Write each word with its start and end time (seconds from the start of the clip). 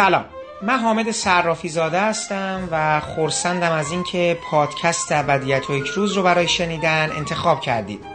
سلام 0.00 0.33
من 0.65 0.79
حامد 0.79 1.11
صرافی 1.11 1.69
زاده 1.69 2.01
هستم 2.01 2.69
و 2.71 2.99
خورسندم 2.99 3.71
از 3.71 3.91
اینکه 3.91 4.37
پادکست 4.51 5.11
ابدیت 5.11 5.69
و 5.69 5.73
یک 5.73 5.87
روز 5.87 6.13
رو 6.13 6.23
برای 6.23 6.47
شنیدن 6.47 7.11
انتخاب 7.17 7.61
کردید. 7.61 8.05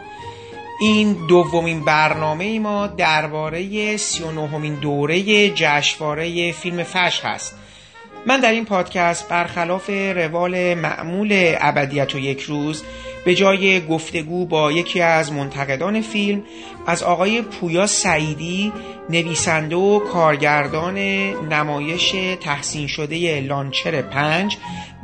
این 0.81 1.13
دومین 1.27 1.85
برنامه 1.85 2.43
ای 2.43 2.59
ما 2.59 2.87
درباره 2.87 3.97
39 3.97 4.47
همین 4.47 4.75
دوره 4.75 5.49
جشنواره 5.49 6.51
فیلم 6.51 6.83
فش 6.83 7.21
هست. 7.23 7.55
من 8.25 8.39
در 8.39 8.51
این 8.51 8.65
پادکست 8.65 9.29
برخلاف 9.29 9.89
روال 9.89 10.73
معمول 10.73 11.55
ابدیت 11.59 12.15
و 12.15 12.19
یک 12.19 12.41
روز 12.41 12.83
به 13.25 13.35
جای 13.35 13.87
گفتگو 13.87 14.45
با 14.45 14.71
یکی 14.71 15.01
از 15.01 15.31
منتقدان 15.31 16.01
فیلم 16.01 16.43
از 16.87 17.03
آقای 17.03 17.41
پویا 17.41 17.87
سعیدی 17.87 18.73
نویسنده 19.09 19.75
و 19.75 19.99
کارگردان 19.99 20.97
نمایش 21.49 22.15
تحسین 22.41 22.87
شده 22.87 23.41
لانچر 23.41 24.01
پنج 24.01 24.57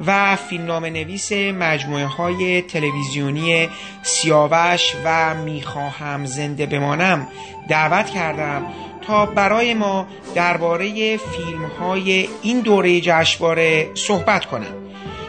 و 0.05 0.35
فیلمنامه 0.35 0.89
نویس 0.89 1.31
مجموعه 1.31 2.05
های 2.05 2.61
تلویزیونی 2.61 3.69
سیاوش 4.03 4.95
و 5.05 5.35
می‌خواهم 5.35 6.25
زنده 6.25 6.65
بمانم 6.65 7.27
دعوت 7.69 8.09
کردم 8.09 8.65
تا 9.07 9.25
برای 9.25 9.73
ما 9.73 10.07
درباره 10.35 11.17
فیلم 11.17 11.65
های 11.79 12.29
این 12.41 12.59
دوره 12.59 13.01
جشنواره 13.01 13.91
صحبت 13.93 14.45
کنم. 14.45 14.86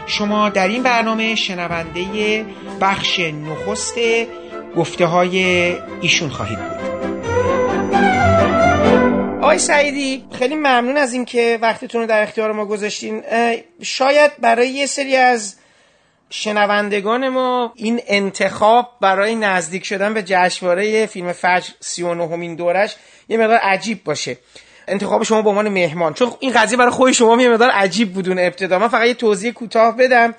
شما 0.09 0.49
در 0.49 0.67
این 0.67 0.83
برنامه 0.83 1.35
شنونده 1.35 2.45
بخش 2.81 3.19
نخست 3.19 3.95
گفته 4.77 5.05
های 5.05 5.43
ایشون 6.01 6.29
خواهید 6.29 6.59
بود. 6.59 6.89
آقای 9.41 9.59
سعیدی 9.59 10.25
خیلی 10.31 10.55
ممنون 10.55 10.97
از 10.97 11.13
اینکه 11.13 11.59
وقتتون 11.61 12.01
رو 12.01 12.07
در 12.07 12.21
اختیار 12.23 12.51
ما 12.51 12.65
گذاشتین. 12.65 13.23
شاید 13.81 14.31
برای 14.39 14.69
یه 14.69 14.85
سری 14.85 15.15
از 15.15 15.55
شنوندگان 16.29 17.29
ما 17.29 17.73
این 17.75 18.01
انتخاب 18.07 18.89
برای 19.01 19.35
نزدیک 19.35 19.85
شدن 19.85 20.13
به 20.13 20.23
جشنواره 20.23 21.05
فیلم 21.05 21.31
فجر 21.31 21.69
39 21.79 22.27
همین 22.27 22.55
دورش 22.55 22.95
یه 23.29 23.37
مقدار 23.37 23.57
عجیب 23.57 24.03
باشه. 24.03 24.37
انتخاب 24.89 25.23
شما 25.23 25.41
به 25.41 25.49
عنوان 25.49 25.69
مهمان. 25.69 26.13
چون 26.13 26.31
این 26.39 26.53
قضیه 26.53 26.77
برای 26.77 26.91
خود 26.91 27.11
شما 27.11 27.41
یه 27.41 27.49
مقدار 27.49 27.69
عجیب 27.69 28.13
بودون 28.13 28.39
ابتدا. 28.39 28.79
من 28.79 28.87
فقط 28.87 29.07
یه 29.07 29.13
توضیح 29.13 29.51
کوتاه 29.51 29.97
بدم. 29.97 30.35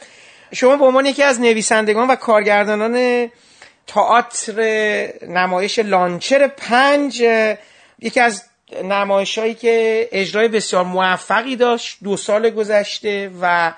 شما 0.53 0.77
به 0.77 0.85
عنوان 0.85 1.07
یکی 1.07 1.23
از 1.23 1.41
نویسندگان 1.41 2.09
و 2.09 2.17
کارگردانان 2.17 3.29
تئاتر 3.87 4.63
نمایش 5.29 5.79
لانچر 5.79 6.47
پنج 6.47 7.25
یکی 7.99 8.21
از 8.21 8.45
نمایش 8.85 9.39
هایی 9.39 9.55
که 9.55 10.09
اجرای 10.13 10.49
بسیار 10.49 10.85
موفقی 10.85 11.57
داشت 11.57 11.99
دو 12.05 12.17
سال 12.17 12.51
گذشته 12.51 13.31
و 13.41 13.73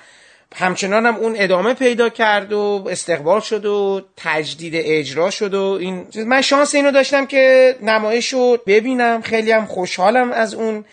همچنان 0.55 1.07
هم 1.07 1.17
اون 1.17 1.35
ادامه 1.39 1.75
پیدا 1.75 2.09
کرد 2.09 2.53
و 2.53 2.87
استقبال 2.91 3.41
شد 3.41 3.67
و 3.67 4.03
تجدید 4.17 4.73
اجرا 4.77 5.31
شد 5.31 5.55
و 5.55 5.79
این 5.81 6.07
من 6.27 6.41
شانس 6.41 6.75
اینو 6.75 6.91
داشتم 6.91 7.27
که 7.27 7.77
نمایش 7.83 8.33
رو 8.33 8.59
ببینم. 8.67 9.23
خیلی 9.23 9.53
هم 9.53 9.67
خوشحالم 9.67 10.33
از 10.33 10.55
اون 10.55 10.85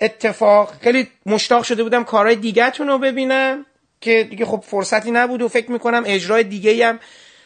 اتفاق. 0.00 0.72
خیلی 0.80 1.08
مشتاق 1.26 1.62
شده 1.62 1.82
بودم 1.82 2.04
کارهای 2.04 2.36
دیگهتون 2.36 2.88
رو 2.88 2.98
ببینم 2.98 3.66
که 4.00 4.26
دیگه 4.30 4.44
خب 4.44 4.64
فرصتی 4.66 5.10
نبود 5.10 5.42
و 5.42 5.48
فکر 5.48 5.70
می‌کنم 5.70 6.02
اجرای 6.06 6.44
دیگه 6.44 6.86
هم 6.86 6.98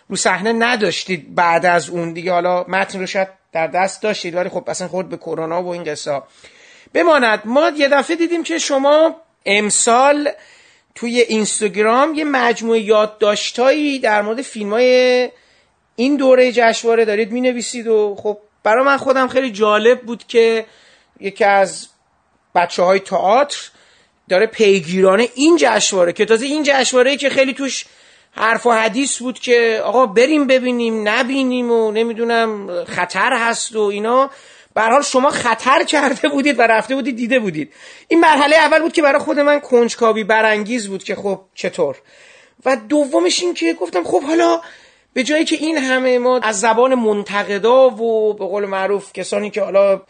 رو 0.09 0.17
صحنه 0.17 0.53
نداشتید 0.53 1.35
بعد 1.35 1.67
از 1.67 1.91
اون. 1.91 2.13
دیگه 2.13 2.33
حالا 2.33 2.65
متن 2.69 3.01
رو 3.01 3.07
شاید 3.07 3.29
در 3.53 3.67
دست 3.67 4.03
داشتید 4.03 4.35
ولی 4.35 4.49
خب 4.49 4.65
اصلا 4.67 4.89
خورد 4.89 5.09
به 5.09 5.17
کرونا 5.17 5.63
و 5.63 5.69
این 5.69 5.85
قصه 5.85 6.23
بماند. 6.93 7.43
ما 7.45 7.71
یه 7.77 7.89
دفعه 7.89 8.17
دیدیم 8.17 8.43
که 8.43 8.59
شما 8.59 9.17
امسال 9.47 10.29
توی 10.97 11.21
اینستاگرام 11.21 12.15
یه 12.15 12.25
مجموعه 12.25 12.81
یادداشتایی 12.81 13.99
در 13.99 14.23
مورد 14.23 14.43
فیلم 14.43 14.71
های 14.71 15.31
این 15.97 16.17
دوره 16.17 16.53
جشنواره 16.53 17.05
دارید 17.05 17.33
می 17.33 17.41
نویسید 17.41 17.87
و 17.87 18.17
خب 18.19 18.39
برای 18.63 18.85
من 18.85 18.97
خودم 18.97 19.29
خیلی 19.29 19.51
جالب 19.51 20.01
بود 20.01 20.27
که 20.27 20.67
یکی 21.21 21.45
از 21.45 21.89
بچه 22.55 22.83
های 22.83 23.01
تئاتر 23.01 23.59
داره 24.29 24.47
پیگیرانه 24.47 25.29
این 25.35 25.57
جشنواره 25.61 26.13
که 26.13 26.25
تازه 26.25 26.47
این 26.47 26.63
جشنواره 26.67 27.17
که 27.17 27.29
خیلی 27.29 27.55
توش 27.55 27.85
حرف 28.33 28.67
و 28.67 28.73
حدیث 28.73 29.19
بود 29.19 29.39
که 29.39 29.81
آقا 29.85 30.07
بریم 30.07 30.47
ببینیم 30.47 31.09
نبینیم 31.09 31.71
و 31.71 31.91
نمی‌دونم 31.91 32.85
خطر 32.85 33.33
هست 33.33 33.77
و 33.77 33.81
اینا. 33.81 34.31
به 34.77 34.83
حال 34.83 35.03
شما 35.03 35.31
خطر 35.31 35.85
کرده 35.85 36.29
بودید 36.29 36.59
و 36.59 36.63
رفته 36.63 36.95
بودید 36.95 37.17
دیده 37.17 37.39
بودید. 37.39 37.73
این 38.09 38.21
مرحله 38.21 38.57
اول 38.57 38.83
بود 38.83 38.93
که 38.93 39.03
برای 39.03 39.19
خود 39.19 39.41
من 39.41 39.61
کنجکاوی 39.61 40.25
برانگیز 40.25 40.89
بود 40.89 41.05
که 41.05 41.15
خب 41.15 41.41
چطور. 41.55 41.97
و 42.65 42.77
دومش 42.77 43.43
این 43.43 43.55
که 43.55 43.73
گفتم 43.73 44.05
خب 44.05 44.23
حالا 44.23 44.61
به 45.13 45.23
جایی 45.23 45.45
که 45.45 45.57
این 45.57 45.79
همه 45.79 46.19
ما 46.19 46.39
از 46.39 46.61
زبان 46.61 46.95
منتقدا 46.95 47.91
و 47.91 48.35
به 48.35 48.45
قول 48.45 48.67
معروف 48.67 49.13
کسانی 49.13 49.51
که 49.51 49.63
حالا 49.63 50.03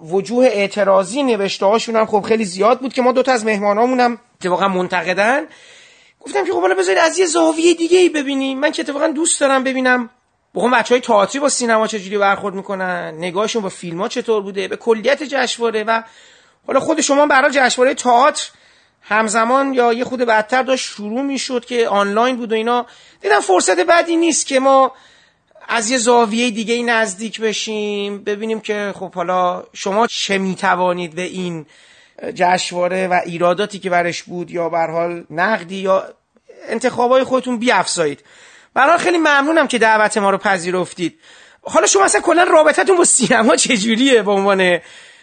وجوه 0.00 0.44
اعتراضی 0.44 1.22
نوشته 1.22 1.66
هاشون 1.66 1.96
هم 1.96 2.06
خب 2.06 2.20
خیلی 2.20 2.44
زیاد 2.44 2.80
بود 2.80 2.92
که 2.92 3.02
ما 3.02 3.12
دوتا 3.12 3.32
از 3.32 3.44
مهمانامون 3.44 4.00
هم 4.00 4.18
اتفاقا 4.40 4.68
منتقدن. 4.68 5.46
گفتم 6.20 6.44
که 6.44 6.52
خب 6.52 6.60
حالا 6.60 6.74
بذارید 6.74 7.02
از 7.02 7.18
یه 7.18 7.26
زاویه 7.26 7.74
دیگه 7.74 7.98
ای 7.98 8.08
ببینیم. 8.08 8.58
من 8.58 8.72
که 8.72 8.82
اتفاقا 8.82 9.08
دوست 9.08 9.40
دارم 9.40 9.64
ببینم 9.64 10.10
بخون 10.54 10.70
بچه 10.70 10.94
های 10.94 11.00
تئاتری 11.00 11.40
با 11.40 11.48
سینما 11.48 11.86
چجوری 11.86 12.18
برخورد 12.18 12.54
می‌کنن؟ 12.54 13.14
نگاهشون 13.18 13.62
با 13.62 13.68
فیلم 13.68 14.00
ها 14.00 14.08
چطور 14.08 14.42
بوده؟ 14.42 14.68
به 14.68 14.76
کلیت 14.76 15.22
جشنواره 15.22 15.84
و 15.84 16.02
حالا 16.66 16.80
خود 16.80 17.00
شما 17.00 17.26
برای 17.26 17.50
جشنواره 17.50 17.94
تئاتر 17.94 18.48
همزمان 19.02 19.74
یا 19.74 19.92
یه 19.92 20.04
خود 20.04 20.20
بدتر 20.20 20.62
داشت 20.62 20.86
شروع 20.86 21.22
می‌شد 21.22 21.64
که 21.64 21.88
آنلاین 21.88 22.36
بود 22.36 22.52
و 22.52 22.54
اینا. 22.54 22.86
دیدم 23.20 23.40
فرصت 23.40 23.80
بعدی 23.80 24.16
نیست 24.16 24.46
که 24.46 24.60
ما 24.60 24.92
از 25.68 25.90
یه 25.90 25.98
زاویه 25.98 26.50
دیگه 26.50 26.82
نزدیک 26.82 27.40
بشیم 27.40 28.24
ببینیم 28.24 28.60
که 28.60 28.94
خب 28.98 29.14
حالا 29.14 29.64
شما 29.72 30.06
چه 30.06 30.38
می‌توانید 30.38 31.14
به 31.14 31.22
این 31.22 31.66
جشنواره 32.34 33.08
و 33.08 33.20
ایراداتی 33.26 33.78
که 33.78 33.90
برش 33.90 34.22
بود 34.22 34.50
یا 34.50 34.68
به 34.68 34.78
حال 34.78 35.24
نقدی 35.30 35.76
یا 35.76 36.04
انتخابای 36.68 37.24
خودتون 37.24 37.58
بیافزایید. 37.58 38.20
برای 38.74 38.98
خیلی 38.98 39.18
ممنونم 39.18 39.68
که 39.68 39.78
دعوت 39.78 40.18
ما 40.18 40.30
رو 40.30 40.38
پذیرفتید. 40.38 41.20
حالا 41.62 41.86
شما 41.86 42.04
اصلا 42.04 42.20
کلا 42.20 42.42
رابطتون 42.42 42.96
با 42.96 43.04
سینما 43.04 43.56
چجوریه 43.56 44.22
به 44.22 44.30
عنوان 44.30 44.78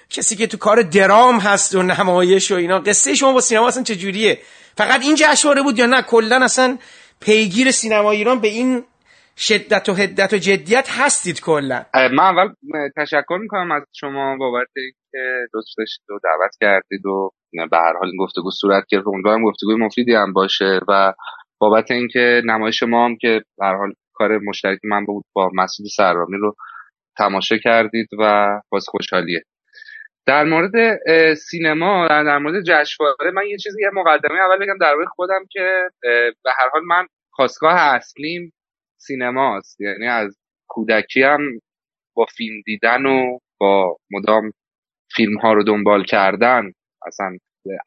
کسی 0.09 0.35
که 0.35 0.47
تو 0.47 0.57
کار 0.57 0.81
درام 0.81 1.39
هست 1.39 1.75
و 1.75 1.83
نمایش 1.83 2.51
و 2.51 2.55
اینا؟ 2.55 2.79
قصه 2.79 3.15
شما 3.15 3.33
با 3.33 3.41
سینما 3.41 3.67
اصلا 3.67 3.83
چجوریه؟ 3.83 4.39
فقط 4.77 5.01
این 5.01 5.15
جشنواره 5.15 5.61
بود 5.61 5.79
یا 5.79 5.85
نه؟ 5.85 6.01
کلا 6.01 6.43
اصلا 6.43 6.77
پیگیر 7.21 7.71
سینما 7.71 8.11
ایران 8.11 8.39
به 8.39 8.47
این 8.47 8.83
شدت 9.37 9.89
و 9.89 9.93
حدت 9.93 10.33
و 10.33 10.37
جدیت 10.37 10.89
هستید 10.89 11.41
کلا؟ 11.41 11.85
من 11.93 12.19
اول 12.19 12.53
تشکر 12.97 13.37
می‌کنم 13.41 13.71
از 13.71 13.83
شما 13.93 14.37
بابت 14.37 14.67
اینکه 14.75 15.47
دوست 15.53 15.77
داشتید 15.77 16.11
و 16.11 16.19
دعوت 16.23 16.51
کردید 16.61 17.05
و 17.05 17.31
به 17.71 17.77
هر 17.77 17.93
حال 17.99 18.07
این 18.07 18.17
گفتگو 18.19 18.51
صورت 18.51 18.83
گرفت. 18.89 19.07
امیدوارم 19.07 19.43
گفتگوی 19.43 19.75
مفیدی 19.75 20.13
هم 20.13 20.33
باشه 20.33 20.79
و 20.87 21.13
بابت 21.61 21.91
اینکه 21.91 22.41
نمایش 22.45 22.83
ما 22.83 23.05
هم 23.05 23.15
که 23.15 23.41
به 23.57 23.65
حال 23.65 23.93
کار 24.13 24.37
مشترک 24.37 24.79
من 24.83 25.05
بود 25.05 25.25
با 25.33 25.51
مسعود 25.53 25.89
سرامی 25.89 26.37
رو 26.37 26.55
تماشا 27.17 27.57
کردید 27.57 28.07
و 28.19 28.49
باز 28.69 28.85
خوشحالیه. 28.87 29.43
در 30.25 30.43
مورد 30.43 30.99
سینما 31.33 32.07
در 32.07 32.37
مورد 32.37 32.63
جشنواره 32.63 33.31
من 33.33 33.45
یه 33.47 33.57
چیزی 33.57 33.81
یه 33.81 33.89
مقدمه 33.93 34.39
اول 34.39 34.65
بگم 34.65 34.77
در 34.81 34.93
مورد 34.95 35.07
خودم 35.07 35.45
که 35.51 35.89
به 36.43 36.51
هر 36.57 36.69
حال 36.73 36.81
من 36.83 37.07
خواستگاه 37.31 37.75
اصلیم 37.75 38.53
سینماست. 38.97 39.81
یعنی 39.81 40.07
از 40.07 40.37
کودکی 40.67 41.23
هم 41.23 41.59
با 42.13 42.25
فیلم 42.25 42.61
دیدن 42.65 43.05
و 43.05 43.39
با 43.57 43.97
مدام 44.11 44.51
فیلم 45.15 45.37
ها 45.37 45.53
رو 45.53 45.63
دنبال 45.63 46.03
کردن 46.03 46.71
اصلا 47.07 47.37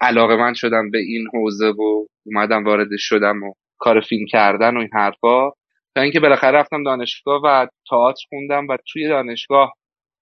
علاقه 0.00 0.36
من 0.36 0.54
شدم 0.54 0.90
به 0.90 0.98
این 0.98 1.26
حوزه 1.34 1.66
و 1.66 2.06
اومدم 2.26 2.64
وارد 2.64 2.88
شدم 2.98 3.42
و 3.42 3.54
کار 3.78 4.00
فیلم 4.00 4.26
کردن 4.26 4.76
و 4.76 4.78
این 4.78 4.90
حرفا. 4.92 5.50
تا 5.94 6.00
اینکه 6.02 6.20
بالاخره 6.20 6.58
رفتم 6.58 6.82
دانشگاه 6.82 7.40
و 7.44 7.66
تئاتر 7.90 8.22
خوندم 8.28 8.66
و 8.68 8.76
توی 8.92 9.08
دانشگاه 9.08 9.72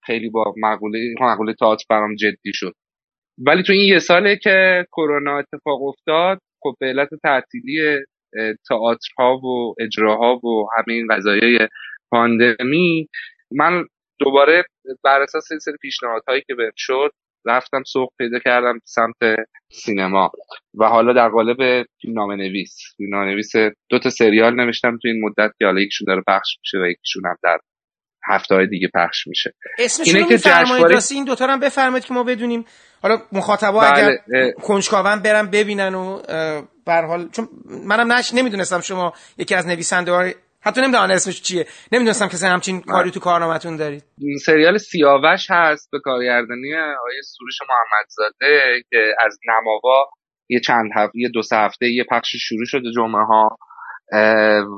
خیلی 0.05 0.29
با 0.29 0.53
مقوله 0.57 0.99
مقوله 1.21 1.53
تئاتر 1.53 1.85
برام 1.89 2.15
جدی 2.15 2.51
شد. 2.53 2.73
ولی 3.37 3.63
تو 3.63 3.73
این 3.73 3.93
یه 3.93 3.99
ساله 3.99 4.35
که 4.35 4.85
کرونا 4.91 5.37
اتفاق 5.37 5.83
افتاد 5.83 6.39
خب 6.63 6.75
به 6.79 6.85
علت 6.85 7.09
تعطیلی 7.23 7.97
تئاترها 8.69 9.37
و 9.37 9.75
اجراها 9.79 10.35
و 10.35 10.67
همه 10.77 10.93
این 10.93 11.07
قضایای 11.11 11.67
پاندمی 12.11 13.09
من 13.51 13.85
دوباره 14.19 14.63
بر 15.03 15.21
اساس 15.21 15.43
سری 15.61 15.77
پیشنهادهایی 15.81 16.41
که 16.47 16.55
بهم 16.55 16.71
شد 16.75 17.11
رفتم 17.45 17.83
سوق 17.83 18.09
پیدا 18.17 18.39
کردم 18.39 18.79
سمت 18.83 19.35
سینما. 19.71 20.31
و 20.79 20.85
حالا 20.85 21.13
در 21.13 21.29
قالب 21.29 21.85
فیلمنامه 22.01 22.35
نویس 22.35 22.77
فیلمنامه 22.97 23.31
نویس 23.31 23.51
دو 23.89 23.99
تا 23.99 24.09
سریال 24.09 24.55
نوشتم 24.55 24.97
تو 25.01 25.07
این 25.07 25.25
مدت 25.25 25.51
که 25.59 25.65
حالا 25.65 25.81
یکشون 25.81 26.05
داره 26.07 26.23
پخش 26.27 26.57
میشه 26.59 26.77
و 26.77 26.87
یکیشون 26.87 27.25
هم 27.25 27.35
در 27.43 27.57
هفته 28.27 28.55
های 28.55 28.67
دیگه 28.67 28.89
پخش 28.93 29.27
میشه. 29.27 29.53
اینه 30.05 30.27
که 30.27 30.37
جشنواره 30.37 30.99
این 31.11 31.25
دوتا 31.25 31.47
هم 31.47 31.59
بفرمایید 31.59 32.05
که 32.05 32.13
ما 32.13 32.23
بدونیم. 32.23 32.65
حالا 33.01 33.17
مخاطبا 33.31 33.79
بله. 33.79 34.21
اگر 34.27 34.51
کنجکاون 34.51 35.19
برم 35.19 35.49
ببینن 35.51 35.95
و 35.95 36.21
به 36.85 36.93
حال 36.93 37.29
چون 37.29 37.47
منم 37.87 38.13
نش 38.13 38.33
نمی‌دونستم 38.33 38.81
شما 38.81 39.13
یکی 39.37 39.55
از 39.55 39.67
نویسنده 39.67 40.35
حتی 40.65 40.81
نمی‌دونم 40.81 41.11
اسمش 41.11 41.41
چیه. 41.41 41.65
نمی‌دونستم 41.91 42.27
که 42.27 42.47
همچین 42.47 42.81
کاری 42.81 43.11
تو 43.11 43.19
کارنامه‌تون 43.19 43.77
دارید. 43.77 44.03
سریال 44.45 44.77
سیاوش 44.77 45.47
هست 45.49 45.89
به 45.91 45.99
کارگردانی 45.99 46.75
آقای 46.75 47.21
سروش 47.23 47.57
محمدزاده 47.69 48.83
که 48.89 49.15
از 49.25 49.39
نماوا 49.47 50.09
یه 50.49 50.59
چند 50.59 50.89
هفته 50.95 51.19
یه 51.19 51.29
دو 51.29 51.41
سه 51.41 51.55
هفته 51.55 51.87
یه 51.87 52.03
پخش 52.11 52.35
شروع 52.35 52.65
شده 52.65 52.91
جمعه 52.95 53.25
ها 53.25 53.57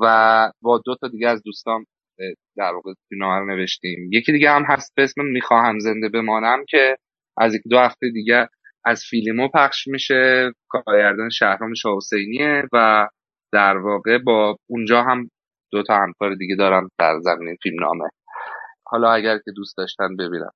و 0.02 0.52
با 0.62 0.82
دو 0.86 0.96
تا 1.02 1.08
دیگه 1.08 1.30
از 1.30 1.42
دوستان 1.46 1.86
در 2.58 2.72
واقع 2.74 2.94
فیلم 3.10 3.52
نوشتیم. 3.52 4.10
یکی 4.14 4.32
دیگه 4.32 4.52
هم 4.52 4.64
هست 4.64 4.94
به 4.96 5.04
اسم 5.04 5.22
می‌خواهم 5.22 5.80
زنده 5.80 6.10
بمانم 6.10 6.66
که 6.70 6.98
از 7.38 7.56
یک 7.56 7.62
دو 7.70 7.80
هفته 7.80 8.10
دیگه 8.14 8.48
از 8.86 9.04
فیلمو 9.10 9.50
پخش 9.54 9.88
میشه. 9.88 10.52
کارگردان 10.70 11.30
شهرام 11.30 11.74
شاه 11.74 11.98
و 12.74 13.08
در 13.54 13.78
واقع 13.78 14.18
با 14.18 14.58
اونجا 14.70 15.02
هم 15.02 15.30
دو 15.76 15.84
تا 15.84 15.96
همکار 15.96 16.36
دیگه 16.36 16.56
دارم 16.56 16.90
در 17.00 17.20
زمینه 17.20 17.58
فیلم 17.64 17.84
نامه. 17.84 18.10
حالا 18.86 19.12
اگر 19.12 19.38
که 19.38 19.52
دوست 19.56 19.78
داشتن 19.78 20.16
ببینم 20.16 20.52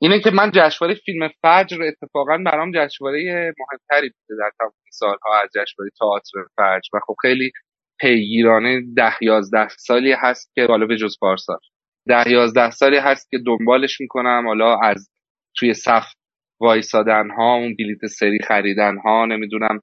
اینه 0.00 0.20
که 0.20 0.30
من 0.30 0.50
جشنواره 0.54 0.94
فیلم 0.94 1.28
فجر 1.42 1.82
اتفاقا 1.82 2.38
برام 2.46 2.72
جشنواره 2.74 3.52
مهمتری 3.58 4.08
بوده 4.08 4.40
در 4.40 4.50
تمام 4.58 4.72
سالها 4.92 5.42
از 5.42 5.48
جشنواره 5.48 5.90
تئاتر 5.98 6.38
فجر. 6.56 6.88
و 6.94 7.00
خب 7.06 7.14
خیلی 7.22 7.52
پیگیرانه 8.00 8.82
ده 8.96 9.12
یازده 9.20 9.68
سالی 9.68 10.12
هست 10.12 10.52
که 10.54 10.66
حالا 10.68 10.86
به 10.86 10.96
جز 10.96 11.16
پارسال. 11.20 11.58
ده 12.08 12.30
یازده 12.30 12.70
سالی 12.70 12.96
هست 12.96 13.30
که 13.30 13.38
دنبالش 13.46 14.00
می‌کنم. 14.00 14.42
حالا 14.46 14.78
از 14.82 15.10
توی 15.56 15.74
صف 15.74 16.06
وایسادن 16.60 17.30
ها 17.30 17.54
اون 17.54 17.76
بلیت 17.78 18.06
سری 18.06 18.38
خریدن 18.48 18.96
ها 19.04 19.26
نمی‌دونم 19.26 19.80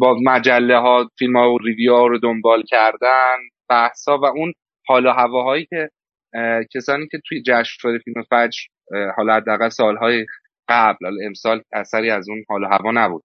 با 0.00 0.16
مجله 0.24 0.78
ها 0.78 1.08
فیلم 1.18 1.36
ها 1.36 1.52
و 1.52 1.58
ریویو 1.58 1.94
ها 1.94 2.06
رو 2.06 2.18
دنبال 2.18 2.62
کردن. 2.62 3.36
بحثا 3.68 4.18
و 4.18 4.24
اون 4.24 4.52
حال 4.86 5.06
و 5.06 5.10
هواهایی 5.10 5.66
که 5.66 5.88
کسانی 6.74 7.06
که 7.10 7.20
توی 7.28 7.42
جشنواره 7.42 7.98
فیلم 7.98 8.22
فجر 8.30 8.60
حالا 9.16 9.34
حداقل 9.34 9.68
سالهای 9.68 10.26
قبل 10.68 11.06
امسال 11.26 11.62
اثری 11.72 12.10
از 12.10 12.28
اون 12.28 12.44
حال 12.48 12.64
و 12.64 12.66
هوا 12.66 12.90
نبود. 12.90 13.24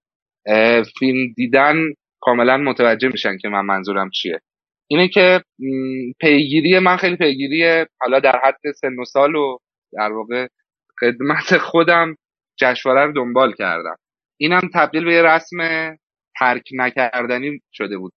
فیلم 0.98 1.32
دیدن 1.36 1.76
کاملا 2.20 2.56
متوجه 2.56 3.08
میشن 3.08 3.38
که 3.38 3.48
من 3.48 3.64
منظورم 3.64 4.10
چیه. 4.10 4.40
اینه 4.90 5.08
که 5.08 5.42
پیگیری 6.20 6.78
من 6.78 6.96
خیلی 6.96 7.16
پیگیری 7.16 7.86
حالا 8.00 8.20
در 8.20 8.40
حد 8.44 8.72
سن 8.76 8.96
و 8.98 9.04
سال 9.04 9.34
و 9.34 9.58
در 9.92 10.12
واقع 10.12 10.46
خدمت 11.00 11.58
خودم 11.58 12.16
جشنواره 12.60 13.06
رو 13.06 13.12
دنبال 13.12 13.52
کردم. 13.52 13.96
اینم 14.40 14.70
تبدیل 14.74 15.04
به 15.04 15.14
یه 15.14 15.22
رسم 15.22 15.56
ترک 16.38 16.68
نکردنی 16.72 17.60
شده 17.72 17.98
بود. 17.98 18.12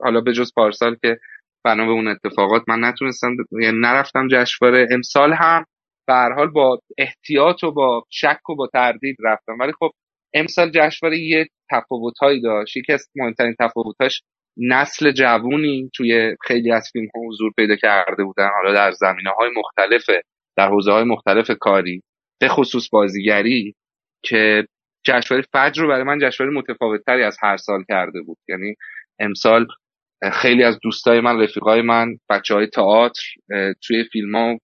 حالا 0.00 0.20
به 0.20 0.32
جز 0.32 0.52
پارسال 0.56 0.96
که 1.02 1.18
بنا 1.64 1.86
به 1.86 1.92
اون 1.92 2.08
اتفاقات. 2.08 2.62
من 2.68 2.84
نتونستم 2.84 3.36
یعنی 3.62 3.78
نرفتم 3.80 4.28
جشنواره 4.28 4.88
امسال 4.90 5.32
هم. 5.32 5.64
به 6.06 6.14
حال 6.36 6.50
با 6.50 6.80
احتیاط 6.98 7.64
و 7.64 7.70
با 7.70 8.04
شک 8.10 8.50
و 8.50 8.54
با 8.54 8.66
تردید 8.72 9.16
رفتم. 9.20 9.58
ولی 9.60 9.72
خب 9.72 9.90
امسال 10.34 10.70
جشنواره 10.70 11.18
یه 11.18 11.46
تفاوتهایی 11.70 12.40
داشت. 12.40 12.76
یکی 12.76 12.92
از 12.92 13.08
مهمترین 13.16 13.54
تفاوتاش 13.60 14.22
نسل 14.56 15.10
جوونی 15.10 15.90
توی 15.94 16.36
خیلی 16.42 16.72
از 16.72 16.90
فیلم 16.92 17.08
ها 17.14 17.20
حضور 17.28 17.52
پیدا 17.56 17.76
کرده 17.76 18.24
بودن. 18.24 18.50
حالا 18.56 18.74
در 18.74 18.92
زمینه 18.92 19.30
های 19.30 19.50
مختلف 19.56 20.10
در 20.56 20.68
حوزه 20.68 20.92
های 20.92 21.04
مختلف 21.04 21.50
کاری. 21.60 22.02
به 22.40 22.48
خصوص 22.48 22.88
بازیگری 22.92 23.74
که 24.24 24.66
جشنواره 25.06 25.46
فجر 25.52 25.82
رو 25.82 25.88
برای 25.88 26.02
من 26.02 26.18
جشنواره 26.18 26.56
متفاوتتری 26.56 27.22
از 27.22 27.36
هر 27.42 27.56
سال 27.56 27.84
کرده 27.88 28.22
بود. 28.22 28.38
یعنی 28.48 28.74
امسال 29.18 29.66
خیلی 30.32 30.62
از 30.62 30.78
دوستای 30.82 31.20
من 31.20 31.40
رفیقای 31.40 31.82
من 31.82 32.16
بچه 32.30 32.54
های 32.54 32.66
تئاتر 32.66 33.22
توی 33.86 34.04
فیلم 34.12 34.36
ها 34.36 34.58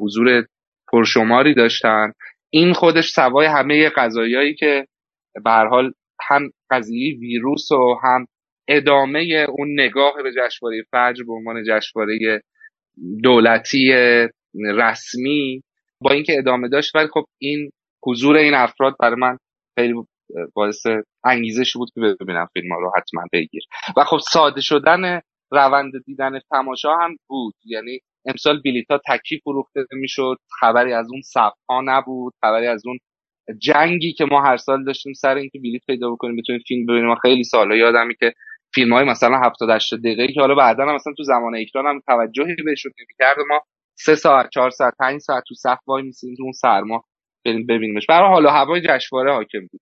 حضور 0.00 0.46
پرشماری 0.92 1.54
داشتن. 1.54 2.12
این 2.50 2.72
خودش 2.72 3.08
سوای 3.08 3.46
همه 3.46 3.88
قضایایی 3.88 4.54
که 4.54 4.86
به 5.44 5.50
حال 5.50 5.92
هم 6.28 6.50
قضیه 6.70 7.18
ویروس 7.18 7.72
و 7.72 7.98
هم 8.02 8.26
ادامه 8.68 9.46
اون 9.48 9.80
نگاه 9.80 10.22
به 10.22 10.32
جشنواره 10.32 10.82
فجر 10.90 11.24
به 11.24 11.32
عنوان 11.32 11.62
جشنواره 11.68 12.42
دولتی 13.22 13.92
رسمی 14.54 15.62
با 16.00 16.10
اینکه 16.10 16.38
ادامه 16.38 16.68
داشت. 16.68 16.96
ولی 16.96 17.08
خب 17.08 17.24
این 17.38 17.70
حضور 18.06 18.36
این 18.36 18.54
افراد 18.54 18.96
برای 19.00 19.16
من 19.16 19.36
خیلی 19.78 19.94
باعث 20.54 20.86
انگیزش 21.24 21.76
بود 21.76 21.88
که 21.94 22.00
ببینم 22.00 22.48
فیلم 22.52 22.72
ها 22.72 22.78
رو 22.78 22.92
حتما 22.96 23.22
بگیر. 23.32 23.62
و 23.96 24.04
خب 24.04 24.18
ساده 24.18 24.60
شدن 24.60 25.20
روند 25.50 25.92
دیدن 26.06 26.38
تماشا 26.50 26.96
هم 26.96 27.16
بود. 27.28 27.54
یعنی 27.64 27.98
امسال 28.26 28.60
بلیط 28.64 28.90
ها 28.90 29.00
تکی 29.08 29.40
فروخته 29.44 29.84
می‌شد 29.92 30.36
خبری 30.60 30.92
از 30.92 31.06
اون 31.12 31.22
صف 31.22 31.52
نبود 31.84 32.32
خبری 32.40 32.66
از 32.66 32.82
اون 32.86 32.98
جنگی 33.58 34.12
که 34.12 34.24
ما 34.24 34.42
هر 34.42 34.56
سال 34.56 34.84
داشتیم 34.84 35.12
سر 35.12 35.34
اینکه 35.34 35.58
بلیط 35.58 35.82
پیدا 35.86 36.10
بکنیم 36.10 36.36
بتونیم 36.36 36.62
فیلم 36.68 36.86
ببینیم. 36.86 37.14
خیلی 37.14 37.44
سالا 37.44 37.76
یادمی 37.76 38.14
که 38.20 38.32
فیلم 38.74 38.92
های 38.92 39.04
مثلا 39.04 39.38
70 39.38 39.70
80 39.70 40.00
دقیقه 40.00 40.32
که 40.32 40.40
حالا 40.40 40.54
بعدا 40.54 40.88
هم 40.88 40.94
مثلا 40.94 41.12
تو 41.16 41.22
زمان 41.22 41.56
اکران 41.56 41.86
هم 41.86 42.00
توجهی 42.06 42.56
بهشون 42.64 42.92
نمی‌کرد 43.00 43.36
ما 43.48 43.60
سه 43.98 44.14
ساعت 44.14 44.50
چهار 44.50 44.70
ساعت 44.70 44.94
پنج 44.98 45.20
ساعت 45.20 45.44
تو 45.48 45.54
صف 45.54 45.78
وای 45.86 46.02
میسیم 46.02 46.36
اون 46.40 46.52
سرما 46.52 47.04
بریم 47.44 47.66
ببینیمش. 47.66 48.06
برای 48.06 48.28
حالا 48.28 48.50
هوای 48.50 48.80
جشنواره 48.80 49.32
حاکم 49.32 49.60
بود. 49.60 49.80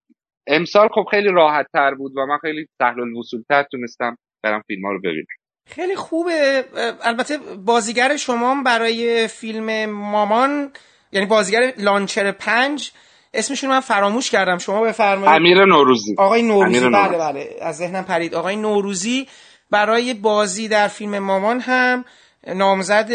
امسال 0.49 0.89
خب 0.95 1.05
خیلی 1.11 1.29
راحت 1.33 1.67
تر 1.73 1.95
بود 1.95 2.13
و 2.17 2.27
من 2.27 2.39
خیلی 2.39 2.67
سهل 2.79 3.01
الوصول 3.01 3.43
تر 3.49 3.65
تونستم 3.71 4.17
برم 4.43 4.63
فیلم 4.67 4.87
ها 4.87 4.93
رو 4.93 4.99
ببینم. 4.99 5.27
خیلی 5.67 5.97
خوبه. 5.97 6.65
البته 7.03 7.39
بازیگر 7.65 8.17
شما 8.17 8.63
برای 8.63 9.29
فیلم 9.29 9.91
مامان 9.91 10.73
یعنی 11.13 11.27
بازیگر 11.27 11.73
لانچر 11.79 12.33
پنج 12.33 12.91
اسمشون 13.35 13.71
من 13.71 13.81
فراموش 13.81 14.31
کردم. 14.31 14.59
شما 14.59 14.81
بفرمایید. 14.81 15.41
امیر 15.41 15.65
نوروزی. 15.65 16.15
آقای 16.19 16.43
نوروزی. 16.43 16.91
بله 16.91 17.19
بله. 17.19 17.57
از 17.61 17.77
ذهنم 17.77 18.05
پرید. 18.05 18.35
آقای 18.35 18.57
نوروزی 18.57 19.29
برای 19.71 20.15
بازی 20.15 20.69
در 20.69 20.89
فیلم 20.89 21.19
مامان 21.19 21.61
هم 21.61 22.05
نامزد 22.47 23.11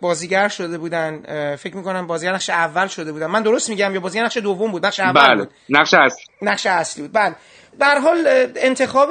بازیگر 0.00 0.48
شده 0.48 0.78
بودن. 0.78 1.22
فکر 1.56 1.76
می‌کنم 1.76 2.06
بازیگر 2.06 2.32
نقش 2.32 2.50
اول 2.50 2.86
شده 2.86 3.12
بودن. 3.12 3.26
من 3.26 3.42
درست 3.42 3.70
میگم 3.70 3.94
یا 3.94 4.00
بازیگر 4.00 4.24
نقش 4.24 4.36
دوم 4.36 4.72
بود؟ 4.72 4.86
نقش 4.86 5.00
اول 5.00 5.26
بله. 5.26 5.36
بود. 5.36 5.50
نقش 5.68 5.94
اصلی. 5.94 6.24
نقش 6.42 6.66
اصلی 6.66 7.02
بود. 7.02 7.12
بله. 7.12 7.34
در 7.80 7.98
حال 7.98 8.22
انتخاب 8.56 9.10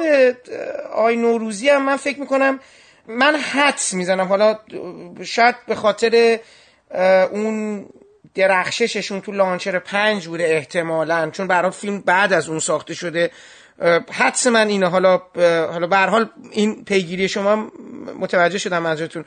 آی 0.94 1.16
نوروزی 1.16 1.68
هم 1.68 1.84
من 1.84 1.96
فکر 1.96 2.20
می‌کنم 2.20 2.60
من 3.06 3.36
حدس 3.36 3.94
می‌زنم. 3.94 4.26
حالا 4.26 4.58
شاید 5.24 5.54
به 5.68 5.74
خاطر 5.74 6.38
اون 7.32 7.86
درخشششون 8.34 9.20
تو 9.20 9.32
لانچر 9.32 9.78
پنج 9.78 10.26
بوده 10.26 10.44
احتمالا. 10.44 11.30
چون 11.30 11.46
برای 11.46 11.70
فیلم 11.70 12.00
بعد 12.00 12.32
از 12.32 12.48
اون 12.48 12.58
ساخته 12.58 12.94
شده. 12.94 13.30
حدس 14.12 14.46
من 14.46 14.68
اینه 14.68 14.88
حالا 14.88 15.22
حالا 15.72 15.86
به 15.86 15.96
حال 15.96 16.28
این 16.52 16.84
پیگیری 16.84 17.28
شما 17.28 17.70
متوجه 18.20 18.58
شدم 18.58 18.82
منظورتون 18.82 19.24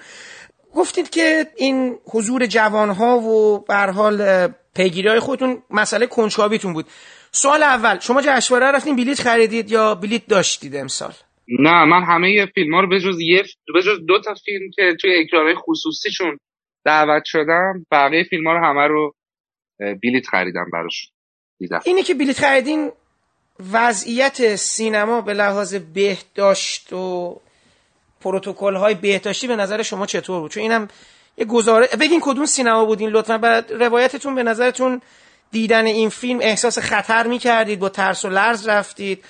گفتید 0.75 1.09
که 1.09 1.47
این 1.57 1.95
حضور 2.05 2.45
جوانها 2.45 3.17
و 3.17 3.59
به 3.59 3.75
حال 3.75 4.47
پیگیری 4.75 5.07
های 5.07 5.19
خودتون 5.19 5.63
مسئله 5.69 6.07
کنجکاویتون 6.07 6.73
بود. 6.73 6.85
سوال 7.31 7.63
اول 7.63 7.99
شما 7.99 8.21
جشنواره 8.21 8.71
رفتین 8.71 8.95
بلیت 8.95 9.21
خریدید 9.21 9.71
یا 9.71 9.95
بلیت 9.95 10.27
داشتید 10.27 10.75
امسال؟ 10.75 11.11
نه 11.59 11.85
من 11.85 12.03
همه 12.03 12.45
فیلم 12.55 12.73
ها 12.73 12.81
رو 12.81 12.89
بجز 12.89 13.19
یه 13.19 13.43
بجز 13.75 14.05
دو 14.07 14.21
تا 14.21 14.33
فیلم 14.33 14.71
که 14.75 14.95
توی 15.01 15.23
اکرانهای 15.23 15.55
خصوصیشون 15.55 16.37
دعوت 16.85 17.23
شدم 17.25 17.85
بقیه 17.91 18.23
فیلم 18.23 18.47
ها 18.47 18.53
رو 18.53 18.65
همه 18.65 18.87
رو 18.87 19.13
بلیت 20.03 20.27
خریدم 20.27 20.65
براش 20.73 21.11
دیدم. 21.59 21.79
اینی 21.85 22.03
که 22.03 22.13
بلیت 22.13 22.39
خریدین 22.39 22.91
وضعیت 23.71 24.55
سینما 24.55 25.21
به 25.21 25.33
لحاظ 25.33 25.75
بهداشت 25.75 26.93
و 26.93 27.35
پروتکل 28.21 28.75
های 28.75 28.93
بهداشتی 28.95 29.47
به 29.47 29.55
نظر 29.55 29.81
شما 29.81 30.05
چطور 30.05 30.39
بود؟ 30.39 30.51
چون 30.51 30.63
اینم 30.63 30.87
یه 31.37 31.45
گزاره 31.45 31.87
بگین 31.99 32.19
کدوم 32.23 32.45
سینما 32.45 32.85
بودین 32.85 33.09
لطفا. 33.09 33.37
بعد 33.37 33.73
روایتتون 33.73 34.35
به 34.35 34.43
نظرتون 34.43 35.01
دیدن 35.51 35.85
این 35.85 36.09
فیلم 36.09 36.39
احساس 36.41 36.79
خطر 36.79 37.27
می‌کردید 37.27 37.79
با 37.79 37.89
ترس 37.89 38.25
و 38.25 38.29
لرز 38.29 38.67
رفتید 38.67 39.25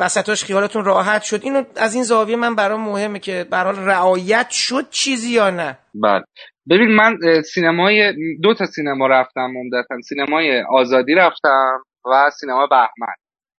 وسطاش 0.00 0.44
خیالتون 0.44 0.84
راحت 0.84 1.22
شد. 1.22 1.40
اینو 1.42 1.64
از 1.76 1.94
این 1.94 2.04
زاویه 2.04 2.36
من 2.36 2.54
برام 2.54 2.80
مهمه 2.80 3.18
که 3.18 3.46
برای 3.50 3.76
رعایت 3.76 4.50
شد 4.50 4.90
چیزی 4.90 5.30
یا 5.30 5.50
نه؟ 5.50 5.78
بله. 5.94 6.24
ببین 6.70 6.88
من 6.88 7.18
سینمای 7.42 8.12
دو 8.42 8.54
تا 8.54 8.66
سینما 8.66 9.06
رفتم 9.06 9.52
عمدتا. 9.56 10.00
سینمای 10.08 10.62
آزادی 10.70 11.14
رفتم. 11.14 11.82
و 12.06 12.30
سینما 12.30 12.66
بهمن. 12.66 13.14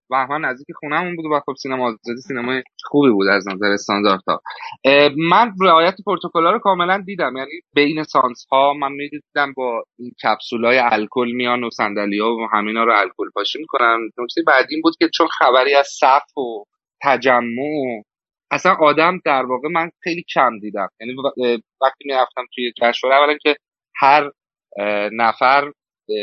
بهمن 0.10 0.46
نزدیک 0.46 0.68
خونهمون 0.80 1.16
بود 1.16 1.26
و 1.26 1.40
خب 1.40 1.54
سینما 1.62 1.86
آزادی 1.86 2.22
سینمای 2.28 2.64
خوبی 2.84 3.10
بود 3.10 3.28
از 3.28 3.48
نظر 3.48 3.66
استانداردها. 3.66 4.42
من 5.18 5.54
رعایت 5.62 5.96
پروتکل‌ها 6.06 6.52
رو 6.52 6.60
کاملا 6.60 7.04
دیدم. 7.06 7.38
یعنی 7.38 7.52
بین 7.74 8.04
سانس 8.04 8.46
ها 8.52 8.74
من 8.74 8.92
می‌دیدم 8.92 9.54
با 9.54 9.84
این 10.00 10.12
کپسولای 10.24 10.80
الکل 10.80 11.32
میان 11.32 11.64
و 11.64 11.70
ها 12.22 12.36
و 12.36 12.48
همینا 12.54 12.84
رو 12.84 13.00
الکل 13.00 13.30
پاشی 13.36 13.60
می‌کنن. 13.60 14.10
نکته 14.18 14.42
بعد 14.48 14.66
این 14.70 14.82
بود 14.82 14.94
که 15.00 15.10
چون 15.14 15.28
خبری 15.28 15.76
از 15.76 15.88
صف 15.88 16.38
و 16.38 16.64
تجمع 17.04 18.02
اصلا 18.52 18.76
آدم 18.80 19.20
در 19.26 19.46
واقع 19.46 19.70
من 19.70 19.90
خیلی 20.04 20.24
کم 20.34 20.60
دیدم. 20.60 20.90
یعنی 21.00 21.16
وقتی 21.82 22.04
می‌رفتم 22.06 22.46
توی 22.56 22.72
جشنواره 22.82 23.20
اولا 23.20 23.38
که 23.42 23.56
هر 23.96 24.32
نفر 25.12 25.72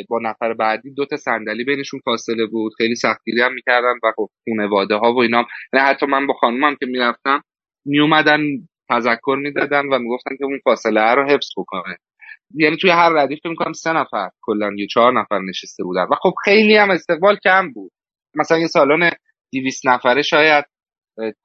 با 0.09 0.19
نفر 0.23 0.55
بعدی 0.55 0.95
دو 0.95 1.07
تا 1.07 1.17
صندلی 1.17 1.65
بینشون 1.65 2.01
فاصله 2.05 2.47
بود. 2.47 2.73
خیلی 2.79 2.95
سختگیری 2.95 3.43
هم 3.43 3.55
می‌کردن 3.55 3.95
و 4.03 4.13
خب 4.17 4.29
خانواده 4.49 4.95
ها 4.95 5.15
و 5.15 5.19
اینا 5.19 5.47
نه 5.73 5.81
حتی 5.81 6.07
من 6.07 6.27
با 6.27 6.35
خانومم 6.35 6.77
که 6.81 6.87
می‌رفتم 6.87 7.43
میومدن 7.87 8.41
تذکر 8.91 9.37
می‌دادن 9.39 9.87
و 9.87 9.99
می‌گفتن 9.99 10.37
که 10.37 10.45
اون 10.45 10.61
فاصله 10.65 11.15
رو 11.15 11.25
حفظ 11.31 11.49
بکنه. 11.57 11.97
یعنی 12.55 12.77
توی 12.77 12.91
هر 12.91 13.11
ردیف 13.13 13.47
می‌کنم 13.47 13.73
سه 13.73 13.93
نفر 13.93 14.31
کلا 14.43 14.71
یه 14.77 14.87
چهار 14.87 15.21
نفر 15.21 15.39
نشسته 15.49 15.85
بودن. 15.85 16.03
و 16.03 16.15
خب 16.23 16.35
خیلی 16.45 16.77
هم 16.77 16.91
استقبال 16.91 17.37
کم 17.45 17.73
بود. 17.73 17.93
مثلا 18.35 18.59
یه 18.59 18.67
سالن 18.67 19.11
200 19.53 19.87
نفره 19.87 20.23
شاید 20.23 20.65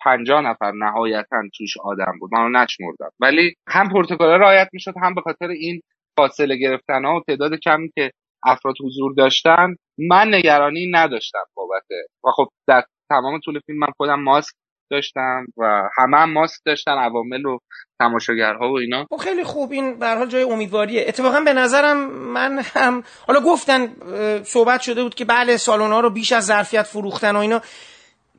50 0.01 0.41
نفر 0.41 0.71
نهایتا 0.71 1.37
توش 1.57 1.77
آدم 1.83 2.13
بود. 2.19 2.33
من 2.33 2.61
نشمردم 2.61 3.09
ولی 3.19 3.55
هم 3.67 3.89
پروتکل 3.89 4.25
رعایت 4.25 4.69
می‌شد 4.73 4.93
هم 5.03 5.15
به 5.15 5.21
خاطر 5.21 5.47
این 5.47 5.81
فاصله 6.17 6.55
گرفتن 6.55 7.05
ها 7.05 7.15
و 7.15 7.23
تعداد 7.27 7.59
کمی 7.59 7.89
که 7.95 8.11
افراد 8.43 8.75
حضور 8.85 9.13
داشتن 9.13 9.75
من 9.97 10.33
نگرانی 10.33 10.91
نداشتم 10.91 11.43
بابته 11.55 12.07
و 12.25 12.31
خب 12.31 12.47
در 12.67 12.83
تمام 13.09 13.39
طول 13.39 13.59
فیلم 13.65 13.79
من 13.79 13.87
خودم 13.97 14.19
ماسک 14.19 14.53
داشتم 14.91 15.45
و 15.57 15.89
همه 15.97 16.17
هم 16.17 16.33
ماسک 16.33 16.59
داشتن 16.65 16.91
عوامل 16.91 17.45
و 17.45 17.59
تماشاگرها 17.99 18.71
و 18.71 18.77
اینا. 18.77 19.05
خب 19.09 19.17
خیلی 19.17 19.43
خوب 19.43 19.71
این 19.71 19.99
به 19.99 20.07
حال 20.07 20.27
جای 20.27 20.43
امیدواریه. 20.43 21.05
اتفاقا 21.07 21.39
به 21.39 21.53
نظرم 21.53 21.97
من 22.09 22.59
هم 22.59 23.03
حالا 23.27 23.39
گفتن 23.39 23.93
صحبت 24.43 24.81
شده 24.81 25.03
بود 25.03 25.15
که 25.15 25.25
بله 25.25 25.57
سالن 25.57 25.91
ها 25.91 25.99
رو 25.99 26.09
بیش 26.09 26.31
از 26.31 26.45
ظرفیت 26.45 26.83
فروختن 26.83 27.35
و 27.35 27.39
اینا. 27.39 27.61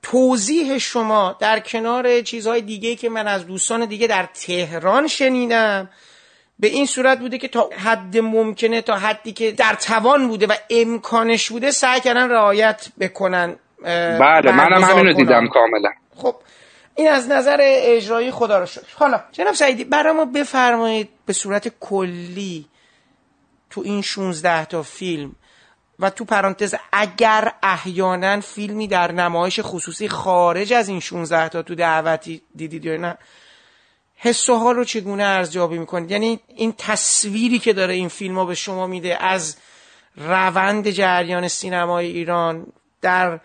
توضیح 0.03 0.79
شما 0.79 1.37
در 1.41 1.61
کنار 1.61 2.21
چیزهای 2.21 2.63
دیگه 2.63 2.97
که 2.97 3.09
من 3.09 3.29
از 3.29 3.47
دوستان 3.47 3.87
دیگه 3.87 4.07
در 4.07 4.29
تهران 4.35 5.07
شنیدم 5.07 5.91
به 6.61 6.67
این 6.67 6.87
صورت 6.87 7.19
بوده 7.19 7.39
که 7.39 7.49
تا 7.49 7.71
حد 7.85 8.19
ممکنه 8.19 8.83
تا 8.83 8.97
حدی 8.97 9.33
که 9.33 9.53
در 9.53 9.75
توان 9.75 10.29
بوده 10.29 10.47
و 10.47 10.53
امکانش 10.71 11.51
بوده 11.51 11.71
سعی 11.71 12.01
کردن 12.01 12.31
رعایت 12.31 12.89
بکنن 13.01 13.57
بله 14.21 14.53
منم 14.53 14.85
همینو 14.85 15.13
دیدم 15.13 15.49
کاملا. 15.49 15.91
خب 16.17 16.35
این 16.95 17.09
از 17.09 17.29
نظر 17.29 17.57
اجرایی 17.61 18.31
خدا 18.31 18.59
رو 18.59 18.67
شد 18.67 18.85
حالا 18.95 19.21
جناب 19.33 19.55
سعیدی 19.55 19.85
برای 19.85 20.13
ما 20.13 20.25
بفرمایید 20.25 21.09
به 21.27 21.33
صورت 21.33 21.69
کلی 21.81 22.67
تو 23.71 23.81
این 23.85 24.03
16 24.03 24.65
تا 24.65 24.83
فیلم 24.83 25.33
و 25.99 26.11
تو 26.11 26.25
پرانتز 26.25 26.75
اگر 26.93 27.53
احیانا 27.63 28.41
فیلمی 28.41 28.89
در 28.89 29.13
نمایش 29.13 29.61
خصوصی 29.63 30.09
خارج 30.09 30.73
از 30.73 30.89
این 30.89 31.01
16 31.01 31.49
تا 31.49 31.63
تو 31.63 31.75
دعوتی 31.75 32.43
دیدید 32.57 32.85
یا 32.85 32.97
نه 32.97 33.19
حس 34.21 34.51
و 34.51 34.55
حال 34.55 34.75
رو 34.75 34.85
چگونه 34.85 35.23
ارزیابی 35.23 35.79
می‌کنید 35.79 36.11
یعنی 36.11 36.41
این 36.57 36.75
تصویری 36.79 37.59
که 37.59 37.73
داره 37.73 37.95
این 37.95 38.09
فیلم 38.09 38.35
ها 38.35 38.45
به 38.45 38.55
شما 38.55 38.87
میده 38.87 39.25
از 39.25 39.59
روند 40.17 40.91
جریان 40.91 41.49
سینمای 41.49 42.07
ایران 42.07 42.67
در 43.03 43.41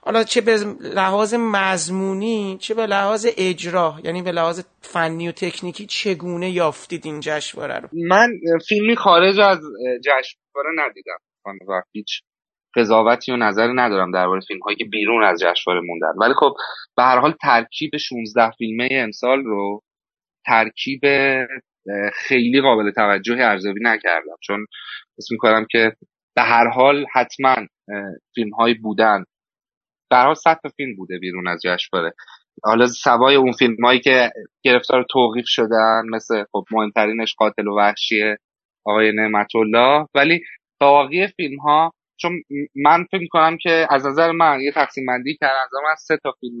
حالا 0.00 0.24
چه 0.24 0.40
به 0.40 0.56
لحاظ 0.80 1.34
مضمونی 1.34 2.58
چه 2.60 2.74
به 2.74 2.86
لحاظ 2.86 3.26
اجرا 3.36 3.94
یعنی 4.04 4.22
به 4.22 4.32
لحاظ 4.32 4.60
فنی 4.80 5.28
و 5.28 5.32
تکنیکی 5.32 5.86
چگونه 5.86 6.50
یافتید 6.50 7.06
این 7.06 7.20
جشنواره 7.20 7.78
رو؟ 7.78 7.88
من 7.92 8.28
فیلمی 8.68 8.96
خارج 8.96 9.40
از 9.40 9.58
جشنواره 10.04 10.70
ندیدم. 10.76 11.18
هیچ 11.92 12.22
قضاوتی 12.76 13.32
و 13.32 13.36
نظری 13.36 13.72
ندارم 13.74 14.10
درباره 14.12 14.40
فیلم 14.40 14.60
هایی 14.60 14.76
که 14.76 14.84
بیرون 14.84 15.24
از 15.24 15.40
جشنواره 15.40 15.80
موندن. 15.86 16.18
ولی 16.18 16.34
خب 16.34 16.54
به 16.96 17.02
هر 17.02 17.18
حال 17.18 17.34
ترکیب 17.42 17.90
16 17.96 18.50
فیلمه 18.50 18.88
امسال 18.92 19.44
رو 19.44 19.82
ترکیب 20.46 21.00
خیلی 22.14 22.60
قابل 22.60 22.90
توجه 22.90 23.36
ارزیابی 23.40 23.80
نکردم. 23.82 24.36
چون 24.42 24.66
اسم 25.18 25.34
می‌کنم 25.34 25.66
که 25.70 25.92
به 26.36 26.42
هر 26.42 26.68
حال 26.68 27.06
حتما 27.12 27.56
فیلم 28.34 28.50
هایی 28.50 28.74
بودن. 28.74 29.24
حال 30.12 30.34
صد 30.34 30.60
فیلم 30.76 30.96
بوده 30.96 31.18
بیرون 31.18 31.48
از 31.48 31.60
جشنواره. 31.64 32.12
حالا 32.64 32.86
سوای 32.86 33.34
اون 33.34 33.52
فیلم 33.52 33.76
هایی 33.84 34.00
که 34.00 34.30
گرفتار 34.64 35.06
توقیف 35.10 35.44
شدن 35.46 36.02
مثل 36.10 36.44
خب 36.52 36.64
مهمترینش 36.70 37.34
قاتل 37.34 37.66
و 37.66 37.76
وحشی 37.76 38.36
آقای 38.84 39.12
نعمت 39.12 39.56
الله 39.56 40.06
ولی 40.14 40.40
باقی 40.80 41.26
فیلم 41.26 41.58
ها 41.58 41.92
چون 42.16 42.42
من 42.74 43.04
فکر 43.10 43.26
کنم 43.30 43.56
که 43.56 43.86
از 43.90 44.06
نظر 44.06 44.32
من 44.32 44.60
یه 44.60 44.72
تقسیم 44.72 45.06
بندی 45.06 45.36
کردم 45.40 45.82
من 45.84 45.94
سه 45.98 46.16
تا 46.22 46.32
فیلم 46.40 46.60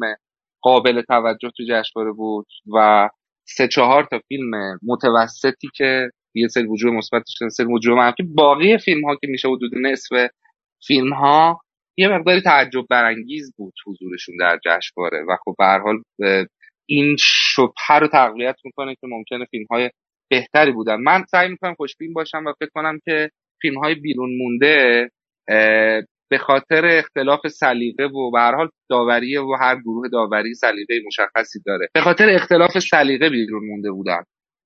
قابل 0.62 1.02
توجه 1.02 1.50
تو 1.56 1.64
جشنواره 1.68 2.12
بود 2.12 2.46
و 2.74 3.08
سه 3.44 3.68
چهار 3.68 4.04
تا 4.10 4.20
فیلم 4.28 4.78
متوسطی 4.82 5.68
که 5.74 6.10
یه 6.34 6.48
سری 6.48 6.66
وجود 6.66 6.92
مثبت 6.92 7.22
داشتن 7.26 7.48
سری 7.48 7.66
وجود 7.66 7.98
منفی. 7.98 8.22
باقی 8.22 8.78
فیلم 8.78 9.04
ها 9.04 9.16
که 9.16 9.26
میشه 9.26 9.48
حدود 9.48 9.70
نصف 9.74 10.30
فیلم 10.86 11.12
ها 11.12 11.60
یه 11.96 12.08
مقداری 12.08 12.40
تعجب 12.40 12.86
برانگیز 12.90 13.52
بود 13.56 13.74
حضورشون 13.86 14.36
در 14.40 14.58
جشنواره 14.64 15.24
و 15.28 15.36
خب 15.44 15.54
به 15.58 15.64
حال 15.64 16.02
این 16.86 17.16
شبهه 17.20 17.98
رو 18.00 18.08
تقویت 18.08 18.56
می‌کنه 18.64 18.94
که 18.94 19.06
ممکنه 19.06 19.44
فیلم 19.44 19.66
های 19.70 19.90
بهتری 20.30 20.72
بودن. 20.72 20.96
من 20.96 21.24
سعی 21.30 21.48
می‌کنم 21.48 21.74
خوشبین 21.74 22.12
باشم 22.12 22.44
و 22.46 22.52
فکر 22.60 22.70
کنم 22.74 22.98
که 23.04 23.30
فیلم 23.62 23.78
های 23.78 23.94
بیرون 23.94 24.30
مونده 24.38 25.08
به 26.32 26.38
خاطر 26.38 26.86
اختلاف 26.86 27.48
سلیقه 27.48 28.04
و 28.04 28.30
به 28.30 28.38
هر 28.38 28.54
حال 28.54 28.68
داوری 28.90 29.36
و 29.36 29.54
هر 29.60 29.76
گروه 29.80 30.08
داوری 30.08 30.54
سلیقه 30.54 30.94
مشخصی 31.06 31.60
داره. 31.66 31.88
به 31.94 32.00
خاطر 32.00 32.28
اختلاف 32.28 32.78
سلیقه 32.78 33.30
بیرون 33.30 33.66
مونده 33.66 33.90
بودن. 33.90 34.22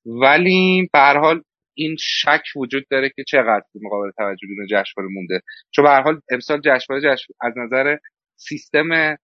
ولی 0.07 0.89
به 0.93 0.99
هر 0.99 1.19
حال 1.19 1.43
این 1.77 1.97
شک 2.01 2.43
وجود 2.57 2.85
داره 2.91 3.11
که 3.17 3.25
چقدر 3.29 3.65
مقابل 3.83 4.11
توجه 4.17 4.47
بیرون 4.49 4.67
جشنواره 4.71 5.13
مونده. 5.15 5.41
چون 5.75 5.85
به 5.85 5.91
هر 5.91 6.03
حال 6.03 6.21
امسال 6.31 6.61
جشنواره 6.61 7.03
جشن 7.03 7.33
از 7.41 7.53
نظر 7.57 7.97
سیستم 8.37 9.17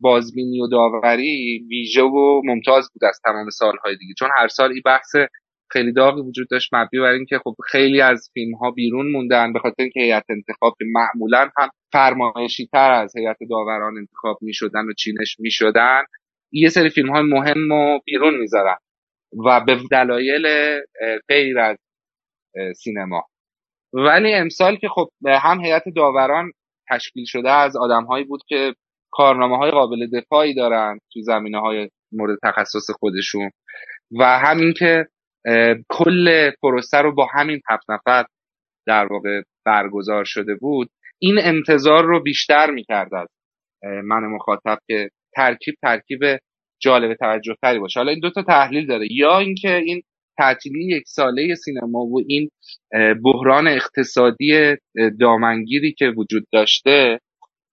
بازبینی 0.00 0.60
و 0.60 0.66
داوری 0.66 1.66
ویژه 1.70 2.02
و 2.02 2.42
ممتاز 2.44 2.88
بود 2.92 3.04
از 3.04 3.20
تمام 3.24 3.50
سالهای 3.50 3.96
دیگه. 3.96 4.14
چون 4.18 4.28
هر 4.38 4.48
سال 4.48 4.72
این 4.72 4.82
بحث 4.84 5.16
خیلی 5.70 5.92
داغی 5.92 6.20
وجود 6.20 6.48
داشت 6.50 6.74
مبنی 6.74 7.00
بر 7.00 7.10
اینکه 7.10 7.38
خب 7.38 7.54
خیلی 7.64 8.00
از 8.00 8.30
فیلم 8.34 8.54
ها 8.54 8.70
بیرون 8.70 9.12
موندن 9.12 9.52
به 9.52 9.58
خاطر 9.58 9.82
اینکه 9.82 10.00
هیئت 10.00 10.24
انتخاب 10.28 10.74
معمولا 10.80 11.48
هم 11.56 11.68
فرمایشی 11.92 12.68
تر 12.72 12.92
از 12.92 13.16
هیئت 13.16 13.36
داوران 13.50 13.98
انتخاب 13.98 14.38
می 14.40 14.54
شدن 14.54 14.84
و 14.84 14.92
چینش 14.92 15.36
می 15.38 15.50
شدن 15.50 16.02
یه 16.52 16.68
سری 16.68 16.88
فیلم 16.88 17.10
های 17.10 17.22
مهم 17.22 17.72
و 17.72 17.98
بیرون 18.04 18.34
می‌ذارن 18.36 18.76
و 19.46 19.60
به 19.60 19.78
دلایل 19.90 20.46
غیر 21.28 21.58
از 21.58 21.78
سینما. 22.76 23.24
ولی 23.92 24.34
امسال 24.34 24.76
که 24.76 24.88
خب 24.88 25.08
هم 25.26 25.60
هیئت 25.60 25.82
داوران 25.96 26.52
تشکیل 26.90 27.24
شده 27.24 27.50
از 27.50 27.76
آدمهایی 27.76 28.24
بود 28.24 28.40
که 28.48 28.74
کارنامه 29.10 29.56
های 29.56 29.70
قابل 29.70 30.06
دفاعی 30.12 30.54
دارن 30.54 30.98
تو 31.12 31.20
زمینه 31.20 31.60
های 31.60 31.88
مورد 32.12 32.38
تخصص 32.42 32.90
خودشون 32.90 33.50
و 34.18 34.24
همین 34.24 34.72
که 34.78 35.06
کل 35.88 36.50
پروسه 36.62 36.98
رو 36.98 37.14
با 37.14 37.28
همین 37.34 37.60
هفت 37.70 37.90
نفر 37.90 38.24
در 38.86 39.06
واقع 39.12 39.42
برگزار 39.66 40.24
شده 40.24 40.54
بود. 40.54 40.90
این 41.18 41.38
انتظار 41.38 42.04
رو 42.04 42.22
بیشتر 42.22 42.70
می‌کرد 42.70 43.14
از 43.14 43.28
من 43.82 44.20
مخاطب 44.20 44.78
که 44.86 45.10
ترکیب 45.36 45.74
ترکیب 45.82 46.20
جالب 46.82 47.14
توجه 47.14 47.54
تری 47.62 47.78
باشه. 47.78 48.00
حالا 48.00 48.10
این 48.10 48.20
دوتا 48.20 48.42
تحلیل 48.42 48.86
داره. 48.86 49.06
یا 49.10 49.38
اینکه 49.38 49.76
این 49.76 50.02
تعطیلی 50.38 50.96
یک 50.96 51.02
ساله 51.06 51.54
سینما 51.54 51.98
و 51.98 52.20
این 52.28 52.48
بحران 53.24 53.68
اقتصادی 53.68 54.76
دامنگیری 55.20 55.92
که 55.92 56.06
وجود 56.06 56.46
داشته 56.52 57.18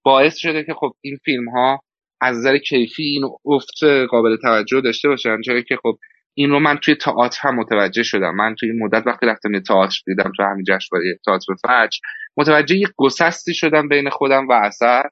باعث 0.05 0.37
شده 0.37 0.63
که 0.63 0.73
خب 0.73 0.93
این 1.01 1.17
فیلم 1.25 1.49
ها 1.49 1.79
از 2.21 2.37
نظر 2.37 2.57
کیفی 2.57 3.03
این 3.03 3.23
افت 3.45 3.83
قابل 4.09 4.37
توجه 4.41 4.81
داشته 4.81 5.07
باشن. 5.09 5.41
جایی 5.41 5.63
که 5.63 5.75
خب 5.83 5.97
این 6.37 6.49
رو 6.49 6.59
من 6.59 6.77
توی 6.77 6.95
تئاتر 6.95 7.39
هم 7.41 7.55
متوجه 7.55 8.03
شدم. 8.03 8.35
من 8.35 8.55
توی 8.59 8.71
مدت 8.71 9.07
وقتی 9.07 9.25
رفتم 9.25 9.59
تئاتر 9.59 9.95
دیدم 10.05 10.31
تو 10.37 10.43
همین 10.43 10.63
جشنواره 10.67 11.17
تئاتر 11.25 11.53
فجر 11.63 11.99
متوجه 12.37 12.75
یک 12.75 12.89
گسستی 12.97 13.53
شدم 13.53 13.87
بین 13.87 14.09
خودم 14.09 14.47
و 14.47 14.51
اثر 14.51 15.03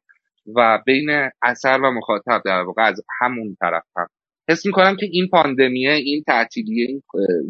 و 0.55 0.79
بین 0.85 1.29
اثر 1.41 1.79
و 1.83 1.91
مخاطب 1.91 2.41
در 2.45 2.61
واقع 2.61 2.83
از 2.83 3.01
همون 3.21 3.55
طرف 3.59 3.83
هم 3.97 4.07
حس 4.49 4.65
می‌کنم 4.65 4.95
که 4.95 5.05
این 5.11 5.27
پاندمیه 5.31 5.91
این 5.91 6.23
تعطیلی 6.27 6.81
این 6.81 7.01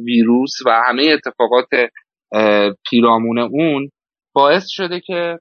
ویروس 0.06 0.52
و 0.66 0.82
همه 0.88 1.04
اتفاقات 1.04 1.68
پیرامون 2.90 3.38
اون 3.38 3.90
باعث 4.34 4.64
شده 4.68 5.00
که 5.00 5.40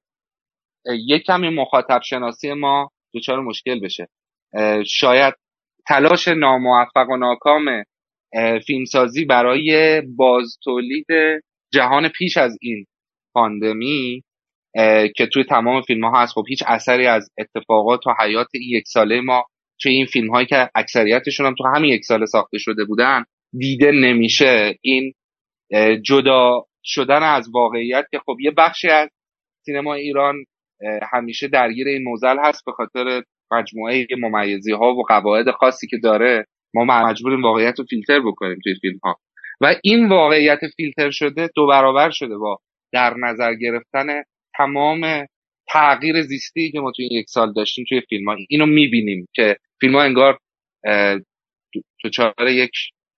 یک 0.86 1.22
کمی 1.22 1.48
مخاطب 1.48 2.00
شناسی 2.04 2.52
ما 2.52 2.90
دچار 3.14 3.40
مشکل 3.40 3.80
بشه. 3.80 4.08
شاید 4.86 5.34
تلاش 5.88 6.28
ناموفق 6.28 7.08
و 7.10 7.16
ناکام 7.16 7.84
فیلمسازی 8.66 9.24
برای 9.24 10.00
بازتولید 10.00 11.06
جهان 11.72 12.08
پیش 12.08 12.36
از 12.36 12.58
این 12.60 12.86
پاندمی 13.34 14.22
که 15.16 15.26
توی 15.32 15.44
تمام 15.44 15.82
فیلم 15.82 16.04
ها 16.04 16.22
هست. 16.22 16.32
خب 16.32 16.44
هیچ 16.48 16.62
اثری 16.66 17.06
از 17.06 17.30
اتفاقات 17.38 18.06
و 18.06 18.14
حیات 18.20 18.46
این 18.54 18.76
یک 18.76 18.84
ساله 18.86 19.20
ما 19.20 19.44
توی 19.80 19.92
این 19.92 20.06
فیلم 20.06 20.30
هایی 20.30 20.46
که 20.46 20.70
اکثریتشون 20.74 21.46
هم 21.46 21.54
تو 21.58 21.64
همین 21.74 21.92
یک 21.92 22.04
ساله 22.04 22.26
ساخته 22.26 22.58
شده 22.58 22.84
بودن 22.84 23.24
دیده 23.58 23.90
نمیشه. 23.90 24.74
این 24.80 25.12
جدا 26.02 26.64
شدن 26.84 27.22
از 27.22 27.48
واقعیت 27.54 28.04
که 28.10 28.18
خب 28.18 28.36
یه 28.40 28.50
بخشی 28.50 28.88
از 28.88 29.08
سینما 29.64 29.94
ایران 29.94 30.44
همیشه 31.12 31.48
درگیر 31.48 31.88
این 31.88 32.04
موزل 32.04 32.36
هست 32.44 32.64
به 32.66 32.72
خاطر 32.72 33.22
مجموعه 33.52 34.06
ممیزی 34.18 34.72
ها 34.72 34.94
و 34.94 35.02
قواعد 35.08 35.50
خاصی 35.50 35.86
که 35.86 35.96
داره. 36.02 36.46
ما 36.74 36.84
مجبوریم 36.84 37.42
واقعیت 37.42 37.78
رو 37.78 37.84
فیلتر 37.84 38.20
بکنیم 38.20 38.58
توی 38.64 38.74
فیلم 38.80 38.98
ها 39.04 39.16
و 39.60 39.74
این 39.84 40.08
واقعیت 40.08 40.60
فیلتر 40.76 41.10
شده 41.10 41.48
دو 41.54 41.66
برابر 41.66 42.10
شده 42.10 42.36
با 42.36 42.58
در 42.92 43.14
نظر 43.14 43.54
گرفتن 43.54 44.06
تمام 44.56 45.26
تغییر 45.68 46.22
زیستی 46.22 46.72
که 46.72 46.80
ما 46.80 46.92
توی 46.96 47.08
یک 47.10 47.26
سال 47.28 47.52
داشتیم 47.52 47.84
توی 47.88 48.00
فیلم 48.08 48.28
ها 48.28 48.36
اینو 48.48 48.66
می‌بینیم 48.66 49.26
که 49.34 49.56
فیلم 49.80 49.94
ها 49.94 50.02
انگار 50.02 50.38
چهار 52.12 52.48
یک 52.48 52.72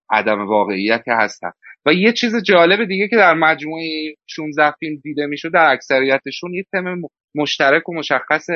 عدم 0.09 0.47
واقعیت 0.47 1.03
هستن. 1.07 1.51
و 1.85 1.93
یه 1.93 2.13
چیز 2.13 2.43
جالب 2.43 2.85
دیگه 2.85 3.07
که 3.07 3.15
در 3.15 3.33
مجموعه 3.33 4.15
16 4.29 4.71
فیلم 4.71 4.95
دیده 5.03 5.25
می‌شد 5.25 5.53
در 5.53 5.71
اکثریتشون 5.71 6.53
یه 6.53 6.65
تم 6.71 7.01
مشترک 7.35 7.89
و 7.89 7.95
مشخص 7.95 8.47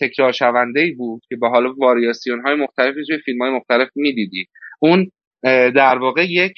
تکرار 0.00 0.32
شونده 0.32 0.80
ای 0.80 0.92
بود 0.92 1.22
که 1.28 1.36
به 1.36 1.48
حال 1.48 1.66
واریاسیون 1.66 2.40
های 2.40 2.54
مختلفی 2.54 3.04
توی 3.06 3.18
فیلم 3.18 3.42
های 3.42 3.50
مختلف 3.50 3.88
می‌دیدی 3.96 4.46
اون 4.80 5.10
در 5.74 5.98
واقع 5.98 6.24
یک 6.30 6.54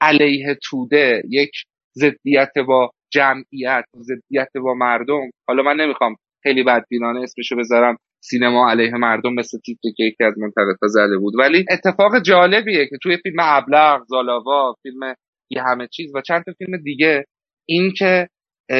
علیه 0.00 0.58
توده 0.62 1.22
یک 1.30 1.50
ضدیت 1.98 2.52
با 2.66 2.90
جمعیت 3.12 3.84
ضدیت 3.96 4.48
با 4.64 4.74
مردم. 4.74 5.30
حالا 5.48 5.62
من 5.62 5.76
نمی‌خوام 5.76 6.16
خیلی 6.42 6.62
بدبینانه 6.62 7.20
اسمشو 7.20 7.56
بذارم 7.56 7.96
سینما 8.22 8.70
علیه 8.70 8.90
مردم 8.90 9.34
مثل 9.34 9.58
تیتر 9.58 9.88
که 9.96 10.04
یکی 10.04 10.24
از 10.24 10.38
منطقه 10.38 10.88
زده 10.88 11.18
بود. 11.18 11.34
ولی 11.38 11.64
اتفاق 11.70 12.22
جالبیه 12.22 12.86
که 12.86 12.96
توی 13.02 13.16
فیلم 13.16 13.36
ابلغ 13.40 14.04
زالاوا 14.06 14.74
فیلم 14.82 15.14
یه 15.50 15.62
همه 15.62 15.86
چیز 15.86 16.14
و 16.14 16.20
چند 16.20 16.44
تا 16.44 16.52
فیلم 16.58 16.76
دیگه 16.76 17.24
این 17.68 17.92
که 17.98 18.28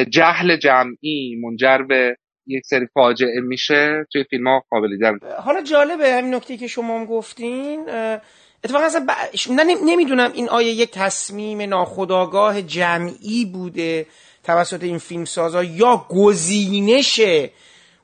جهل 0.09 0.57
جمعی 0.57 1.35
منجر 1.43 1.77
به 1.77 2.15
یک 2.51 2.65
سری 2.65 2.87
فاجعه 2.93 3.41
میشه 3.41 4.05
توی 4.11 4.23
فیلم 4.23 4.47
ها 4.47 4.63
قابل 4.69 4.89
دیدن. 4.89 5.19
حالا 5.43 5.61
جالبه 5.61 6.13
همین 6.13 6.35
نکته 6.35 6.57
که 6.57 6.67
شما 6.67 6.99
هم 6.99 7.05
گفتین 7.05 7.89
اتفاقا 8.63 8.85
اصلا 8.85 9.05
ب... 9.07 9.11
نمی‌دونم 9.85 10.31
این 10.33 10.49
آیا 10.49 10.73
یک 10.73 10.91
تصمیم 10.91 11.61
ناخودآگاه 11.61 12.61
جمعی 12.61 13.45
بوده 13.45 14.05
توسط 14.43 14.83
این 14.83 14.97
فیلم 14.97 15.25
سازا 15.25 15.63
یا 15.63 16.05
گزینش 16.09 17.21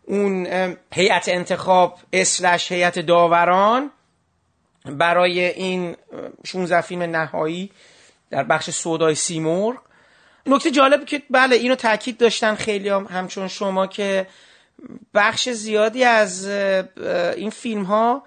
اون 0.03 0.47
هیئت 0.93 1.29
انتخاب 1.29 1.97
اسلش 2.13 2.71
هیئت 2.71 2.99
داوران 2.99 3.91
برای 4.85 5.39
این 5.45 5.95
16 6.45 6.81
فیلم 6.81 7.01
نهایی 7.01 7.71
در 8.29 8.43
بخش 8.43 8.69
سودای 8.69 9.15
سیمور 9.15 9.79
نکته 10.47 10.71
جالب 10.71 11.05
که 11.05 11.21
بله 11.29 11.55
اینو 11.55 11.75
تاکید 11.75 12.17
داشتن 12.17 12.55
خیلی 12.55 12.89
هم 12.89 13.05
همچون 13.05 13.47
شما 13.47 13.87
که 13.87 14.27
بخش 15.13 15.49
زیادی 15.49 16.03
از 16.03 16.47
این 17.37 17.49
فیلم 17.49 17.83
ها 17.83 18.23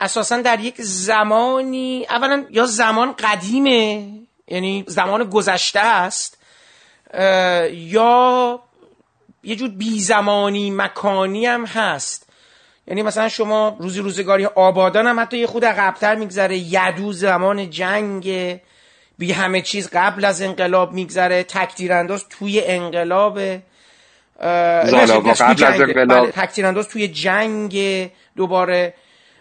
اساسا 0.00 0.40
در 0.40 0.60
یک 0.60 0.82
زمانی 0.82 2.06
اولا 2.10 2.44
یا 2.50 2.66
زمان 2.66 3.12
قدیمه 3.12 4.08
یعنی 4.48 4.84
زمان 4.86 5.24
گذشته 5.24 5.80
است 5.80 6.38
یا 7.72 8.60
یه 9.42 9.56
جور 9.56 9.68
بی 9.68 10.00
زمانی 10.00 10.70
مکانی 10.70 11.46
هم 11.46 11.66
هست. 11.66 12.26
یعنی 12.86 13.02
مثلا 13.02 13.28
شما 13.28 13.76
روزی 13.80 14.00
روزگاری 14.00 14.46
آبادان 14.46 15.06
هم 15.06 15.20
حتی 15.20 15.38
یه 15.38 15.46
خود 15.46 15.64
عقبتر 15.64 16.14
میگذره 16.14 16.58
یدو 16.58 17.12
زمان 17.12 17.70
جنگ 17.70 18.28
بی 19.20 19.32
همه 19.32 19.60
چیز 19.60 19.90
قبل 19.92 20.24
از 20.24 20.42
انقلاب 20.42 20.92
میگذره 20.92 21.42
تکتیرانداز 21.42 22.28
توی 22.28 22.62
انقلاب 22.64 23.38
قبل 23.38 23.60
از 25.64 25.80
انقلاب. 25.80 26.30
بله، 26.52 26.82
توی 26.82 27.08
جنگ 27.08 27.78
دوباره. 28.36 28.94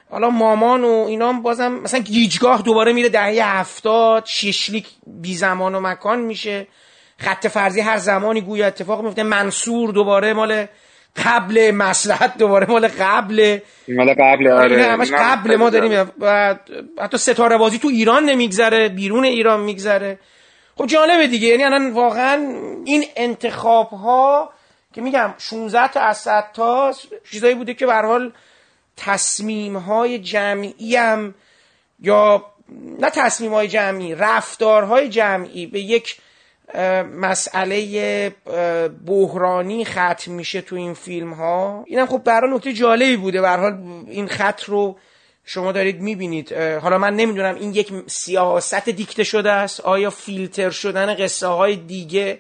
حالا 0.10 0.30
مامان 0.30 0.84
و 0.84 1.06
اینا 1.08 1.34
بازم 1.34 1.72
مثلا 1.72 2.00
گیجگاه 2.00 2.62
دوباره 2.62 2.94
میره 2.94 3.10
دهه 3.10 3.60
هفتاد 3.60 4.26
شیشلیک 4.26 4.88
بی 5.08 5.36
زمان 5.36 5.76
و 5.76 5.80
مکان 5.80 6.20
میشه. 6.20 6.68
خط 7.18 7.48
فرضی 7.48 7.82
هر 7.82 7.98
زمانی 7.98 8.42
گویا 8.42 8.68
اتفاق 8.68 9.04
میفته 9.04 9.24
منصور 9.24 9.92
دوباره 9.92 10.34
مال 10.34 10.65
قبل 11.15 11.72
مسلحت 11.72 12.38
دوباره 12.38 12.67
مال 12.67 12.88
قبل. 12.88 13.60
مال 13.88 14.13
قبل 14.13 14.48
آره. 14.48 14.84
همش 14.84 15.12
قبل 15.12 15.56
ما 15.56 15.69
داریم. 15.69 16.12
حتی 17.00 17.17
ستاره 17.17 17.58
بازی 17.58 17.80
تو 17.80 17.88
ایران 17.88 18.26
نمیگذره 18.26 18.89
بیرون 18.89 19.26
ایران 19.26 19.60
میگذره. 19.60 20.19
خب 20.76 20.86
جالبه 20.86 21.28
دیگه. 21.28 21.48
یعنی 21.48 21.63
الان 21.63 21.91
واقعا 21.91 22.34
این 22.86 23.06
انتخاب 23.15 23.89
ها 23.89 24.54
که 24.93 25.02
میگم 25.02 25.34
16 25.38 25.88
تا 25.88 26.00
از 26.00 26.17
100 26.17 26.45
تا 26.54 26.93
چیزایی 27.32 27.56
بوده 27.56 27.74
که 27.74 27.86
به 27.86 27.93
حال 27.93 28.32
تصمیم 28.98 29.78
های 29.78 30.19
جمعی 30.19 30.95
هم 30.95 31.36
یا 32.00 32.45
نه 33.00 33.10
تصمیم 33.10 33.54
های 33.54 33.67
جمعی 33.67 34.15
رفتارهای 34.15 35.10
جمعی 35.10 35.65
به 35.65 35.80
یک 35.80 36.17
مسئله 37.15 38.29
بحرانی 39.05 39.86
ختم 39.86 40.32
میشه 40.32 40.62
تو 40.62 40.75
این 40.75 40.93
فیلم 40.93 41.34
ها 41.34 41.84
اینم 41.88 42.05
خب 42.05 42.23
برای 42.23 42.55
نکته 42.55 42.73
جالبی 42.73 43.15
بوده. 43.15 43.41
به 43.41 43.49
حال 43.49 43.73
این 44.08 44.27
خط 44.27 44.63
رو 44.63 44.97
شما 45.45 45.71
دارید 45.71 46.01
می‌بینید. 46.01 46.53
حالا 46.53 46.97
من 46.97 47.15
نمی‌دونم 47.15 47.55
این 47.55 47.73
یک 47.73 47.93
سیاست 48.08 48.89
دیکته 48.89 49.23
شده 49.23 49.51
است. 49.51 49.79
آیا 49.79 50.10
فیلتر 50.10 50.69
شدن 50.69 51.15
قصه 51.15 51.47
های 51.47 51.75
دیگه 51.75 52.39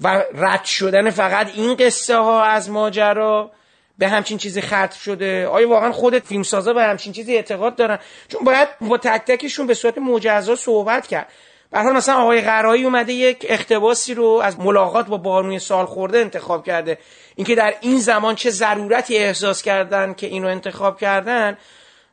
و 0.00 0.22
رد 0.34 0.64
شدن 0.64 1.10
فقط 1.10 1.50
این 1.54 1.74
قصه 1.74 2.16
ها 2.16 2.44
از 2.44 2.70
ماجرا 2.70 3.50
به 3.98 4.08
همچین 4.08 4.38
چیزی 4.38 4.60
ختم 4.60 4.96
شده؟ 5.04 5.46
آیا 5.46 5.68
واقعا 5.68 5.92
خودت 5.92 6.24
فیلمسازا 6.26 6.72
به 6.72 6.82
همچین 6.82 7.12
چیزی 7.12 7.36
اعتقاد 7.36 7.76
دارن؟ 7.76 7.98
چون 8.28 8.44
باید 8.44 8.68
با 8.80 8.98
تک 8.98 9.24
تکشون 9.26 9.66
به 9.66 9.74
صورت 9.74 9.98
مجزا 9.98 10.56
صحبت 10.56 11.06
کرد. 11.06 11.28
مثلا 11.72 11.92
مثلا 11.92 12.14
آقای 12.14 12.40
قرایی 12.40 12.84
اومده 12.84 13.12
یک 13.12 13.46
اختباسی 13.48 14.14
رو 14.14 14.40
از 14.44 14.60
ملاقات 14.60 15.06
با 15.06 15.16
بارونی 15.16 15.58
سال 15.58 15.86
خورده 15.86 16.18
انتخاب 16.18 16.66
کرده. 16.66 16.98
اینکه 17.36 17.54
در 17.54 17.74
این 17.80 17.98
زمان 17.98 18.34
چه 18.34 18.50
ضرورتی 18.50 19.16
احساس 19.16 19.62
کردن 19.62 20.14
که 20.14 20.26
اینو 20.26 20.48
انتخاب 20.48 20.98
کردن 20.98 21.56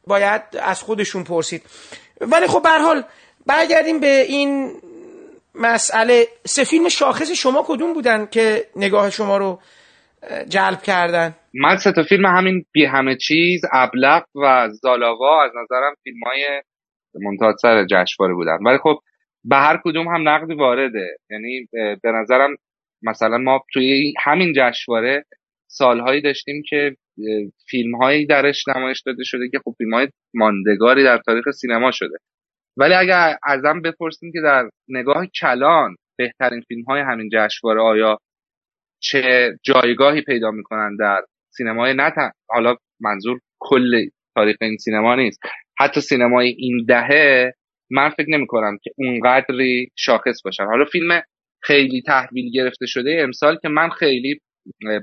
باید 0.07 0.41
از 0.61 0.83
خودشون 0.83 1.23
پرسید. 1.23 1.61
ولی 2.21 2.47
خب 2.47 2.63
به 2.63 2.69
حال 2.69 3.03
برگردیم 3.45 3.99
به 3.99 4.21
این 4.21 4.71
مسئله. 5.55 6.27
سه 6.45 6.63
فیلم 6.63 6.89
شاخص 6.89 7.31
شما 7.31 7.63
کدوم 7.67 7.93
بودن 7.93 8.25
که 8.25 8.67
نگاه 8.75 9.09
شما 9.09 9.37
رو 9.37 9.59
جلب 10.49 10.81
کردن؟ 10.81 11.35
من 11.53 11.77
سه 11.77 11.91
تا 11.91 12.03
فیلم 12.03 12.25
همین 12.25 12.65
بی 12.71 12.85
همه 12.85 13.15
چیز 13.15 13.61
ابلق 13.73 14.23
و 14.35 14.69
زالاوا 14.81 15.43
از 15.43 15.51
نظرم 15.63 15.95
فیلم 16.03 16.19
های 16.25 16.61
منتاج 17.21 17.55
سر 17.61 17.85
جشنواره 17.85 18.33
بودن. 18.33 18.57
ولی 18.65 18.77
خب 18.77 18.99
به 19.45 19.55
هر 19.55 19.79
کدوم 19.83 20.07
هم 20.07 20.29
نقدی 20.29 20.53
وارده. 20.53 21.17
یعنی 21.29 21.67
به 21.73 22.11
نظرم 22.11 22.55
مثلا 23.01 23.37
ما 23.37 23.63
توی 23.73 24.13
همین 24.23 24.53
جشنواره 24.55 25.25
سالهایی 25.67 26.21
داشتیم 26.21 26.63
که 26.69 26.95
فیلم 27.69 27.95
هایی 27.95 28.25
درش 28.25 28.67
نمایش 28.67 29.01
داده 29.01 29.23
شده 29.23 29.49
که 29.49 29.59
خب 29.59 29.75
فیلم 29.77 29.93
های 29.93 30.07
ماندگاری 30.33 31.03
در 31.03 31.17
تاریخ 31.17 31.51
سینما 31.51 31.91
شده. 31.91 32.17
ولی 32.77 32.93
اگر 32.93 33.37
ازم 33.43 33.81
بپرسیم 33.81 34.31
که 34.31 34.41
در 34.43 34.69
نگاه 34.89 35.25
کلان 35.41 35.95
بهترین 36.17 36.61
فیلم 36.61 36.83
های 36.83 37.01
همین 37.01 37.29
جشنواره 37.33 37.81
آیا 37.81 38.17
چه 38.99 39.51
جایگاهی 39.63 40.21
پیدا 40.21 40.51
می‌کنن 40.51 40.95
در 40.99 41.21
سینمای 41.49 41.93
نه 41.93 42.11
حالا 42.49 42.75
منظور 42.99 43.39
کل 43.59 44.09
تاریخ 44.35 44.57
این 44.61 44.77
سینما 44.77 45.15
نیست. 45.15 45.39
حتی 45.79 46.01
سینمای 46.01 46.47
این 46.47 46.85
دهه 46.87 47.53
من 47.93 48.09
فکر 48.09 48.29
نمی 48.29 48.47
کنم 48.47 48.77
که 48.83 48.91
اونقدری 48.97 49.87
شاخص 49.95 50.41
باشن. 50.45 50.65
حالا 50.65 50.85
فیلم 50.85 51.21
خیلی 51.61 52.01
تحویل 52.01 52.51
گرفته 52.53 52.85
شده 52.85 53.17
امسال 53.19 53.57
که 53.61 53.69
من 53.69 53.89
خیلی 53.89 54.39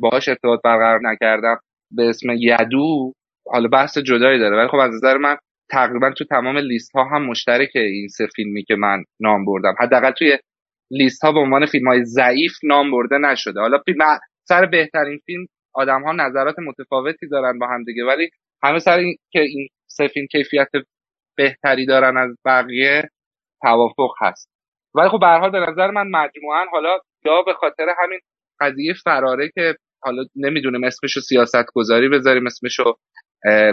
باهاش 0.01 0.29
ارتباط 0.29 0.61
برقرار 0.65 1.01
نکردم. 1.03 1.61
به 1.91 2.09
اسم 2.09 2.27
یدو 2.39 3.13
حالا 3.47 3.69
بحث 3.69 3.99
جدایی 3.99 4.39
داره 4.39 4.57
ولی 4.57 4.69
خب 4.69 4.77
از 4.77 4.95
نظر 4.95 5.17
من 5.17 5.37
تقریبا 5.71 6.11
تو 6.11 6.25
تمام 6.25 6.59
لیست 6.59 6.91
ها 6.95 7.05
هم 7.05 7.27
مشترک 7.27 7.71
این 7.75 8.09
سه 8.09 8.27
فیلمی 8.37 8.65
که 8.65 8.75
من 8.75 9.05
نام 9.21 9.45
بردم. 9.45 9.75
حداقل 9.81 10.11
توی 10.11 10.39
لیست 10.91 11.25
ها 11.25 11.33
به 11.33 11.39
عنوان 11.39 11.67
فیلم 11.67 11.89
های 11.89 12.05
ضعیف 12.05 12.53
نام 12.63 12.91
برده 12.91 13.19
نشده. 13.19 13.61
حالا 13.61 13.79
فیلم 13.79 13.99
سر 14.49 14.67
بهترین 14.67 15.19
فیلم 15.27 15.47
آدم 15.75 16.03
ها 16.03 16.13
نظرات 16.13 16.59
متفاوتی 16.59 17.29
دارن 17.29 17.59
با 17.59 17.67
هم 17.67 17.85
دیگه 17.85 18.05
ولی 18.05 18.31
همه 18.63 18.79
سر 18.79 18.99
این 18.99 19.17
که 19.33 19.41
این 19.41 19.69
سه 19.87 20.09
فیلم 20.09 20.27
کیفیت 20.27 20.69
بهتری 21.41 21.87
دارن 21.87 22.17
از 22.17 22.31
بقیه 22.45 23.03
توافق 23.63 24.11
هست. 24.21 24.51
ولی 24.95 25.09
خب 25.09 25.21
به 25.21 25.27
حال 25.27 25.51
به 25.51 25.59
نظر 25.59 25.91
من 25.91 26.07
مجموعا 26.07 26.65
حالا 26.73 26.99
یا 27.25 27.43
به 27.43 27.53
خاطر 27.53 27.87
همین 27.99 28.21
قضیه 28.61 28.95
فراره 29.05 29.51
که 29.55 29.75
حالا 30.03 30.25
نمی‌دونیم 30.37 30.85
اسمشو 30.85 31.21
سیاست 31.21 31.67
گذاری 31.75 32.09
بذاریم 32.09 32.47
اسمشو 32.47 32.95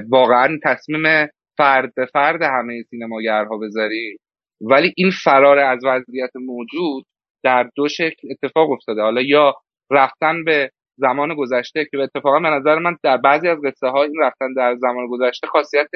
واقعا 0.09 0.59
تصمیم 0.63 1.27
فرد 1.57 1.93
به 1.95 2.05
فرد 2.05 2.41
همه 2.41 2.83
سینماگرها 2.89 3.57
بذاریم. 3.57 4.17
ولی 4.61 4.93
این 4.97 5.11
فرار 5.23 5.59
از 5.59 5.79
وضعیت 5.85 6.31
موجود 6.35 7.05
در 7.43 7.69
دو 7.75 7.87
شکل 7.87 8.27
اتفاق 8.31 8.71
افتاده. 8.71 9.01
حالا 9.01 9.21
یا 9.21 9.53
رفتن 9.91 10.43
به 10.43 10.71
زمان 10.97 11.35
گذشته 11.35 11.85
که 11.91 11.97
اتفاقا 11.97 12.39
به 12.39 12.49
نظر 12.49 12.79
من 12.79 12.97
در 13.03 13.17
بعضی 13.17 13.47
از 13.47 13.57
قصه 13.65 13.87
ها 13.87 14.03
این 14.03 14.15
رفتن 14.19 14.53
در 14.53 14.75
زمان 14.75 15.07
گذشته 15.07 15.47
خاصیت 15.47 15.89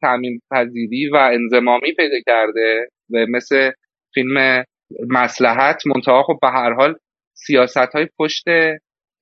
تعمین 0.00 0.40
پذیری 0.50 1.08
و 1.08 1.16
انزمامی 1.16 1.92
پیدا 1.92 2.16
کرده 2.26 2.88
و 3.12 3.26
مثل 3.28 3.70
فیلم 4.14 4.64
مسلحت 5.08 5.86
منتها 5.86 6.22
خب 6.22 6.38
به 6.42 6.48
هر 6.48 6.72
حال 6.72 6.94
سیاست 7.34 7.94
های 7.94 8.08
پشت 8.18 8.44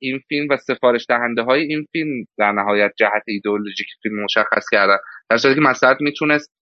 این 0.02 0.20
فیلم 0.28 0.46
و 0.50 0.56
سفارش 0.56 1.06
دهنده 1.08 1.42
های 1.42 1.60
این 1.60 1.86
فیلم 1.92 2.24
در 2.38 2.52
نهایت 2.52 2.92
جهت 2.98 3.22
ایدئولوژیک 3.26 3.86
فیلم 4.02 4.24
مشخص 4.24 4.66
کردن. 4.72 4.96
در 5.30 5.36
صورتی 5.36 5.54
که 5.54 5.66
مسلحت 5.68 5.96
می‌تونست 6.00 6.52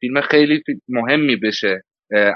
فیلم 0.00 0.20
خیلی 0.20 0.62
مهمی 0.88 1.36
بشه 1.36 1.82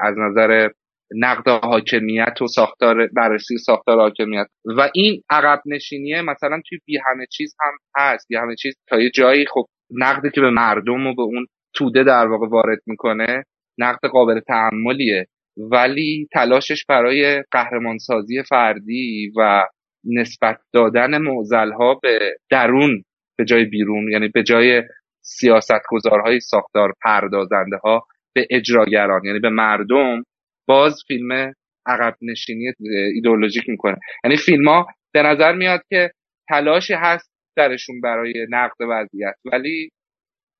از 0.02 0.14
نظر 0.18 0.68
نقد 1.16 1.48
حاکمیت 1.48 2.42
و 2.42 2.46
ساختار 2.46 3.06
بررسی 3.06 3.58
ساختار 3.58 3.98
حاکمیت. 3.98 4.46
و 4.64 4.90
این 4.94 5.22
عقب 5.30 5.62
نشینیه 5.66 6.22
مثلا 6.22 6.60
توی 6.68 6.78
بی 6.86 6.98
همه 7.06 7.26
چیز 7.26 7.56
هم 7.60 7.72
هست. 7.96 8.26
بی 8.28 8.36
همه 8.36 8.56
چیز 8.56 8.74
تا 8.88 9.00
یه 9.00 9.10
جایی 9.10 9.46
خب 9.46 9.66
نقدی 9.90 10.30
که 10.30 10.40
به 10.40 10.50
مردم 10.50 11.06
و 11.06 11.14
به 11.14 11.22
اون 11.22 11.46
توده 11.74 12.04
در 12.04 12.26
واقع 12.26 12.48
وارد 12.48 12.78
می‌کنه 12.86 13.44
نقد 13.78 14.08
قابل 14.08 14.40
تحملیه 14.40 15.26
ولی 15.56 16.28
تلاشش 16.32 16.84
برای 16.88 17.42
قهرمانسازی 17.50 18.42
فردی 18.42 19.32
و 19.36 19.64
نسبت 20.04 20.58
دادن 20.72 21.18
معزل 21.18 21.72
ها 21.72 21.94
به 21.94 22.36
درون 22.50 23.02
به 23.38 23.44
جای 23.44 23.64
بیرون 23.64 24.12
یعنی 24.12 24.28
به 24.28 24.42
جای 24.42 24.82
سیاست 25.22 25.82
گذارهای 25.88 26.40
ساختار 26.40 26.92
پردازنده 27.02 27.76
ها 27.76 28.06
به 28.34 28.46
اجراگران 28.50 29.24
یعنی 29.24 29.38
به 29.38 29.50
مردم 29.50 30.22
باز 30.68 31.02
فیلم 31.08 31.52
عقب 31.86 32.14
نشینی 32.22 32.72
ایدئولوژیک 33.14 33.68
می‌کنه. 33.68 33.96
یعنی 34.24 34.36
فیلم 34.36 34.68
ها 34.68 34.86
به 35.12 35.22
نظر 35.22 35.52
میاد 35.52 35.80
که 35.88 36.10
تلاشی 36.48 36.94
هست 36.94 37.35
درشون 37.56 38.00
برای 38.00 38.46
نقد 38.50 38.76
وضعیت. 38.80 39.34
ولی 39.52 39.90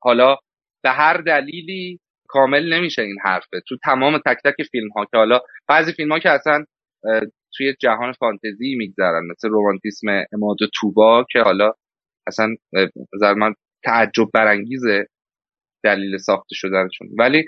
حالا 0.02 0.36
به 0.82 0.90
هر 0.90 1.16
دلیلی 1.16 1.98
کامل 2.28 2.72
نمیشه 2.72 3.02
این 3.02 3.16
حرفه. 3.24 3.60
تو 3.68 3.76
تمام 3.84 4.18
تک 4.18 4.36
تک 4.44 4.62
فیلم 4.72 4.88
ها 4.88 5.04
که 5.04 5.16
حالا 5.16 5.40
بعضی 5.68 5.92
فیلم 5.92 6.12
ها 6.12 6.18
که 6.18 6.30
اصلا 6.30 6.64
توی 7.56 7.74
جهان 7.80 8.12
فانتزی 8.12 8.74
میگذرن 8.74 9.26
مثل 9.30 9.48
رومانتیسم 9.48 10.08
اماد 10.32 10.62
و 10.62 10.66
توبا 10.74 11.24
که 11.32 11.40
حالا 11.40 11.72
اصلا 12.26 12.48
نظر 13.14 13.34
من 13.34 13.54
تعجب 13.84 14.30
برانگیزه 14.34 15.06
دلیل 15.84 16.18
ساخته 16.18 16.54
شدنشون. 16.54 17.08
ولی 17.18 17.44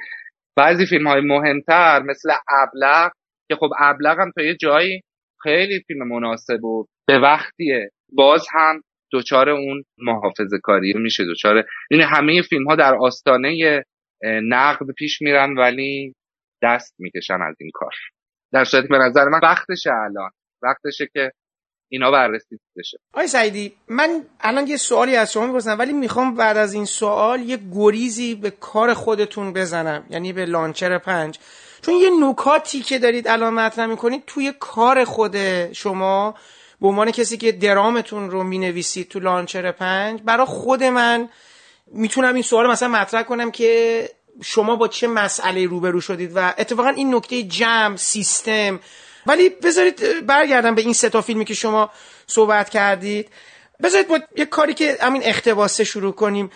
بعضی 0.57 0.87
فیلم 0.87 1.07
های 1.07 1.21
مهمتر 1.21 2.03
مثل 2.03 2.33
ابلغ 2.49 3.13
که 3.49 3.57
خب 3.57 3.71
ابلغ 3.79 4.21
هم 4.21 4.33
تا 4.37 4.43
یه 4.43 4.57
جایی 4.57 5.01
خیلی 5.43 5.83
فیلم 5.87 6.09
مناسب 6.09 6.65
و 6.65 6.87
به 7.09 7.19
وقتیه. 7.19 7.91
باز 8.13 8.47
هم 8.53 8.83
دوچار 9.11 9.49
اون 9.49 9.85
محافظه 9.99 10.59
کاری 10.63 10.93
میشه 10.93 11.25
دوچار 11.25 11.57
این 11.57 11.65
یعنی 11.91 12.03
همه 12.03 12.43
فیلم 12.43 12.69
ها 12.69 12.77
در 12.77 12.95
آستانه 12.95 13.83
نقد 14.25 14.87
پیش 14.97 15.23
میرن 15.23 15.59
ولی 15.59 16.15
دست 16.63 16.95
می‌کشن 16.99 17.43
از 17.43 17.57
این 17.61 17.71
کار. 17.75 17.93
در 18.53 18.65
صورتی 18.65 18.89
به 18.89 18.99
نظر 18.99 19.25
من 19.25 19.41
وقتشه 19.43 19.91
الان 19.91 20.31
وقتشه 20.63 21.09
که 21.13 21.33
اینا 21.91 22.11
بررسی 22.11 22.59
بشه. 22.77 22.99
آی 23.13 23.27
سعیدی 23.27 23.73
من 23.89 24.23
الان 24.41 24.67
یه 24.67 24.77
سوالی 24.77 25.17
از 25.17 25.33
شما 25.33 25.47
می‌پرسم 25.47 25.79
ولی 25.79 25.93
می‌خوام 25.93 26.35
بعد 26.35 26.57
از 26.57 26.75
این 26.75 26.85
سوال 26.85 27.41
یه 27.41 27.59
گریزی 27.75 28.35
به 28.35 28.51
کار 28.51 28.95
خودتون 28.95 29.53
بزنم 29.53 30.07
یعنی 30.11 30.33
به 30.33 30.45
لانچر 30.45 30.99
پنج. 30.99 31.39
چون 31.83 31.95
یه 31.95 32.11
نکاتی 32.31 32.81
که 32.81 32.99
دارید 32.99 33.29
الان 33.29 33.55
مطرح 33.55 33.87
می‌کنید 33.87 34.23
توی 34.27 34.53
کار 34.61 35.05
خود 35.05 35.37
شما 35.73 36.35
به 36.81 36.89
عنوان 36.89 37.11
کسی 37.11 37.37
که 37.37 37.53
درامتون 37.53 38.31
رو 38.31 38.43
می‌نویسید 38.43 39.09
تو 39.09 39.21
لانچر 39.21 39.73
پنج 39.73 40.21
برای 40.25 40.47
خود 40.47 40.85
من 40.85 41.29
می‌تونم 41.93 42.35
این 42.35 42.43
سوال 42.43 42.71
مثلا 42.71 42.89
مطرح 42.89 43.23
کنم 43.23 43.51
که 43.51 44.11
شما 44.43 44.77
با 44.77 44.89
چه 44.89 45.07
مسئله 45.07 45.67
روبرو 45.67 46.01
شدید 46.01 46.33
و 46.35 46.55
اتفاقا 46.59 46.89
این 46.89 47.15
نکته 47.15 47.43
جمع 47.43 47.97
سیستم. 47.97 48.81
ولی 49.27 49.49
بذارید 49.49 50.27
برگردم 50.27 50.75
به 50.75 50.83
این 50.83 50.93
سه 50.93 51.09
تا 51.09 51.23
فیلمی 51.23 51.45
که 51.45 51.55
شما 51.55 51.91
صحبت 52.27 52.69
کردید. 52.69 53.29
بذارید 53.83 54.09
با 54.09 54.19
یه 54.37 54.47
کاری 54.47 54.75
که 54.75 54.99
همین 55.01 55.23
اختباسه 55.25 55.85
شروع 55.85 56.13
کنیم. 56.13 56.51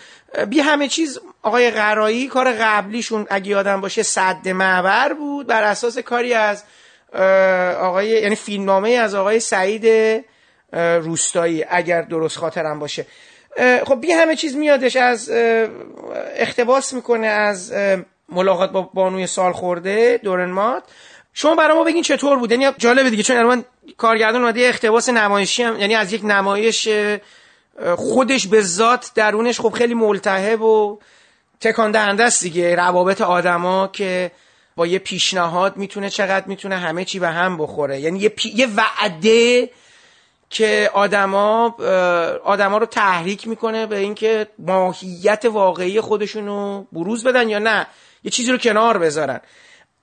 بی 0.49 0.59
همه 0.59 0.87
چیز 0.87 1.19
آقای 1.41 1.71
قرایی 1.71 2.27
کار 2.27 2.51
قبلیشون 2.51 3.27
اگه 3.29 3.47
یادم 3.47 3.81
باشه 3.81 4.03
صد 4.03 4.47
معبر 4.47 5.13
بود 5.13 5.47
بر 5.47 5.63
اساس 5.63 5.97
کاری 5.97 6.33
از 6.33 6.63
آقای 7.79 8.07
یعنی 8.07 8.35
فیلمنامه 8.35 8.89
از 8.89 9.15
آقای 9.15 9.39
سعید 9.39 9.85
روستایی 10.73 11.65
اگر 11.69 12.01
درست 12.01 12.37
خاطرم 12.37 12.79
باشه. 12.79 13.05
خب 13.85 14.01
بی 14.01 14.11
همه 14.11 14.35
چیز 14.35 14.55
میادش 14.55 14.95
از 14.95 15.31
اختباس 16.35 16.93
می‌کنه 16.93 17.27
از 17.27 17.73
ملاقات 18.29 18.71
با 18.71 18.81
بانوی 18.81 19.27
سال 19.27 19.51
خورده 19.51 20.19
دورنمات 20.23 20.83
شما 21.33 21.55
برای 21.55 21.77
ما 21.77 21.83
بگین 21.83 22.03
چطور 22.03 22.37
بود؟ 22.37 22.51
یعنی 22.51 22.65
جالبه 22.77 23.09
دیگه 23.09 23.23
چون 23.23 23.43
من 23.43 23.65
کارگردان 23.97 24.41
اومده 24.41 24.67
اختباس 24.69 25.09
نمایشی 25.09 25.63
هم 25.63 25.79
یعنی 25.79 25.95
از 25.95 26.13
یک 26.13 26.21
نمایش 26.25 26.89
خودش 27.95 28.47
به 28.47 28.61
ذات 28.61 29.11
درونش 29.15 29.59
خب 29.59 29.69
خیلی 29.69 29.93
ملتهب 29.93 30.61
و 30.61 30.99
تکان 31.61 31.91
دهنده 31.91 32.23
است 32.23 32.43
دیگه 32.43 32.75
روابط 32.75 33.21
آدما 33.21 33.87
که 33.87 34.31
با 34.75 34.87
یه 34.87 34.99
پیشنهاد 34.99 35.77
می‌تونه 35.77 36.09
چقدر 36.09 36.47
می‌تونه 36.47 36.77
همه 36.77 37.05
چی 37.05 37.19
به 37.19 37.29
هم 37.29 37.57
بخوره. 37.57 37.99
یعنی 37.99 38.19
یه, 38.19 38.33
یه 38.55 38.67
وعده 38.75 39.69
که 40.49 40.91
آدما 40.93 41.75
آدما 42.43 42.77
رو 42.77 42.85
تحریک 42.85 43.47
می‌کنه 43.47 43.85
به 43.85 43.97
اینکه 43.97 44.47
ماهیت 44.59 45.45
واقعی 45.45 46.01
خودشون 46.01 46.45
رو 46.45 46.87
بروز 46.91 47.23
بدن 47.23 47.49
یا 47.49 47.59
نه. 47.59 47.87
یه 48.23 48.31
چیزی 48.31 48.51
رو 48.51 48.57
کنار 48.57 48.97
بذارن. 48.97 49.39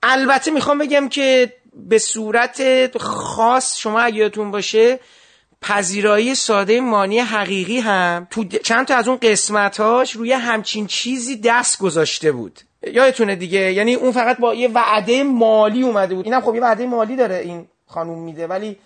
البته 0.03 0.51
می‌خوام 0.51 0.77
بگم 0.77 1.09
که 1.09 1.53
به 1.75 1.99
صورت 1.99 2.97
خاص 2.97 3.77
شما 3.77 3.99
اگه 3.99 4.29
باشه 4.29 4.99
پذیرایی 5.61 6.35
ساده 6.35 6.81
مانی 6.81 7.19
حقیقی 7.19 7.79
هم 7.79 8.27
تو 8.31 8.43
چند 8.43 8.87
تا 8.87 8.95
از 8.95 9.07
اون 9.07 9.17
قسمتاش 9.17 10.11
روی 10.11 10.33
همچین 10.33 10.87
چیزی 10.87 11.35
دست 11.35 11.79
گذاشته 11.79 12.31
بود. 12.31 12.59
یادتونه 12.83 13.35
دیگه؟ 13.35 13.73
یعنی 13.73 13.93
اون 13.93 14.11
فقط 14.11 14.37
با 14.37 14.53
یه 14.53 14.67
وعده 14.67 15.23
مالی 15.23 15.83
اومده 15.83 16.15
بود. 16.15 16.25
اینم 16.25 16.41
خب 16.41 16.55
یه 16.55 16.61
وعده 16.61 16.85
مالی 16.85 17.15
داره 17.15 17.35
این 17.35 17.67
خانوم 17.87 18.23
میده 18.23 18.47
ولی 18.47 18.77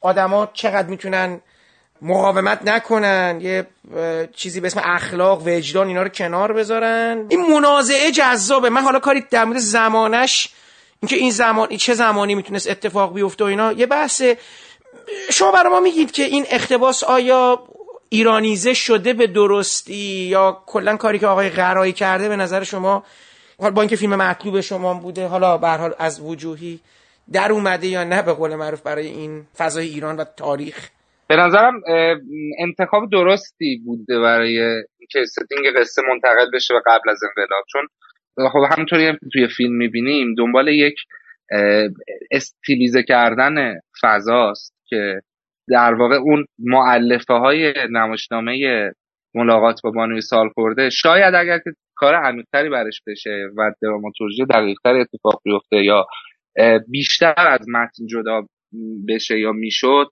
آدما 0.00 0.48
چقدر 0.52 0.88
می‌تونن 0.88 1.40
مقاومت 2.02 2.60
نکنن؟ 2.64 3.38
یه 3.40 3.66
چیزی 4.36 4.60
به 4.60 4.66
اسم 4.66 4.80
اخلاق 4.84 5.46
وجدان 5.46 5.88
اینا 5.88 6.02
رو 6.02 6.08
کنار 6.08 6.52
بذارن؟ 6.52 7.26
این 7.28 7.46
منازعه 7.46 8.10
جذابه. 8.10 8.68
من 8.68 8.82
حالا 8.82 8.98
کاری 8.98 9.24
در 9.30 9.44
مورد 9.44 9.58
زمانش 9.58 10.48
اینکه 11.02 11.16
این 11.16 11.30
زمان 11.30 11.76
چه 11.76 11.94
زمانی 11.94 12.34
می‌تونست 12.34 12.70
اتفاق 12.70 13.14
بیفته 13.14 13.44
و 13.44 13.46
اینا 13.46 13.72
یه 13.72 13.86
بحث 13.86 14.22
شما 15.30 15.52
برای 15.52 15.72
ما 15.72 15.80
میگید 15.80 16.10
که 16.10 16.22
این 16.22 16.46
اختباس 16.50 17.04
آیا 17.04 17.62
ایرانیزه 18.08 18.74
شده 18.74 19.12
به 19.12 19.26
درستی 19.26 19.94
یا 19.94 20.62
کلا 20.66 20.96
کاری 20.96 21.18
که 21.18 21.26
آقای 21.26 21.48
قرایی 21.48 21.92
کرده 21.92 22.28
به 22.28 22.36
نظر 22.36 22.64
شما 22.64 23.04
با 23.60 23.82
اینکه 23.82 23.96
فیلم 23.96 24.14
مطلوب 24.14 24.60
شما 24.60 24.94
بوده 24.94 25.26
حالا 25.26 25.58
به 25.58 25.68
حال 25.68 25.94
از 25.98 26.20
وجوهی 26.20 26.80
در 27.32 27.52
اومده 27.52 27.86
یا 27.86 28.04
نه 28.04 28.22
به 28.22 28.32
قول 28.32 28.54
معروف 28.54 28.82
برای 28.82 29.06
این 29.06 29.42
فضای 29.56 29.88
ایران 29.88 30.16
و 30.16 30.24
تاریخ؟ 30.24 30.88
به 31.28 31.36
نظرم 31.36 31.82
انتخاب 32.58 33.10
درستی 33.10 33.82
بوده 33.84 34.20
برای 34.20 34.58
اینکه 34.98 35.24
ستینگ 35.24 35.76
قصه 35.76 36.02
منتقل 36.08 36.50
بشه 36.54 36.74
به 36.74 36.80
قبل 36.86 37.10
از 37.10 37.20
انقلاب. 37.22 37.64
چون 37.72 37.86
خب 38.52 38.74
همونطوری 38.74 39.06
هم 39.06 39.18
توی 39.32 39.48
فیلم 39.56 39.72
می‌بینیم 39.72 40.34
دنبال 40.38 40.68
یک 40.68 40.94
استیلیزه 42.30 43.02
کردن 43.02 43.80
فضاست 44.02 44.74
که 44.86 45.20
در 45.68 45.94
واقع 45.94 46.14
اون 46.14 46.46
معلفه 46.58 47.34
های 47.34 47.74
نمایشنامه 47.90 48.92
ملاقات 49.34 49.80
با 49.84 49.90
بانوی 49.90 50.20
سال 50.20 50.48
خورده 50.48 50.90
شاید 50.90 51.34
اگر 51.34 51.58
که 51.58 51.70
کار 52.00 52.14
عمیقتری 52.14 52.68
برش 52.68 53.02
بشه 53.06 53.48
و 53.56 53.72
دراماتورژی 53.82 54.44
دقیقتر 54.44 54.96
اتفاق 54.96 55.40
بیفته 55.44 55.84
یا 55.84 56.06
بیشتر 56.88 57.34
از 57.36 57.68
متن 57.68 58.06
جدا 58.06 58.42
بشه 59.08 59.38
یا 59.38 59.52
می‌شد 59.52 60.06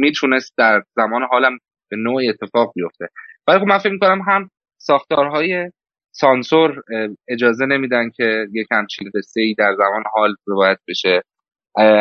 می‌تونست 0.00 0.54
در 0.58 0.82
زمان 0.96 1.22
حالم 1.30 1.58
به 1.90 1.96
نوع 1.96 2.22
اتفاق 2.28 2.72
بیفته. 2.74 3.08
ولی 3.48 3.58
خب 3.58 3.64
من 3.64 3.78
فکر 3.78 3.92
می‌کنم 3.92 4.20
هم 4.20 4.50
ساختارهای 4.78 5.70
سانسور 6.12 6.82
اجازه 7.28 7.66
نمیدن 7.66 8.10
که 8.10 8.46
یک 8.52 8.66
همچین 8.70 9.10
قصه 9.14 9.40
ای 9.40 9.54
در 9.54 9.74
زمان 9.74 10.02
حال 10.12 10.34
روایت 10.46 10.78
بشه. 10.88 11.22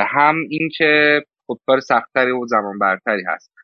هم 0.08 0.36
اینکه 0.50 1.21
خب 1.48 1.58
کار 1.65 1.80
سختتری 1.80 2.32
و 2.32 2.45
زمان 2.45 2.80
برتری 2.80 3.24
هست. 3.28 3.55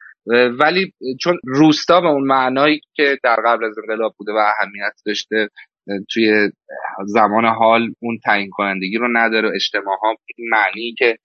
ولی 0.60 0.94
چون 1.22 1.40
روستا 1.44 2.02
به 2.02 2.08
اون 2.08 2.24
معنایی 2.24 2.82
که 2.94 3.18
در 3.24 3.36
قبل 3.46 3.66
از 3.66 3.78
انقلاب 3.78 4.16
بوده 4.18 4.32
و 4.32 4.38
اهمیت 4.38 4.94
داشته 5.06 5.50
توی 6.10 6.50
زمان 7.06 7.46
حال 7.46 7.94
اون 8.02 8.20
تعیین 8.26 8.50
کنندگی 8.50 8.98
رو 8.98 9.08
نداره 9.18 9.52
اجتماع 9.56 9.98
ها 10.02 10.16
معنی 10.52 10.96
که 10.98 11.18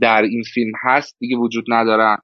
در 0.00 0.22
این 0.22 0.42
فیلم 0.54 0.72
هست 0.82 1.16
دیگه 1.18 1.36
وجود 1.36 1.64
ندارن 1.68 2.16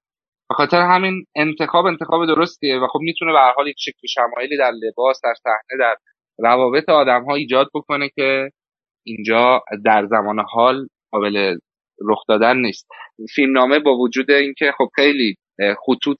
به 0.48 0.54
خاطر 0.54 0.80
همین 0.80 1.24
انتخاب 1.36 1.86
انتخاب 1.86 2.26
درستیه 2.26 2.78
و 2.78 2.86
خب 2.86 2.98
می‌تونه 3.02 3.32
به 3.32 3.38
هر 3.38 3.52
حال 3.56 3.68
یک 3.68 3.76
شکل 3.78 4.06
شمایلی 4.08 4.56
در 4.56 4.70
لباس 4.70 5.20
در 5.24 5.34
صحنه 5.42 5.78
در 5.78 5.96
روابط 6.38 6.88
آدم 6.88 7.24
ها 7.24 7.34
ایجاد 7.34 7.70
بکنه 7.74 8.08
که 8.08 8.50
اینجا 9.06 9.62
در 9.84 10.06
زمان 10.06 10.44
حال 10.48 10.88
قابل 11.10 11.56
رخ 12.00 12.18
دادن 12.28 12.56
نیست. 12.56 12.88
فیلمنامه 13.34 13.78
با 13.78 13.96
وجود 13.96 14.30
اینکه 14.30 14.72
خب 14.78 14.88
خیلی 14.94 15.36
خطوط 15.86 16.18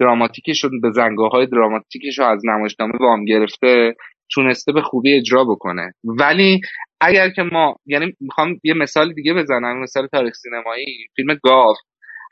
دراماتیکشون 0.00 0.80
به 0.80 0.90
زنگاه 0.90 1.30
های 1.30 1.46
دراماتیکش 1.46 2.18
رو 2.18 2.24
از 2.24 2.42
نمایشنامه 2.44 2.92
وام 3.00 3.24
گرفته 3.24 3.94
تونسته 4.34 4.72
به 4.72 4.82
خوبی 4.82 5.14
اجرا 5.14 5.44
بکنه. 5.44 5.92
ولی 6.04 6.60
اگر 7.00 7.30
که 7.30 7.42
ما 7.42 7.76
یعنی 7.86 8.12
می‌خوام 8.20 8.60
یه 8.64 8.74
مثال 8.74 9.12
دیگه 9.12 9.34
بزنم 9.34 9.82
مثال 9.82 10.06
تاریخ 10.06 10.34
سینمایی 10.34 11.06
فیلم 11.16 11.38
گاو. 11.42 11.74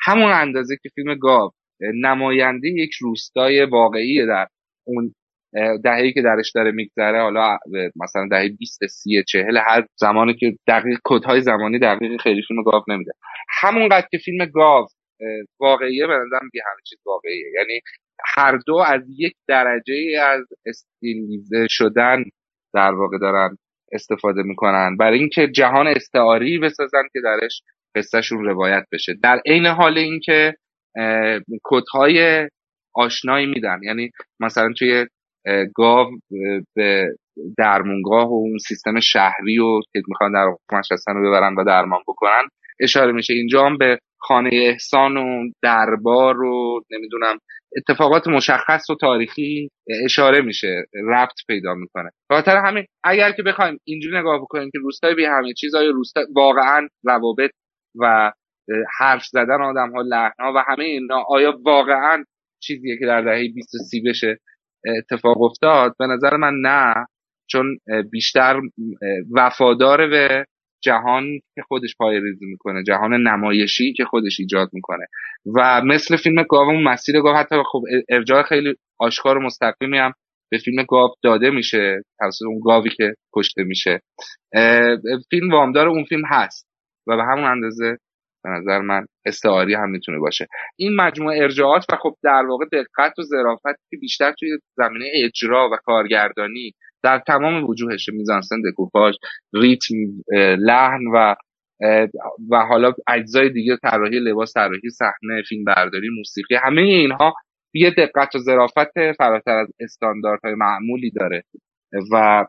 همون 0.00 0.32
اندازه 0.32 0.76
که 0.82 0.88
فیلم 0.94 1.14
گاو 1.14 1.50
نماینده 1.80 2.68
یک 2.68 2.90
روستای 3.00 3.64
واقعی 3.64 4.26
در 4.26 4.46
اون 4.86 5.14
دههی 5.84 6.12
که 6.12 6.22
درش 6.22 6.52
داره 6.54 6.70
میگذره 6.70 7.22
حالا 7.22 7.58
مثلا 7.96 8.28
دهه 8.30 8.48
20 8.58 8.86
30 8.86 9.24
40 9.28 9.56
هر 9.56 9.86
زمانی 9.96 10.34
که 10.34 10.56
دقیق 10.66 10.98
کدهای 11.04 11.40
زمانی 11.40 11.78
دقیق 11.78 12.20
خیلی 12.20 12.42
فیلم 12.48 12.62
گاو 12.62 12.82
نمیده. 12.88 13.12
همونقدر 13.48 14.06
که 14.10 14.18
فیلم 14.18 14.44
گاو 14.44 14.86
واقعیه 15.60 16.06
به 16.06 16.12
نظرم 16.12 16.40
همه 16.42 16.82
چیز 16.88 16.98
واقعیه. 17.06 17.46
یعنی 17.54 17.80
هر 18.34 18.58
دو 18.66 18.76
از 18.76 19.02
یک 19.18 19.32
درجه 19.48 19.94
از 20.22 20.44
استیلیزه 20.66 21.66
شدن 21.70 22.24
در 22.74 22.94
واقع 22.94 23.18
دارن 23.18 23.56
استفاده 23.92 24.42
می‌کنن. 24.42 24.96
برای 24.96 25.18
اینکه 25.18 25.48
جهان 25.48 25.86
استعاری 25.86 26.58
بسازن 26.58 27.02
که 27.12 27.20
درش 27.24 27.62
قصهشون 27.96 28.44
روایت 28.44 28.84
بشه. 28.92 29.14
در 29.22 29.40
عین 29.46 29.66
حال 29.66 29.98
اینکه 29.98 30.54
کدهای 31.62 32.48
آشنایی 32.94 33.46
میدن. 33.46 33.78
یعنی 33.82 34.10
مثلا 34.40 34.72
توی 34.78 35.06
گاو 35.74 36.06
به 36.76 37.08
درمونگاه 37.58 38.28
و 38.28 38.34
اون 38.34 38.58
سیستم 38.58 39.00
شهری 39.00 39.58
و 39.58 39.80
که 39.92 40.02
می‌خوان 40.08 40.32
در 40.32 40.78
مشخصن 40.78 41.14
رو 41.14 41.28
ببرن 41.28 41.54
و 41.54 41.64
درمان 41.64 42.00
بکنن 42.08 42.42
اشاره 42.80 43.12
میشه 43.12 43.34
اینجا 43.34 43.66
هم 43.66 43.78
به 43.78 43.98
خانه 44.20 44.50
احسان 44.52 45.16
و 45.16 45.50
دربار 45.62 46.42
و 46.42 46.80
نمی‌دونم 46.90 47.38
اتفاقات 47.76 48.28
مشخص 48.28 48.90
و 48.90 48.94
تاریخی 49.00 49.70
اشاره 50.04 50.40
میشه 50.40 50.84
ربط 51.08 51.36
پیدا 51.46 51.74
می‌کنه. 51.74 52.10
خاطر 52.32 52.56
همین 52.56 52.84
اگر 53.04 53.32
که 53.32 53.42
بخوایم 53.42 53.78
اینجوری 53.84 54.18
نگاه 54.18 54.40
بکنیم 54.40 54.70
که 54.72 54.78
روستای 54.78 55.14
بی 55.14 55.24
همه 55.24 55.52
چیز 55.52 55.74
های 55.74 55.88
روستا 55.88 56.20
واقعا 56.36 56.88
روابط 57.04 57.50
و 58.00 58.32
حرف 58.98 59.24
زدن 59.24 59.62
آدم 59.62 59.92
ها 59.92 60.02
لحن 60.02 60.34
ها 60.40 60.52
و 60.56 60.64
همه 60.66 60.84
اینا 60.84 61.24
آیا 61.28 61.58
واقعا 61.64 62.24
چیزیه 62.62 62.98
که 62.98 63.06
در 63.06 63.22
دهه 63.22 63.52
20 63.54 63.76
سی 63.90 64.02
بشه 64.02 64.38
اتفاق 64.98 65.42
افتاد؟ 65.42 65.94
به 65.98 66.06
نظر 66.06 66.36
من 66.36 66.54
نه 66.62 67.06
چون 67.50 67.78
بیشتر 68.10 68.60
وفادار 69.36 70.08
به 70.08 70.44
جهان 70.80 71.40
که 71.54 71.62
خودش 71.68 71.96
پای 71.98 72.20
ریزی 72.20 72.46
می‌کنه 72.46 72.82
جهان 72.82 73.12
نمایشی 73.12 73.92
که 73.92 74.04
خودش 74.04 74.40
ایجاد 74.40 74.68
می‌کنه. 74.72 75.06
و 75.56 75.82
مثل 75.84 76.16
فیلم 76.16 76.42
گاو 76.42 76.72
مسیر 76.72 77.20
گاو 77.20 77.36
حتی 77.36 77.54
خب 77.72 77.82
ارجاع 78.08 78.42
خیلی 78.42 78.74
آشکار 79.00 79.38
و 79.38 79.40
مستقیمی 79.42 79.98
هم 79.98 80.12
به 80.50 80.58
فیلم 80.58 80.84
گاو 80.88 81.14
داده 81.22 81.50
میشه 81.50 82.02
توسط 82.18 82.44
اون 82.46 82.60
گاوی 82.64 82.90
که 82.90 83.14
کشته 83.34 83.64
میشه. 83.64 84.00
فیلم 85.30 85.50
وامدار 85.52 85.88
اون 85.88 86.04
فیلم 86.04 86.22
هست 86.26 86.68
و 87.06 87.16
به 87.16 87.22
همون 87.22 87.44
اندازه 87.44 87.98
به 88.44 88.50
نظر 88.50 88.78
من 88.78 89.06
استعاری 89.26 89.74
هم 89.74 89.90
می‌تونه 89.90 90.18
باشه. 90.18 90.46
این 90.76 90.96
مجموعه 90.96 91.42
ارجاعات 91.42 91.84
و 91.92 91.96
خب 91.96 92.14
در 92.22 92.46
واقع 92.48 92.64
دقت 92.64 93.18
و 93.18 93.22
ظرافت 93.22 93.80
که 93.90 93.96
بیشتر 94.00 94.32
توی 94.32 94.58
زمینه 94.76 95.10
اجرا 95.14 95.70
و 95.72 95.76
کارگردانی 95.84 96.72
در 97.02 97.22
تمام 97.26 97.64
وجوهش 97.64 98.08
میزانسن 98.08 98.56
دکوپاژ 98.70 99.14
ریتم 99.52 99.96
لحن 100.58 101.06
و 101.14 101.34
و 102.50 102.56
حالا 102.56 102.92
اجزای 103.08 103.50
دیگه 103.50 103.76
طراحی 103.76 104.18
لباس 104.18 104.52
طراحی 104.52 104.90
صحنه 104.90 105.42
فیلم 105.48 105.64
برداری 105.64 106.08
موسیقی 106.08 106.54
همه 106.54 106.82
اینها 106.82 107.34
یه 107.74 107.90
دقت 107.90 108.34
و 108.34 108.38
ظرافت 108.38 109.12
فراتر 109.18 109.58
از 109.58 109.68
استانداردهای 109.80 110.54
معمولی 110.54 111.10
داره 111.10 111.42
و 112.12 112.46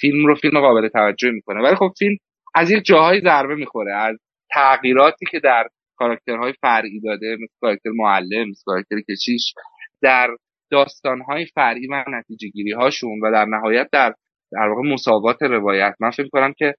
فیلم 0.00 0.26
رو 0.26 0.34
فیلم 0.34 0.60
قابل 0.60 0.88
توجه 0.88 1.30
می‌کنه. 1.30 1.62
ولی 1.62 1.76
خب 1.76 1.92
فیلم 1.98 2.16
از 2.54 2.70
یک 2.70 2.84
جاهای 2.84 3.20
ضربه 3.20 3.54
می‌خوره 3.54 3.94
از 3.94 4.16
تغییراتی 4.50 5.26
که 5.30 5.40
در 5.40 5.68
کاراکترهای 5.96 6.52
فرعی 6.60 7.00
داده 7.00 7.36
مثل 7.42 7.54
کاراکتر 7.60 7.90
معلم 7.90 8.48
مثل 8.50 8.62
کاراکتر 8.66 9.00
کشیش 9.00 9.54
در 10.02 10.28
داستانهای 10.70 11.46
فرعی 11.46 11.86
و 11.86 12.04
نتیجه 12.08 12.48
گیری 12.48 12.72
هاشون 12.72 13.20
و 13.22 13.32
در 13.32 13.44
نهایت 13.44 13.88
در 13.92 14.14
در 14.52 14.68
واقع 14.68 14.92
مساوات 14.92 15.42
روایت. 15.42 15.94
من 16.00 16.10
فکر 16.10 16.28
کنم 16.28 16.52
که 16.58 16.74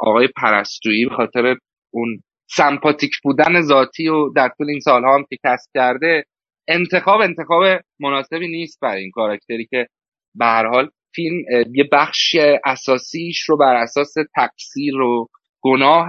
آقای 0.00 0.28
پرستویی 0.36 1.06
به 1.06 1.14
خاطر 1.14 1.56
اون 1.90 2.20
سمپاتیک 2.50 3.12
بودن 3.22 3.60
ذاتی 3.60 4.08
و 4.08 4.32
در 4.36 4.48
طول 4.58 4.70
این 4.70 4.80
سالها 4.80 5.14
هم 5.14 5.24
که 5.30 5.36
کسب 5.44 5.70
کرده 5.74 6.24
انتخاب 6.68 7.20
انتخاب 7.20 7.62
مناسبی 8.00 8.48
نیست 8.48 8.80
برای 8.80 9.02
این 9.02 9.10
کاراکتری 9.10 9.66
که 9.70 9.86
به 10.34 10.44
هر 10.44 10.66
حال 10.66 10.90
فیلم 11.14 11.36
یه 11.74 11.88
بخش 11.92 12.36
اساسیش 12.64 13.40
رو 13.48 13.56
بر 13.56 13.74
اساس 13.74 14.14
تقصیر 14.34 14.96
و 14.96 15.28
گناه 15.60 16.08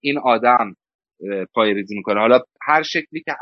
این 0.00 0.18
آدم 0.18 0.74
پای 1.54 1.74
ریزی 1.74 1.96
می‌کنه. 1.96 2.20
حالا 2.20 2.40
هر 2.62 2.82
شکلی 2.82 3.22
که 3.24 3.32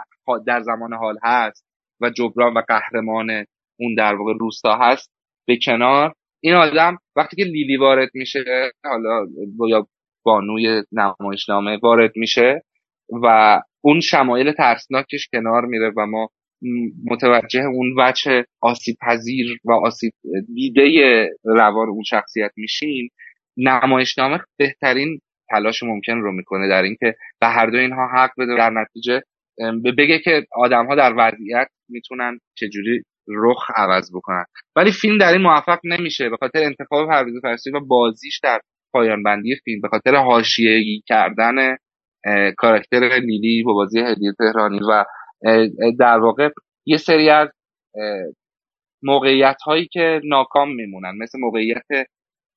در 0.47 0.61
زمان 0.61 0.93
حال 0.93 1.19
هست 1.23 1.70
و 2.01 2.11
جبران 2.11 2.55
و 2.55 2.63
قهرمان 2.69 3.31
اون 3.79 3.95
در 3.95 4.15
واقع 4.15 4.33
روستا 4.41 4.79
هست 4.79 5.11
به 5.47 5.59
کنار. 5.65 6.15
این 6.43 6.55
آدم 6.55 6.99
وقتی 7.17 7.37
که 7.37 7.45
لیلی 7.45 7.77
وارد 7.77 8.11
میشه 8.15 8.45
حالا 8.85 9.27
یا 9.69 9.87
بانوی 10.25 10.83
نمایشنامه 10.93 11.79
وارد 11.83 12.13
میشه 12.17 12.63
و 13.23 13.61
اون 13.81 14.01
شمایل 14.01 14.53
ترسناکش 14.53 15.29
کنار 15.33 15.65
میره 15.65 15.93
و 15.97 16.07
ما 16.07 16.29
متوجه 17.05 17.61
اون 17.61 17.95
وجه 17.99 18.45
آسیب 18.61 18.97
پذیر 19.01 19.59
و 19.65 19.73
آسیب 19.73 20.13
دیده 20.55 21.29
روان 21.45 21.89
اون 21.89 22.03
شخصیت 22.03 22.51
میشیم. 22.57 23.09
نمایشنامه 23.57 24.41
بهترین 24.59 25.21
تلاش 25.51 25.83
ممکن 25.83 26.17
رو 26.19 26.33
می‌کنه 26.33 26.69
در 26.69 26.83
اینکه 26.83 27.15
به 27.41 27.47
هر 27.47 27.67
دو 27.67 27.77
اینها 27.79 28.09
حق 28.15 28.31
بده 28.39 28.57
در 28.57 28.71
نتیجه 28.71 29.23
بگه 29.99 30.19
که 30.19 30.47
آدم 30.53 30.87
ها 30.87 30.95
در 30.95 31.15
وضعیت 31.19 31.69
می‌تونن 31.89 32.39
چجوری 32.55 33.03
رخ 33.29 33.71
عوض 33.77 34.11
بکنن. 34.15 34.45
ولی 34.77 34.93
فیلم 34.93 35.19
در 35.19 35.33
این 35.33 35.43
موفق 35.43 35.79
نمیشه. 35.85 36.29
به 36.29 36.37
خاطر 36.37 36.63
انتخاب 36.65 37.09
پرویز 37.09 37.35
فرسی 37.43 37.71
و 37.71 37.81
بازیش 37.81 38.41
در 38.43 38.61
پایان 38.93 39.23
بندی 39.23 39.57
فیلم. 39.65 39.81
به 39.81 39.89
خاطر 39.89 40.15
حاشیه‌ای 40.15 41.03
کردن 41.07 41.77
کاراکتر 42.57 43.01
لیلی 43.01 43.63
با 43.63 43.73
بازی 43.73 44.01
هدیه 44.01 44.33
تهرانی 44.39 44.81
و 44.89 45.05
در 45.99 46.19
واقع 46.19 46.49
یه 46.87 46.97
سری 46.97 47.31
از 47.31 47.49
موقعیت 49.03 49.57
هایی 49.67 49.87
که 49.93 50.21
ناکام 50.25 50.75
میمونن. 50.75 51.19
مثل 51.19 51.39
موقعیت 51.39 51.87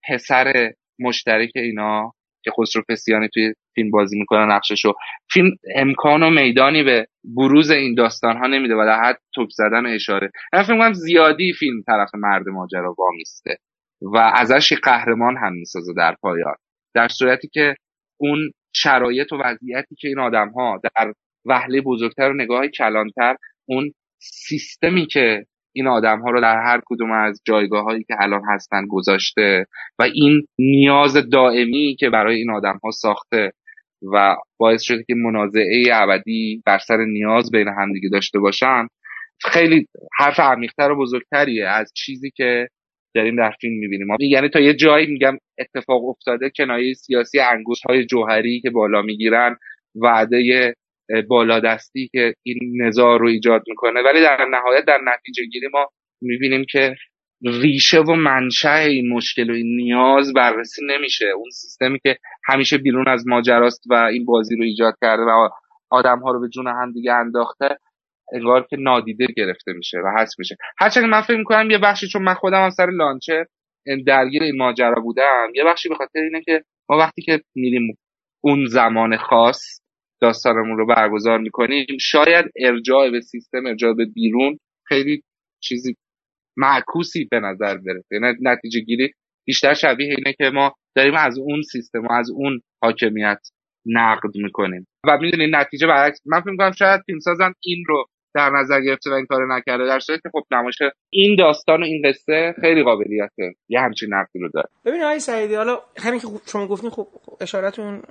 پسر 0.10 0.74
مشترک 1.00 1.52
اینا 1.56 2.12
که 2.44 2.52
خسرو 2.52 2.84
پسیانی 2.90 3.30
توی 3.34 3.54
فیلم 3.76 3.92
بازی 3.92 4.20
می‌کنه 4.20 4.46
نقششو. 4.46 4.94
فیلم 5.32 5.52
امکان 5.76 6.24
و 6.24 6.30
میدانی 6.30 6.84
به 6.84 7.08
بروز 7.24 7.72
این 7.72 7.96
داستان 7.96 8.38
ها 8.38 8.48
نمیده 8.48 8.76
و 8.76 8.86
در 8.86 9.04
حد 9.04 9.20
توپ 9.36 9.50
زدن 9.50 9.86
اشاره. 9.86 10.32
من 10.54 10.64
فکر 10.64 10.78
کنم 10.78 10.94
زیادی 10.94 11.54
فیلم 11.54 11.82
طرف 11.88 12.10
مرد 12.16 12.50
ماجرا 12.50 12.96
وامیسته 12.98 13.58
و 14.02 14.18
ازش 14.18 14.74
قهرمان 14.74 15.38
هم 15.38 15.54
می‌سازه 15.54 15.94
در 15.98 16.16
پایان. 16.22 16.56
در 16.96 17.08
صورتی 17.08 17.48
که 17.48 17.76
اون 18.20 18.52
شرایط 18.76 19.34
و 19.34 19.36
وضعیتی 19.36 19.96
که 19.96 20.08
این 20.08 20.20
آدم 20.20 20.50
ها 20.50 20.82
در 20.84 21.14
وهله 21.46 21.82
بزرگتر 21.82 22.30
و 22.30 22.34
نگاه 22.34 22.68
کلانتر 22.68 23.36
اون 23.66 23.92
سیستمی 24.22 25.06
که 25.06 25.46
این 25.76 25.88
آدم 25.88 26.22
ها 26.22 26.30
رو 26.30 26.42
در 26.42 26.64
هر 26.66 26.82
کدوم 26.86 27.12
از 27.12 27.42
جایگاه 27.46 27.84
هایی 27.84 28.04
که 28.04 28.16
الان 28.20 28.42
هستن 28.50 28.88
گذاشته 28.88 29.66
و 30.00 30.04
این 30.04 30.48
نیاز 30.60 31.30
دائمی 31.30 31.96
که 32.00 32.10
برای 32.10 32.36
این 32.36 32.52
آدم 32.52 32.80
ها 32.84 32.92
ساخته 32.92 33.52
و 34.14 34.36
باعث 34.58 34.82
شده 34.82 35.04
که 35.08 35.16
منازعه 35.16 35.84
ابدی 35.94 36.62
بر 36.66 36.78
سر 36.78 36.98
نیاز 36.98 37.52
بین 37.52 37.68
همدیگه 37.68 38.10
داشته 38.10 38.40
باشن. 38.40 38.88
خیلی 39.42 39.88
حرف 40.20 40.40
عمیقتر 40.40 40.92
و 40.92 40.98
بزرگتریه 41.00 41.68
از 41.68 41.92
چیزی 41.96 42.32
که 42.36 42.68
داریم 43.16 43.36
در 43.36 43.52
فیلم 43.62 43.80
می‌بینیم. 43.80 44.08
یعنی 44.20 44.50
تا 44.50 44.60
یه 44.60 44.74
جایی 44.74 45.08
میگم 45.08 45.38
اتفاق 45.60 46.06
افتاده 46.06 46.52
کنایه 46.58 46.94
سیاسی 46.94 47.40
انگوش 47.40 47.82
های 47.90 48.06
جوهری 48.06 48.62
که 48.62 48.70
بالا 48.70 49.02
می‌گیرن 49.02 49.58
وعده 49.96 50.74
بالادستی 51.28 52.10
که 52.12 52.34
این 52.44 52.82
نزاع 52.82 53.20
رو 53.20 53.28
ایجاد 53.28 53.62
می‌کنه. 53.68 54.02
ولی 54.02 54.22
در 54.22 54.46
نهایت 54.52 54.86
در 54.86 55.00
نتیجه 55.06 55.46
گیری 55.46 55.68
ما 55.74 55.88
می‌بینیم 56.22 56.66
که 56.70 56.96
ریشه 57.44 58.00
و 58.00 58.16
منشأ 58.16 58.76
این 58.76 59.10
مشکل 59.14 59.50
و 59.50 59.54
این 59.54 59.76
نیاز 59.76 60.34
بررسی 60.34 60.82
نمیشه. 60.86 61.26
اون 61.26 61.50
سیستمی 61.50 62.00
که 62.00 62.18
همیشه 62.46 62.78
بیرون 62.78 63.08
از 63.08 63.28
ماجراست 63.28 63.84
و 63.90 63.94
این 63.94 64.26
بازی 64.26 64.56
رو 64.56 64.64
ایجاد 64.64 64.94
کرده 65.02 65.24
و 65.24 65.50
آدم 65.90 66.20
ها 66.20 66.32
رو 66.32 66.40
به 66.40 66.50
جون 66.50 66.68
هم 66.68 66.92
دیگه 66.92 67.14
انداخته 67.14 67.78
انگار 68.34 68.68
که 68.70 68.78
نادیده 68.80 69.28
گرفته 69.38 69.74
میشه 69.74 69.98
و 69.98 70.08
هست 70.18 70.40
میشه. 70.40 70.56
هرچند 70.78 71.06
من 71.06 71.22
فکر 71.22 71.38
می‌کنم 71.38 71.72
یه 71.72 71.78
بخشی 71.78 72.08
چون 72.08 72.22
من 72.22 72.34
خودم 72.34 72.64
هم 72.64 72.70
سر 72.70 72.90
لانچه 72.90 73.46
درگیر 74.06 74.44
این 74.44 74.58
ماجرا 74.58 75.02
بودم 75.02 75.48
یه 75.56 75.64
بخشی 75.64 75.90
به 75.90 75.96
خاطر 75.96 76.20
اینه 76.20 76.42
که 76.42 76.64
ما 76.90 76.98
وقتی 76.98 77.22
که 77.22 77.42
میریم 77.56 77.98
اون 78.42 78.66
زمان 78.66 79.18
خاص 79.18 79.62
داستانمون 80.22 80.78
رو 80.78 80.86
برگزار 80.86 81.40
می‌کنیم 81.40 81.86
شاید 82.00 82.46
ارجاع 82.56 83.10
به 83.10 83.22
سیستم 83.22 83.66
ارجاع 83.66 83.94
به 83.94 84.06
بیرون 84.06 84.58
خیلی 84.88 85.24
چیزی 85.64 85.96
معکوسی 86.58 87.26
به 87.32 87.40
نظر 87.40 87.78
برسه. 87.78 88.08
یعنی 88.12 88.38
نتیجه 88.42 88.80
گیری 88.80 89.12
بیشتر 89.48 89.74
شبیه 89.74 90.16
اینه 90.18 90.34
که 90.34 90.50
ما 90.50 90.76
داریم 90.96 91.16
از 91.16 91.38
اون 91.38 91.62
سیستم 91.62 92.06
و 92.08 92.12
از 92.12 92.30
اون 92.32 92.62
حاکمیت 92.84 93.40
نقد 93.86 94.36
می‌کنیم. 94.36 94.88
و 95.08 95.18
می‌دونید 95.18 95.56
نتیجه 95.56 95.88
برعکس 95.88 96.20
من 96.26 96.42
فکر 96.42 96.52
می‌کنم 96.52 96.72
شاید 96.72 97.02
فیلمسازم 97.06 97.54
این 97.64 97.84
رو 97.88 98.06
در 98.36 98.50
نظر 98.50 98.82
گرفته 98.82 99.10
و 99.10 99.14
این 99.14 99.26
کار 99.26 99.56
نکرده. 99.56 99.86
در 99.86 100.00
صورتی 100.00 100.22
که 100.22 100.30
خب 100.34 100.44
نمایش 100.52 100.76
این 101.10 101.36
داستان 101.36 101.82
و 101.82 101.86
این 101.86 102.02
قصه 102.10 102.56
خیلی 102.62 102.84
قابلیت 102.84 103.32
یه 103.70 103.80
همچین 103.80 104.14
نقدی 104.14 104.40
رو 104.40 104.50
داره. 104.50 104.70
ببین 104.86 105.04
آقای 105.04 105.20
سعیدی 105.20 105.56
حالا 105.56 105.80
همین 105.98 106.20
که 106.20 106.28
شما 106.46 106.68
گفتین 106.68 106.90
خب 106.90 107.08
اشارتون 107.42 108.04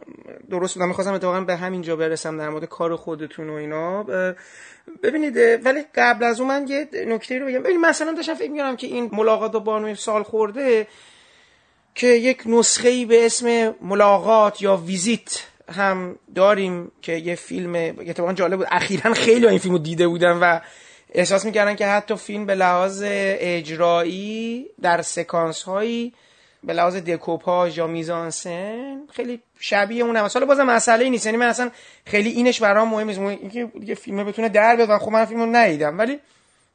درست 0.51 0.79
بود. 0.79 0.87
می‌خواستم 0.87 1.15
اتفاقا 1.15 1.41
به 1.41 1.57
همینجا 1.57 1.97
برسم 1.97 2.39
در 2.39 2.49
مورد 2.49 2.65
کار 2.65 2.97
خودتون 2.97 3.51
و 3.51 3.53
اینا. 3.53 4.07
ببینید 5.03 5.37
ولی 5.65 5.81
قبل 5.95 6.25
از 6.25 6.41
اون 6.41 6.49
من 6.49 6.67
یه 6.69 6.89
نکته 7.07 7.39
رو 7.39 7.47
بگم. 7.47 7.63
ببین 7.63 7.81
مثلا 7.81 8.13
داشتم 8.13 8.35
فکر 8.35 8.51
می‌کردم 8.51 8.77
که 8.77 8.87
این 8.87 9.11
ملاقات 9.13 9.53
با 9.53 9.59
بانوی 9.59 9.95
سال 9.95 10.23
خورده 10.23 10.87
که 11.95 12.07
یک 12.07 12.43
نسخه 12.47 12.89
ای 12.89 13.07
به 13.07 13.27
اسم 13.27 13.75
ملاقات 13.81 14.63
یا 14.63 14.77
ویزیت 14.77 15.47
هم 15.69 16.17
داریم 16.35 16.93
که 17.03 17.13
یه 17.13 17.35
فیلم 17.35 17.75
اتفاقا 17.75 18.33
جالب 18.33 18.59
بود. 18.59 18.67
اخیرا 18.71 19.15
خیلی 19.15 19.47
این 19.47 19.59
فیلمو 19.59 19.79
دیده 19.79 20.09
بودم 20.09 20.39
و 20.43 20.61
احساس 21.15 21.45
می‌کردن 21.45 21.77
که 21.77 21.87
حتی 21.87 22.17
فیلم 22.17 22.47
به 22.47 22.55
لحاظ 22.55 23.03
اجرایی 23.07 24.67
در 24.83 25.03
سکانس 25.03 25.63
هایی 25.63 26.13
به 26.65 26.73
لحاظ 26.73 26.97
دکوپاژ 26.97 27.79
یا 27.79 27.87
میزانسن 27.87 29.01
خیلی 29.13 29.41
شبیه 29.59 30.05
اون 30.05 30.17
هم 30.17 30.29
حالا 30.35 30.47
بازم 30.47 30.67
مسئله 30.67 31.09
نیست. 31.09 31.27
یعنی 31.27 31.39
من 31.39 31.47
اصلا 31.47 31.71
خیلی 32.07 32.31
اینش 32.31 32.61
برام 32.61 32.89
مهم 32.89 33.07
نیست. 33.07 33.21
اینکه 33.21 33.69
یه 33.81 33.95
فیلم 33.95 34.25
بتونه 34.25 34.49
در 34.49 34.77
بیاد 34.77 34.99
خب 34.99 35.11
من 35.11 35.25
فیلمو 35.25 35.47
ندیدم. 35.47 35.99
ولی 35.99 36.19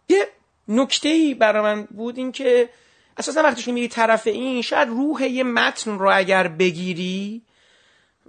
یه 0.09 0.27
نکته 0.67 1.09
ای 1.09 1.33
برای 1.33 1.61
من 1.61 1.83
بود 1.83 2.17
این 2.17 2.31
که 2.31 2.69
اساسا 3.17 3.43
وقتی 3.43 3.61
شما 3.61 3.73
میری 3.73 3.87
طرف 3.87 4.27
این 4.27 4.61
شاید 4.61 4.87
روح 4.87 5.23
یه 5.23 5.43
متن 5.43 5.99
رو 5.99 6.11
اگر 6.13 6.47
بگیری 6.47 7.41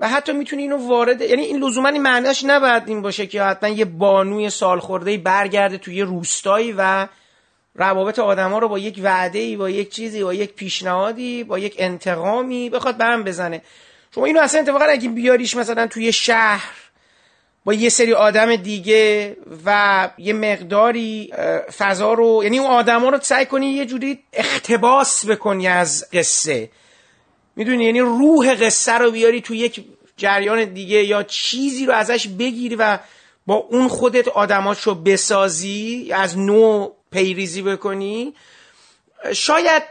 و 0.01 0.09
حتی 0.09 0.33
می‌تونی 0.33 0.63
اینو 0.63 0.89
وارد 0.89 1.21
یعنی 1.21 1.43
این 1.43 1.65
لزوما 1.65 1.89
این 1.89 2.03
معنیش 2.03 2.45
نباید 2.45 2.83
این 2.87 3.03
باشه 3.03 3.27
که 3.27 3.43
حتما 3.43 3.69
یه 3.69 3.85
بانوی 3.85 4.51
سالخورده 4.51 5.19
برگرده 5.19 5.79
توی 5.79 6.03
روستایی 6.03 6.75
و 6.79 7.07
روابط 7.75 8.19
آدما 8.19 8.59
رو 8.59 8.69
با 8.69 8.79
یک 8.79 9.01
وعده 9.03 9.39
ای 9.39 9.57
با 9.57 9.71
یک 9.71 9.91
چیزی 9.91 10.25
با 10.25 10.35
یک 10.35 10.53
پیشنهادی 10.53 11.45
با 11.45 11.59
یک 11.59 11.75
انتقامی 11.79 12.71
بخواد 12.71 12.97
برم 12.97 13.25
بزنه. 13.25 13.63
شما 14.15 14.25
اینو 14.25 14.41
اصلا 14.41 14.61
اتفاقا 14.61 14.85
اگه 14.85 15.09
بیاریش 15.09 15.57
مثلا 15.57 15.87
توی 15.87 16.13
شهر 16.13 16.75
با 17.65 17.75
یه 17.75 17.89
سری 17.89 18.13
آدم 18.13 18.57
دیگه 18.57 19.37
و 19.67 20.11
یه 20.19 20.33
مقداری 20.33 21.33
فضا 21.79 22.13
رو 22.13 22.41
یعنی 22.43 22.59
اون 22.59 22.71
آدما 22.71 23.09
رو 23.09 23.19
سعی 23.23 23.47
کنی 23.47 23.67
یه 23.67 23.87
جوری 23.87 24.19
اختباس 24.33 25.27
بکنی 25.27 25.69
از 25.69 26.07
قصه. 26.13 26.71
می‌دونی؟ 27.59 27.85
یعنی 27.85 28.01
روح 28.01 28.55
قصه 28.55 28.93
رو 28.93 29.11
بیاری 29.11 29.41
تو 29.41 29.55
یک 29.55 29.85
جریان 30.17 30.65
دیگه 30.65 31.05
یا 31.05 31.23
چیزی 31.23 31.87
رو 31.87 31.93
ازش 31.93 32.29
بگیری 32.29 32.77
و 32.77 32.99
با 33.47 33.55
اون 33.55 33.89
خودت 33.89 34.29
آدماش 34.29 34.81
رو 34.81 34.95
بسازی 34.95 36.11
از 36.15 36.39
نو 36.39 36.89
پیریزی 37.13 37.63
بکنی. 37.63 38.35
شاید 39.33 39.83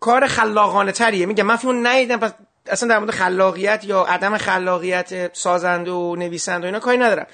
کار 0.00 0.26
خلاقانه 0.26 0.92
تریه. 0.92 1.26
میگم 1.26 1.46
من 1.46 1.56
فیلمو 1.56 1.80
ندیدم 1.86 2.16
پس 2.16 2.32
اصلا 2.66 2.88
در 2.88 2.98
مورد 2.98 3.10
خلاقیت 3.10 3.84
یا 3.84 4.02
عدم 4.02 4.36
خلاقیت 4.36 5.36
سازنده 5.36 5.90
و 5.90 6.16
نویسنده 6.16 6.62
و 6.62 6.66
اینا 6.66 6.80
کاری 6.80 6.98
ندارم. 6.98 7.26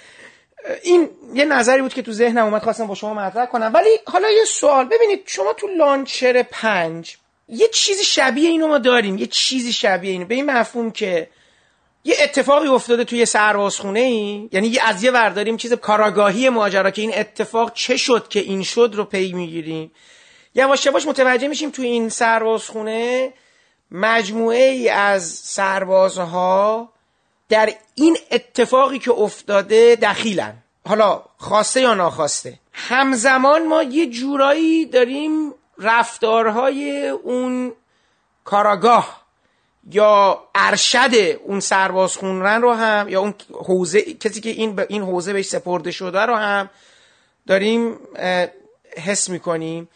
این 0.83 1.09
یه 1.35 1.45
نظری 1.45 1.83
بود 1.83 1.95
که 1.95 2.03
تو 2.03 2.13
ذهنم 2.13 2.45
اومد 2.45 2.63
خواستم 2.63 2.87
با 2.87 2.95
شما 2.95 3.15
مطرح 3.15 3.47
کنم. 3.47 3.71
ولی 3.75 3.91
حالا 4.07 4.31
یه 4.31 4.45
سوال. 4.45 4.85
ببینید 4.85 5.23
شما 5.27 5.53
تو 5.53 5.67
لانچر 5.67 6.43
پنج 6.43 7.17
یه 7.49 7.69
چیزی 7.69 8.05
شبیه 8.05 8.49
اینو 8.51 8.69
ما 8.69 8.79
داریم 8.79 9.19
یه 9.19 9.27
چیزی 9.27 9.73
شبیه 9.73 10.13
اینو. 10.13 10.25
به 10.25 10.35
این 10.35 10.51
مفهوم 10.51 10.91
که 10.91 11.29
یه 12.05 12.17
اتفاقی 12.23 12.69
افتاده 12.69 13.05
توی 13.05 13.27
سربازخونه 13.27 14.01
ای 14.01 14.49
یعنی 14.53 14.79
از 14.79 15.05
یه 15.05 15.11
ورداریم 15.11 15.57
چیز 15.57 15.73
کاراگاهی 15.73 16.49
ماجرا 16.49 16.91
که 16.91 17.03
این 17.03 17.13
اتفاق 17.15 17.73
چه 17.73 17.97
شد 17.97 18.29
که 18.29 18.41
این 18.41 18.63
شد 18.63 18.91
رو 18.95 19.05
پی 19.05 19.33
می‌گیریم. 19.33 19.91
یواش 20.55 20.87
یواش 20.87 21.07
متوجه 21.07 21.49
میشیم 21.49 21.71
توی 21.71 21.87
این 21.87 22.09
سربازخونه 22.09 23.33
مجموعه 23.91 24.63
ای 24.63 24.89
از 24.89 25.25
سربازها 25.31 26.93
در 27.49 27.73
این 27.95 28.17
اتفاقی 28.31 28.99
که 28.99 29.11
افتاده 29.11 29.97
دخیلن. 29.97 30.55
حالا 30.87 31.23
خواسته 31.39 31.81
یا 31.81 31.95
ناخواسته. 31.95 32.59
همزمان 32.73 33.67
ما 33.67 33.83
یه 33.83 34.07
جورایی 34.07 34.87
داریم 34.87 35.55
رفتارهای 35.79 37.09
اون 37.09 37.73
کاراگاه 38.45 39.27
یا 39.91 40.43
ارشد 40.55 41.15
اون 41.45 41.61
سرباز 41.61 42.17
خونرن 42.17 42.63
رو 42.63 42.73
هم 42.73 43.09
یا 43.09 43.21
اون 43.21 43.35
حوزه 43.53 44.03
کسی 44.03 44.41
که 44.41 44.51
این 44.51 44.81
این 44.89 45.03
حوزه 45.03 45.33
بهش 45.33 45.47
سپرده 45.47 45.91
شده 45.91 46.21
رو 46.21 46.35
هم 46.35 46.71
داریم 47.47 47.99
حس 49.05 49.29
می‌کنیم. 49.29 49.89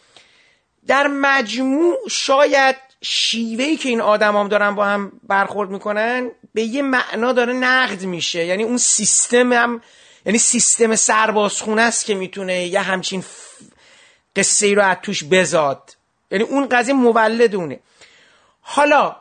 در 0.87 1.07
مجموع 1.07 1.97
شاید 2.09 2.75
شیوهی 3.01 3.77
که 3.77 3.89
این 3.89 4.01
آدم 4.01 4.37
هم 4.37 4.47
دارن 4.47 4.75
با 4.75 4.85
هم 4.85 5.11
برخورد 5.27 5.69
می‌کنن 5.69 6.31
به 6.53 6.61
یه 6.61 6.81
معنا 6.81 7.33
داره 7.33 7.53
نقد 7.53 8.03
میشه. 8.03 8.45
یعنی 8.45 8.63
اون 8.63 8.77
سیستم 8.77 9.53
هم 9.53 9.81
یعنی 10.25 10.37
سیستم 10.37 10.95
سربازخونه 10.95 11.81
است 11.81 12.05
که 12.05 12.15
می‌تونه 12.15 12.67
یه 12.67 12.81
همچین 12.81 13.23
قصه 14.35 14.67
ای 14.67 14.75
رو 14.75 14.83
از 14.83 14.97
توش 15.01 15.23
بزاد. 15.23 15.95
یعنی 16.31 16.43
اون 16.43 16.67
قضیه 16.67 16.93
مولد 16.93 17.55
اونه. 17.55 17.79
حالا 18.61 19.15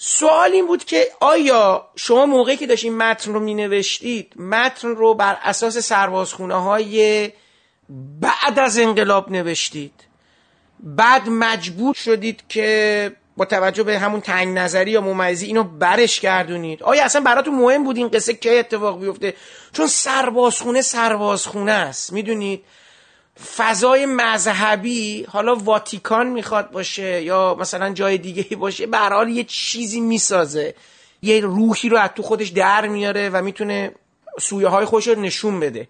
سوال 0.00 0.52
این 0.52 0.66
بود 0.66 0.84
که 0.84 1.08
آیا 1.20 1.88
شما 1.96 2.26
موقعی 2.26 2.56
که 2.56 2.66
داشتین 2.66 2.96
متن 2.96 3.32
رو 3.32 3.40
می 3.40 3.54
نوشتید 3.54 4.32
متن 4.36 4.88
رو 4.88 5.14
بر 5.14 5.38
اساس 5.42 5.78
سربازخونه 5.78 6.54
های 6.54 7.32
بعد 8.20 8.58
از 8.58 8.78
انقلاب 8.78 9.30
نوشتید؟ 9.30 9.92
بعد 10.80 11.28
مجبور 11.28 11.94
شدید 11.94 12.42
که 12.48 13.12
با 13.36 13.44
توجه 13.44 13.82
به 13.82 13.98
همون 13.98 14.20
تنگ 14.20 14.58
نظری 14.58 14.90
یا 14.90 15.00
ممیزی 15.00 15.46
اینو 15.46 15.64
برش 15.64 16.20
گردونید؟ 16.20 16.82
آیا 16.82 17.04
اصلا 17.04 17.20
براتون 17.20 17.54
مهم 17.54 17.84
بود 17.84 17.96
این 17.96 18.08
قصه 18.08 18.34
که 18.34 18.58
اتفاق 18.58 19.00
بیفته؟ 19.00 19.34
چون 19.72 19.86
سربازخونه 19.86 20.82
سربازخونه 20.82 21.72
است 21.72 22.12
می‌دونید؟ 22.12 22.64
فضای 23.56 24.06
مذهبی 24.06 25.26
حالا 25.28 25.54
واتیکان 25.54 26.26
می‌خواد 26.26 26.70
باشه 26.70 27.22
یا 27.22 27.56
مثلا 27.60 27.92
جای 27.92 28.18
دیگه 28.18 28.56
باشه 28.56 28.86
به 28.86 28.98
حال 28.98 29.28
یه 29.28 29.44
چیزی 29.44 30.00
می‌سازه. 30.00 30.74
یه 31.22 31.40
روحی 31.40 31.88
رو 31.88 31.98
از 31.98 32.10
تو 32.16 32.22
خودش 32.22 32.48
در 32.48 32.88
میاره 32.88 33.28
و 33.28 33.42
می‌تونه 33.42 33.94
سویه 34.40 34.68
های 34.68 34.84
خوش 34.84 35.08
رو 35.08 35.20
نشون 35.20 35.60
بده. 35.60 35.88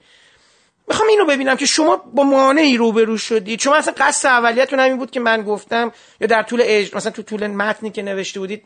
می‌خوام 0.89 1.09
اینو 1.09 1.27
ببینم 1.27 1.57
که 1.57 1.67
شما 1.67 1.97
با 1.97 2.23
مانعی 2.23 2.77
روبرو 2.77 3.19
شدید 3.19 3.61
شما 3.61 3.77
اصلا 3.77 3.95
قصد 3.97 4.29
اولیتون 4.29 4.81
همین 4.81 4.97
بود 4.97 5.11
که 5.11 5.21
من 5.21 5.43
گفتم 5.43 5.93
یا 6.21 6.27
در 6.27 6.43
طول 6.43 6.63
اج... 6.65 6.97
مثلا 6.97 7.13
تو 7.13 7.23
طول 7.23 7.47
متنی 7.47 7.91
که 7.91 8.03
نوشته 8.03 8.41
بودید 8.41 8.65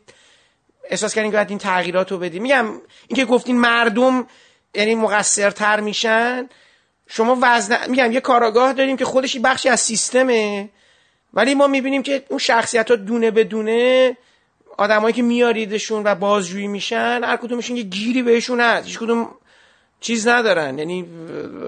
احساس 0.90 1.14
کردین 1.14 1.32
که 1.32 1.46
این 1.48 1.58
تغییرات 1.58 2.12
رو 2.12 2.18
بدید 2.18 2.42
میگم 2.42 2.66
اینکه 3.08 3.24
گفتین 3.24 3.60
مردم 3.60 4.26
یعنی 4.74 4.94
مقصرتر 4.94 5.80
میشن. 5.80 6.48
شما 7.14 7.38
وزن 7.42 7.90
میگم 7.90 8.12
یه 8.12 8.20
کاراگاه 8.20 8.72
داریم 8.72 8.96
که 8.96 9.04
خودش 9.04 9.38
بخشی 9.38 9.68
از 9.68 9.80
سیستمه. 9.80 10.68
ولی 11.34 11.54
ما 11.54 11.66
می‌بینیم 11.66 12.02
که 12.02 12.24
اون 12.28 12.38
شخصیت 12.38 12.90
ها 12.90 12.96
دونه 12.96 13.30
به 13.30 13.44
دونه 13.44 14.16
آدمایی 14.76 15.14
که 15.14 15.22
میاریدشون 15.22 16.02
و 16.04 16.14
بازجویی 16.14 16.66
میشن 16.66 17.20
هر 17.24 17.36
کدومشون 17.36 17.76
یه 17.76 17.82
گیری 17.82 18.22
بهشون 18.22 18.60
هست. 18.60 18.86
هیچ 18.86 18.98
کدوم 18.98 19.28
چیز 20.00 20.28
ندارن. 20.28 20.78
یعنی 20.78 21.06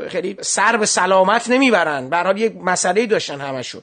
خیلی 0.09 0.37
سر 0.41 0.77
به 0.77 0.87
سلامت 0.87 1.51
نمی‌برن. 1.51 2.09
به 2.09 2.17
حال 2.17 2.39
یه 2.39 2.57
مسئله 2.65 3.07
داشتن 3.07 3.41
همشون. 3.41 3.83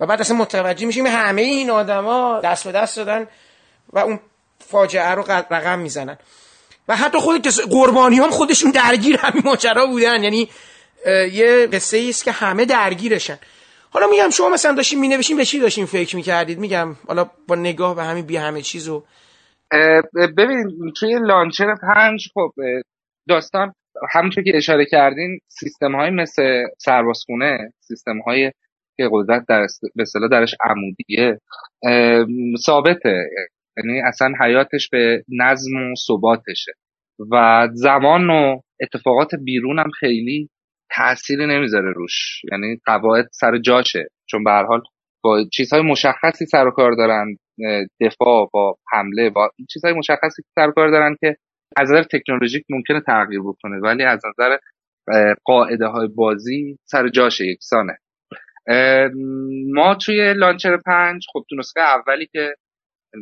و 0.00 0.06
بعد 0.06 0.20
اصلا 0.20 0.36
متوجه 0.36 0.86
میشیم 0.86 1.06
همه 1.06 1.42
این 1.42 1.70
آدما 1.70 2.40
دست 2.44 2.64
به 2.64 2.72
دست 2.72 2.96
دادن 2.96 3.26
و 3.92 3.98
اون 3.98 4.20
فاجعه 4.58 5.10
رو 5.10 5.24
رقم 5.50 5.78
می‌زنن. 5.78 6.18
و 6.88 6.96
حتی 6.96 7.18
خود 7.18 7.46
قربانی 7.46 8.18
هم 8.18 8.30
خودشون 8.30 8.70
درگیر 8.70 9.16
همین 9.16 9.42
ماجرا 9.44 9.86
بودن. 9.86 10.22
یعنی 10.22 10.48
یه 11.32 11.68
قصه 11.72 12.06
است 12.08 12.24
که 12.24 12.32
همه 12.32 12.64
درگیرشن. 12.64 13.38
حالا 13.90 14.06
میگم 14.06 14.30
شما 14.30 14.48
مثلا 14.48 14.74
داشتین 14.74 15.00
مینوشین 15.00 15.36
به 15.36 15.44
چی 15.44 15.58
داشتین 15.58 15.86
فکر 15.86 16.16
می‌کردید؟ 16.16 16.58
میگم 16.58 16.88
حالا 17.06 17.30
با 17.48 17.54
نگاه 17.54 17.96
به 17.96 18.02
همین 18.02 18.26
بی 18.26 18.36
همه 18.36 18.62
چیزو 18.62 19.04
ببینید 20.38 20.94
توی 20.96 21.18
لانچر 21.22 21.74
پنج 21.74 22.28
خب 22.34 22.52
داستان 23.28 23.72
همونطور 24.12 24.44
که 24.44 24.52
اشاره 24.54 24.84
کردین 24.84 25.38
سیستم 25.48 25.96
های 25.96 26.10
مثل 26.10 26.64
سربازخونه 26.78 27.72
سیستم 27.80 28.18
های 28.18 28.52
که 28.96 29.08
قدرت 29.12 29.44
در 29.48 29.66
به 29.94 30.28
درش 30.30 30.54
عمودیه 30.60 31.38
ثابته. 32.66 33.30
یعنی 33.76 34.00
اصلا 34.00 34.32
حیاتش 34.40 34.88
به 34.88 35.24
نظم 35.28 35.76
و 35.76 35.94
ثباتشه. 36.06 36.72
و 37.32 37.68
زمان 37.72 38.30
و 38.30 38.60
اتفاقات 38.80 39.34
بیرون 39.44 39.78
هم 39.78 39.90
خیلی 39.90 40.48
تأثیری 40.90 41.46
نمی‌ذاره 41.46 41.92
روش. 41.92 42.42
یعنی 42.52 42.80
قواعد 42.86 43.28
سر 43.32 43.58
جاشه. 43.58 44.08
چون 44.30 44.44
به 44.44 44.50
هر 44.50 44.64
حال 44.64 44.82
با 45.24 45.44
چیزهای 45.52 45.82
مشخصی 45.82 46.46
سر 46.46 46.66
و 46.66 46.70
کار 46.70 46.92
دارن 46.92 47.36
دفاع 48.00 48.50
با 48.52 48.76
حمله 48.92 49.30
با 49.30 49.50
چیزهای 49.70 49.92
مشخصی 49.92 50.42
سر 50.54 50.68
و 50.68 50.72
کار 50.72 50.90
دارن 50.90 51.16
که 51.20 51.36
از 51.76 51.90
نظر 51.90 52.02
تکنولوژیک 52.02 52.64
ممکنه 52.70 53.00
تغییر 53.00 53.40
بکنه. 53.40 53.80
ولی 53.82 54.02
از 54.02 54.22
نظر 54.26 54.56
قاعده 55.44 55.86
های 55.86 56.08
بازی 56.08 56.78
سر 56.84 57.08
جاشه 57.08 57.46
یکسانه. 57.46 57.98
ما 59.74 59.94
توی 59.94 60.34
لانچر 60.34 60.76
پنج 60.86 61.26
خب 61.32 61.44
تو 61.50 61.56
نسخه 61.56 61.80
اولی 61.80 62.26
که 62.26 62.54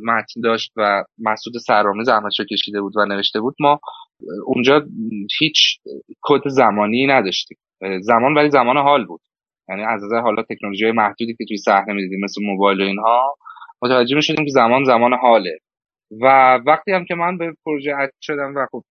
متن 0.04 0.40
داشت 0.44 0.72
و 0.76 1.04
مسعود 1.18 1.56
سرامه 1.66 2.04
زحمتشو 2.04 2.44
کشیده 2.44 2.80
بود 2.80 2.96
و 2.96 3.04
نوشته 3.04 3.40
بود. 3.40 3.54
ما 3.60 3.80
اونجا 4.46 4.86
هیچ 5.38 5.56
کد 6.22 6.48
زمانی 6.48 7.06
نداشتیم. 7.06 7.58
زمان 8.00 8.34
ولی 8.34 8.50
زمان 8.50 8.76
حال 8.76 9.04
بود. 9.04 9.20
یعنی 9.68 9.82
از 9.82 10.04
نظر 10.04 10.20
حالا 10.20 10.42
تکنولوژی 10.42 10.90
محدودی 10.90 11.34
که 11.38 11.44
توی 11.48 11.56
صحنه 11.56 11.94
می‌دیدیم 11.94 12.24
مثل 12.24 12.42
موبایل 12.44 12.80
و 12.80 12.84
اینها 12.84 13.36
متوجه 13.82 14.16
می‌شدیم 14.16 14.44
که 14.44 14.50
زمان 14.50 14.84
زمان 14.84 15.12
حاله. 15.12 15.58
و 16.22 16.56
وقتی 16.66 16.92
هم 16.92 17.04
که 17.04 17.14
من 17.14 17.38
به 17.38 17.52
پروژه 17.64 17.94
عد 17.94 18.10
شدم 18.20 18.54
و 18.56 18.66
خب 18.72 18.82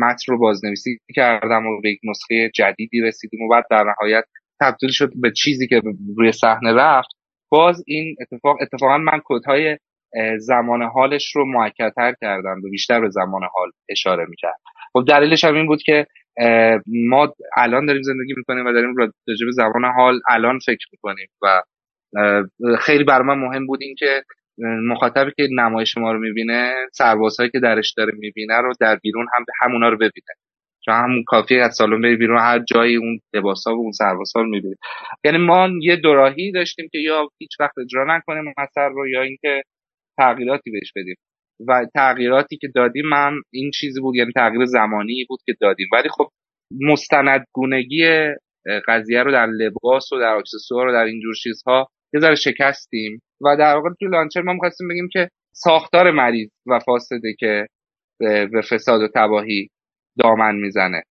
متن 0.00 0.32
رو 0.32 0.38
بازنویسی 0.38 0.98
کردم 1.14 1.66
و 1.66 1.80
به 1.80 1.90
یک 1.90 2.00
نسخه 2.04 2.50
جدیدی 2.54 3.00
رسیدیم 3.00 3.42
و 3.42 3.48
بعد 3.48 3.64
در 3.70 3.84
نهایت 3.84 4.24
تبدیل 4.60 4.90
شد 4.92 5.10
به 5.20 5.32
چیزی 5.36 5.66
که 5.68 5.82
روی 6.16 6.32
صحنه 6.32 6.72
رفت 6.72 7.10
باز 7.50 7.84
این 7.86 8.16
اتفاق 8.20 8.56
اتفاقا 8.60 8.98
من 8.98 9.20
کدهای 9.24 9.78
زمان 10.38 10.82
حالش 10.82 11.36
رو 11.36 11.44
معکدتر 11.44 12.14
کردم 12.20 12.60
و 12.64 12.70
بیشتر 12.70 13.00
به 13.00 13.10
زمان 13.10 13.42
حال 13.54 13.70
اشاره 13.88 14.26
می‌کرد. 14.28 14.60
خب 14.92 15.04
دلیلش 15.08 15.44
هم 15.44 15.54
این 15.54 15.66
بود 15.66 15.82
که 15.82 16.06
ما 16.86 17.34
الان 17.56 17.86
داریم 17.86 18.02
زندگی 18.02 18.34
می‌کنیم 18.36 18.66
و 18.66 18.72
داریم 18.72 18.96
راجع 18.96 19.46
به 19.46 19.52
زمان 19.52 19.84
حال 19.84 20.20
الان 20.28 20.58
فکر 20.58 20.86
می‌کنیم 20.92 21.28
و 21.42 21.62
خیلی 22.78 23.04
بر 23.04 23.22
من 23.22 23.38
مهم 23.38 23.66
بود 23.66 23.82
این 23.82 23.94
که 23.98 24.22
مخاطبی 24.88 25.30
که 25.36 25.48
نمایش 25.52 25.98
ما 25.98 26.12
رو 26.12 26.18
می‌بینه 26.18 26.74
سربازهایی 26.92 27.50
که 27.50 27.60
درش 27.60 27.94
داره 27.96 28.12
می‌بینه 28.18 28.60
رو 28.60 28.72
در 28.80 28.96
بیرون 28.96 29.26
هم 29.34 29.44
همونا 29.60 29.88
رو 29.88 29.96
ببینه. 29.96 30.34
چون 30.84 30.94
همون 30.94 31.24
کافی 31.26 31.58
از 31.58 31.74
سالن 31.74 32.02
بری 32.02 32.16
بیرون 32.16 32.38
هر 32.38 32.58
جایی 32.58 32.96
اون 32.96 33.20
لباسا 33.34 33.76
و 33.76 33.78
اون 33.78 33.92
سربازها 33.92 34.42
رو 34.42 34.48
می‌بینه 34.48 34.76
یعنی 35.24 35.38
ما 35.38 35.68
یه 35.82 35.96
دوراهی 35.96 36.52
داشتیم 36.52 36.88
که 36.92 36.98
یا 36.98 37.28
هیچ 37.38 37.60
وقت 37.60 37.78
اجرا 37.78 38.16
نکنیم 38.16 38.54
مثلا 38.58 38.86
رو 38.86 39.08
یا 39.08 39.22
اینکه 39.22 39.62
تغییراتی 40.18 40.70
بهش 40.70 40.92
بدیم. 40.96 41.16
و 41.68 41.86
تغییراتی 41.94 42.56
که 42.56 42.68
دادیم 42.74 43.06
من 43.06 43.32
این 43.52 43.70
چیزی 43.70 44.00
بود 44.00 44.16
یعنی 44.16 44.32
تغییر 44.32 44.64
زمانی 44.64 45.24
بود 45.28 45.40
که 45.46 45.54
دادیم. 45.60 45.86
ولی 45.92 46.08
خب 46.08 46.30
مستندگونگی 46.80 48.04
قضیه 48.88 49.22
رو 49.22 49.32
در 49.32 49.46
لباس 49.46 50.12
و 50.12 50.18
در 50.18 50.34
اکسسوار 50.36 50.86
و 50.86 50.92
در 50.92 51.04
اینجور 51.04 51.34
چیزها 51.34 51.88
یه 52.14 52.20
ذره 52.20 52.34
شکستیم. 52.34 53.22
و 53.40 53.56
در 53.56 53.74
واقع 53.74 53.90
توی 53.98 54.08
لانچر 54.08 54.42
ما 54.42 54.52
می‌خواستیم 54.52 54.88
بگیم 54.88 55.08
که 55.12 55.28
ساختار 55.54 56.10
مریض 56.10 56.50
و 56.66 56.78
فاسده 56.78 57.34
که 57.38 57.66
به 58.20 58.62
فساد 58.70 59.02
و 59.02 59.08
تباهی 59.14 59.68
دامن 60.18 60.54
می‌زنه. 60.54 61.02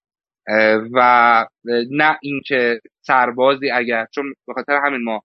و 0.93 1.45
نه 1.91 2.17
اینکه 2.21 2.79
سربازی 3.01 3.71
اگر 3.71 4.05
چون 4.15 4.33
به 4.47 4.53
خاطر 4.53 4.79
همین 4.85 5.03
ما 5.03 5.21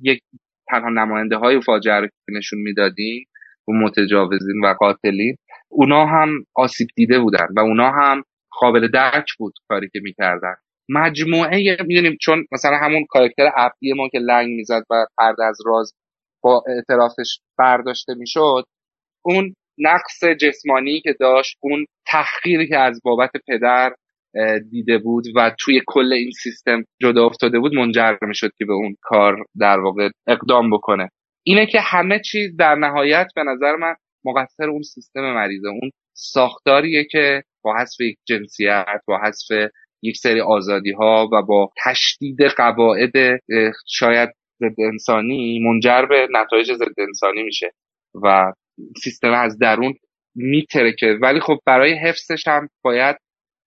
یک 0.00 0.20
تنها 0.68 0.88
نماینده 0.88 1.36
های 1.36 1.60
فاجعه 1.60 2.00
رو 2.00 2.08
نشون 2.28 2.58
می‌دادیم 2.58 3.26
و 3.68 3.72
متجاوزین 3.72 4.64
و 4.64 4.74
قاتلین 4.78 5.36
اونا 5.68 6.06
هم 6.06 6.46
آسیب 6.54 6.88
دیده 6.96 7.18
بودن 7.18 7.46
و 7.56 7.60
اونا 7.60 7.90
هم 7.90 8.22
قابل 8.50 8.88
درک 8.88 9.26
بود 9.38 9.54
کاری 9.68 9.88
که 9.92 10.00
می‌کردن. 10.02 10.54
مجموعه 10.88 11.76
می‌دونیم 11.86 12.16
چون 12.20 12.46
مثلا 12.52 12.76
همون 12.76 13.06
کارکتر 13.08 13.46
عبدی 13.56 13.92
ما 13.92 14.08
که 14.08 14.18
لنگ 14.18 14.48
می‌زد 14.48 14.82
و 14.90 15.06
پرده 15.18 15.44
از 15.44 15.58
راز 15.66 15.94
با 16.42 16.62
اعترافش 16.68 17.38
برداشته 17.58 18.14
می‌شد 18.14 18.64
اون 19.24 19.54
نقص 19.78 20.24
جسمانی 20.24 21.00
که 21.00 21.14
داشت 21.20 21.58
اون 21.62 21.86
تحقیری 22.06 22.68
که 22.68 22.78
از 22.78 23.00
بابت 23.04 23.30
پدر 23.48 23.94
دیده 24.70 24.98
بود 24.98 25.24
و 25.36 25.54
توی 25.60 25.80
کل 25.86 26.12
این 26.12 26.30
سیستم 26.30 26.84
جدا 27.02 27.26
افتاده 27.26 27.58
بود 27.58 27.74
منجر 27.74 28.16
می‌شد 28.22 28.50
که 28.58 28.64
به 28.64 28.72
اون 28.72 28.96
کار 29.02 29.36
در 29.60 29.80
واقع 29.80 30.08
اقدام 30.26 30.70
بکنه. 30.70 31.08
اینه 31.46 31.66
که 31.66 31.80
همه 31.80 32.20
چیز 32.30 32.56
در 32.56 32.74
نهایت 32.74 33.26
به 33.36 33.42
نظر 33.42 33.76
من 33.76 33.94
مقصر 34.24 34.70
اون 34.70 34.82
سیستم 34.82 35.20
مریضه. 35.20 35.68
اون 35.68 35.90
ساختاریه 36.16 37.04
که 37.04 37.42
با 37.64 37.76
حذف 37.76 38.00
یک 38.00 38.16
جنسیت 38.28 39.00
با 39.06 39.18
حذف 39.18 39.70
یک 40.02 40.16
سری 40.16 40.40
آزادی 40.40 40.92
ها 40.92 41.28
و 41.32 41.42
با 41.42 41.70
تشدید 41.84 42.42
قواعد 42.56 43.12
شاید 43.88 44.28
ضد 44.60 44.80
انسانی 44.92 45.58
منجر 45.58 46.06
به 46.06 46.28
نتایج 46.30 46.72
ضد 46.72 47.00
انسانی 47.08 47.42
میشه 47.42 47.70
و 48.22 48.52
سیستم 49.02 49.32
از 49.32 49.58
درون 49.58 49.94
میترکه. 50.34 51.18
ولی 51.22 51.40
خب 51.40 51.58
برای 51.66 51.94
حفظش 51.94 52.48
هم 52.48 52.68
باید 52.84 53.16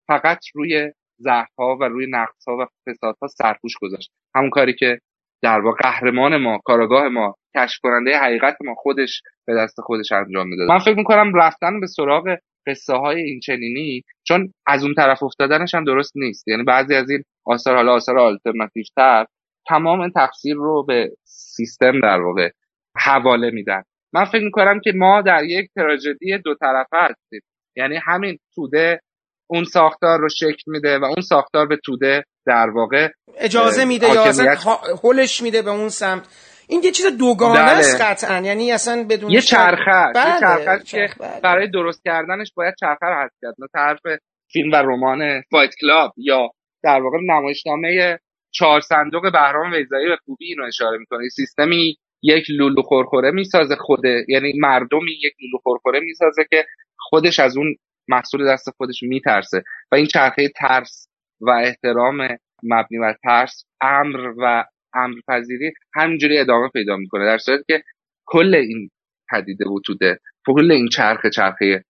فقط 0.08 0.40
روی 0.56 0.92
ضعف 1.22 1.50
ها 1.60 1.78
و 1.82 1.84
روی 1.84 2.08
نقص 2.10 2.48
ها 2.48 2.58
و 2.58 2.66
فساد 2.90 3.16
ها 3.22 3.28
سرپوش 3.28 3.74
گذاشت. 3.82 4.12
همون 4.36 4.50
کاری 4.50 4.74
که 4.74 5.00
در 5.44 5.60
واقع 5.60 5.78
قهرمان 5.78 6.38
ما 6.38 6.60
کاراگاه 6.66 7.08
ما 7.08 7.36
کشف 7.58 7.80
کننده 7.84 8.18
حقیقت 8.18 8.58
ما 8.62 8.76
خودش 8.76 9.22
به 9.48 9.56
دست 9.56 9.82
خودش 9.82 10.12
انجام 10.12 10.48
می‌داد. 10.48 10.70
من 10.70 10.80
فکر 10.80 10.98
می‌کنم 10.98 11.36
رفتن 11.36 11.80
به 11.80 11.88
سراغ 11.88 12.38
قصه 12.68 12.94
های 12.94 13.22
این 13.22 13.40
چنینی 13.40 14.02
چون 14.28 14.54
از 14.68 14.84
اون 14.84 14.94
طرف 14.94 15.24
افتادنش 15.24 15.76
هم 15.76 15.84
درست 15.84 16.18
نیست. 16.18 16.48
یعنی 16.48 16.64
بعضی 16.64 16.96
از 16.96 17.10
این 17.10 17.24
آثار 17.46 17.76
حالا 17.76 17.94
آثار 17.94 18.20
آلترناتیو 18.20 18.84
تر 18.96 19.26
تمام 19.68 20.02
این 20.02 20.12
تقصیر 20.12 20.56
رو 20.56 20.84
به 20.84 21.12
سیستم 21.24 22.00
در 22.02 22.22
واقع 22.22 22.50
حواله 22.98 23.52
میدن. 23.52 23.84
من 24.14 24.26
فکر 24.26 24.44
می‌کنم 24.44 24.80
که 24.80 24.92
ما 24.96 25.22
در 25.22 25.44
یک 25.44 25.70
تراژدی 25.76 26.38
دو 26.38 26.56
طرفه 26.56 26.98
هستیم. 26.98 27.42
یعنی 27.76 27.96
همین 27.96 28.38
توده 28.56 29.00
اون 29.48 29.64
ساختار 29.64 30.20
رو 30.20 30.30
شکل 30.30 30.64
میده 30.68 31.00
و 31.00 31.04
اون 31.04 31.22
ساختار 31.22 31.68
به 31.68 31.78
توده 31.86 32.24
در 32.46 32.70
واقع 32.70 33.10
اجازه 33.38 33.86
میده 33.86 34.08
یا 34.08 34.24
اصلا 34.24 34.56
هلش 35.04 35.42
میده 35.42 35.62
به 35.62 35.72
اون 35.72 35.90
سمت 35.90 36.28
این 36.70 36.82
یه 36.84 36.92
چیز 36.92 37.06
دوگانه 37.06 37.60
بله. 37.60 37.72
است 37.72 38.02
قطعا 38.02 38.40
یعنی 38.40 38.72
اصلا 38.72 39.06
بدون 39.10 39.32
یه 39.32 39.42
چرخه 39.42 40.14
بله. 40.16 40.34
یه 40.34 40.40
چرخه 40.40 40.84
که 40.84 41.10
بله. 41.20 41.42
برای 41.44 41.68
درست 41.68 42.02
کردنش 42.06 42.52
باید 42.56 42.76
چرخه 42.80 43.06
رو 43.06 43.24
حذف 43.24 43.34
کرد 43.42 43.56
طرف 43.74 44.20
فیلم 44.52 44.72
و 44.72 44.76
رمان 44.76 45.42
فایت 45.52 45.72
کلاب 45.82 46.14
یا 46.18 46.50
در 46.84 47.02
واقع 47.02 47.18
نمایشنامه 47.30 48.20
چهار 48.52 48.82
صندوق 48.82 49.32
بهرام 49.34 49.72
ویزایی 49.72 50.08
به 50.08 50.18
خوبی 50.26 50.46
اینو 50.46 50.64
اشاره 50.64 50.98
می‌کنه 50.98 51.30
سیستمی 51.30 51.96
یک 52.24 52.46
لولو 52.50 52.82
خورخوره 52.82 53.32
می‌سازه 53.32 53.76
خوده 53.76 54.26
یعنی 54.28 54.54
مردمی 54.60 55.12
یک 55.12 55.34
لولو 55.42 55.58
خورخوره 55.64 56.00
می‌سازه 56.00 56.46
که 56.50 56.66
خودش 56.98 57.40
از 57.40 57.58
اون 57.58 57.76
محصول 58.08 58.52
دست 58.54 58.70
خودش 58.70 59.04
میترسه. 59.04 59.64
و 59.92 59.96
این 59.96 60.06
چرخه 60.06 60.50
ترس 60.56 61.08
و 61.42 61.50
احترام 61.50 62.28
مبنی 62.64 63.00
بر 63.00 63.16
ترس 63.24 63.64
امر 63.82 64.34
و 64.38 64.66
امر 64.94 65.16
پذیری 65.28 65.74
همینجوری 65.96 66.38
ادامه 66.40 66.70
پیدا 66.70 66.98
می‌کنه. 66.98 67.26
در 67.26 67.38
صورتی 67.38 67.64
که 67.68 67.84
کل 68.26 68.56
این 68.56 68.90
پدیده 69.32 69.66
وجوده. 69.66 70.20
کل 70.48 70.72
این 70.72 70.90
چرخه 70.90 71.30
چرخه 71.30 71.84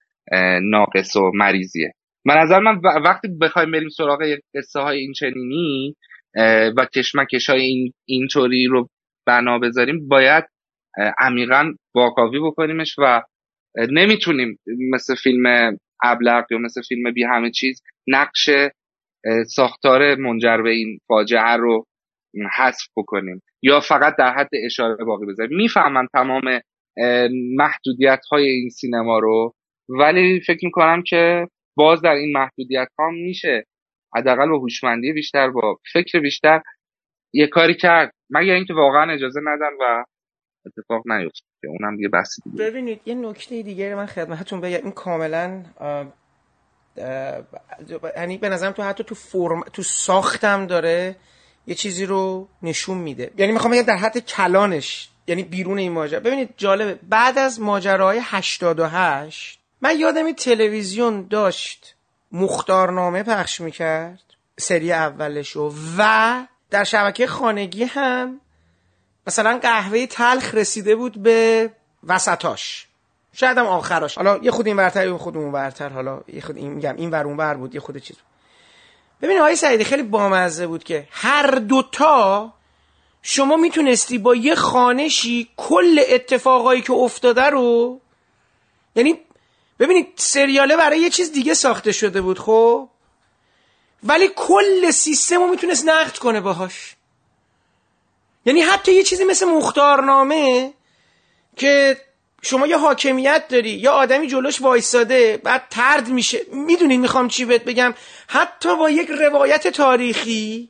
ناقص 0.62 1.16
و 1.16 1.32
مریضیه. 1.36 1.94
من 2.26 2.38
نظر 2.38 2.60
من 2.60 2.82
وقتی 3.06 3.28
بخوایم 3.42 3.72
بریم 3.72 3.90
سراغ 3.90 4.20
قصه 4.56 4.80
های 4.80 4.98
این 4.98 5.14
چنینی 5.14 5.96
و 6.78 6.86
کشمکش 6.96 7.50
های 7.50 7.62
این 7.62 7.94
اینطوری 8.06 8.66
رو 8.66 8.90
بنا 9.26 9.60
بذاریم 9.60 10.08
باید 10.08 10.44
عمیقا 11.20 11.74
واکاوی 11.96 12.40
بکنیمش 12.40 12.96
و 12.98 13.22
نمی‌تونیم 13.92 14.60
مثل 14.94 15.16
فیلم 15.16 15.78
ابلغ 16.04 16.46
یا 16.52 16.58
مثل 16.58 16.82
فیلم 16.82 17.12
بی 17.12 17.24
همه 17.24 17.52
چیز 17.52 17.82
نقش 18.08 18.50
ساختار 19.56 20.16
منجر 20.16 20.58
به 20.58 20.70
این 20.70 21.00
فاجعه 21.08 21.56
رو 21.56 21.86
حذف 22.58 22.88
بکنیم. 22.98 23.42
یا 23.62 23.80
فقط 23.80 24.16
در 24.20 24.34
حد 24.34 24.50
اشاره 24.66 25.06
باقی 25.06 25.26
بذاریم. 25.26 25.58
می‌فهمم 25.58 26.08
تمام 26.14 26.62
محدودیت 27.56 28.20
های 28.32 28.50
این 28.50 28.70
سینما 28.70 29.20
رو 29.20 29.54
ولی 29.90 30.42
فکر 30.42 30.66
می‌کنم 30.66 31.04
که 31.08 31.48
باز 31.76 32.02
در 32.02 32.12
این 32.12 32.38
محدودیت 32.38 32.88
ها 33.00 33.10
میشه 33.10 33.64
حداقل 34.16 34.50
با 34.50 34.58
هوشمندی 34.58 35.14
بیشتر 35.14 35.50
با 35.50 35.78
فکر 35.94 36.20
بیشتر 36.20 36.62
یه 37.34 37.48
کاری 37.48 37.74
کرد. 37.74 38.12
مگر 38.30 38.54
اینکه 38.54 38.74
واقعا 38.74 39.12
اجازه 39.12 39.40
ندن 39.44 39.72
و 39.82 40.04
اتفاق 40.68 41.04
نیفته 41.08 41.46
اونم 41.68 41.96
دیگه 41.98 42.10
بحثی 42.10 42.42
ببینید 42.60 43.02
یه 43.06 43.16
نکته 43.16 43.62
دیگه 43.62 43.96
من 43.96 44.06
خدمتتون 44.06 44.62
بگم. 44.62 44.78
این 44.84 44.92
کاملا 44.92 45.64
یعنی 48.18 48.38
به 48.38 48.50
نظرم 48.50 48.72
تو 48.72 48.84
حتی 48.84 49.04
تو 49.04 49.16
فرم 49.16 49.62
تو 49.62 49.84
ساختم 49.84 50.68
داره 50.68 51.16
یه 51.68 51.76
چیزی 51.76 52.06
رو 52.06 52.48
نشون 52.64 52.98
میده. 52.98 53.32
یعنی 53.38 53.52
می‌خوام 53.52 53.74
بگم 53.74 53.82
در 53.82 53.98
حد 53.98 54.18
کلانش 54.18 55.10
یعنی 55.28 55.44
بیرون 55.44 55.78
این 55.78 55.92
ماجرا. 55.92 56.20
ببینید 56.20 56.54
جالبه. 56.58 57.00
بعد 57.10 57.38
از 57.38 57.62
ماجراهای 57.62 58.20
88 58.22 59.60
من 59.82 60.00
یادم 60.00 60.32
تلویزیون 60.32 61.28
داشت 61.28 61.96
مختارنامه 62.32 63.24
پخش 63.24 63.62
می‌کرد 63.62 64.24
سری 64.60 64.92
اولشو 64.92 65.74
و 65.98 66.46
در 66.70 66.84
شبکه 66.84 67.28
خانگی 67.28 67.84
هم 67.84 68.42
مثلا 69.28 69.60
قهوه 69.62 70.06
تلخ 70.06 70.56
رسیده 70.56 70.96
بود 70.96 71.24
به 71.24 71.70
وسطاش. 72.04 72.88
شاید 73.34 73.58
هم 73.58 73.66
آخراش. 73.66 74.16
حالا 74.16 74.40
یه 74.42 74.52
خود 74.52 74.68
این 74.68 74.78
ورتر 74.78 75.08
یه 75.08 75.18
خود 75.18 75.38
اون 75.38 75.52
ورتر. 75.52 75.90
حالا 75.90 76.22
یه 76.28 76.42
خود 76.42 76.58
این 76.58 76.74
میگم 76.74 76.96
این 76.96 77.10
ور 77.10 77.26
اون 77.26 77.38
ور 77.38 77.54
بود 77.54 77.76
یه 77.76 77.82
خود 77.82 77.98
چیز 77.98 78.16
ببین 79.22 79.40
آقای 79.40 79.56
سعیدی 79.56 79.84
خیلی 79.84 80.04
بامزه 80.04 80.68
بود 80.68 80.84
که 80.84 81.08
هر 81.12 81.52
دوتا 81.52 82.54
شما 83.22 83.58
می‌تونستی 83.58 84.18
با 84.18 84.36
یه 84.36 84.56
خانشی 84.56 85.50
کل 85.58 86.02
اتفاقایی 86.10 86.82
که 86.82 86.94
افتاده 86.94 87.44
رو 87.44 88.00
یعنی 88.96 89.20
ببینید 89.80 90.08
سریاله 90.16 90.78
برای 90.78 91.00
یه 91.00 91.10
چیز 91.10 91.32
دیگه 91.32 91.54
ساخته 91.54 91.92
شده 91.92 92.22
بود 92.22 92.40
خب؟ 92.40 92.90
ولی 94.04 94.30
کل 94.36 94.92
سیستم 94.92 95.40
رو 95.40 95.48
می‌تونست 95.48 95.88
نقد 95.88 96.18
کنه 96.18 96.42
باهاش. 96.42 96.97
یعنی 98.48 98.62
حتی 98.62 98.94
یه 98.94 99.04
چیزی 99.04 99.24
مثل 99.24 99.46
مختارنامه 99.46 100.74
که 101.56 101.98
شما 102.42 102.68
یه 102.68 102.78
حاکمیت 102.78 103.48
داری 103.50 103.70
یا 103.70 103.92
آدمی 103.92 104.28
جلوش 104.28 104.62
وایستاده 104.62 105.38
بعد 105.44 105.64
ترد 105.70 106.08
میشه. 106.08 106.40
می‌دونین 106.52 107.02
می‌خوام 107.02 107.28
چی 107.28 107.46
بهت 107.46 107.64
بگم؟ 107.64 107.94
حتی 108.28 108.76
با 108.76 108.90
یک 108.90 109.10
روایت 109.10 109.68
تاریخی 109.68 110.70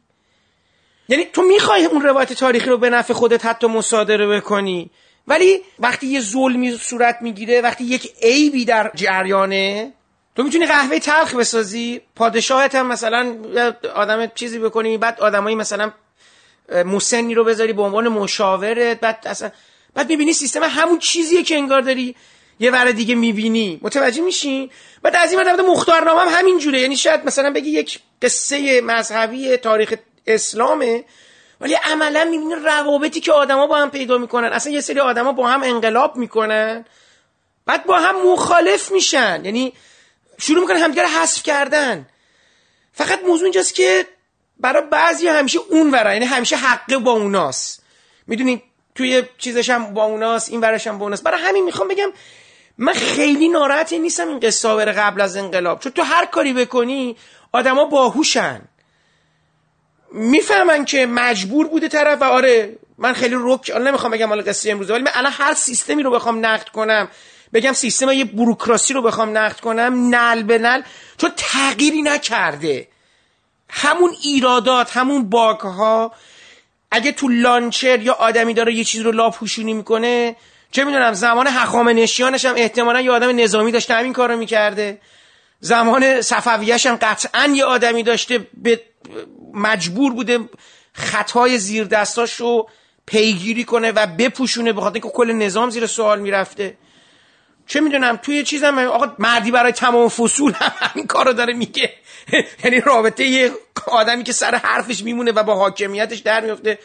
یعنی 1.10 1.26
تو 1.26 1.42
می‌خوای 1.42 1.86
اون 1.86 2.02
روایت 2.02 2.34
تاریخی 2.34 2.70
رو 2.70 2.78
به 2.78 2.90
نفع 2.90 3.14
خودت 3.14 3.46
حتی 3.46 3.68
مصادره 3.68 4.28
بکنی 4.28 4.90
ولی 5.28 5.62
وقتی 5.80 6.08
یه 6.08 6.20
ظلمی 6.20 6.72
صورت 6.72 7.18
می‌گیره 7.22 7.62
وقتی 7.62 7.84
یک 7.84 8.14
عیبی 8.22 8.66
در 8.66 8.92
جریانه 8.96 9.94
تو 10.36 10.44
می‌تونی 10.44 10.66
قهوه 10.66 11.00
تلخ 11.00 11.36
بسازی. 11.36 12.02
پادشاهت 12.16 12.76
هم 12.76 12.88
مثلا 12.88 13.36
آدم 13.96 14.32
چیزی 14.36 14.60
بکنی 14.60 14.98
بعد 14.98 15.20
آدمایی 15.22 15.56
مثلا 15.56 15.92
مسنی 16.70 17.34
رو 17.34 17.44
بذاری 17.44 17.74
به 17.74 17.82
عنوان 17.82 18.08
مشاورت 18.08 19.00
بعد 19.00 19.24
اصلا 19.26 19.52
بعد 19.94 20.10
می‌بینی 20.10 20.34
سیستم 20.34 20.64
همون 20.64 21.00
چیزیه 21.00 21.44
که 21.44 21.56
انگار 21.56 21.82
داری 21.82 22.16
یه 22.60 22.72
ور 22.72 22.92
دیگه 22.92 23.16
می‌بینی. 23.16 23.80
متوجه 23.82 24.22
میشین 24.22 24.70
بعد 25.02 25.16
از 25.16 25.32
این 25.32 25.42
مورد 25.42 25.62
مختارنامه 25.62 26.22
هم 26.22 26.40
همین 26.40 26.60
جوره. 26.60 26.82
یعنی 26.82 26.98
شاید 26.98 27.26
مثلا 27.26 27.52
بگی 27.52 27.70
یک 27.70 28.00
قصه 28.22 28.82
مذهبی 28.82 29.58
تاریخ 29.58 29.94
اسلامه 30.28 31.06
ولی 31.62 31.74
عملا 31.74 32.24
می‌بینی 32.24 32.56
روابطی 32.56 33.20
که 33.20 33.32
آدما 33.32 33.68
با 33.68 33.78
هم 33.78 33.92
پیدا 33.92 34.18
می‌کنن. 34.18 34.48
اصلا 34.48 34.74
یه 34.74 34.82
سری 34.82 35.00
آدما 35.00 35.32
با 35.32 35.48
هم 35.48 35.64
انقلاب 35.64 36.16
می‌کنن 36.16 36.86
بعد 37.66 37.86
با 37.86 38.00
هم 38.00 38.32
مخالف 38.32 38.92
میشن. 38.92 39.42
یعنی 39.46 39.74
شروع 40.40 40.62
می‌کنن 40.62 40.78
همدیگه 40.78 41.02
رو 41.02 41.08
حذف 41.08 41.44
کردن. 41.44 42.10
فقط 42.94 43.24
موضوع 43.24 43.44
اینجاست 43.44 43.76
که 43.76 44.06
برای 44.60 44.84
بعضی 44.92 45.28
همیشه 45.28 45.60
اون 45.70 45.92
وره 45.92 46.14
یعنی 46.14 46.26
همیشه 46.26 46.56
حقه 46.56 46.98
با 46.98 47.12
اوناست. 47.12 47.84
می‌دونی 48.28 48.64
توی 48.96 49.24
چیزش 49.38 49.70
هم 49.70 49.94
با 49.94 50.04
اوناست 50.04 50.50
این 50.50 50.62
ورش 50.62 50.88
هم 50.88 50.98
با 50.98 51.06
اوناست. 51.06 51.24
برای 51.24 51.42
همین 51.42 51.64
می‌خوام 51.64 51.88
بگم 51.88 52.12
من 52.78 52.94
خیلی 52.94 53.48
ناراحتی 53.48 54.00
نیستم 54.00 54.28
این 54.28 54.40
قصه 54.40 54.76
بره 54.76 54.92
قبل 54.92 55.22
از 55.22 55.38
انقلاب. 55.38 55.80
چون 55.80 55.92
تو 55.92 56.02
هر 56.02 56.26
کاری 56.26 56.54
بکنی 56.54 57.18
آدما 57.52 57.86
باهوشن. 57.86 58.62
می‌فهمن 60.12 60.86
که 60.86 61.06
مجبور 61.06 61.68
بوده 61.68 61.88
طرف 61.88 62.22
و 62.22 62.24
آره 62.24 62.78
من 62.98 63.14
خیلی 63.14 63.36
رک 63.40 63.72
نمی‌خوام 63.82 64.12
بگم 64.12 64.28
حالا 64.28 64.44
قصه 64.44 64.72
امروزه 64.72 64.94
ولی 64.94 65.04
من 65.04 65.12
الان 65.14 65.32
هر 65.36 65.54
سیستمی 65.54 66.04
رو 66.04 66.12
بخوام 66.12 66.46
نقد 66.46 66.70
کنم 66.70 67.08
بگم 67.54 67.74
سیستم 67.74 68.12
یه 68.12 68.26
بروکراسی 68.26 68.94
رو 68.94 69.02
بخوام 69.02 69.38
نقد 69.38 69.60
کنم 69.60 70.16
نل 70.16 70.44
به 70.44 70.58
نل 70.58 70.82
چون 71.18 71.32
تغییری 71.38 72.02
نکرده. 72.02 72.88
همون 73.70 74.16
ایرادات 74.24 74.98
همون 74.98 75.30
باگ 75.30 75.60
ها 75.60 76.12
اگه 76.92 77.12
تو 77.12 77.28
لانچر 77.28 78.00
یا 78.00 78.14
آدمی 78.14 78.54
داره 78.54 78.74
یه 78.74 78.84
چیز 78.84 79.02
رو 79.02 79.12
لاپوشونی 79.12 79.74
می‌کنه 79.74 80.36
چه 80.72 80.84
می‌دونم 80.84 81.14
زمان 81.14 81.48
نشیانش 81.94 82.46
هم 82.46 82.56
احتمالا 82.58 83.02
یه 83.02 83.12
آدم 83.12 83.40
نظامی 83.40 83.72
داشته 83.72 83.94
همین 83.94 84.14
کارو 84.14 84.38
می‌کرده. 84.38 85.02
زمان 85.60 86.22
صفویش 86.22 86.86
هم 86.86 86.96
قطعا 86.96 87.48
یه 87.56 87.66
آدمی 87.66 88.04
داشته 88.04 88.48
به 88.54 88.82
مجبور 89.54 90.14
بوده 90.14 90.40
خطای 90.94 91.58
زیر 91.58 91.84
دستاش 91.84 92.34
رو 92.34 92.70
پیگیری 93.06 93.64
کنه 93.64 93.92
و 93.92 94.08
بپوشونه 94.08 94.74
به 94.74 94.82
خاطر 94.82 95.00
که 95.00 95.10
کل 95.10 95.32
نظام 95.32 95.70
زیر 95.70 95.88
سوال 95.88 96.20
می‌رفته. 96.20 96.78
چه 97.68 97.82
می‌دونم 97.82 98.16
توی 98.16 98.44
چیزم 98.44 98.78
آقا 98.78 99.16
مردی 99.20 99.52
برای 99.52 99.72
تمام 99.72 100.10
فصول 100.10 100.54
هم 100.54 100.72
همین 100.80 101.08
کارو 101.08 101.34
داره 101.34 101.54
میگه. 101.54 101.94
یعنی 102.64 102.80
رابطه 102.80 103.24
یه 103.24 103.52
آدمی 103.88 104.24
که 104.24 104.32
سر 104.34 104.56
حرفش 104.56 105.04
میمونه 105.04 105.32
و 105.32 105.44
با 105.44 105.56
حاکمیتش 105.56 106.18
در 106.18 106.42
میفته 106.42 106.80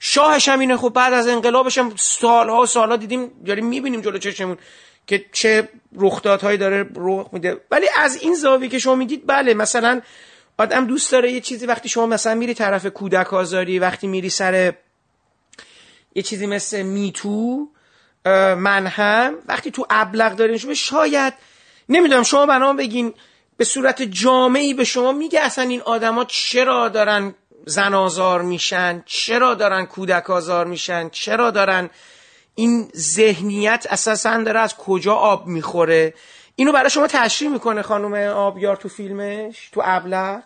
شاهش 0.00 0.48
هم 0.48 0.60
اینه 0.60 0.76
خب 0.76 0.88
بعد 0.88 1.12
از 1.12 1.28
انقلابش 1.28 1.78
هم 1.78 1.92
سالها 1.96 2.60
و 2.60 2.66
سالها 2.66 2.96
دیدیم 2.96 3.30
داریم 3.46 3.66
می‌بینیم 3.66 4.00
جلو 4.00 4.18
چشمون 4.18 4.58
که 5.06 5.24
چه 5.32 5.68
رخدادهایی 5.96 6.58
داره 6.58 6.86
رخ 6.96 7.28
میده. 7.32 7.60
ولی 7.70 7.86
از 7.96 8.22
این 8.22 8.34
زاویه 8.34 8.68
که 8.68 8.78
شما 8.78 8.94
می‌دید 8.94 9.22
بله 9.26 9.54
مثلا 9.54 10.00
آدم 10.58 10.86
دوست 10.86 11.12
داره 11.12 11.32
یه 11.32 11.40
چیزی 11.40 11.66
وقتی 11.66 11.88
شما 11.88 12.06
مثلا 12.06 12.34
میری 12.34 12.54
طرف 12.54 12.86
کودک 12.86 13.34
آزاری 13.34 13.78
وقتی 13.78 14.06
میری 14.06 14.30
سر 14.30 14.72
یه 16.14 16.22
چیزی 16.22 16.46
مثل 16.46 16.82
میتو 16.82 17.68
من 18.58 18.86
هم 18.86 19.34
وقتی 19.48 19.70
تو 19.70 19.86
ابلغ 19.90 20.36
دارین 20.36 20.74
شاید 20.74 21.34
نمی‌دونم 21.88 22.22
شما 22.22 22.46
برام 22.46 22.76
بگین 22.76 23.14
به 23.56 23.64
صورت 23.64 24.02
جامعی 24.02 24.74
به 24.74 24.84
شما 24.84 25.12
میگه 25.12 25.40
اصلا 25.40 25.64
این 25.64 25.80
آدما 25.80 26.24
چرا 26.24 26.88
دارن 26.88 27.34
زن 27.66 27.94
آزار 27.94 28.42
میشن؟ 28.42 29.02
چرا 29.06 29.54
دارن 29.54 29.86
کودک 29.86 30.30
آزار 30.30 30.66
میشن؟ 30.66 31.08
چرا 31.08 31.50
دارن 31.50 31.90
این 32.54 32.88
ذهنیت 32.96 33.86
اساسا 33.90 34.42
داره 34.42 34.60
از 34.60 34.76
کجا 34.76 35.14
آب 35.14 35.46
می‌خوره؟ 35.46 36.14
اینو 36.56 36.72
برای 36.72 36.90
شما 36.90 37.06
تشریح 37.06 37.50
می‌کنه 37.50 37.82
خانم 37.82 38.14
آبیار 38.14 38.76
تو 38.76 38.88
فیلمش 38.88 39.70
تو 39.70 39.82
ابلغ؟ 39.84 40.42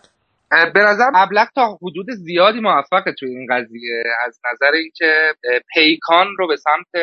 به 0.73 0.79
نظر 0.79 1.09
ابلغ 1.15 1.47
تا 1.55 1.79
حدود 1.81 2.05
زیادی 2.11 2.59
موفقه 2.59 3.13
تو 3.19 3.25
این 3.25 3.47
قضیه 3.49 4.03
از 4.25 4.39
نظر 4.53 4.71
اینکه 4.71 5.33
پیکان 5.73 6.27
رو 6.37 6.47
به 6.47 6.55
سمت 6.55 7.01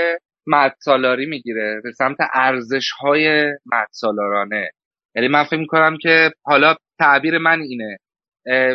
مرد 0.51 0.77
سالاری 0.79 1.27
می‌گیره 1.27 1.81
به 1.85 1.93
سمت 1.93 2.17
ارزش 2.35 2.91
های 2.91 3.53
مرد 3.67 3.89
سالارانه 3.91 4.71
یعنی 5.17 5.29
من 5.29 5.45
فکر 5.45 5.61
می‌کنم 5.61 5.97
که 6.03 6.31
حالا 6.45 6.75
تعبیر 6.99 7.39
من 7.39 7.61
اینه. 7.61 7.99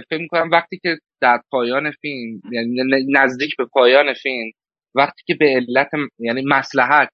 فکر 0.09 0.21
می‌کنم 0.21 0.49
وقتی 0.51 0.77
که 0.77 0.97
در 1.21 1.41
پایان 1.51 1.91
فیلم 1.91 2.41
یعنی 2.51 3.05
نزدیک 3.11 3.55
به 3.57 3.65
پایان 3.65 4.13
فیلم 4.13 4.51
وقتی 4.95 5.21
که 5.25 5.35
به 5.39 5.45
علت 5.45 5.89
یعنی 6.19 6.41
مصلحت 6.45 7.09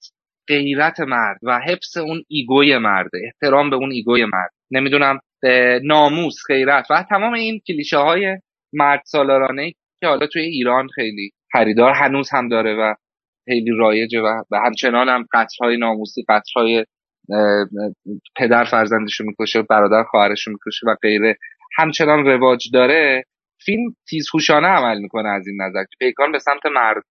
غیرت 0.47 0.99
مرد 0.99 1.39
و 1.43 1.59
حفظ 1.59 1.97
اون 1.97 2.23
ego 2.27 2.65
ی 2.65 2.77
مرد 2.77 3.09
احترام 3.23 3.69
به 3.69 3.75
اون 3.75 3.91
ego 3.91 4.17
ی 4.17 4.25
مرد 4.25 4.51
نمی‌دونم 4.71 5.19
ناموس 5.83 6.35
غیرت 6.47 6.85
و 6.89 7.05
تمام 7.09 7.33
این 7.33 7.61
کلیشه 7.67 7.97
های 7.97 8.37
مرد 8.73 9.01
سالارانه 9.05 9.71
که 10.01 10.07
حالا 10.07 10.27
توی 10.27 10.41
ایران 10.41 10.87
خیلی 10.87 11.31
خریدار 11.51 11.93
هنوز 11.93 12.29
هم 12.31 12.49
داره 12.49 12.75
و 12.75 12.95
خیلی 13.51 13.71
رایجه 13.77 14.19
و 14.51 14.55
همچنان 14.65 15.09
هم 15.09 15.25
قتل‌های 15.33 15.77
ناموسی 15.77 16.23
قتل‌های 16.29 16.85
پدر 18.35 18.63
فرزندش 18.63 19.19
رو 19.19 19.25
می‌کشه 19.25 19.61
برادر 19.61 20.03
خواهرش 20.03 20.47
رو 20.47 20.53
می‌کشه 20.53 20.87
و 20.87 20.95
غیره. 21.01 21.37
همچنان 21.77 22.25
رواج 22.25 22.69
داره. 22.73 23.23
فیلم 23.65 23.95
تیزهوشانه 24.09 24.67
عمل 24.67 24.99
می‌کنه 25.01 25.29
از 25.29 25.47
این 25.47 25.61
نظر 25.61 25.83
که 25.83 25.95
پیکان 25.99 26.31
به 26.31 26.39
سمت 26.39 26.65
مرد 26.75 27.03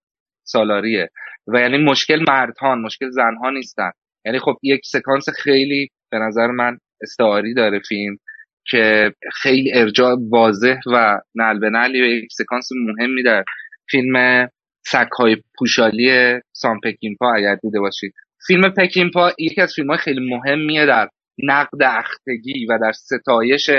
سالاریه. 0.43 1.09
و 1.47 1.59
یعنی 1.59 1.77
مشکل 1.77 2.25
مردهان 2.27 2.81
مشکل 2.81 3.09
زنها 3.09 3.49
نیستن. 3.49 3.91
یعنی 4.25 4.39
خب 4.39 4.55
یک 4.63 4.81
سکانس 4.85 5.29
خیلی 5.29 5.89
به 6.11 6.17
نظر 6.17 6.47
من 6.47 6.77
استعاری 7.01 7.53
داره 7.53 7.79
فیلم 7.79 8.17
که 8.65 9.13
خیلی 9.33 9.71
ارجاع 9.73 10.17
واضح 10.31 10.77
و 10.93 11.19
نل 11.35 11.59
به 11.59 11.69
نلی 11.69 12.01
به 12.01 12.07
یک 12.07 12.29
سکانس 12.31 12.69
مهمی 12.87 13.23
در 13.23 13.43
فیلم 13.91 14.49
سکهای 14.85 15.37
پوشالی 15.57 16.39
سام 16.51 16.79
پکینپا 16.83 17.33
اگر 17.33 17.55
دیده 17.55 17.79
باشید. 17.79 18.13
فیلم 18.47 18.69
پکینپا 18.69 19.31
یکی 19.39 19.61
از 19.61 19.73
فیلم 19.75 19.89
های 19.89 19.97
خیلی 19.97 20.29
مهمیه 20.29 20.85
در 20.85 21.09
نقد 21.43 21.81
اختگی 21.81 22.65
و 22.65 22.79
در 22.81 22.91
ستایش 22.91 23.69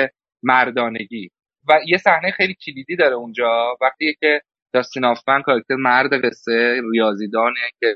مردانگی. 0.42 1.30
و 1.68 1.72
یه 1.86 1.98
صحنه 1.98 2.30
خیلی 2.30 2.54
کلیدی 2.66 2.96
داره 2.96 3.14
اونجا. 3.14 3.76
وقتی 3.80 4.16
که 4.20 4.40
داستین 4.74 5.04
آفمن 5.04 5.42
کاراکتر 5.42 5.74
مرد 5.74 6.24
قصه 6.24 6.80
ریاضیدانه 6.92 7.60
که 7.80 7.94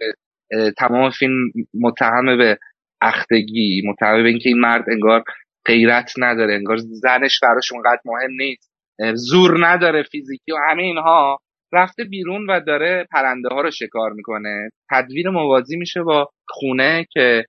تمام 0.78 1.10
فیلم 1.10 1.52
متهم 1.74 2.38
به 2.38 2.58
اختگی 3.00 3.82
متهم 3.86 4.22
به 4.22 4.28
اینکه 4.28 4.48
این 4.48 4.60
مرد 4.60 4.84
انگار 4.90 5.24
غیرت 5.64 6.12
نداره 6.18 6.54
انگار 6.54 6.76
زنش 6.76 7.40
براش 7.42 7.72
اونقدر 7.72 8.00
مهم 8.04 8.30
نیست 8.30 8.74
زور 9.14 9.66
نداره 9.66 10.02
فیزیکی 10.02 10.52
و 10.52 10.56
همه 10.70 10.82
اینها. 10.82 11.38
رفته 11.74 12.04
بیرون 12.04 12.46
و 12.50 12.60
داره 12.60 13.06
پرنده 13.12 13.48
ها 13.48 13.60
رو 13.60 13.70
شکار 13.70 14.12
می‌کنه. 14.12 14.70
تدویر 14.90 15.30
موازی 15.30 15.76
میشه 15.76 16.02
با 16.02 16.28
خونه 16.48 17.06
که 17.12 17.44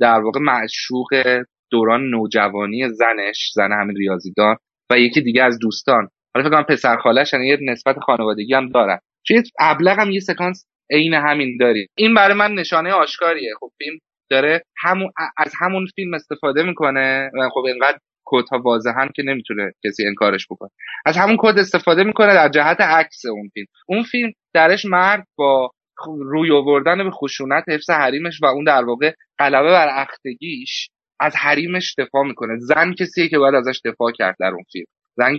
در 0.00 0.20
واقع 0.20 0.40
معشوق 0.40 1.42
دوران 1.70 2.10
نوجوانی 2.10 2.88
زنش 2.88 3.50
زن 3.54 3.72
همین 3.72 3.96
ریاضیدان 3.96 4.56
و 4.90 4.98
یکی 4.98 5.20
دیگه 5.20 5.42
از 5.42 5.58
دوستان. 5.58 6.08
حالا 6.34 6.48
فکر 6.48 6.56
کنم 6.56 6.74
پسر 6.74 6.96
خالش 6.96 7.32
یعنی 7.32 7.48
یه 7.48 7.58
نسبت 7.62 7.96
خانوادگی 7.98 8.54
هم 8.54 8.68
دارن. 8.68 8.98
چون 9.26 9.42
ابلغ 9.60 9.98
هم 9.98 10.10
یه 10.10 10.20
سکانس 10.20 10.66
عین 10.90 11.14
همین 11.14 11.56
داری 11.60 11.86
این 11.98 12.14
برای 12.14 12.36
من 12.36 12.54
نشانه 12.54 12.92
آشکاریه. 12.92 13.52
خب 13.60 13.70
فیلم 13.78 13.98
داره 14.30 14.62
همون 14.76 15.10
از 15.38 15.54
همون 15.60 15.86
فیلم 15.94 16.14
استفاده 16.14 16.62
می‌کنه 16.62 17.30
و 17.34 17.48
خب 17.48 17.64
اینقدر 17.66 17.98
کدها 18.26 18.58
واضحن 18.58 19.08
که 19.14 19.22
نمی‌تونه 19.22 19.72
کسی 19.84 20.06
انکارش 20.06 20.46
بکنه. 20.50 20.70
از 21.06 21.16
همون 21.16 21.36
کد 21.40 21.58
استفاده 21.58 22.04
می‌کنه 22.04 22.34
در 22.34 22.48
جهت 22.48 22.80
عکس 22.80 23.26
اون 23.26 23.48
فیلم. 23.54 23.66
اون 23.88 24.02
فیلم 24.02 24.32
درش 24.54 24.84
مرد 24.84 25.26
با 25.36 25.70
روی 26.06 26.52
آوردن 26.52 27.04
به 27.04 27.10
خشونت 27.10 27.64
حفظ 27.68 27.90
حریمش 27.90 28.42
و 28.42 28.46
اون 28.46 28.64
در 28.64 28.84
واقع 28.84 29.12
غلبه 29.38 29.70
بر 29.70 30.02
اختگیش 30.02 30.88
از 31.20 31.36
حریمش 31.36 31.94
دفاع 31.98 32.24
می‌کنه. 32.24 32.58
زن 32.58 32.92
کسیه 32.92 33.28
که 33.28 33.38
باید 33.38 33.54
ازش 33.54 33.80
دفاع 33.84 34.12
کرد 34.12 34.36
در 34.40 34.50
اون 34.50 34.64
فیلم. 34.72 34.86
زن 35.16 35.38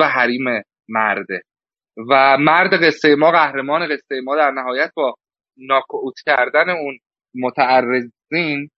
و 0.00 0.08
حریم 0.08 0.62
مرده. 0.88 1.42
و 2.10 2.36
مرد 2.38 2.84
قصه 2.84 3.14
ما 3.14 3.30
قهرمان 3.30 3.86
قصه 3.86 4.20
ما 4.24 4.36
در 4.36 4.50
نهایت 4.50 4.90
با 4.96 5.14
ناکوت 5.56 6.14
کردن 6.26 6.70
اون 6.70 6.98
متعرضین 7.34 8.68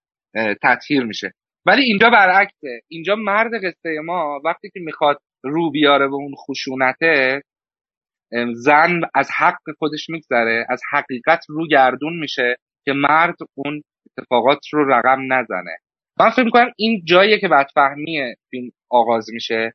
تطهیر 0.62 1.04
میشه. 1.04 1.32
ولی 1.66 1.82
اینجا 1.82 2.10
برعکسه. 2.10 2.80
اینجا 2.88 3.14
مرد 3.16 3.50
قصه 3.64 4.00
ما 4.04 4.40
وقتی 4.44 4.70
که 4.74 4.80
می‌خواد 4.80 5.18
رو 5.44 5.70
بیاره 5.70 6.08
به 6.08 6.14
اون 6.14 6.34
خشونته 6.34 7.42
زن 8.52 9.00
از 9.14 9.30
حق 9.38 9.60
خودش 9.78 10.10
میگذره 10.10 10.66
از 10.68 10.80
حقیقت 10.92 11.44
رو 11.48 11.66
گردون 11.66 12.18
میشه 12.20 12.56
که 12.84 12.92
مرد 12.92 13.36
اون 13.54 13.82
اتفاقات 14.18 14.58
رو 14.72 14.90
رقم 14.92 15.32
نزنه. 15.32 15.76
من 16.20 16.30
فکر 16.30 16.44
می‌کنم 16.44 16.72
این 16.76 17.02
جاییه 17.04 17.38
که 17.38 17.48
بدفهمی 17.48 18.34
فیلم 18.50 18.70
آغاز 18.90 19.30
میشه. 19.32 19.72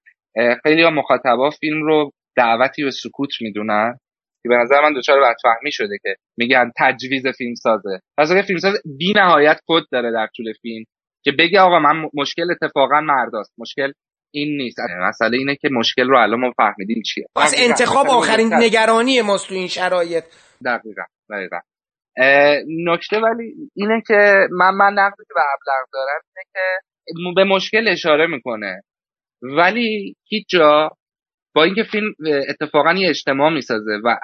خیلی 0.63 0.83
ها 0.83 0.89
مخاطبا 0.89 1.49
فیلم 1.49 1.83
رو 1.83 2.11
دعوتی 2.37 2.83
به 2.83 2.91
سکوت 2.91 3.29
می‌دونن 3.41 3.97
که 4.43 4.49
به 4.49 4.55
نظر 4.55 4.81
من 4.81 4.93
دچار 4.93 5.21
بدفهمی 5.21 5.71
شده 5.71 5.97
که 6.03 6.15
میگن 6.37 6.71
تجویز 6.77 7.27
فیلم 7.37 7.55
سازه 7.55 7.99
پس 8.17 8.31
فیلم 8.47 8.59
ساز 8.59 8.73
بی 8.97 9.13
نهایت 9.13 9.59
کد 9.67 9.83
داره 9.91 10.11
در 10.11 10.27
طول 10.35 10.53
فیلم 10.61 10.85
که 11.23 11.31
بگه 11.39 11.59
آقا 11.59 11.79
من 11.79 12.09
مشکل 12.13 12.51
اتفاقا 12.51 13.01
مرداست. 13.01 13.53
مشکل 13.57 13.91
این 14.33 14.57
نیست. 14.57 14.79
مسئله 15.01 15.37
اینه 15.37 15.55
که 15.55 15.69
مشکل 15.71 16.07
رو 16.07 16.17
الان 16.17 16.39
ما 16.39 16.51
فهمیدیم 16.57 17.01
چیه. 17.05 17.25
پس 17.35 17.55
انتخاب 17.57 18.07
آخرین 18.07 18.53
نگرانی 18.53 19.21
ماست 19.21 19.47
تو 19.49 19.55
این 19.55 19.67
شرایط. 19.67 20.23
دقیقا 20.65 21.03
دقیقا. 21.29 21.57
نکته 22.85 23.17
ولی 23.19 23.53
اینه 23.75 24.01
که 24.07 24.33
من 24.51 24.75
من 24.75 24.93
نقدی 24.93 25.23
که 25.27 25.33
به 25.35 25.41
ابلغ 25.41 25.85
دارم 25.93 26.21
اینه 26.25 26.45
که 26.53 27.35
به 27.35 27.43
مشکل 27.43 27.87
اشاره 27.87 28.27
می‌کنه. 28.27 28.81
ولی 29.41 30.15
هیچ 30.27 30.45
جا 30.49 30.89
با 31.55 31.63
اینکه 31.63 31.83
فیلم 31.91 32.13
اتفاقا 32.49 32.93
یه 32.93 33.09
اجتماع 33.09 33.53
می‌سازه 33.53 33.91
و 34.05 34.15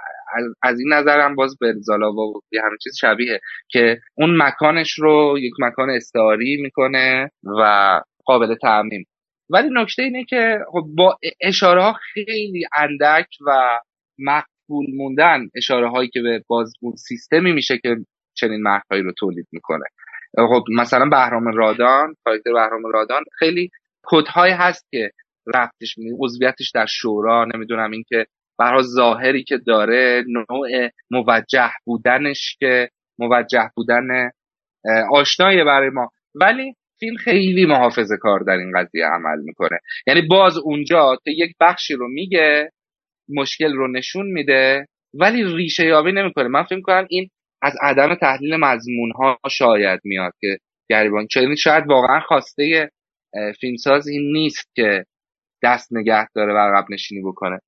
از 0.63 0.79
این 0.79 0.93
نظرم 0.93 1.35
باز 1.35 1.57
به 1.59 1.73
زالاوا 1.77 2.23
و 2.27 2.41
همین 2.63 2.77
چیز 2.83 2.97
شبیه 3.01 3.39
که 3.69 3.99
اون 4.17 4.37
مکانش 4.37 4.91
رو 4.99 5.37
یک 5.39 5.53
مکان 5.59 5.89
استعاری 5.89 6.57
می‌کنه 6.61 7.31
و 7.59 8.01
قابل 8.25 8.55
تعمیم. 8.55 9.05
ولی 9.49 9.69
نکته 9.71 10.03
اینه 10.03 10.23
که 10.23 10.59
خب 10.71 10.85
با 10.97 11.17
اشاره 11.41 11.83
ها 11.83 11.93
خیلی 12.13 12.65
اندک 12.77 13.27
و 13.47 13.79
مقبول 14.19 14.85
موندن 14.93 15.49
اشاره 15.55 15.89
هایی 15.89 16.09
که 16.09 16.21
به 16.21 16.43
باز 16.47 16.73
اون 16.81 16.95
سیستمی 16.95 17.51
میشه 17.51 17.77
که 17.77 17.95
چنین 18.37 18.61
مردهایی 18.61 19.03
رو 19.03 19.11
تولید 19.17 19.47
می‌کنه. 19.51 19.85
خب 20.37 20.63
مثلا 20.77 21.05
بهرام 21.05 21.47
رادان 21.47 22.15
کاراکتر 22.25 22.53
بهرام 22.53 22.81
رادان 22.93 23.23
خیلی 23.39 23.69
کدهایی 24.03 24.53
هست 24.53 24.87
که 24.91 25.11
رفتش 25.55 25.95
عضویتش 26.19 26.71
در 26.75 26.85
شورا 26.85 27.45
نمی‌دونم 27.55 27.91
اینکه 27.91 28.25
برای 28.59 28.83
ظاهری 28.83 29.43
که 29.43 29.57
داره 29.57 30.23
نوع 30.27 30.89
موجه 31.11 31.71
بودنش 31.85 32.57
که 32.59 32.89
موجه 33.19 33.71
بودن 33.75 34.29
آشنایی 35.11 35.63
برای 35.63 35.89
ما. 35.89 36.09
ولی 36.35 36.73
فیلم 36.99 37.15
خیلی 37.17 37.65
محافظه 37.65 38.17
کار 38.17 38.39
در 38.39 38.53
این 38.53 38.71
قضیه 38.75 39.05
عمل 39.05 39.41
می‌کنه. 39.43 39.79
یعنی 40.07 40.21
باز 40.21 40.57
اونجا 40.57 41.17
که 41.23 41.31
یک 41.31 41.55
بخشی 41.59 41.93
رو 41.93 42.07
میگه 42.07 42.71
مشکل 43.29 43.73
رو 43.73 43.91
نشون 43.91 44.25
میده 44.25 44.85
ولی 45.13 45.43
ریشه 45.43 45.85
یابی 45.85 46.11
نمی‌کنه. 46.11 46.47
من 46.47 46.63
فکر 46.63 46.81
کنم 46.81 47.07
این 47.09 47.29
از 47.61 47.73
عدم 47.81 48.15
تحلیل 48.15 48.55
مضمون 48.55 49.11
ها 49.11 49.39
شاید 49.49 49.99
میاد 50.03 50.33
که 50.41 50.57
گریبان. 50.89 51.27
چون 51.27 51.55
شاید 51.55 51.87
واقعا 51.87 52.19
خواسته 52.19 52.89
فیلمساز 53.59 54.07
این 54.07 54.31
نیست 54.33 54.71
که 54.75 55.05
دست 55.63 55.93
نگه 55.93 56.27
داره 56.35 56.53
و 56.53 56.57
عقب 56.57 56.85
نشینی 56.89 57.21
بکنه. 57.21 57.59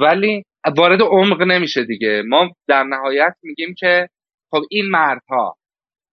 ولی 0.00 0.42
وارد 0.76 1.02
عمق 1.02 1.42
نمیشه 1.42 1.84
دیگه. 1.84 2.22
ما 2.26 2.50
در 2.68 2.82
نهایت 2.82 3.34
میگیم 3.42 3.74
که 3.78 4.08
خب 4.50 4.62
این 4.70 4.90
مردها 4.90 5.56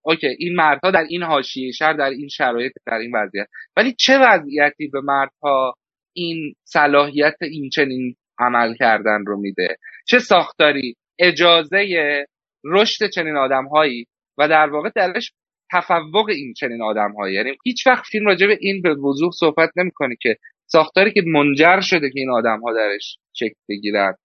اوکی 0.05 0.27
این 0.27 0.55
مردها 0.55 0.91
در 0.91 1.03
این 1.09 1.23
حاشیه 1.23 1.71
شهر 1.71 1.93
در 1.93 2.09
این 2.09 2.27
شرایط 2.27 2.73
در 2.85 2.93
این 2.93 3.15
وضعیت. 3.15 3.47
ولی 3.77 3.95
چه 3.99 4.13
وضعیتی 4.19 4.87
به 4.87 5.01
مردها 5.01 5.73
این 6.13 6.53
صلاحیت 6.63 7.35
این 7.41 7.69
چنین 7.69 8.15
عمل 8.39 8.75
کردن 8.75 9.25
رو 9.25 9.39
میده؟ 9.39 9.77
چه 10.07 10.19
ساختاری؟ 10.19 10.95
اجازه 11.19 12.25
رشد 12.65 13.09
چنین 13.09 13.37
آدمهایی 13.37 14.05
و 14.37 14.47
در 14.47 14.69
واقع 14.69 14.89
درش 14.95 15.31
تفوق 15.71 16.29
این 16.29 16.53
چنین 16.53 16.81
آدم 16.81 17.11
هایی 17.11 17.35
یعنی 17.35 17.57
هیچ 17.65 17.87
وقت 17.87 18.03
فیلم 18.11 18.25
راجع 18.25 18.47
به 18.47 18.57
این 18.61 18.81
به 18.81 18.95
وضوح 18.95 19.31
صحبت 19.31 19.69
نمی‌کنه 19.75 20.15
که 20.21 20.37
ساختاری 20.71 21.11
که 21.11 21.21
منجر 21.27 21.81
شده 21.81 22.09
که 22.09 22.19
این 22.19 22.29
آدم 22.29 22.59
ها 22.59 22.73
درش 22.73 23.17
شکل 23.33 23.59
بگیرن. 23.69 24.15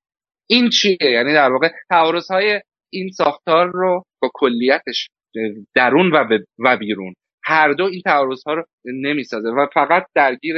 این 0.50 0.68
چیه؟ 0.68 0.96
یعنی 1.00 1.32
در 1.32 1.52
واقع 1.52 1.68
تعارض 1.90 2.30
های 2.30 2.60
این 2.92 3.10
ساختار 3.10 3.70
رو 3.74 4.02
با 4.22 4.30
کلیتش 4.34 5.08
درون 5.74 6.10
و, 6.10 6.38
و 6.58 6.76
بیرون. 6.76 7.14
هر 7.44 7.72
دو 7.72 7.84
این 7.84 8.02
تعارض 8.04 8.42
ها 8.46 8.54
رو 8.54 8.64
نمی‌سازه 8.84 9.48
و 9.48 9.66
فقط 9.74 10.06
درگیر 10.14 10.56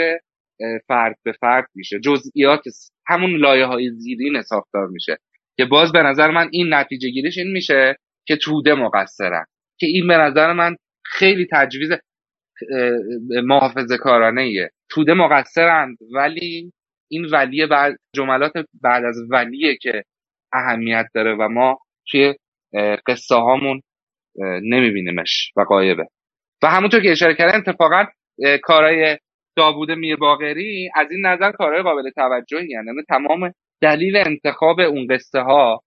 فرد 0.88 1.16
به 1.24 1.32
فرد 1.32 1.66
میشه. 1.74 2.00
جزئیات 2.00 2.62
همون 3.06 3.36
لایه 3.36 3.64
های 3.64 3.90
زیرین 3.90 4.42
ساختار 4.42 4.86
میشه 4.86 5.16
که 5.56 5.64
باز 5.64 5.92
به 5.92 6.02
نظر 6.02 6.30
من 6.30 6.48
این 6.52 6.74
نتیجه 6.74 7.08
گیریش 7.08 7.38
این 7.38 7.52
میشه 7.52 7.96
که 8.26 8.36
توده 8.36 8.74
مقصرن. 8.74 9.44
که 9.78 9.86
این 9.86 10.06
به 10.06 10.16
نظر 10.16 10.52
من 10.52 10.76
خیلی 11.04 11.46
تجویز 11.52 11.90
محافظه 13.44 13.98
کارانه 13.98 14.42
ایه 14.42 14.70
توده 14.90 15.14
مقصرند 15.14 15.98
ولی 16.14 16.72
این 17.10 17.24
ولیه 17.32 17.66
بعد 17.66 17.96
جملات 18.14 18.52
بعد 18.82 19.04
از 19.04 19.16
ولیه 19.30 19.76
که 19.76 20.02
اهمیت 20.52 21.06
داره 21.14 21.34
و 21.34 21.48
ما 21.48 21.78
توی 22.10 22.34
قصه 23.06 23.34
هامون 23.34 23.82
نمیبینیمش 24.62 25.52
و 25.56 25.60
قایبه 25.60 26.06
و 26.62 26.66
همونطور 26.66 27.00
که 27.00 27.12
اشاره 27.12 27.34
کردن 27.34 27.58
اتفاقا 27.58 28.04
کارهای 28.62 29.18
داوود 29.56 29.90
میرباغری 29.90 30.90
از 30.94 31.10
این 31.10 31.26
نظر 31.26 31.52
کارهای 31.52 31.82
قابل 31.82 32.10
توجهی 32.10 32.68
یعنی 32.68 33.02
تمام 33.08 33.52
دلیل 33.80 34.16
انتخاب 34.16 34.80
اون 34.80 35.06
قصه 35.06 35.40
ها 35.40 35.82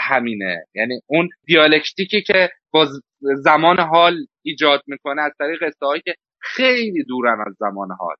همینه. 0.00 0.64
یعنی 0.74 1.00
اون 1.06 1.28
دیالکتیکی 1.46 2.22
که 2.22 2.50
با 2.70 2.86
زمان 3.20 3.80
حال 3.80 4.26
ایجاد 4.42 4.82
می‌کنه 4.86 5.22
از 5.22 5.32
طریق 5.38 5.62
قصه 5.62 5.86
هایی 5.86 6.02
که 6.04 6.14
خیلی 6.40 7.04
دورن 7.04 7.44
از 7.46 7.54
زمان 7.58 7.88
حال. 7.98 8.16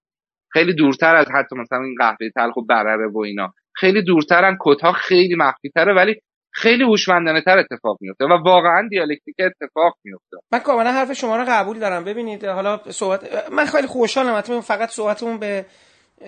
خیلی 0.55 0.75
دورتر 0.75 1.17
از 1.17 1.27
حتی 1.35 1.57
مثلا 1.57 1.83
این 1.83 1.95
قهوه 1.99 2.31
تلخ 2.35 2.57
و 2.57 2.63
برره 2.63 3.09
و 3.09 3.19
اینا. 3.19 3.55
خیلی 3.75 4.03
دورترن 4.03 4.57
کتها 4.61 4.93
خیلی 4.93 5.35
مخفی 5.35 5.71
تره 5.75 5.95
ولی 5.95 6.15
خیلی 6.53 6.85
هوشمندانه 6.85 7.43
تر 7.43 7.59
اتفاق 7.59 7.99
میفته 8.01 8.25
و 8.25 8.43
واقعا 8.45 8.89
دیالکتیک 8.91 9.35
اتفاق 9.39 9.95
میفته 10.05 10.37
من 10.53 10.59
کاملا 10.59 10.93
حرف 10.93 11.13
شما 11.13 11.37
رو 11.37 11.45
قبول 11.49 11.79
دارم. 11.79 12.05
ببینید 12.05 12.45
حالا 12.45 12.81
صحبت 12.91 13.51
من 13.53 13.65
خیلی 13.65 13.87
خوشحالم 13.87 14.61
فقط 14.61 14.89
صحبتمون 14.89 15.39
به 15.39 15.67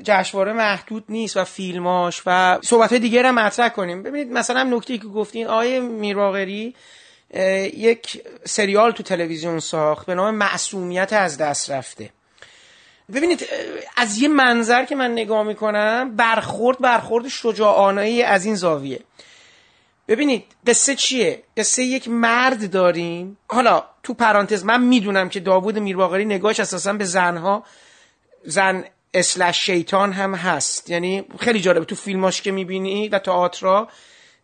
جشنواره 0.02 0.52
محدود 0.52 1.04
نیست 1.08 1.36
و 1.36 1.44
فیلماش 1.44 2.22
و 2.26 2.58
صحبت 2.62 2.90
های 2.90 2.98
دیگه 2.98 3.22
رو 3.22 3.32
مطرح 3.32 3.68
کنیم. 3.68 4.02
ببینید 4.02 4.32
مثلا 4.32 4.62
نکته 4.62 4.98
که 4.98 5.06
گفتین 5.06 5.46
آیه 5.46 5.80
میرواغری 5.80 6.74
یک 7.74 8.22
سریال 8.44 8.90
تو 8.90 9.02
تلویزیون 9.02 9.58
ساخت 9.58 10.06
به 10.06 10.14
نام 10.14 10.34
معصومیت 10.34 11.12
از 11.12 11.38
دست 11.38 11.70
رفته. 11.70 12.10
ببینید 13.14 13.46
از 13.96 14.18
یه 14.18 14.28
منظر 14.28 14.84
که 14.84 14.94
من 14.94 15.12
نگاه 15.12 15.42
می‌کنم 15.42 16.16
برخورد 16.16 16.78
برخورد 16.78 17.28
شجاعانه 17.28 18.24
از 18.26 18.44
این 18.44 18.54
زاویه. 18.54 19.00
ببینید 20.08 20.44
قصه 20.66 20.94
چیه؟ 20.94 21.42
قصه 21.56 21.82
یک 21.82 22.08
مرد 22.08 22.70
داریم. 22.70 23.38
حالا 23.48 23.84
تو 24.02 24.14
پرانتز 24.14 24.64
من 24.64 24.82
می‌دونم 24.82 25.28
که 25.28 25.40
داوود 25.40 25.78
میرباقری 25.78 26.24
نگاهش 26.24 26.60
اساسا 26.60 26.92
به 26.92 27.04
زنها 27.04 27.64
زن 28.44 28.84
اسلش 29.14 29.66
شیطان 29.66 30.12
هم 30.12 30.34
هست. 30.34 30.90
یعنی 30.90 31.24
خیلی 31.38 31.60
جالبه 31.60 31.84
تو 31.84 31.94
فیلماش 31.94 32.42
که 32.42 32.52
می‌بینی 32.52 33.08
و 33.08 33.18
تئاترا 33.18 33.88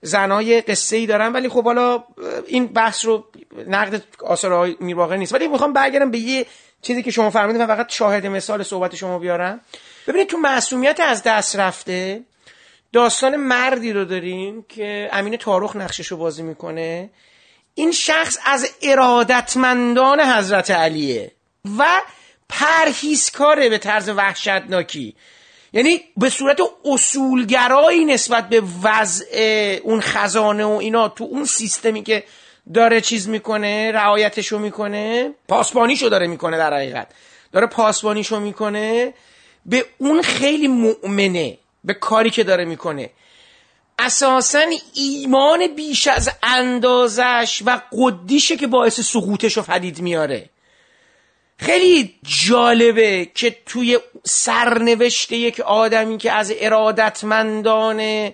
زنای 0.03 0.61
قصه 0.61 0.97
ای 0.97 1.07
دارن 1.07 1.33
ولی 1.33 1.49
خب 1.49 1.65
حالا 1.65 2.05
این 2.47 2.67
بحث 2.67 3.05
رو 3.05 3.25
نقد 3.67 4.03
آثار 4.21 4.77
میرباقری 4.81 5.19
نیست. 5.19 5.35
ولی 5.35 5.49
می‌خوام 5.49 5.73
برگردم 5.73 6.11
به 6.11 6.19
یه 6.19 6.47
چیزی 6.83 7.03
که 7.03 7.11
شما 7.11 7.31
فرمودید 7.31 7.61
و 7.61 7.67
فقط 7.67 7.93
شاهد 7.93 8.27
مثال 8.27 8.63
صحبت 8.63 8.95
شما 8.95 9.19
بیارم. 9.19 9.61
ببینید 10.07 10.29
تو 10.29 10.37
معصومیت 10.39 11.01
از 11.01 11.23
دست 11.23 11.57
رفته 11.57 12.23
داستان 12.93 13.37
مردی 13.37 13.93
رو 13.93 14.05
داریم 14.05 14.63
که 14.69 15.09
امین 15.13 15.37
تاروخ 15.37 15.77
نقشش 15.77 16.07
رو 16.07 16.17
بازی 16.17 16.43
می‌کنه. 16.43 17.11
این 17.75 17.93
شخص 17.93 18.39
از 18.45 18.75
ارادتمندان 18.83 20.21
حضرت 20.21 20.71
علیه 20.71 21.33
و 21.79 21.85
پرهیزکاره 22.49 23.69
به 23.69 23.79
طرز 23.79 24.09
وحشتناکی. 24.09 25.17
یعنی 25.73 26.01
به 26.17 26.31
صورت 26.31 26.59
اصولگرایی 26.85 28.05
نسبت 28.05 28.49
به 28.49 28.63
وضع 28.83 29.81
اون 29.83 30.01
خزانه 30.01 30.65
و 30.65 30.71
اینا 30.71 31.09
تو 31.09 31.25
اون 31.25 31.45
سیستمی 31.45 32.03
که 32.03 32.25
داره 32.75 33.01
چیز 33.01 33.29
می‌کنه 33.29 33.93
رعایتشو 33.93 34.59
می‌کنه 34.59 35.35
پاسبانیشو 35.49 36.09
داره 36.09 36.27
می‌کنه 36.27 36.59
در 36.59 36.75
حقیقت. 36.75 37.09
داره 37.53 37.67
پاسبانیشو 37.67 38.41
می‌کنه 38.41 39.15
به 39.67 39.85
اون 39.99 40.23
خیلی 40.23 40.69
مؤمنه 40.69 41.59
به 41.85 41.95
کاری 41.95 42.31
که 42.31 42.45
داره 42.45 42.65
می‌کنه. 42.65 43.11
اساسا 43.99 44.65
ایمان 44.95 45.67
بیش 45.67 46.07
از 46.07 46.31
اندازش 46.43 47.63
و 47.67 47.81
قدیشه 47.93 48.57
که 48.57 48.67
باعث 48.67 49.01
سقوطش 49.01 49.57
رو 49.57 49.63
فدید 49.63 50.01
میاره. 50.01 50.51
خیلی 51.63 52.15
جالبه 52.23 53.31
که 53.35 53.57
توی 53.67 53.99
سرنوشت 54.25 55.33
یک 55.33 55.61
آدمی 55.61 56.19
که 56.19 56.33
از 56.33 56.53
ارادتمندان 56.57 58.31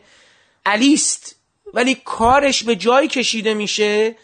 علیست 0.67 1.37
ولی 1.75 1.95
کارش 2.05 2.65
به 2.65 2.77
جایی 2.77 3.09
کشیده 3.09 3.55
میشه 3.55 4.17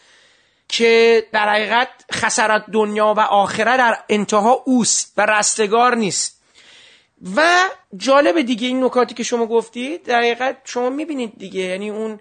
که 0.67 1.23
در 1.31 1.49
حقیقت 1.49 1.87
خسارت 2.13 2.65
دنیا 2.71 3.13
و 3.17 3.19
آخره 3.19 3.77
در 3.77 3.97
انتها 4.09 4.63
اوست 4.65 5.13
و 5.17 5.25
رستگار 5.25 5.95
نیست. 5.95 6.41
و 7.35 7.59
جالب 7.97 8.41
دیگه 8.41 8.67
این 8.67 8.83
نکاتی 8.83 9.15
که 9.15 9.23
شما 9.23 9.45
گفتید 9.45 10.03
در 10.03 10.19
حقیقت 10.19 10.57
شما 10.63 10.89
می‌بینید 10.89 11.33
دیگه. 11.37 11.61
یعنی 11.61 11.89
اون 11.89 12.19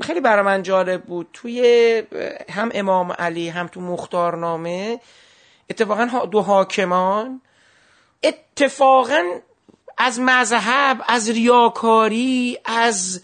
خیلی 0.00 0.20
برای 0.20 0.44
من 0.44 0.62
جالب 0.62 1.02
بود. 1.02 1.28
توی 1.32 2.02
هم 2.50 2.70
امام 2.74 3.12
علی 3.12 3.48
هم 3.48 3.66
تو 3.66 3.80
مختارنامه 3.80 5.00
اتفاقا 5.70 6.26
دو 6.26 6.40
حاکمان 6.40 7.40
اتفاقا 8.22 9.22
از 9.98 10.20
مذهب 10.20 11.04
از 11.08 11.30
ریاکاری 11.30 12.58
از 12.64 13.22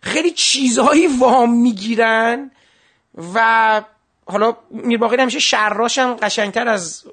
خیلی 0.00 0.30
چیزهایی 0.30 1.06
وام 1.06 1.60
می‌گیرن 1.62 2.50
و 3.34 3.82
حالا 4.26 4.56
میرباقی 4.70 5.16
همیشه 5.16 5.38
شراش 5.38 5.98
هم 5.98 6.14
قشنگتر 6.14 6.68
از 6.68 7.04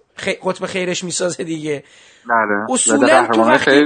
قطب 0.43 0.65
خیرش 0.65 1.03
می‌سازه 1.03 1.43
دیگه. 1.43 1.83
بله. 2.29 2.73
اصولا 2.73 3.27
تو 3.27 3.41
وقتی 3.41 3.83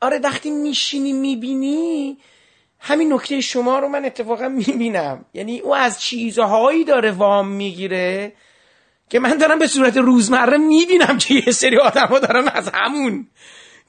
آره 0.00 0.18
وقتی 0.18 0.50
میشینی 0.50 1.12
می‌بینی 1.12 2.18
همین 2.80 3.12
نکته 3.12 3.40
شما 3.40 3.78
رو 3.78 3.88
من 3.88 4.04
اتفاقا 4.04 4.48
می‌بینم. 4.48 5.24
یعنی 5.34 5.58
او 5.58 5.74
از 5.74 6.00
چیزهایی 6.00 6.84
داره 6.84 7.10
وام 7.10 7.48
می‌گیره 7.48 8.32
که 9.10 9.18
من 9.20 9.36
دارم 9.36 9.58
به 9.58 9.66
صورت 9.66 9.96
روزمره 9.96 10.58
می‌بینم 10.58 11.18
که 11.18 11.34
یه 11.34 11.52
سری 11.52 11.76
آدم 11.76 12.06
ها 12.06 12.18
دارن 12.18 12.48
از 12.48 12.70
همون 12.74 13.26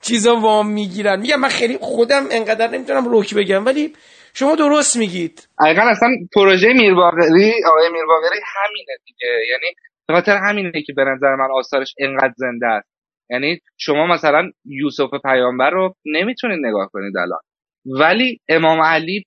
چیزا 0.02 0.36
وام 0.36 0.68
می‌گیرن. 0.68 1.20
میگم 1.20 1.40
من 1.40 1.50
خیلی 1.50 1.78
خودم 1.82 2.24
انقدر 2.32 2.68
نمی‌تونم 2.68 3.08
روک 3.08 3.36
بگم 3.36 3.66
ولی 3.66 3.94
شما 4.34 4.56
درست 4.56 4.98
میگید. 4.98 5.48
دقیقا 5.64 5.82
اصلا 5.82 6.10
پروژه 6.36 6.74
میرباقری 6.74 7.54
آقای 7.68 7.90
میرباقری 7.94 8.40
همینه 8.56 8.98
دیگه. 9.06 9.28
یعنی 9.50 9.76
خاطر 10.12 10.38
همینه 10.38 10.82
که 10.88 10.94
به 10.94 11.04
نظر 11.04 11.36
من 11.36 11.52
آثارش 11.54 11.94
انقدر 12.00 12.34
زنده 12.38 12.68
است. 12.68 12.90
یعنی 13.30 13.60
شما 13.78 14.08
مثلا 14.08 14.52
یوسف 14.66 15.10
پیامبر 15.24 15.70
رو 15.70 15.96
نمی‌تونید 16.06 16.66
نگاه 16.66 16.90
کنید 16.94 17.18
الان. 17.18 17.40
ولی 17.86 18.40
امام 18.50 18.82
علی 18.82 19.24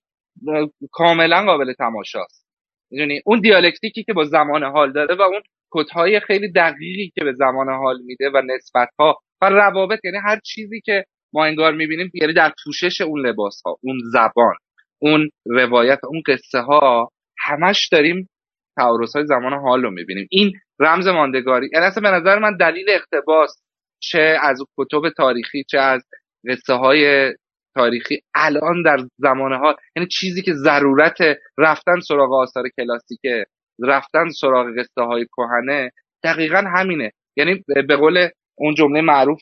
کاملا 0.91 1.45
قابل 1.45 1.73
تماشاست. 1.73 2.45
می‌دونی؟ 2.91 3.21
اون 3.25 3.39
دیالکتیکی 3.39 4.03
که 4.03 4.13
با 4.13 4.23
زمان 4.23 4.63
حال 4.63 4.91
داره 4.91 5.15
و 5.15 5.21
اون 5.21 5.41
کدهای 5.71 6.19
خیلی 6.19 6.51
دقیقی 6.51 7.11
که 7.15 7.23
به 7.23 7.33
زمان 7.33 7.69
حال 7.69 8.01
میده 8.01 8.29
و 8.33 8.41
نسبت 8.41 8.89
ها 8.99 9.17
و 9.41 9.49
روابط 9.49 9.99
یعنی 10.03 10.17
هر 10.17 10.39
چیزی 10.45 10.81
که 10.81 11.05
ما 11.33 11.45
انگار 11.45 11.73
می‌بینیم 11.73 12.11
یعنی 12.13 12.33
در 12.33 12.53
پوشش 12.63 13.01
اون 13.01 13.27
لباس 13.27 13.61
ها 13.65 13.77
اون 13.81 13.99
زبان 14.11 14.55
اون 15.01 15.29
روایت 15.45 15.99
اون 16.03 16.21
قصه 16.27 16.59
ها 16.59 17.11
همش 17.39 17.89
داریم 17.91 18.29
تعارض 18.77 19.15
های 19.15 19.25
زمان 19.25 19.53
حال 19.53 19.81
رو 19.81 19.91
می‌بینیم. 19.91 20.27
این 20.31 20.51
رمز 20.79 21.07
ماندگاری 21.07 21.69
یعنی 21.73 21.85
اصلا 21.85 22.11
به 22.11 22.17
نظر 22.17 22.39
من 22.39 22.57
دلیل 22.57 22.85
اقتباس 22.89 23.61
چه 23.99 24.37
از 24.41 24.63
کتب 24.77 25.09
تاریخی 25.17 25.63
چه 25.71 25.77
از 25.77 26.03
قصه 26.49 26.73
های 26.73 27.33
تاریخی 27.75 28.21
الان 28.35 28.83
در 28.85 28.97
زمان 29.17 29.53
حال 29.53 29.75
یعنی 29.95 30.09
چیزی 30.11 30.41
که 30.41 30.53
ضرورت 30.53 31.17
رفتن 31.57 31.99
سراغ 31.99 32.33
آثار 32.33 32.63
کلاسیکه. 32.77 33.45
رفتن 33.83 34.29
سراغ 34.29 34.67
قصه 34.79 35.01
های 35.01 35.25
کهنه 35.37 35.91
دقیقا 36.23 36.63
همینه. 36.75 37.11
یعنی 37.37 37.63
به 37.87 37.95
قول 37.95 38.29
اون 38.57 38.73
جمله 38.73 39.01
معروف 39.01 39.39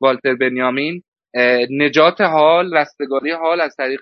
والتر 0.00 0.34
بنیامین 0.34 1.02
نجات 1.70 2.20
حال 2.20 2.76
رستگاری 2.76 3.30
حال 3.30 3.60
از 3.60 3.74
طریق 3.78 4.00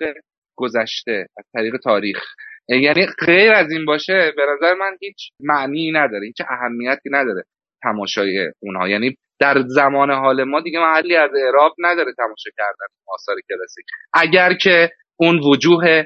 گذشته 0.57 1.27
از 1.37 1.45
طریق 1.53 1.77
تاریخ. 1.83 2.23
یعنی 2.69 3.05
غیر 3.25 3.51
از 3.51 3.71
این 3.71 3.85
باشه 3.85 4.33
به 4.35 4.41
نظر 4.53 4.73
من 4.73 4.97
هیچ 5.01 5.29
معنی 5.39 5.91
نداره 5.91 6.27
هیچ 6.27 6.41
اهمیتی 6.49 7.09
نداره 7.11 7.43
تماشای 7.83 8.51
اونها. 8.59 8.87
یعنی 8.87 9.15
در 9.39 9.63
زمان 9.67 10.11
حال 10.11 10.43
ما 10.43 10.61
دیگه 10.61 10.79
محلی 10.79 11.15
از 11.15 11.29
اعراب 11.45 11.75
نداره 11.79 12.13
تماشا 12.17 12.49
کردن 12.57 12.87
آثار 13.07 13.35
کلاسیک. 13.49 13.85
اگر 14.13 14.53
که 14.53 14.89
اون 15.19 15.39
وجوه 15.39 16.03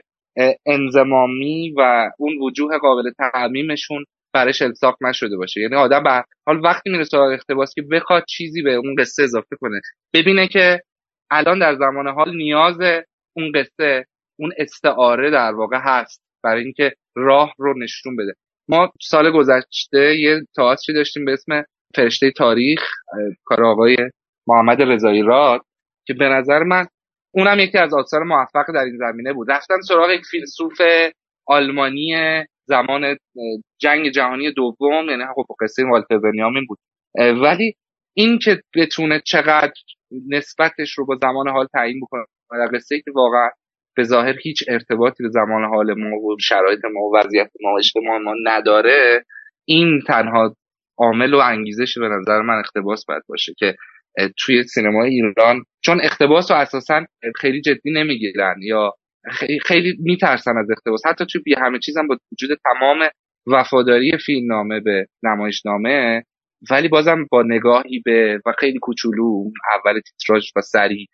انزمامی 0.65 1.73
و 1.77 2.11
اون 2.17 2.38
وجوه 2.41 2.77
قابل 2.77 3.11
تعمیمشون 3.17 4.05
برش 4.34 4.61
الساق 4.61 4.97
نشده 5.01 5.38
باشه. 5.38 5.61
یعنی 5.61 5.75
آدم 5.75 6.03
به 6.03 6.23
حال 6.45 6.59
وقتی 6.63 6.89
میره 6.89 7.03
سراغ 7.03 7.32
اقتباس 7.32 7.73
که 7.75 7.82
بخواد 7.82 8.25
چیزی 8.29 8.61
به 8.61 8.73
اون 8.73 8.95
قصه 8.99 9.23
اضافه 9.23 9.55
کنه. 9.59 9.82
ببینه 10.13 10.47
که 10.47 10.82
الان 11.32 11.59
در 11.59 11.75
زمان 11.75 12.07
حال 12.07 12.36
نیاز 12.36 12.77
اون 13.36 13.51
قصه 13.55 14.05
اون 14.39 14.51
استعاره 14.57 15.32
در 15.32 15.51
واقع 15.51 15.77
هست 15.84 16.21
برای 16.43 16.63
اینکه 16.63 16.93
راه 17.15 17.53
رو 17.57 17.79
نشون 17.79 18.15
بده. 18.15 18.34
ما 18.69 18.91
سال 19.01 19.32
گذشته 19.32 20.15
یه 20.19 20.41
تئاتری 20.55 20.95
داشتیم 20.95 21.25
به 21.25 21.34
اسم 21.34 21.63
فرشته 21.95 22.32
تاریخ 22.32 22.82
کار 23.43 23.65
آقای 23.65 23.97
محمد 24.47 24.82
رضایی 24.82 25.21
راد 25.21 25.61
که 26.07 26.13
به 26.13 26.25
نظر 26.25 26.63
من 26.63 26.86
اونم 27.32 27.59
یکی 27.59 27.77
از 27.77 27.93
آثار 27.93 28.23
موفق 28.23 28.65
در 28.73 28.84
این 28.84 28.97
زمینه 28.97 29.34
بود. 29.34 29.51
رفتن 29.51 29.82
سراغ 29.88 30.09
یک 30.09 30.25
فیلسوف 30.32 30.82
آلمانی 31.47 32.15
زمان 32.65 33.17
جنگ 33.82 34.09
جهانی 34.09 34.51
دوم 34.51 35.09
یعنی 35.09 35.23
خب 35.36 35.45
قصه 35.61 35.84
والتر 35.91 36.17
بنیامین 36.17 36.65
بود. 36.67 36.77
ولی 37.17 37.73
این 38.13 38.39
که 38.39 38.61
بتونه 38.75 39.21
چقدر 39.25 39.73
نسبتش 40.29 40.91
رو 40.97 41.05
با 41.05 41.15
زمان 41.21 41.49
حال 41.49 41.67
تعیین 41.73 41.99
بکنه 42.01 42.23
و 42.51 42.69
قصه 42.73 42.99
که 42.99 43.11
واقعا 43.15 43.49
به 43.95 44.03
ظاهر 44.03 44.36
هیچ 44.43 44.63
ارتباطی 44.67 45.23
به 45.23 45.29
زمان 45.29 45.65
حال 45.65 45.93
ما 45.93 46.15
و 46.15 46.38
شرایط 46.39 46.79
ما 46.93 46.99
و 46.99 47.17
وضعیت 47.17 47.51
ما 47.61 47.73
و 47.73 47.77
اجتماع 47.77 48.17
ما 48.17 48.34
نداره 48.43 49.25
این 49.65 50.01
تنها 50.07 50.55
عامل 50.97 51.34
و 51.34 51.38
انگیزش 51.38 51.97
به 51.97 52.07
نظر 52.07 52.41
من 52.41 52.59
اختباس 52.59 53.05
باید 53.05 53.23
باشه 53.27 53.53
که 53.57 53.75
توی 54.38 54.63
سینمای 54.63 55.09
ایران 55.09 55.63
چون 55.82 56.01
اختباس 56.03 56.51
رو 56.51 56.57
اساسا 56.57 57.05
خیلی 57.36 57.61
جدی 57.61 57.91
نمی‌گیرن 57.91 58.55
یا 58.61 58.93
خیلی 59.65 59.97
میترسن 59.99 60.57
از 60.57 60.71
اختباس 60.71 61.05
حتی 61.05 61.25
توی 61.25 61.41
بی 61.41 61.55
همه 61.57 61.79
چیزم 61.79 62.07
با 62.07 62.17
وجود 62.32 62.57
تمام 62.63 63.09
وفاداری 63.47 64.11
فیلمنامه 64.25 64.79
به 64.79 65.05
نمایشنامه 65.23 66.23
ولی 66.71 66.88
بازم 66.88 67.25
با 67.32 67.43
نگاهی 67.43 68.01
به 68.05 68.41
و 68.45 68.53
خیلی 68.59 68.79
کوچولو 68.79 69.43
اول 69.71 69.99
تیتراژ 69.99 70.49
و 70.55 70.61
سریع 70.61 71.07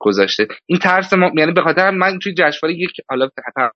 گذاشته. 0.00 0.46
این 0.66 0.78
ترس 0.78 1.12
ما 1.12 1.32
یعنی 1.36 1.52
به 1.52 1.60
خاطر 1.60 1.90
من 1.90 2.18
توی 2.18 2.34
جشنواره 2.34 2.78
یک 2.78 2.90
حالا 3.10 3.28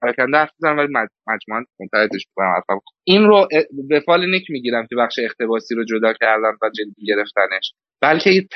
پراکنده 0.03 0.37
حرف 0.37 0.51
بزنم 0.59 0.77
ولی 0.79 0.89
مجموعا 1.27 1.65
منتقدش 1.81 2.27
می‌کنم 2.29 2.81
این 3.05 3.23
رو 3.25 3.49
به 3.89 4.01
فال 4.01 4.31
نیک 4.31 4.51
می‌گیرم 4.51 4.87
که 4.87 4.97
بخش 4.97 5.19
اختباسی 5.19 5.75
رو 5.75 5.85
جدا 5.85 6.13
کردن 6.13 6.53
و 6.63 6.71
جدی 6.75 7.07
گرفتنش. 7.07 7.75
بلکه 8.03 8.31
یه 8.31 8.49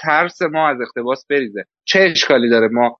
ترس 0.00 0.42
ما 0.42 0.68
از 0.68 0.76
اختباس 0.80 1.26
بریزه. 1.30 1.64
چه 1.84 2.00
اشکالی 2.00 2.48
داره 2.50 2.68
ما 2.68 2.98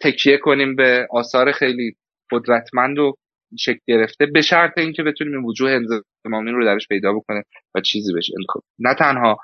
تکیه 0.00 0.38
کنیم 0.38 0.76
به 0.76 1.06
آثار 1.10 1.52
خیلی 1.52 1.96
قدرتمند 2.30 2.98
و 2.98 3.14
شکل 3.58 3.78
گرفته 3.86 4.26
به 4.26 4.40
شرط 4.40 4.78
اینکه 4.78 5.02
بتونیم 5.02 5.34
این 5.34 5.44
وجوه 5.44 5.70
انضمامی 5.70 6.50
رو 6.50 6.64
درش 6.64 6.88
پیدا 6.88 7.12
بکنه 7.12 7.42
و 7.74 7.80
چیزی 7.80 8.12
بشه 8.12 8.32
نه 8.78 8.94
تنها 8.94 9.38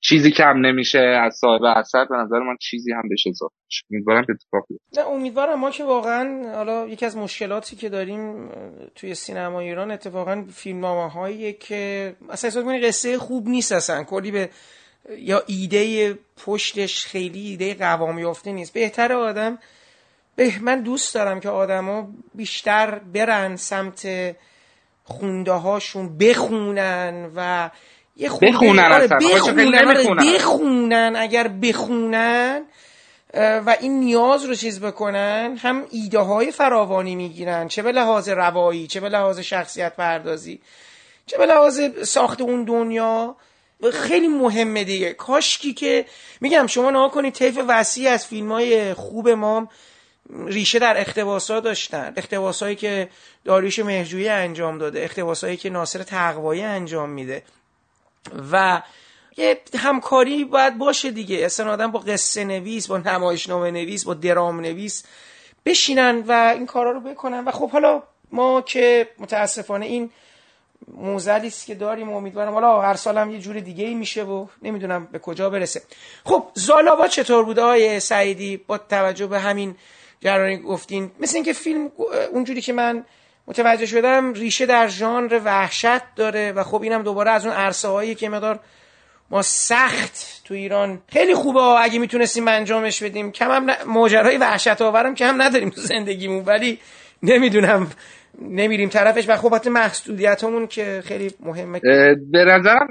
چیزی 0.00 0.30
کم 0.30 0.66
نمیشه 0.66 0.98
از 0.98 1.36
صاحب 1.40 1.62
اثر 1.64 2.04
به 2.04 2.16
نظر 2.16 2.38
من 2.38 2.56
چیزی 2.60 2.92
هم 2.92 3.02
بشه 3.10 3.30
اضافه 3.30 3.54
امیدوارم 3.90 4.26
اتفاق 4.30 4.66
نه 4.96 5.06
امیدوارم 5.06 5.60
ما 5.60 5.70
که 5.70 5.84
واقعا 5.84 6.54
حالا 6.54 6.86
یکی 6.88 7.06
از 7.06 7.16
مشکلاتی 7.16 7.76
که 7.76 7.88
داریم 7.88 8.48
توی 8.94 9.14
سینما 9.14 9.60
ایران 9.60 9.90
اتفاقا 9.90 10.44
فیلمنامه 10.52 11.10
هایی 11.10 11.52
که 11.52 12.12
اصلا 12.30 12.50
حساب 12.50 12.86
قصه 12.86 13.18
خوب 13.18 13.48
نیست 13.48 13.72
اصلا 13.72 14.04
کلی 14.04 14.30
به 14.30 14.50
یا 15.18 15.42
ایده 15.46 16.14
پشتش 16.46 17.06
خیلی 17.06 17.46
ایده 17.46 17.74
قوام 17.74 18.18
یافته 18.18 18.52
نیست. 18.52 18.72
بهتر 18.72 19.12
آدم 19.12 19.58
به 20.36 20.52
من 20.62 20.80
دوست 20.80 21.14
دارم 21.14 21.40
که 21.40 21.48
آدما 21.48 22.08
بیشتر 22.34 22.98
برن 22.98 23.56
سمت 23.56 24.06
خونده 25.04 25.52
هاشون 25.52 26.18
بخونن 26.18 27.30
و 27.36 27.70
یه 28.16 28.30
بخونن 28.42 28.92
آره 28.92 29.08
بخونن, 29.08 29.88
آره 29.88 30.34
بخونن. 30.34 31.16
اگر 31.16 31.48
بخونن 31.48 32.62
و 33.34 33.76
این 33.80 34.00
نیاز 34.00 34.44
رو 34.44 34.54
چیز 34.54 34.80
بکنن 34.80 35.56
هم 35.62 35.84
ایده 35.90 36.18
های 36.18 36.50
فراوانی 36.50 37.14
می‌گیرن. 37.14 37.68
چه 37.68 37.82
به 37.82 37.92
لحاظ 37.92 38.28
روایی 38.28 38.86
چه 38.86 39.00
به 39.00 39.08
لحاظ 39.08 39.38
شخصیت 39.40 39.96
پردازی 39.96 40.60
چه 41.26 41.38
به 41.38 41.46
لحاظ 41.46 41.80
ساخت 42.08 42.40
اون 42.40 42.64
دنیا. 42.64 43.36
خیلی 43.92 44.28
مهمه 44.28 44.84
دیگه. 44.84 45.12
کاشکی 45.12 45.74
که 45.74 46.06
میگم 46.40 46.66
شما 46.66 46.90
نها 46.90 47.08
کنید 47.08 47.34
طیف 47.34 47.60
وسیع 47.68 48.10
از 48.10 48.26
فیلم 48.26 48.52
های 48.52 48.94
خوب 48.94 49.28
ما 49.28 49.68
ریشه 50.46 50.78
در 50.78 51.00
اختباسا 51.00 51.60
داشتن. 51.60 52.12
اختباسایی 52.16 52.76
که 52.76 53.08
داریوش 53.44 53.78
مهجویی 53.78 54.28
انجام 54.28 54.78
داده 54.78 55.04
اختباسایی 55.04 55.56
که 55.56 55.70
ناصر 55.70 56.02
تقوایی 56.02 56.62
انجام 56.62 57.10
میده. 57.10 57.42
و 58.52 58.82
یه 59.36 59.60
همکاری 59.78 60.44
باید 60.44 60.78
باشه 60.78 61.10
دیگه. 61.10 61.36
اصلا 61.36 61.88
با 61.88 61.98
قصه 61.98 62.44
نویس 62.44 62.86
با 62.86 62.98
نمایشنامه 62.98 63.70
نویس 63.70 64.04
با 64.04 64.14
درام 64.14 64.60
نویس 64.60 65.04
بشینن 65.66 66.24
و 66.28 66.52
این 66.54 66.66
کارا 66.66 66.90
رو 66.90 67.00
بکنن. 67.00 67.44
و 67.44 67.50
خب 67.50 67.70
حالا 67.70 68.02
ما 68.32 68.62
که 68.62 69.08
متاسفانه 69.18 69.86
این 69.86 70.10
موزلی 70.88 71.46
است 71.46 71.66
که 71.66 71.74
داریم 71.74 72.12
امیدوارم. 72.12 72.52
حالا 72.52 72.80
هر 72.80 72.94
سال 72.94 73.18
هم 73.18 73.30
یه 73.30 73.38
جور 73.38 73.60
دیگه 73.60 73.84
ای 73.84 73.94
میشه 73.94 74.22
و 74.22 74.46
نمی‌دونم 74.62 75.08
به 75.12 75.18
کجا 75.18 75.50
برسه. 75.50 75.82
خب 76.24 76.46
زالابا 76.54 77.08
چطور 77.08 77.44
بوده 77.44 77.62
آیه 77.62 77.98
سعیدی؟ 77.98 78.56
با 78.56 78.78
توجه 78.78 79.26
به 79.26 79.38
همین 79.38 79.74
جرانی 80.20 80.56
گفتین. 80.56 81.10
مثل 81.20 81.36
اینکه 81.36 81.52
فیلم 81.52 81.92
اونجوری 82.32 82.60
که 82.60 82.72
من 82.72 83.04
متوجه 83.46 83.86
شدم 83.86 84.32
ریشه 84.32 84.66
در 84.66 84.88
ژانر 84.88 85.40
وحشت 85.44 86.14
داره 86.16 86.52
و 86.52 86.62
خب 86.62 86.82
اینم 86.82 87.02
دوباره 87.02 87.30
از 87.30 87.46
اون 87.46 87.54
عرصه 87.54 87.88
هایی 87.88 88.14
که 88.14 88.28
مدار 88.28 88.60
ما 89.30 89.42
سخت 89.42 90.42
تو 90.44 90.54
ایران 90.54 91.02
خیلی 91.08 91.34
خوبه 91.34 91.60
اگه 91.60 91.98
می‌تونستیم 91.98 92.48
انجامش 92.48 93.02
بدیم. 93.02 93.32
کم 93.32 93.50
هم 93.50 93.84
ماجرای 93.86 94.36
وحشت 94.36 94.82
آورم 94.82 95.14
که 95.14 95.26
هم 95.26 95.42
نداریم 95.42 95.70
تو 95.70 95.80
زندگیمون 95.80 96.44
ولی 96.44 96.78
نمی‌دونم. 97.22 97.90
نمیریم 98.42 98.88
طرفش 98.88 99.28
و 99.28 99.36
خب 99.36 99.68
محدودیت 99.68 100.44
همون 100.44 100.66
که 100.66 101.02
خیلی 101.04 101.30
مهمه. 101.40 101.80
به 102.32 102.44
نظرم 102.44 102.86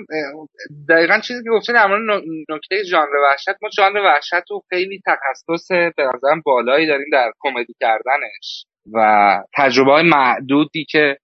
دقیقا 0.89 1.19
چیزی 1.19 1.43
که 1.43 1.49
گفتین 1.49 1.75
مورد 1.75 2.23
نکته 2.49 2.83
ژانر 2.83 3.15
وحشت 3.23 3.47
ما 3.61 3.69
ژانر 3.75 3.97
وحشت 3.97 4.51
رو 4.51 4.63
خیلی 4.69 5.01
تخصص 5.05 5.71
به 5.71 6.03
نظرم 6.15 6.41
بالایی 6.45 6.87
داریم 6.87 7.07
در 7.11 7.31
کمدی 7.39 7.73
کردنش 7.79 8.65
و 8.93 9.37
تجربه 9.57 9.91
های 9.91 10.09
معدودی 10.09 10.85
که 10.89 11.17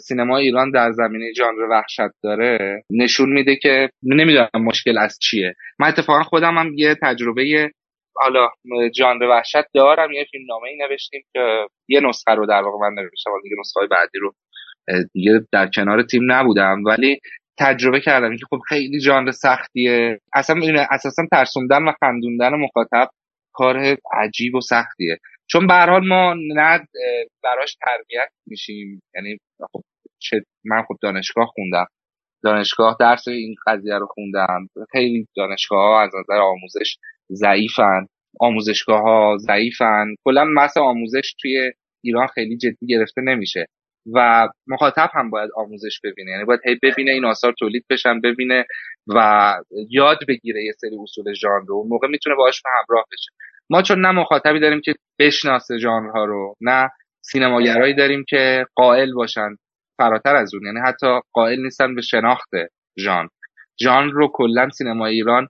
سینما 0.00 0.38
ایران 0.38 0.70
در 0.70 0.92
زمینه 0.92 1.32
ژانر 1.36 1.62
وحشت 1.70 2.14
داره 2.22 2.82
نشون 2.90 3.32
میده 3.32 3.56
که 3.56 3.90
نمی‌دونم 4.02 4.48
مشکل 4.54 4.98
از 4.98 5.18
چیه. 5.22 5.54
من 5.78 5.88
اتفاقا 5.88 6.22
خودم 6.22 6.58
هم 6.58 6.72
یه 6.76 6.96
تجربه 7.02 7.70
حالا 8.14 8.48
ژانر 8.96 9.22
وحشت 9.22 9.64
دارم 9.74 10.12
یه 10.12 10.24
فیلم 10.30 10.44
نامه 10.48 10.68
ای 10.68 10.76
نوشتیم 10.76 11.22
که 11.32 11.66
یه 11.88 12.00
نسخه 12.00 12.34
رو 12.34 12.46
در 12.46 12.62
واقع 12.62 12.78
من 12.78 13.02
نوشتم 13.02 13.30
دیگه 13.42 13.56
نسخه 13.60 13.80
های 13.80 13.88
بعدی 13.88 14.18
رو 14.18 14.34
دیگه 15.12 15.40
در 15.52 15.68
کنار 15.74 16.02
تیم 16.02 16.32
نبودم 16.32 16.84
ولی 16.86 17.20
تجربه 17.58 18.00
کردم 18.00 18.36
که 18.36 18.44
خب 18.50 18.58
خیلی 18.68 19.00
ژانر 19.00 19.30
سختیه. 19.30 20.20
اصلا 20.34 20.86
اساسا 20.90 21.22
ترسوندن 21.32 21.88
و 21.88 21.92
خندوندن 22.00 22.54
مخاطب 22.54 23.08
کار 23.54 23.96
عجیب 24.12 24.54
و 24.54 24.60
سختیه. 24.60 25.18
چون 25.50 25.66
به 25.66 25.74
حال 25.74 26.08
ما 26.08 26.34
نه 26.34 26.80
براش 27.42 27.76
تربیت 27.86 28.30
میشیم. 28.46 29.02
یعنی 29.14 29.38
خب 29.72 29.82
چه 30.18 30.44
من 30.64 30.82
خب 30.82 30.94
دانشگاه 31.02 31.46
خوندم. 31.46 31.86
دانشگاه 32.44 32.96
درس 33.00 33.28
این 33.28 33.54
قضیه 33.66 33.98
رو 33.98 34.06
خوندم. 34.06 34.68
خیلی 34.92 35.26
دانشگاه 35.36 35.78
ها 35.78 36.02
از 36.02 36.10
نظر 36.14 36.40
آموزش 36.40 36.96
ضعیفن 37.34 38.06
آموزشگاه 38.40 39.02
ها 39.02 39.36
ضعیفن. 39.40 40.14
کلا 40.24 40.44
مثل 40.44 40.80
آموزش 40.80 41.34
توی 41.40 41.72
ایران 42.04 42.26
خیلی 42.26 42.56
جدی 42.56 42.86
گرفته 42.88 43.22
نمیشه 43.22 43.66
و 44.14 44.48
مخاطب 44.66 45.10
هم 45.14 45.30
باید 45.30 45.50
آموزش 45.56 46.00
ببینه. 46.04 46.30
یعنی 46.30 46.44
باید 46.44 46.60
هی 46.64 46.78
ببینه 46.82 47.10
این 47.10 47.24
آثار 47.24 47.54
تولید 47.58 47.84
بشن 47.90 48.20
ببینه 48.20 48.64
و 49.06 49.54
یاد 49.90 50.18
بگیره 50.28 50.64
یه 50.64 50.72
سری 50.72 50.96
اصول 51.02 51.34
ژانر 51.34 51.64
رو. 51.66 51.86
موقع 51.88 52.08
می‌تونه 52.08 52.36
باهاش 52.36 52.62
همراه 52.66 53.04
بشه. 53.12 53.30
ما 53.70 53.82
چون 53.82 54.00
نه 54.00 54.10
مخاطبی 54.10 54.60
داریم 54.60 54.80
که 54.80 54.94
بشناسه 55.18 55.78
ژانرها 55.78 56.24
رو 56.24 56.54
نه 56.60 56.90
سینماگرایی 57.24 57.94
داریم 57.94 58.24
که 58.28 58.64
قائل 58.74 59.12
باشن 59.14 59.56
فراتر 59.98 60.36
از 60.36 60.54
اون. 60.54 60.66
یعنی 60.66 60.80
حتی 60.86 61.06
قائل 61.32 61.62
نیستن 61.62 61.94
به 61.94 62.02
شناخت 62.02 62.50
ژانر. 62.98 63.28
ژانر 63.82 64.12
رو 64.12 64.30
کلا 64.32 64.68
سینما 64.70 65.06
ایران 65.06 65.48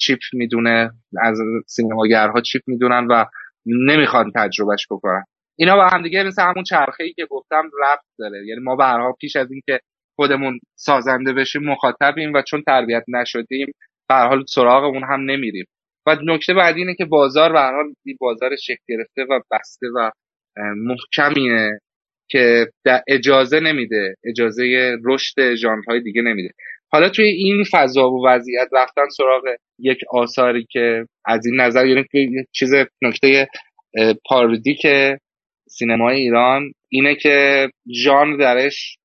چیپ 0.00 0.18
می‌دونه 0.32 0.90
از 1.22 1.38
سینماگرها 1.66 2.40
چیپ 2.40 2.62
می‌دونن 2.66 3.06
و 3.10 3.24
نمی‌خوان 3.66 4.32
تجربهش 4.36 4.86
بکنن. 4.90 5.24
اینا 5.58 5.76
با 5.76 5.88
هم 5.88 6.02
دیگه 6.02 6.22
مثل 6.22 6.42
همون 6.42 6.64
چرخه 6.64 7.04
ای 7.04 7.12
که 7.12 7.26
گفتم 7.30 7.70
رفت 7.82 8.06
داره. 8.18 8.46
یعنی 8.46 8.60
ما 8.60 8.76
به 8.76 9.12
پیش 9.20 9.36
از 9.36 9.52
اینکه 9.52 9.80
خودمون 10.16 10.60
سازنده 10.74 11.32
بشیم 11.32 11.62
مخاطبیم 11.62 12.32
و 12.32 12.42
چون 12.42 12.62
تربیت 12.62 13.04
نشدیم 13.08 13.66
به 14.08 14.14
حال 14.14 14.44
سراغمون 14.48 15.02
هم 15.04 15.20
نمیریم. 15.20 15.64
و 16.06 16.16
نکته 16.22 16.54
بعدی 16.54 16.80
اینه 16.80 16.94
که 16.94 17.04
بازار 17.04 17.52
به 17.52 17.60
حال 17.60 17.94
بازار 18.20 18.56
شکل 18.56 18.82
گرفته 18.88 19.22
و 19.30 19.40
بسته 19.50 19.86
و 19.96 20.10
محکمیه 20.76 21.78
که 22.30 22.66
اجازه 23.08 23.60
نمیده 23.60 24.14
اجازه 24.24 24.96
رشد 25.04 25.54
ژانرهای 25.54 26.00
دیگه 26.00 26.22
نمیده. 26.22 26.50
حالا 26.92 27.08
توی 27.08 27.24
این 27.24 27.64
فضا 27.72 28.10
و 28.10 28.26
وضعیت 28.26 28.68
رفتن 28.72 29.08
سراغ 29.16 29.42
یک 29.78 29.98
آثاری 30.10 30.66
که 30.70 31.06
از 31.24 31.46
این 31.46 31.60
نظر 31.60 31.86
یعنی 31.86 32.04
چیز 32.52 32.70
نکته 33.02 33.48
پاردی 34.24 34.74
که 34.74 35.18
سینمای 35.68 36.16
ایران 36.16 36.72
اینه 36.88 37.14
که 37.14 37.68
ژانر 38.04 38.36
درش 38.36 38.98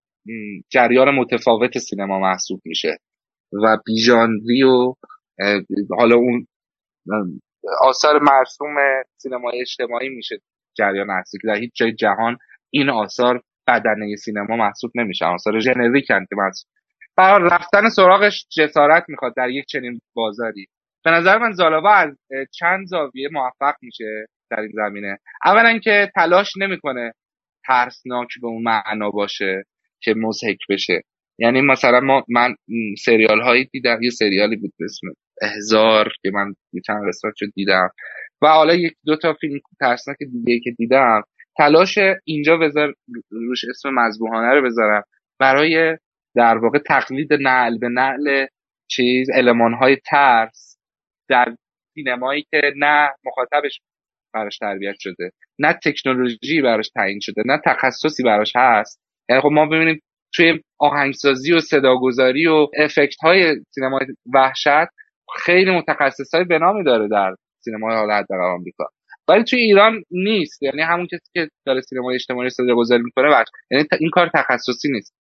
جریان 0.69 1.15
متفاوت 1.15 1.77
سینما 1.77 2.19
محسوب 2.19 2.61
میشه 2.65 2.97
و 3.63 3.77
بیژانری 3.86 4.63
و 4.63 4.93
حالا 5.97 6.15
اون 6.15 6.47
آثار 7.82 8.19
مرسوم 8.19 8.75
سینمای 9.17 9.61
اجتماعی 9.61 10.09
میشه 10.09 10.41
جریان 10.77 11.09
اصلی 11.09 11.39
که 11.41 11.47
در 11.47 11.55
هیچ 11.55 11.71
جای 11.75 11.93
جهان 11.93 12.38
این 12.69 12.89
آثار 12.89 13.41
بدنه 13.67 14.15
سینما 14.15 14.55
محسوب 14.55 14.91
نمیشه. 14.95 15.25
آثار 15.25 15.59
ژنریکن 15.59 16.25
که 16.29 16.36
رفتن 17.18 17.89
سراغش 17.89 18.45
جسارت 18.57 19.03
می‌خواد 19.07 19.34
در 19.38 19.49
یک 19.49 19.66
چنین 19.66 20.01
بازاری. 20.14 20.68
به 21.05 21.12
نظر 21.12 21.38
من 21.38 21.51
زالاوا 21.51 21.93
از 21.93 22.18
چند 22.53 22.88
زاویه 22.88 23.30
موفق 23.32 23.76
میشه 23.82 24.26
در 24.49 24.59
این 24.59 24.72
زمینه. 24.74 25.18
اولا 25.45 25.80
که 25.80 26.12
تلاش 26.16 26.53
نمی‌کنه 26.57 27.14
ترسناک 27.68 28.28
به 28.41 28.47
اون 28.47 28.64
معنا 28.64 29.09
باشه 29.09 29.64
که 30.03 30.14
مزهک 30.18 30.57
بشه. 30.70 31.01
یعنی 31.39 31.62
مثلا 31.62 31.99
ما 31.99 32.24
من 32.30 32.55
سریال 32.97 33.41
هایی 33.41 33.70
دیدم 33.72 34.01
یه 34.01 34.09
سریالی 34.09 34.55
بود 34.55 34.74
اسم 34.80 35.07
احزار 35.41 36.09
که 36.22 36.32
من 36.34 36.53
چند 36.86 37.07
قسمت 37.07 37.34
شد 37.36 37.51
دیدم. 37.55 37.89
و 38.41 38.47
حالا 38.47 38.74
یک 38.74 38.93
دو 39.05 39.16
تا 39.18 39.34
فیلم 39.34 39.59
ترسناک 39.80 40.18
دیگه 40.18 40.59
که 40.59 40.72
دیدم. 40.72 41.22
تلاش 41.57 41.97
اینجا 42.26 42.57
بذار 42.57 42.93
روش 43.30 43.66
اسم 43.70 43.89
مذبوحانه 43.89 44.53
رو 44.53 44.66
بذارم. 44.66 45.03
برای 45.39 45.97
در 46.36 46.57
واقع 46.57 46.79
تقلید 46.79 47.34
نعل 47.34 47.77
به 47.77 47.89
نعل 47.89 48.45
چیز 48.91 49.29
علمان 49.34 49.73
های 49.73 49.97
ترس 50.05 50.77
در 51.29 51.55
سینمایی 51.93 52.45
که 52.51 52.61
نه 52.75 53.09
مخاطبش 53.25 53.82
براش 54.34 54.57
تربیت 54.57 54.95
شده 54.99 55.32
نه 55.59 55.79
تکنولوژی 55.84 56.61
براش 56.63 56.89
تعیین 56.89 57.19
شده 57.21 57.41
نه 57.45 57.61
تخصصی 57.65 58.23
براش 58.23 58.53
هست. 58.55 59.01
یعنی 59.29 59.41
خب 59.41 59.49
ما 59.51 59.65
ببینیم 59.65 60.01
توی 60.36 60.61
آهنگسازی 60.79 61.53
و 61.53 61.59
صداگذاری 61.59 62.47
و 62.47 62.67
افکت 62.77 63.19
های 63.23 63.55
سینمای 63.75 64.05
وحشت 64.34 64.91
خیلی 65.45 65.71
متخصص 65.71 66.36
های 66.36 66.43
به 66.43 66.59
داره 66.86 67.07
در 67.07 67.36
سینمای 67.63 67.95
حالا 67.95 68.25
در 68.29 68.36
آمریکا. 68.36 68.86
ولی 69.27 69.43
توی 69.43 69.59
ایران 69.59 70.03
نیست. 70.11 70.63
یعنی 70.63 70.82
همون 70.82 71.05
کسی 71.05 71.32
که 71.34 71.49
داره 71.65 71.82
سینمای 71.82 72.15
اجتماعی 72.15 72.49
صدا 72.49 72.75
گذاری 72.75 73.03
می‌کنه 73.03 73.43
یعنی 73.71 73.86
این 73.99 74.09
کار 74.09 74.29
تخصصی 74.34 74.91
نیست. 74.91 75.13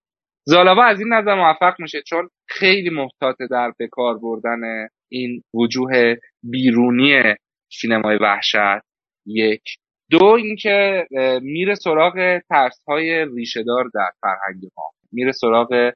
زالاوا 0.45 0.83
از 0.83 0.99
این 0.99 1.13
نظر 1.13 1.35
موفق 1.35 1.75
میشه 1.79 2.01
چون 2.01 2.29
خیلی 2.47 2.89
محتاط 2.89 3.35
در 3.51 3.73
به 3.77 3.87
کار 3.87 4.17
بردن 4.17 4.87
این 5.11 5.43
وجوه 5.53 6.15
بیرونی 6.43 7.35
سینمای 7.71 8.17
وحشت. 8.17 8.81
یک. 9.25 9.63
دو 10.11 10.25
اینکه 10.25 11.07
میره 11.41 11.75
سراغ 11.75 12.39
ترس 12.49 12.83
های 12.87 13.25
ریشهدار 13.35 13.89
در 13.93 14.09
فرهنگ 14.21 14.63
ما. 14.77 14.83
میره 15.11 15.31
سراغ 15.31 15.91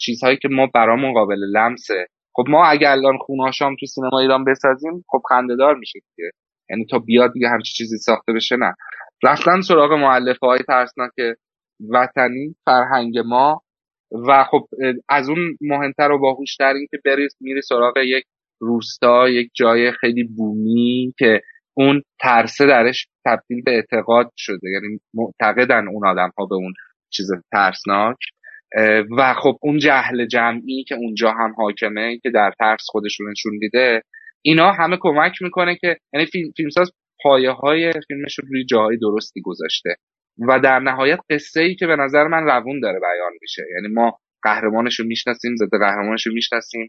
چیزهایی 0.00 0.36
که 0.36 0.48
ما 0.48 0.66
برامون 0.74 1.14
قابل 1.14 1.38
لمسه. 1.38 2.06
خب 2.34 2.44
ما 2.48 2.66
اگر 2.66 2.90
الان 2.90 3.18
خوناشام 3.18 3.76
تو 3.80 3.86
سینما 3.86 4.20
ایران 4.20 4.44
بسازیم 4.44 5.04
خب 5.08 5.22
خندهدار 5.28 5.74
میشه 5.74 5.98
دیگه. 5.98 6.30
یعنی 6.70 6.86
تا 6.86 6.98
بیاد 6.98 7.32
دیگه 7.32 7.48
همچین 7.48 7.72
چیزی 7.76 7.98
ساخته 7.98 8.32
بشه 8.32 8.56
نه. 8.56 8.74
رفتن 9.22 9.60
سراغ 9.60 9.92
معلفه 9.92 10.46
های 10.46 10.58
ترسناک 10.58 11.12
وطنی 11.90 12.56
فرهنگ 12.64 13.18
ما. 13.18 13.62
و 14.28 14.44
خب 14.44 14.68
از 15.08 15.28
اون 15.28 15.56
مهمتر 15.60 16.10
و 16.10 16.18
باهوشتر 16.18 16.74
این 16.74 16.86
که 16.90 16.98
برید 17.04 17.30
میری 17.40 17.62
سراغ 17.62 17.98
یک 17.98 18.24
روستا 18.60 19.28
یک 19.28 19.50
جای 19.54 19.92
خیلی 19.92 20.24
بومی 20.24 21.14
که 21.18 21.40
اون 21.74 22.02
ترسه 22.20 22.66
درش 22.66 23.06
تبدیل 23.26 23.62
به 23.62 23.70
اعتقاد 23.70 24.32
شده. 24.36 24.70
یعنی 24.72 25.00
معتقدن 25.14 25.88
اون 25.88 26.06
آدم 26.06 26.30
ها 26.38 26.46
به 26.46 26.54
اون 26.54 26.72
چیز 27.10 27.30
ترسناک. 27.52 28.16
و 29.18 29.34
خب 29.34 29.58
اون 29.62 29.78
جهل 29.78 30.26
جمعی 30.26 30.84
که 30.84 30.94
اونجا 30.94 31.30
هم 31.30 31.54
حاکمه 31.56 32.18
که 32.22 32.30
در 32.30 32.52
ترس 32.58 32.84
خودشون 32.86 33.30
نشون 33.30 33.58
دیده 33.58 34.02
اینا 34.42 34.72
همه 34.72 34.96
کمک 35.00 35.42
می‌کنه 35.42 35.76
که 35.76 35.96
یعنی 36.14 36.26
فیلم 36.26 36.50
فیلمساز 36.56 36.92
پایه 37.22 37.50
های 37.50 37.92
فیلمش 38.08 38.38
رو 38.38 38.48
روی 38.48 38.64
جاهای 38.64 38.96
درستی 38.96 39.40
گذاشته. 39.40 39.96
و 40.48 40.60
در 40.60 40.78
نهایت 40.78 41.18
قصه 41.30 41.60
ای 41.60 41.74
که 41.74 41.86
به 41.86 41.96
نظر 41.96 42.24
من 42.24 42.44
روون 42.44 42.80
داره 42.80 43.00
بیان 43.00 43.32
میشه. 43.40 43.62
یعنی 43.74 43.94
ما 43.94 44.18
قهرمانش 44.42 45.00
رو 45.00 45.06
می‌شناسیم 45.06 45.56
ضد 45.56 45.78
قهرمانش 45.80 46.26
رو 46.26 46.32
می‌شناسیم 46.32 46.88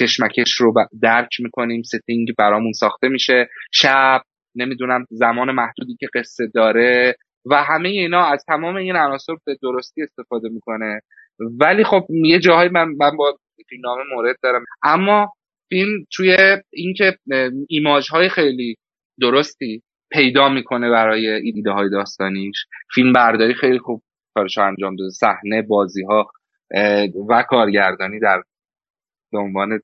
کشمکش 0.00 0.52
رو 0.52 0.74
درک 1.02 1.40
می‌کنیم 1.40 1.82
ستینگ 1.82 2.28
برامون 2.38 2.72
ساخته 2.72 3.08
میشه 3.08 3.48
شب 3.72 4.20
نمی‌دونم 4.54 5.04
زمان 5.10 5.50
محدودی 5.50 5.96
که 6.00 6.06
قصه 6.14 6.46
داره 6.54 7.14
و 7.50 7.62
همه 7.64 7.88
اینا 7.88 8.24
از 8.24 8.44
تمام 8.48 8.76
این 8.76 8.96
عناصر 8.96 9.32
به 9.46 9.56
درستی 9.62 10.02
استفاده 10.02 10.48
می‌کنه. 10.48 11.00
ولی 11.60 11.84
خب 11.84 12.06
یه 12.10 12.38
جاهای 12.38 12.68
من 12.68 12.88
من 12.88 13.16
با 13.16 13.38
فیلمنامه 13.68 14.02
مورد 14.14 14.36
دارم. 14.42 14.64
اما 14.82 15.32
فیلم 15.68 16.04
توی 16.12 16.36
اینکه 16.72 17.16
ایماج 17.68 18.10
های 18.10 18.28
خیلی 18.28 18.76
درستی 19.20 19.82
پیدا 20.10 20.48
می‌کنه 20.48 20.90
برای 20.90 21.28
ایده 21.28 21.70
های 21.70 21.90
داستانیش. 21.90 22.66
فیلم 22.94 23.12
برداری 23.12 23.54
خیلی 23.54 23.78
خوب 23.78 24.02
کارش 24.34 24.58
انجام 24.58 24.96
داده. 24.96 25.10
صحنه 25.10 25.62
بازی 25.62 26.02
ها 26.02 26.30
و 27.28 27.44
کارگردانی 27.48 28.20
در 28.20 28.42
به 29.32 29.38
عنوان 29.38 29.80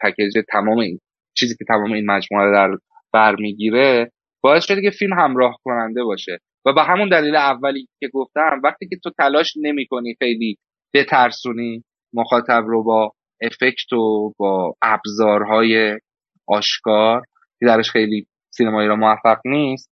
پکیج 0.00 0.32
تمام 0.48 0.78
این 0.78 1.00
چیزی 1.34 1.56
که 1.56 1.64
تمام 1.68 1.92
این 1.92 2.06
مجموعه 2.06 2.52
در 2.52 2.70
برمیگیره 3.12 4.12
باعث 4.42 4.64
شده 4.64 4.82
که 4.82 4.90
فیلم 4.90 5.12
همراه 5.12 5.58
کننده 5.64 6.04
باشه. 6.04 6.38
و 6.66 6.72
به 6.72 6.82
همون 6.82 7.08
دلیل 7.08 7.36
اولی 7.36 7.88
که 8.00 8.08
گفتم 8.08 8.60
وقتی 8.64 8.88
که 8.88 8.96
تو 9.02 9.10
تلاش 9.18 9.54
نمی 9.62 9.86
کنی 9.86 10.14
خیلی 10.18 10.58
بترسونی 10.94 11.84
مخاطب 12.12 12.64
رو 12.66 12.84
با 12.84 13.12
افکت 13.42 13.92
و 13.92 14.32
با 14.38 14.74
ابزارهای 14.82 15.98
آشکار 16.46 17.22
که 17.58 17.66
درش 17.66 17.90
خیلی 17.90 18.26
سینمایی 18.58 18.88
را 18.88 18.96
موفق 18.96 19.38
نیست. 19.44 19.90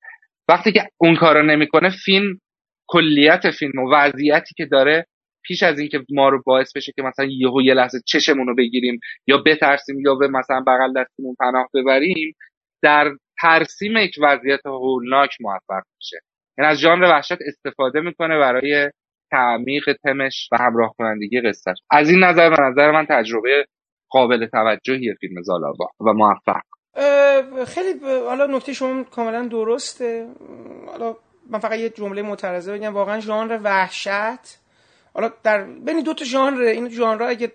وقتی 0.49 0.71
که 0.71 0.89
اون 0.97 1.15
کار 1.15 1.37
رو 1.37 1.43
نمی‌کنه 1.43 1.89
فیلم 1.89 2.39
کلیت 2.87 3.51
فیلم 3.51 3.79
و 3.79 3.93
وضعیتی 3.93 4.55
که 4.57 4.65
داره 4.65 5.05
پیش 5.43 5.63
از 5.63 5.79
اینکه 5.79 5.99
ما 6.09 6.29
رو 6.29 6.41
باعث 6.45 6.77
بشه 6.77 6.91
که 6.95 7.01
مثلا 7.01 7.25
یهو 7.25 7.61
یه 7.61 7.73
لحظه 7.73 7.99
چشمون 8.05 8.47
رو 8.47 8.55
بگیریم 8.55 8.99
یا 9.27 9.37
بترسیم 9.37 9.99
یا 9.99 10.15
به 10.15 10.27
مثلا 10.27 10.63
بغل 10.67 10.93
دستمون 11.01 11.35
پناه 11.39 11.69
ببریم 11.73 12.33
در 12.83 13.11
ترسیم 13.41 13.97
یک 13.97 14.15
وضعیت 14.21 14.65
هولناک 14.65 15.29
موفق 15.39 15.83
میشه. 15.97 16.17
یعنی 16.57 16.71
از 16.71 16.79
ژانر 16.79 17.03
وحشت 17.03 17.37
استفاده 17.47 18.01
می‌کنه 18.01 18.37
برای 18.39 18.91
تعمیق 19.31 19.93
تمش 20.03 20.49
و 20.51 20.57
همراه 20.57 20.93
کنندگی 20.97 21.41
قصهش 21.41 21.77
از 21.91 22.09
این 22.09 22.23
نظر 22.23 22.49
به 22.49 22.63
نظر 22.63 22.91
من 22.91 23.05
تجربه 23.09 23.65
قابل 24.09 24.45
توجهی 24.45 25.15
فیلم 25.19 25.41
زالاوا 25.41 25.89
و 25.99 26.13
موفق. 26.13 26.61
خیلی 27.67 27.99
حالا 28.03 28.45
نکته 28.45 28.73
شما 28.73 29.03
کاملا 29.03 29.47
درسته. 29.47 30.27
حالا 30.87 31.15
من 31.49 31.59
فقط 31.59 31.79
یه 31.79 31.89
جمله 31.89 32.21
مترزه 32.21 32.73
بگم. 32.73 32.93
واقعا 32.93 33.19
ژانر 33.19 33.59
وحشت 33.63 34.57
حالا 35.13 35.31
در 35.43 35.63
بین 35.63 35.99
دو 36.03 36.13
تا 36.13 36.25
ژانر 36.25 36.61
این 36.61 36.89
ژانر 36.89 37.23
اگه 37.23 37.51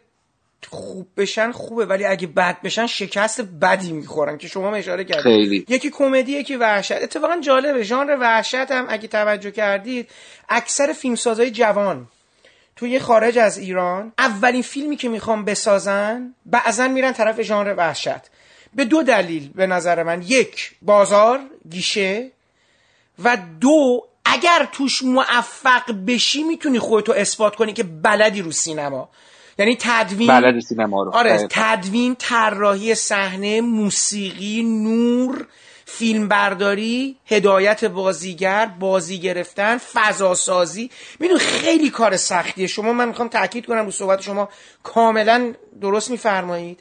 خوب 0.69 1.07
بشن 1.17 1.53
خوبه 1.53 1.87
ولی 1.87 2.05
اگه 2.05 2.27
بد 2.27 2.63
بشن 2.65 2.87
شکست 2.87 3.41
بدی 3.41 3.93
می‌خورن 3.93 4.39
که 4.39 4.49
شما 4.49 4.75
اشاره 4.75 5.05
کردید. 5.05 5.71
یکی 5.71 5.91
کمدی 5.91 6.33
یکی 6.33 6.57
وحشت. 6.57 6.93
اتفاقا 7.03 7.41
جالبه 7.41 7.83
ژانر 7.83 8.17
وحشت 8.21 8.55
هم 8.55 8.87
اگه 8.89 9.09
توجه 9.09 9.51
کردید 9.51 10.09
اکثر 10.49 10.93
فیلمسازای 10.93 11.51
جوان 11.51 12.07
توی 12.77 12.99
خارج 12.99 13.39
از 13.39 13.59
ایران 13.59 14.13
اولین 14.19 14.63
فیلمی 14.63 14.97
که 14.97 15.09
می‌خوام 15.09 15.45
بسازن 15.45 16.35
بعضا 16.47 16.89
میرن 16.89 17.13
طرف 17.13 17.43
ژانر 17.43 17.75
وحشت. 17.77 18.31
به 18.75 18.85
دو 18.85 19.03
دلیل 19.03 19.51
به 19.55 19.67
نظر 19.67 20.03
من. 20.03 20.23
یک 20.23 20.73
بازار 20.83 21.41
گیشه. 21.71 22.31
و 23.25 23.39
دو 23.61 24.07
اگر 24.25 24.69
توش 24.73 25.03
موفق 25.03 25.93
بشی 26.07 26.43
می‌تونی 26.43 26.79
خودتو 26.79 27.13
اثبات 27.13 27.57
کنی 27.57 27.73
که 27.73 27.83
بلدی 27.83 28.43
رو 28.43 28.53
سینما. 28.53 29.09
یعنی 29.59 29.77
تدوین 29.81 30.29
بلد 30.29 30.61
سینما 30.61 31.03
رو. 31.03 31.11
آره 31.15 31.47
تدوین 31.51 32.17
طراحی 32.19 32.95
صحنه 32.95 33.61
موسیقی 33.61 34.63
نور 34.63 35.47
فیلم 35.85 36.29
برداری 36.29 37.17
هدایت 37.27 37.85
بازیگر 37.85 38.67
بازی 38.67 39.19
گرفتن 39.19 39.79
فضا 39.79 40.35
سازی 40.35 40.91
میدون 41.19 41.39
خیلی 41.39 41.91
کار 41.91 42.17
سختیه. 42.17 42.67
شما 42.67 42.93
من 42.93 43.09
می‌خوام 43.09 43.29
تاکید 43.29 43.67
کنم 43.67 43.85
رو 43.85 43.91
صحبت 43.91 44.21
شما 44.21 44.49
کاملا 44.83 45.53
درست 45.81 46.11
میفرمایید. 46.11 46.81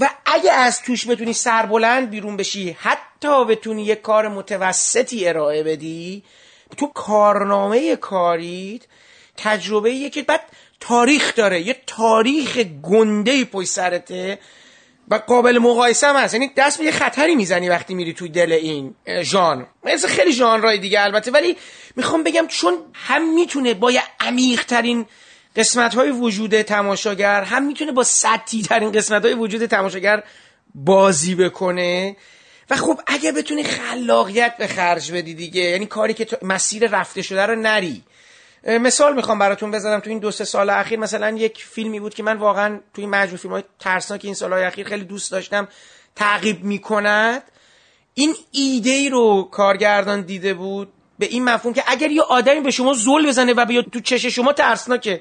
و 0.00 0.10
اگه 0.26 0.52
از 0.52 0.82
توش 0.82 1.08
بتونی 1.08 1.32
سربلند 1.32 2.10
بیرون 2.10 2.36
بشی 2.36 2.76
حتی 2.80 3.44
بتونی 3.44 3.84
یه 3.84 3.94
کار 3.94 4.28
متوسطی 4.28 5.28
ارائه 5.28 5.62
بدی 5.62 6.22
تو 6.76 6.86
کارنامه 6.86 7.96
کارید 7.96 8.88
تجربه 9.36 10.10
که 10.10 10.22
بعد 10.22 10.40
تاریخ 10.80 11.34
داره 11.34 11.60
یه 11.60 11.76
تاریخ 11.86 12.58
گنده 12.82 13.44
پشت 13.44 13.68
سرته 13.68 14.38
و 15.08 15.14
قابل 15.14 15.58
مقایسه 15.58 16.06
هم 16.06 16.16
هست. 16.16 16.34
یعنی 16.34 16.50
دست 16.56 16.78
به 16.78 16.84
یه 16.84 16.90
خطری 16.90 17.34
می‌زنی 17.34 17.68
وقتی 17.68 17.94
میری 17.94 18.12
توی 18.12 18.28
دل 18.28 18.52
این 18.52 18.94
ژان 19.22 19.66
مثل 19.84 20.08
خیلی 20.08 20.32
ژانرهای 20.32 20.78
دیگه 20.78 21.00
البته. 21.00 21.30
ولی 21.30 21.56
می‌خوام 21.96 22.22
بگم 22.22 22.46
چون 22.46 22.78
هم 22.92 23.34
می‌تونه 23.34 23.74
با 23.74 23.90
یه 23.90 24.02
عمیق 24.20 24.64
قسمت 25.56 25.94
های 25.94 26.10
وجود 26.10 26.62
تماشاگر 26.62 27.42
هم 27.42 27.66
می‌تونه 27.66 27.92
با 27.92 28.02
سطحی 28.02 28.62
ترین 28.62 28.92
قسمت 28.92 29.24
های 29.24 29.34
وجود 29.34 29.66
تماشاگر 29.66 30.22
بازی 30.74 31.34
بکنه. 31.34 32.16
و 32.70 32.76
خب 32.76 33.00
اگه 33.06 33.32
بتونی 33.32 33.64
خلاقیت 33.64 34.56
به 34.56 34.66
خرج 34.66 35.12
بدی 35.12 35.34
دیگه 35.34 35.60
یعنی 35.60 35.86
کاری 35.86 36.14
که 36.14 36.26
مسیر 36.42 36.88
رفته 36.88 37.22
شده 37.22 37.46
رو 37.46 37.56
نری. 37.56 38.02
مثال 38.66 39.14
می‌خوام 39.16 39.38
براتون 39.38 39.70
بزنم. 39.70 40.00
تو 40.00 40.10
این 40.10 40.18
دو 40.18 40.30
سه 40.30 40.44
سال 40.44 40.70
اخیر 40.70 40.98
مثلا 40.98 41.30
یک 41.30 41.64
فیلمی 41.64 42.00
بود 42.00 42.14
که 42.14 42.22
من 42.22 42.36
واقعا 42.36 42.80
تو 42.94 43.00
این 43.00 43.10
مجموع 43.10 43.36
فیلم 43.36 43.54
های 43.54 43.62
ترسناک 43.78 44.20
این 44.24 44.34
سالهای 44.34 44.64
اخیر 44.64 44.86
خیلی 44.86 45.04
دوست 45.04 45.32
داشتم 45.32 45.68
تعقیب 46.16 46.64
می‌کند. 46.64 47.42
این 48.14 48.34
ایده 48.52 48.90
ای 48.90 49.08
رو 49.08 49.48
کارگردان 49.52 50.20
دیده 50.20 50.54
بود 50.54 50.92
به 51.18 51.26
این 51.26 51.44
مفهوم 51.44 51.74
که 51.74 51.82
اگر 51.86 52.10
یه 52.10 52.22
آدمی 52.22 52.60
به 52.60 52.70
شما 52.70 52.94
زل 52.94 53.26
بزنه 53.26 53.52
و 53.52 53.64
بیاد 53.64 53.84
تو 53.92 54.00
چش 54.00 54.26
شما 54.26 54.52
ترسناکه 54.52 55.20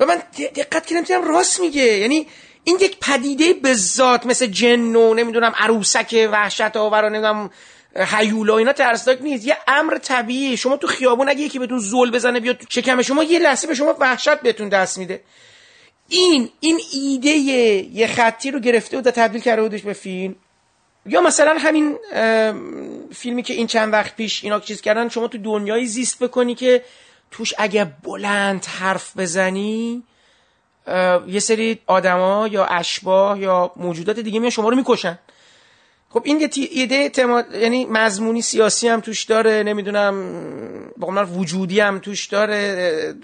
و 0.00 0.06
من 0.06 0.22
دقت 0.34 0.86
کردم 0.86 1.02
دیدم 1.02 1.28
راست 1.28 1.60
میگه. 1.60 1.82
یعنی 1.82 2.26
این 2.64 2.78
یک 2.80 2.98
پدیده 3.00 3.52
به 3.52 3.74
ذات 3.74 4.26
مثل 4.26 4.46
جن 4.46 4.96
و 4.96 5.14
نمی‌دونم 5.14 5.52
عروسک 5.56 6.28
وحشت 6.32 6.76
آور 6.76 7.04
و 7.04 7.08
نمی‌دونم 7.08 7.50
هیولا 7.96 8.58
اینا 8.58 8.72
ترسناک 8.72 9.22
نیست. 9.22 9.46
یه 9.46 9.56
امر 9.68 9.98
طبیعی. 9.98 10.56
شما 10.56 10.76
تو 10.76 10.86
خیابون 10.86 11.28
اگه 11.28 11.40
یکی 11.40 11.58
بهتون 11.58 11.78
زل 11.78 12.10
بزنه 12.10 12.40
بیاد 12.40 12.56
تو 12.56 12.66
شکم 12.68 13.02
شما 13.02 13.22
یه 13.22 13.38
لحظه 13.38 13.66
به 13.66 13.74
شما 13.74 13.96
وحشت 14.00 14.40
بهتون 14.40 14.68
دست 14.68 14.98
میده. 14.98 15.20
این 16.08 16.50
این 16.60 16.80
ایده 16.92 17.30
یه 17.30 18.06
خطی 18.06 18.50
رو 18.50 18.60
گرفته 18.60 18.98
و 18.98 19.02
تبدیل 19.02 19.40
کرده 19.40 19.62
بودش 19.62 19.82
به 19.82 19.92
فیلم. 19.92 20.36
یا 21.06 21.20
مثلا 21.20 21.56
همین 21.58 21.98
فیلمی 23.14 23.42
که 23.42 23.54
این 23.54 23.66
چند 23.66 23.92
وقت 23.92 24.16
پیش 24.16 24.44
اینا 24.44 24.60
چیز 24.60 24.80
کردن 24.80 25.08
شما 25.08 25.28
تو 25.28 25.38
دنیای 25.38 25.86
زیست 25.86 26.22
بکنی 26.22 26.54
که 26.54 26.82
توش 27.30 27.54
اگه 27.58 27.84
بلند 28.02 28.64
حرف 28.64 29.16
بزنی 29.16 30.02
یه 31.26 31.40
سری 31.40 31.80
آدما 31.86 32.48
یا 32.48 32.64
اشباه 32.64 33.40
یا 33.40 33.72
موجودات 33.76 34.18
دیگه 34.18 34.40
میان 34.40 34.50
شما 34.50 34.68
رو 34.68 34.76
می‌کشن. 34.76 35.18
خب 36.10 36.22
این 36.24 36.40
یه 36.40 36.50
ایده 36.70 37.08
تما... 37.08 37.42
یعنی 37.52 37.84
مضمونی 37.84 38.42
سیاسی 38.42 38.88
هم 38.88 39.00
توش 39.00 39.24
داره 39.24 39.62
نمی‌دونم 39.62 40.32
با 40.96 41.24
وجودی 41.24 41.80
هم 41.80 41.98
توش 41.98 42.26
داره 42.26 43.14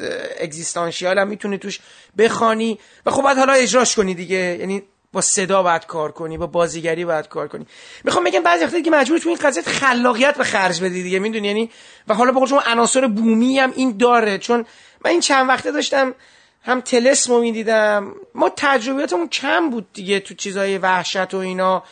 اگزیستانشیال 0.40 1.18
هم 1.18 1.28
می‌تونی 1.28 1.58
توش 1.58 1.80
بخوانی. 2.18 2.78
و 3.06 3.10
خب 3.10 3.22
باید 3.22 3.38
حالا 3.38 3.52
اجراش 3.52 3.94
کنی 3.94 4.14
دیگه. 4.14 4.56
یعنی 4.60 4.82
با 5.12 5.20
صدا 5.20 5.62
باید 5.62 5.86
کار 5.86 6.12
کنی 6.12 6.38
با 6.38 6.46
بازیگری 6.46 7.04
باید 7.04 7.28
کار 7.28 7.48
کنی. 7.48 7.66
می‌خوام 8.04 8.24
بگم 8.24 8.42
بعضی 8.42 8.64
وقتا 8.64 8.80
که 8.80 8.90
مجبور 8.90 9.18
تو 9.18 9.28
این 9.28 9.38
قضیه 9.38 9.62
خلاقیت 9.62 10.38
به 10.38 10.44
خرج 10.44 10.80
بدی 10.80 11.02
دیگه 11.02 11.18
می‌دونی؟ 11.18 11.48
یعنی 11.48 11.70
و 12.08 12.14
حالا 12.14 12.32
بقول 12.32 12.48
شما 12.48 12.62
عناصر 12.66 13.06
بومی 13.06 13.58
هم 13.58 13.72
این 13.76 13.96
داره 13.96 14.38
چون 14.38 14.66
من 15.04 15.10
این 15.10 15.20
چند 15.20 15.48
وقته 15.48 15.72
داشتم 15.72 16.14
هم 16.62 16.80
تلسمو 16.80 17.40
می‌دیدم. 17.40 18.14
ما 18.34 18.52
تجربیاتمون 18.56 19.28
کم 19.28 19.70
بود 19.70 19.92
دیگه 19.92 20.20
تو 20.20 20.34
چیزای 20.34 20.78
وحشت 20.78 21.34
و 21.34 21.36
اینا. 21.36 21.82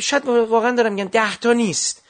شاید 0.00 0.26
واقعا 0.26 0.70
دارم 0.70 0.92
میگم 0.92 1.08
ده 1.08 1.36
تا 1.36 1.52
نیست. 1.52 2.02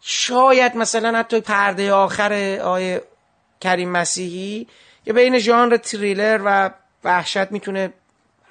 شاید 0.00 0.76
مثلا 0.76 1.18
حتی 1.18 1.40
پرده 1.40 1.92
آخر 1.92 2.32
آیه 2.62 3.02
کریم 3.60 3.90
مسیحی 3.90 4.66
یا 5.06 5.14
بین 5.14 5.38
ژانر 5.38 5.76
تریلر 5.76 6.40
و 6.44 6.70
وحشت 7.04 7.52
می‌تونه 7.52 7.92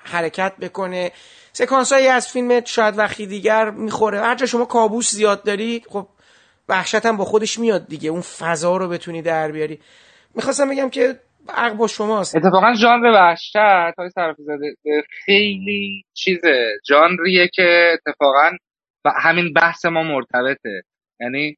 حرکت 0.03 0.53
بکنه. 0.57 1.11
سکانس 1.55 1.93
هایی 1.93 2.07
از 2.07 2.31
فیلم 2.31 2.65
شاید 2.65 2.97
وقتی 2.97 3.27
دیگر 3.27 3.69
می‌خوره. 3.69 4.19
هر 4.19 4.35
جا 4.35 4.45
شما 4.45 4.65
کابوس 4.65 5.11
زیاد 5.11 5.43
داری 5.43 5.81
خب 5.89 6.07
وحشت 6.69 7.05
هم 7.05 7.17
با 7.17 7.25
خودش 7.25 7.59
میاد 7.59 7.87
دیگه. 7.87 8.09
اون 8.09 8.21
فضا 8.21 8.77
رو 8.77 8.89
بتونی 8.89 9.21
در 9.21 9.51
بیاری. 9.51 9.79
می‌خواستم 10.35 10.69
بگم 10.69 10.89
که 10.89 11.19
حق 11.49 11.73
با 11.73 11.87
شماست. 11.87 12.35
اتفاقا 12.35 12.73
ژانر 12.73 13.05
وحشت 13.05 13.55
های 13.97 14.09
طرف 14.15 14.35
زده 14.37 14.75
خیلی 15.25 16.03
چیزه. 16.13 16.65
ژانریه 16.89 17.49
که 17.53 17.93
اتفاقا 17.93 18.51
همین 19.23 19.53
بحث 19.53 19.85
ما 19.85 20.03
مرتبطه. 20.03 20.81
یعنی 21.21 21.55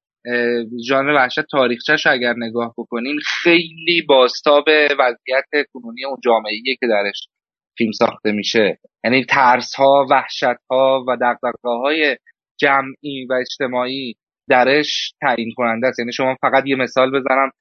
ژانر 0.88 1.10
وحشت 1.10 1.41
تاریخچهش 1.52 2.08
اگر 2.08 2.34
نگاه 2.38 2.74
بکنیم 2.78 3.18
خیلی 3.26 4.02
باستاب 4.08 4.66
وضعیت 5.00 5.68
کنونی 5.74 6.06
اون 6.06 6.18
جامعه 6.24 6.76
که 6.80 6.88
درش 6.88 7.28
فیلم 7.78 7.91
ساخته 7.91 8.32
میشه. 8.32 8.80
یعنی 9.03 9.25
ترس 9.25 9.75
ها 9.75 10.07
وحشت 10.09 10.59
ها 10.69 11.05
و 11.07 11.17
دقدقه 11.21 11.69
های 11.69 12.17
جمعی 12.59 13.25
و 13.30 13.34
اجتماعی 13.34 14.15
درش 14.49 15.13
تعیین 15.21 15.53
کننده 15.55 15.88
است. 15.88 15.99
یعنی 15.99 16.13
شما 16.13 16.36
فقط 16.41 16.63
یه 16.67 16.75
مثال 16.75 17.11
بزنم 17.11 17.51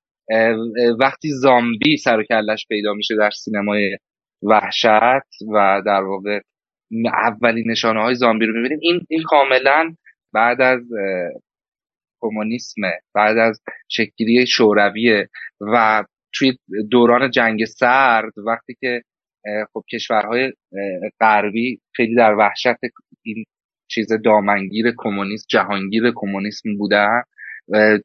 وقتی 1.00 1.28
زامبی 1.30 1.96
سر 1.96 2.20
و 2.20 2.22
کلش 2.22 2.66
پیدا 2.68 2.92
میشه 2.92 3.16
در 3.16 3.30
سینمای 3.30 3.96
وحشت 4.42 5.42
و 5.54 5.82
در 5.86 6.02
واقع 6.02 6.40
اولین 7.24 7.70
نشانه 7.70 8.02
های 8.02 8.14
زامبی 8.14 8.46
رو 8.46 8.52
می‌بینیم 8.52 8.78
این 8.82 9.00
این 9.08 9.22
کاملا 9.22 9.94
بعد 10.32 10.60
از 10.60 10.80
کمونیسم 12.20 12.82
بعد 13.14 13.38
از 13.38 13.60
شکلی 13.88 14.46
شورویه 14.46 15.28
و 15.60 16.04
توی 16.34 16.58
دوران 16.90 17.30
جنگ 17.30 17.64
سرد 17.64 18.38
وقتی 18.46 18.76
که 18.80 19.02
خب 19.72 19.84
کشورهای 19.92 20.52
غربی 21.20 21.80
خیلی 21.92 22.14
در 22.14 22.34
وحشت 22.34 22.78
این 23.22 23.44
چیز 23.88 24.08
دامنگیر 24.24 24.92
کمونیسم 24.96 25.46
جهانگیر 25.48 26.12
کمونیسم 26.14 26.76
بودن 26.78 27.22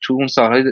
تو 0.03 0.13
اون 0.13 0.27
سالهای 0.27 0.63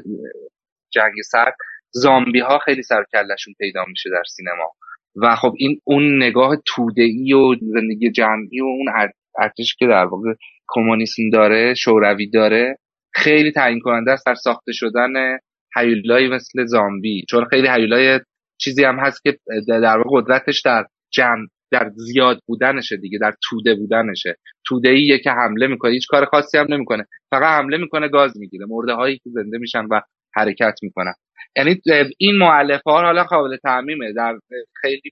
جنگ 0.93 1.13
سرد 1.31 1.55
زامبی 1.91 2.39
ها 2.39 2.59
خیلی 2.59 2.83
سر 2.83 3.03
کلشون 3.11 3.53
پیدا 3.59 3.85
میشه 3.87 4.09
در 4.09 4.23
سینما. 4.35 4.71
و 5.15 5.35
خب 5.35 5.53
این 5.57 5.81
اون 5.83 6.23
نگاه 6.23 6.55
توده 6.65 7.01
ای 7.01 7.33
و 7.33 7.55
زندگی 7.55 8.11
جمعی 8.11 8.61
و 8.61 8.65
اون 8.65 9.09
ارتش 9.39 9.75
که 9.79 9.87
در 9.87 10.05
واقع 10.05 10.33
کمونیسم 10.67 11.29
داره 11.29 11.73
شوروی 11.73 12.29
داره 12.29 12.77
خیلی 13.13 13.51
تعیین 13.51 13.79
کننده 13.79 14.11
است 14.11 14.25
در 14.25 14.35
ساخته 14.35 14.71
شدن 14.71 15.37
هیولایی 15.77 16.29
مثل 16.29 16.65
زامبی. 16.65 17.25
چون 17.29 17.45
خیلی 17.45 17.67
هیولای 17.67 18.19
چیزی 18.61 18.83
هم 18.83 18.99
هست 18.99 19.23
که 19.23 19.37
در 19.67 19.97
واقع 19.97 20.21
قدرتش 20.21 20.61
در 20.61 20.85
جمع 21.13 21.47
در 21.71 21.91
زیاد 21.95 22.39
بودنشه 22.47 22.97
دیگه 22.97 23.19
در 23.21 23.33
توده 23.49 23.75
بودنشه. 23.75 24.35
توده 24.65 24.89
ایه 24.89 25.19
که 25.19 25.31
حمله 25.31 25.67
می‌کنه 25.67 25.91
هیچ 25.91 26.07
کار 26.07 26.25
خاصی 26.25 26.57
هم 26.57 26.67
نمی‌کنه. 26.69 27.05
فقط 27.31 27.59
حمله 27.59 27.77
می‌کنه 27.77 28.07
گاز 28.07 28.37
می‌گیره. 28.37 28.65
مرده 28.69 28.93
هایی 28.93 29.17
که 29.17 29.29
زنده 29.29 29.57
میشن 29.57 29.85
و 29.91 30.01
حرکت 30.35 30.75
می‌کنن. 30.81 31.13
یعنی 31.55 31.81
این 32.17 32.37
معلفه 32.37 32.91
ها 32.91 33.01
حالا 33.01 33.23
قابل 33.23 33.57
تعمیمه. 33.57 34.13
در 34.13 34.39
خیلی 34.81 35.11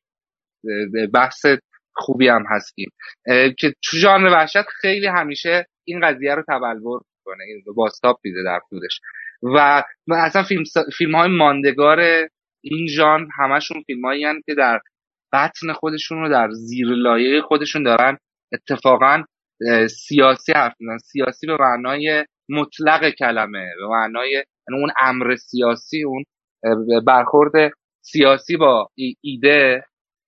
بحث 1.14 1.46
خوبی 1.96 2.28
هم 2.28 2.44
هستیم. 2.50 2.90
که 3.60 3.74
تو 3.84 3.98
ژانر 3.98 4.28
وحشت 4.34 4.66
خیلی 4.82 5.08
همیشه 5.08 5.66
این 5.88 6.00
قضیه 6.00 6.36
رو 6.36 6.44
تبلور 6.48 7.02
کنه 7.26 7.46
باستاب 7.76 8.20
میده 8.24 8.44
در 8.46 8.60
خودش. 8.60 9.00
و 9.44 9.84
اصلا 10.12 10.44
فیلم, 10.44 10.64
فیلم 10.98 11.16
های 11.16 11.30
ماندگار 11.30 12.28
این 12.72 12.88
ژانر 12.88 13.28
همشون 13.40 13.84
فیلم 13.86 14.06
هایی 14.06 14.26
که 14.46 14.54
در 14.54 14.80
بطن 15.34 15.74
خودشون 15.74 16.18
رو 16.18 16.30
در 16.30 16.50
زیر 16.52 16.88
لایه 16.88 17.42
خودشون 17.42 17.84
دارن. 17.84 18.18
اتفاقا 18.54 19.24
سیاسی 19.90 20.52
حرف 20.52 20.74
سیاسی 21.04 21.48
به 21.48 21.58
معنای 21.60 22.26
مطلق 22.50 23.10
کلمه 23.10 23.70
به 23.80 23.88
معنای 23.88 24.32
یعنی 24.32 24.82
اون 24.82 24.92
امر 25.02 25.36
سیاسی 25.36 26.04
اون 26.04 26.24
برخورد 27.06 27.72
سیاسی 28.02 28.58
با 28.58 28.90
ایده 29.22 29.84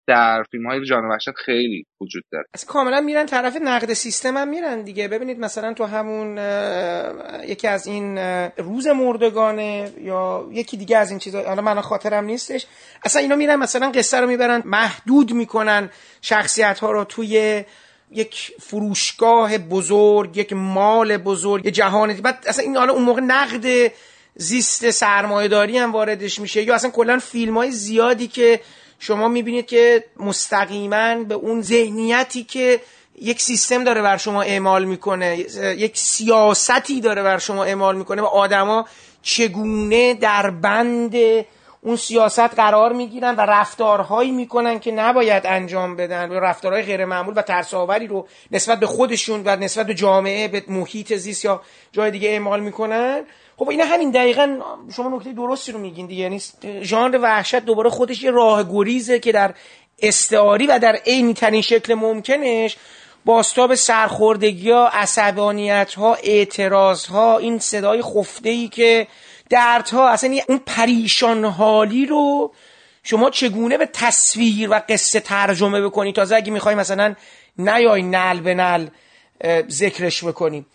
در 0.09 0.43
فیلم 0.51 0.67
های 0.67 0.85
جان 0.85 1.05
وحشت 1.05 1.31
خیلی 1.31 1.85
وجود 2.01 2.23
داره. 2.31 2.45
از 2.53 2.65
کاملا 2.65 3.01
میرن 3.01 3.25
طرف 3.25 3.57
نقد 3.61 3.93
سیستم 3.93 4.37
هم 4.37 4.47
میرن 4.47 4.81
دیگه. 4.81 5.07
ببینید 5.07 5.39
مثلا 5.39 5.73
تو 5.73 5.85
همون 5.85 6.37
یکی 7.47 7.67
از 7.67 7.87
این 7.87 8.17
روز 8.57 8.87
مردگانه 8.87 9.91
یا 10.01 10.49
یکی 10.51 10.77
دیگه 10.77 10.97
از 10.97 11.09
این 11.09 11.19
چیزا 11.19 11.43
حالا 11.43 11.61
من 11.61 11.81
خاطرم 11.81 12.25
نیستش. 12.25 12.65
اصلا 13.05 13.21
اینا 13.21 13.35
میرن 13.35 13.55
مثلا 13.55 13.91
قصه 13.91 14.19
رو 14.19 14.27
می‌برن 14.27 14.61
محدود 14.65 15.33
می‌کنن 15.33 15.89
شخصیت 16.21 16.79
ها 16.79 16.91
رو 16.91 17.03
توی 17.03 17.63
یک 18.11 18.51
فروشگاه 18.59 19.57
بزرگ 19.57 20.37
یک 20.37 20.53
مال 20.53 21.17
بزرگ 21.17 21.65
یک 21.65 21.73
جهان 21.73 22.13
بعد 22.13 22.43
اصلا 22.47 22.65
این 22.65 22.77
حالا 22.77 22.93
اون 22.93 23.03
موقع 23.03 23.21
نقد 23.21 23.91
زیست 24.35 24.89
سرمایهداری 24.89 25.77
هم 25.77 25.91
واردش 25.91 26.39
میشه 26.39 26.63
یا 26.63 26.75
اصلا 26.75 26.89
کلا 26.89 27.19
فیلم 27.19 27.57
های 27.57 27.71
زیادی 27.71 28.27
که 28.27 28.59
شما 28.99 29.27
می‌بینید 29.27 29.65
که 29.65 30.03
مستقیما 30.17 31.15
به 31.23 31.35
اون 31.35 31.61
ذهنیتی 31.61 32.43
که 32.43 32.81
یک 33.21 33.41
سیستم 33.41 33.83
داره 33.83 34.01
بر 34.01 34.17
شما 34.17 34.41
اعمال 34.41 34.85
می‌کنه 34.85 35.37
یک 35.77 35.97
سیاستی 35.97 37.01
داره 37.01 37.23
بر 37.23 37.37
شما 37.37 37.63
اعمال 37.63 37.97
می‌کنه 37.97 38.21
و 38.21 38.25
آدما 38.25 38.85
چگونه 39.21 40.13
در 40.13 40.49
بند 40.49 41.15
اون 41.81 41.95
سیاست 41.95 42.39
قرار 42.39 42.93
می‌گیرن 42.93 43.35
و 43.35 43.41
رفتارهایی 43.41 44.31
می‌کنن 44.31 44.79
که 44.79 44.91
نباید 44.91 45.43
انجام 45.45 45.95
بدن 45.95 46.29
و 46.29 46.33
رفتارهای 46.33 46.83
غیر 46.83 47.05
معمول 47.05 47.33
و 47.37 47.41
ترساوری 47.41 48.07
رو 48.07 48.27
نسبت 48.51 48.79
به 48.79 48.85
خودشون 48.87 49.41
و 49.45 49.55
نسبت 49.55 49.87
به 49.87 49.93
جامعه 49.93 50.47
به 50.47 50.63
محیط 50.67 51.13
زیست 51.13 51.45
یا 51.45 51.61
جای 51.91 52.11
دیگه 52.11 52.29
اعمال 52.29 52.59
می‌کنن؟ 52.59 53.23
خب 53.59 53.69
اینا 53.69 53.85
همین 53.85 54.11
دقیقا 54.11 54.57
شما 54.95 55.17
نکته 55.17 55.33
درستی 55.33 55.71
رو 55.71 55.79
میگین 55.79 56.07
دیگه. 56.07 56.21
یعنی 56.21 56.41
ژانر 56.81 57.19
وحشت 57.21 57.55
دوباره 57.55 57.89
خودش 57.89 58.23
یه 58.23 58.31
راه 58.31 58.63
گریزه 58.71 59.19
که 59.19 59.31
در 59.31 59.53
استعاری 60.01 60.67
و 60.67 60.79
در 60.79 60.95
عینی 60.95 61.33
ترین 61.33 61.61
شکل 61.61 61.93
ممکنش 61.93 62.77
باستاب 63.25 63.75
سرخوردگی 63.75 64.71
ها 64.71 64.87
عصبانیت 64.87 65.93
ها 65.93 66.15
اعتراض 66.23 67.05
ها 67.05 67.37
این 67.37 67.59
صدای 67.59 68.01
خفته 68.01 68.49
ای 68.49 68.67
که 68.67 69.07
دردها 69.49 70.09
اصلا 70.09 70.37
اون 70.47 70.61
پریشان 70.65 71.45
حالی 71.45 72.05
رو 72.05 72.53
شما 73.03 73.29
چگونه 73.29 73.77
به 73.77 73.89
تصویر 73.93 74.69
و 74.69 74.81
قصه 74.89 75.19
ترجمه 75.19 75.81
بکنی؟ 75.81 76.13
تازه 76.13 76.35
اگه 76.35 76.51
می‌خوای 76.51 76.75
مثلا 76.75 77.15
نیای 77.57 78.03
نل 78.03 78.39
به 78.39 78.53
نل 78.53 78.87
ذکرش 79.69 80.23
بکنیم 80.23 80.65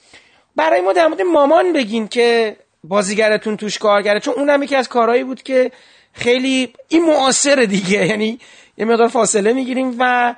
برای 0.57 0.81
ما 0.81 0.93
در 0.93 1.07
مورد 1.07 1.23
مامان 1.23 1.73
بگین 1.73 2.09
که 2.09 2.57
بازیگرتون 2.89 3.57
توش 3.57 3.79
کار 3.79 4.03
کرده 4.03 4.21
چون 4.21 4.35
اونم 4.35 4.63
یکی 4.63 4.77
از 4.77 4.89
کارهایی 4.89 5.25
بود 5.25 5.43
که 5.43 5.71
خیلی 6.13 6.73
این 6.89 7.05
معاصر 7.05 7.55
دیگه. 7.55 8.07
یعنی 8.11 8.39
یه 8.77 8.85
مقدار 8.85 9.09
فاصله 9.09 9.53
می‌گیریم 9.53 9.97
و 9.99 10.35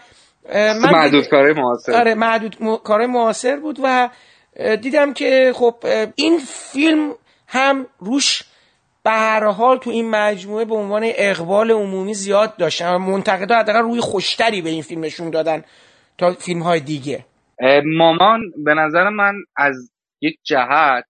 من 0.55 0.93
معدود 0.93 1.29
کارهای 1.29 1.53
معاصر. 1.53 1.93
آره 1.93 2.15
معدود 2.15 2.57
کارهای 2.85 3.07
معاصر 3.07 3.57
بود 3.57 3.79
و 3.83 4.09
دیدم 4.83 5.13
که 5.13 5.53
خب 5.55 5.75
این 6.15 6.39
فیلم 6.73 7.15
هم 7.47 7.87
روش 7.99 8.43
به 9.03 9.11
هر 9.11 9.45
حال 9.45 9.79
تو 9.79 9.91
این 9.91 10.11
مجموعه 10.11 10.65
به 10.65 10.75
عنوان 10.75 11.03
اقبال 11.05 11.71
عمومی 11.71 12.15
زیاد 12.15 12.57
داشتن 12.57 12.97
منتقدا 12.97 13.57
حداقل 13.57 13.83
روی 13.83 14.01
خوشتری 14.01 14.63
به 14.63 14.71
این 14.71 14.83
فیلم 14.83 15.05
نشون 15.05 15.31
دادن 15.31 15.65
تا 16.19 16.33
فیلم 16.33 16.63
های 16.63 16.81
دیگه 16.81 17.25
مامان 17.85 18.41
به 18.65 18.75
نظر 18.75 19.09
من 19.09 19.35
از 19.57 19.91
یک 20.21 20.39
جهت 20.45 21.05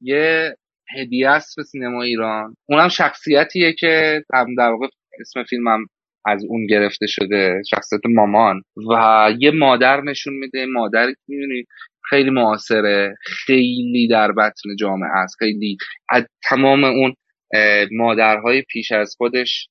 یه 0.00 0.56
هدیه 0.96 1.28
است 1.28 1.56
به 1.56 1.62
سینما 1.62 2.02
ایران. 2.02 2.54
اونم 2.68 2.88
شخصیتیه 2.88 3.72
که 3.72 4.22
در 4.58 4.68
واقع 4.70 4.86
اسم 5.20 5.42
فیلمم 5.42 5.86
از 6.26 6.44
اون 6.48 6.66
گرفته 6.66 7.06
شده 7.06 7.62
شخصیت 7.70 8.00
مامان. 8.08 8.62
و 8.90 9.30
یه 9.38 9.50
مادر 9.50 10.00
نشون 10.00 10.34
میده 10.34 10.66
مادر 10.66 11.06
می‌دونی 11.28 11.64
خیلی 12.10 12.30
معاصره 12.30 13.14
خیلی 13.24 14.08
در 14.10 14.32
بطن 14.32 14.76
جامعه 14.78 15.10
است. 15.10 15.36
خیلی 15.38 15.76
از 16.10 16.26
تمام 16.48 16.84
اون 16.84 17.14
مادرهای 17.92 18.62
پیش 18.62 18.92
از 18.92 19.14
خودش 19.18 19.68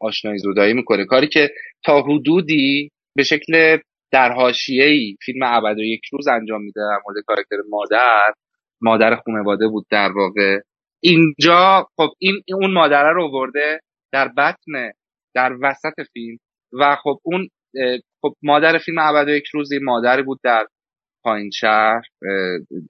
آشنایی 0.00 0.38
زودایی 0.38 0.74
می‌کنه. 0.74 1.04
کاری 1.04 1.26
که 1.26 1.50
تا 1.84 2.02
حدودی 2.02 2.88
به 3.16 3.22
شکل 3.22 3.78
در 4.12 4.32
ای 4.68 5.16
فیلم 5.24 5.42
ابد 5.42 5.78
و 5.78 5.82
یک 5.82 6.00
روز 6.12 6.28
انجام 6.28 6.62
میده 6.62 6.80
در 6.80 7.00
مورد 7.06 7.24
کاراکتر 7.26 7.56
مادر 7.70 8.32
مادر 8.84 9.16
خانواده 9.16 9.68
بود 9.68 9.86
در 9.90 10.12
واقع. 10.12 10.58
اینجا 11.02 11.86
خب 11.96 12.08
این 12.18 12.34
اون 12.54 12.72
مادره 12.72 13.12
رو 13.12 13.40
ورده 13.40 13.80
در 14.12 14.28
بطن 14.28 14.92
در 15.34 15.52
وسط 15.62 16.02
فیلم 16.12 16.38
و 16.72 16.96
خب 16.96 17.18
اون 17.22 17.48
خب 18.22 18.34
مادر 18.42 18.78
فیلم 18.78 18.98
ابد 18.98 19.28
و 19.28 19.30
یک 19.30 19.46
روزی 19.46 19.78
مادری 19.78 20.22
بود 20.22 20.40
در 20.44 20.66
پایین 21.24 21.50
شهر 21.50 22.02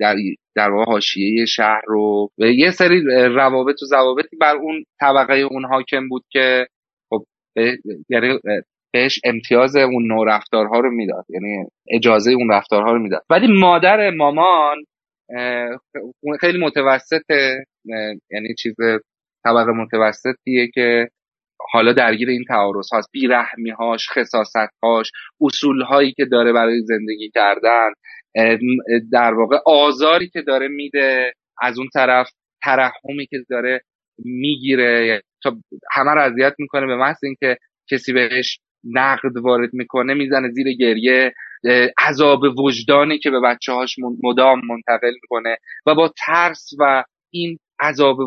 در 0.01 0.16
در 0.57 0.71
واقع 0.71 0.85
حاشیه 0.85 1.45
شهر 1.47 1.83
رو 1.87 2.31
و 2.39 2.45
یه 2.45 2.71
سری 2.71 3.03
روابط 3.35 3.83
و 3.83 3.87
ضوابطی 3.87 4.37
بر 4.37 4.57
اون 4.57 4.85
طبقه 5.01 5.35
اون 5.35 5.65
حاکم 5.65 6.09
بود 6.09 6.25
که 6.31 6.66
خب 7.11 7.25
یعنی 8.11 8.39
بهش 8.93 9.21
امتیاز 9.25 9.77
اون 9.77 10.07
نوع 10.07 10.27
رفتارها 10.29 10.81
رو 10.81 10.91
می‌داد 10.91 11.25
یعنی 11.29 11.65
اجازه 11.91 12.33
اون 12.33 12.51
رفتارها 12.51 12.93
رو 12.93 12.99
می‌داد. 12.99 13.23
ولی 13.31 13.61
مادر 13.61 14.11
مامان 14.11 14.77
خیلی 16.40 16.59
متوسطه 16.59 17.64
یعنی 18.30 18.55
چیز 18.59 18.74
طبقه 19.44 19.72
متوسطیه 19.72 20.68
که 20.74 21.09
حالا 21.72 21.92
درگیر 21.92 22.28
این 22.28 22.44
تعارض 22.48 22.88
هاست. 22.92 23.09
بیرحمی 23.12 23.70
هاش 23.70 24.09
خصاصت 24.10 24.70
هاش 24.82 25.10
اصول 25.40 25.82
هایی 25.82 26.12
که 26.12 26.24
داره 26.24 26.52
برای 26.52 26.80
زندگی 26.80 27.30
کردن 27.34 27.90
در 29.12 29.34
واقع 29.34 29.56
آزاری 29.66 30.28
که 30.28 30.42
داره 30.42 30.68
میده 30.68 31.32
از 31.62 31.78
اون 31.78 31.88
طرف 31.94 32.30
ترحمی 32.64 33.26
که 33.30 33.38
داره 33.51 33.80
می‌گیره. 34.18 35.22
تا 35.42 35.56
همه 35.92 36.10
رو 36.10 36.20
اذیت 36.20 36.55
می‌کنه 36.59 36.86
به 36.86 36.96
محض 36.96 37.24
اینکه 37.24 37.56
کسی 37.90 38.12
بهش 38.12 38.59
نقد 38.84 39.36
وارد 39.36 39.70
می‌کنه 39.72 40.14
می‌زنه 40.14 40.51
زیر 40.51 40.72
گریه. 40.72 41.32
عذاب 41.99 42.41
وجدانی 42.59 43.19
که 43.19 43.31
به 43.31 43.41
بچه 43.41 43.73
هاش 43.73 43.97
مدام 44.23 44.61
منتقل 44.69 45.12
می‌کنه 45.23 45.57
و 45.86 45.95
با 45.95 46.12
ترس 46.27 46.70
و 46.78 47.05
این 47.32 47.59
عذاب 47.81 48.19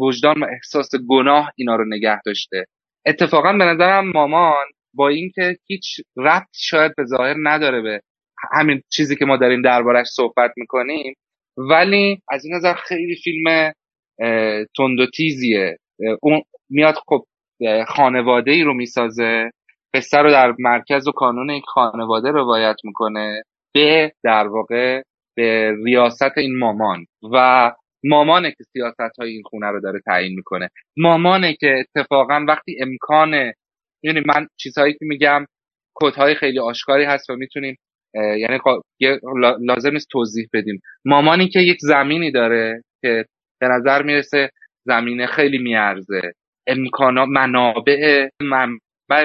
وجدان 0.00 0.42
و 0.42 0.46
احساس 0.52 0.90
گناه 1.08 1.52
اینا 1.56 1.76
رو 1.76 1.84
نگه 1.84 2.20
داشته. 2.26 2.64
اتفاقا 3.06 3.52
به 3.52 3.64
نظرم 3.64 4.10
مامان 4.10 4.66
با 4.94 5.08
اینکه 5.08 5.56
هیچ 5.66 5.84
ربط 6.16 6.48
شاید 6.54 6.92
به 6.96 7.04
ظاهر 7.04 7.36
نداره 7.42 7.80
به 7.82 8.00
همین 8.52 8.82
چیزی 8.92 9.16
که 9.16 9.24
ما 9.24 9.36
داریم 9.36 9.62
دربارش 9.62 10.06
صحبت 10.06 10.52
می‌کنیم 10.56 11.14
ولی 11.56 12.22
از 12.30 12.44
این 12.44 12.54
نظر 12.54 12.74
خیلی 12.74 13.16
فیلم 13.16 13.72
تند 14.76 15.00
و 15.00 15.06
اون 16.22 16.42
میاد 16.70 16.94
خب 17.06 17.24
خانواده 17.88 18.50
ای 18.50 18.62
رو 18.62 18.74
می‌سازه. 18.74 19.50
قصه 19.94 20.18
رو 20.18 20.30
در 20.30 20.54
مرکز 20.58 21.08
و 21.08 21.12
کانون 21.12 21.50
یک 21.50 21.64
خانواده 21.66 22.30
روایت 22.30 22.76
می‌کنه 22.84 23.42
به 23.74 24.12
در 24.24 24.46
واقع 24.46 25.02
به 25.36 25.76
ریاست 25.84 26.38
این 26.38 26.58
مامان 26.58 27.06
و 27.32 27.72
مامانه 28.04 28.50
که 28.50 28.64
سیاست 28.72 29.18
های 29.18 29.30
این 29.30 29.42
خونه 29.44 29.66
رو 29.66 29.80
داره 29.80 30.00
تعیین 30.06 30.36
می‌کنه. 30.36 30.68
مامانه 30.96 31.54
که 31.54 31.84
اتفاقا 31.96 32.44
وقتی 32.48 32.76
امکان 32.80 33.52
یعنی 34.02 34.22
من 34.26 34.46
چیزهایی 34.60 34.92
که 34.92 34.98
میگم 35.02 35.46
کودهای 35.94 36.34
خیلی 36.34 36.58
آشکاری 36.58 37.04
هست 37.04 37.30
و 37.30 37.36
می‌تونیم 37.36 37.76
یعنی 38.14 38.58
لازم 39.60 39.90
نیست 39.92 40.08
توضیح 40.10 40.48
بدیم. 40.52 40.80
مامانی 41.04 41.48
که 41.48 41.60
یک 41.60 41.78
زمینی 41.80 42.30
داره 42.30 42.82
که 43.02 43.24
به 43.60 43.68
نظر 43.68 44.02
می‌رسه 44.02 44.50
زمینه 44.86 45.26
خیلی 45.26 45.58
میارزه. 45.58 46.32
امکانات 46.66 47.28
منابع 47.28 48.28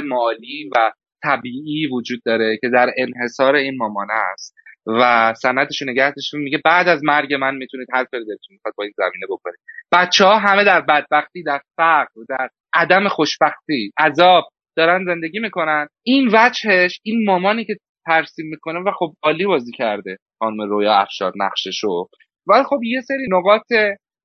مالی 0.01 0.69
و 0.75 0.91
طبیعی 1.23 1.87
وجود 1.87 2.21
داره 2.25 2.57
که 2.61 2.69
در 2.69 2.89
انحصار 2.97 3.55
این 3.55 3.77
مامانه 3.77 4.13
است. 4.13 4.55
و 4.87 5.33
سندش 5.41 5.81
نگهش 5.81 6.33
میگه 6.33 6.61
بعد 6.65 6.87
از 6.87 7.03
مرگ 7.03 7.33
من 7.33 7.55
می‌تونید 7.55 7.87
هر 7.93 8.03
کاری 8.03 8.25
دلتون 8.25 8.53
می‌خواد 8.55 8.73
با 8.77 8.83
این 8.83 8.93
زمینه 8.97 9.25
بکنید. 9.29 9.59
بچه 9.91 10.25
ها 10.25 10.39
همه 10.39 10.63
در 10.63 10.81
بدبختی 10.81 11.43
در 11.43 11.61
فقر 11.77 12.23
در 12.29 12.49
عدم 12.73 13.07
خوشبختی 13.07 13.91
عذاب 13.99 14.43
دارن 14.77 15.05
زندگی 15.05 15.39
می‌کنن. 15.39 15.87
این 16.03 16.29
وجهش 16.33 16.99
این 17.03 17.25
مامانی 17.25 17.65
که 17.65 17.77
ترسیم 18.05 18.45
می‌کنه 18.47 18.79
و 18.79 18.91
خب 18.99 19.13
عالی 19.23 19.45
بازی 19.45 19.71
کرده 19.71 20.17
خانم 20.39 20.61
رویا 20.61 20.93
افشار 20.93 21.33
نقششو 21.35 22.07
ولی 22.47 22.63
خب 22.63 22.79
یه 22.83 23.01
سری 23.01 23.27
نقاط 23.31 23.73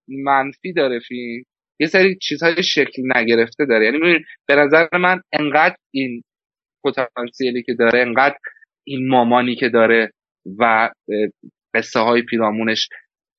منفی 0.09 0.73
داره 0.73 1.01
فیلم. 1.09 1.45
یه 1.83 1.89
سری 1.89 2.19
چیزهای 2.23 2.63
شکل 2.63 3.03
نگرفته 3.17 3.65
داره. 3.65 3.85
یعنی 3.85 4.25
به 4.49 4.57
نظر 4.57 4.87
من 4.99 5.21
انقدر 5.33 5.77
این 5.95 6.23
پتانسیلی 6.85 7.63
که 7.63 7.75
داره 7.75 8.01
انقدر 8.01 8.37
این 8.87 9.09
مامانی 9.09 9.55
که 9.55 9.69
داره 9.69 10.11
و 10.59 10.91
قصه 11.75 12.01
های 12.01 12.23
پیرامونش 12.23 12.89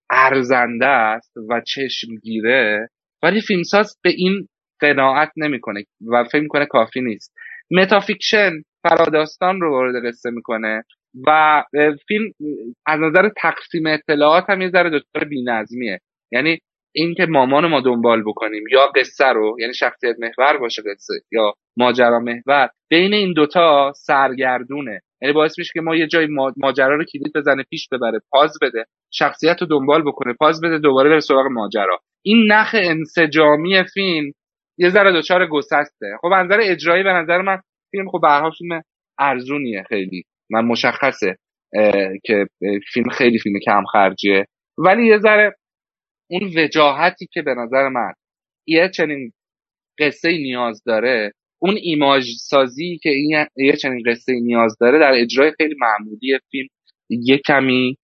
ارزنده 0.10 0.88
است 0.88 1.32
و 1.50 1.62
چشمگیره 1.68 2.88
ولی 3.24 3.42
فیلمساز 3.42 3.98
به 4.04 4.10
این 4.10 4.48
قناعت 4.80 5.32
نمی‌کنه 5.38 5.84
و 6.12 6.24
فکر 6.24 6.42
می‌کنه 6.42 6.66
کافی 6.66 7.02
نیست. 7.02 7.34
metafiction 7.72 8.52
فراداستان 8.84 9.62
رو 9.62 9.72
وارد 9.72 10.06
قصه 10.08 10.30
می‌کنه 10.30 10.84
و 11.28 11.64
فیلم 12.08 12.32
از 12.86 13.00
نظر 13.00 13.30
تقسیم 13.38 13.86
اطلاعات 13.88 14.50
هم 14.50 14.62
یه 14.62 14.70
ذره 14.70 14.90
دچار 14.90 15.24
بینظمیه. 15.30 16.00
یعنی 16.32 16.60
اینکه 16.96 17.26
مامان 17.26 17.68
ما 17.68 17.82
دنبال 17.82 18.24
بکنیم 18.24 18.64
یا 18.72 18.88
قصه 18.96 19.26
رو 19.26 19.56
یعنی 19.60 19.74
شخصیت 19.74 20.16
محور 20.20 20.58
باشه 20.58 20.82
قصه 20.82 21.14
یا 21.32 21.54
ماجرا 21.78 22.20
محور 22.20 22.70
بین 22.90 23.14
این 23.14 23.34
دوتا 23.34 23.92
سرگردونه. 23.96 25.02
یعنی 25.22 25.34
باعث 25.34 25.60
میشه 25.60 25.72
که 25.74 25.82
ما 25.82 25.96
یه 25.96 26.08
جای 26.08 26.28
ماجرا 26.58 26.96
رو 26.96 27.04
کلید 27.04 27.34
بزنه 27.36 27.64
پیش 27.70 27.88
ببره 27.92 28.20
پاز 28.32 28.58
بده 28.62 28.86
شخصیت 29.14 29.62
رو 29.62 29.68
دنبال 29.68 30.02
بکنه 30.02 30.34
پاز 30.34 30.62
بده 30.62 30.78
دوباره 30.78 31.10
بره 31.10 31.20
سراغ 31.20 31.46
ماجرا. 31.46 32.00
این 32.26 32.52
نخ 32.52 32.76
انسجامی 32.80 33.84
فیلم 33.94 34.32
یه 34.78 34.90
ذره 34.90 35.20
دچار 35.20 35.48
گسسته. 35.48 36.18
خب 36.22 36.28
نظر 36.28 36.60
اجرایی 36.62 37.04
به 37.04 37.14
نظر 37.14 37.42
من 37.42 37.58
فیلم 37.92 38.10
خب 38.10 38.20
به 38.22 38.52
فیلم 38.58 38.82
ارزونیه 39.20 39.84
خیلی. 39.90 40.24
من 40.50 40.66
مشخصه 40.66 41.38
که 42.24 42.48
فیلم 42.94 43.10
خیلی 43.10 43.40
فیلم 43.40 43.60
کم 43.66 43.84
خرجیه 43.92 44.46
ولی 44.78 45.08
یه 45.08 45.18
ذره 45.18 45.56
اون 46.34 46.52
وجاهتی 46.58 47.28
که 47.32 47.42
به 47.42 47.54
نظر 47.54 47.90
من 47.90 48.14
یه 48.68 48.90
چنین 48.90 49.32
قصه 50.00 50.32
نیاز 50.32 50.84
داره 50.86 51.32
اون 51.60 51.76
ایماج 51.82 52.26
سازی 52.40 53.00
که 53.04 53.10
این 53.10 53.46
یه 53.56 53.74
چنین 53.76 54.04
قصه 54.06 54.34
نیاز 54.34 54.78
داره 54.80 55.00
در 55.00 55.12
اجرای 55.14 55.52
خیلی 55.58 55.76
معمولی 55.80 56.40
فیلم 56.52 56.68
یه 57.10 57.38
کمی 57.38 57.98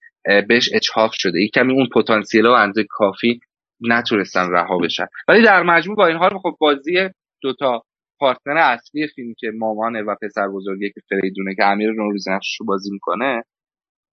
بهش 0.47 0.69
اچهاف 0.73 1.11
شده 1.13 1.41
یه 1.41 1.49
کمی 1.53 1.73
اون 1.73 1.87
پتانسیل 1.95 2.45
و 2.45 2.51
اندازه 2.51 2.83
کافی 2.89 3.39
نتونستن 3.81 4.51
رها 4.51 4.77
بشن. 4.77 5.05
ولی 5.27 5.43
در 5.43 5.63
مجموع 5.63 5.97
با 5.97 6.07
این 6.07 6.17
حال 6.17 6.37
خب 6.37 6.55
بازی 6.59 6.93
دوتا 7.41 7.83
پارتنر 8.19 8.57
اصلی 8.57 9.07
فیلم 9.07 9.33
که 9.39 9.47
مامانه 9.57 10.01
و 10.01 10.15
پسر 10.21 10.47
بزرگی 10.47 10.89
که 10.89 11.01
فریدونه 11.09 11.55
که 11.55 11.65
امیر 11.65 11.91
نوروز 11.91 12.27
رو 12.59 12.65
بازی 12.65 12.89
می‌کنه 12.91 13.43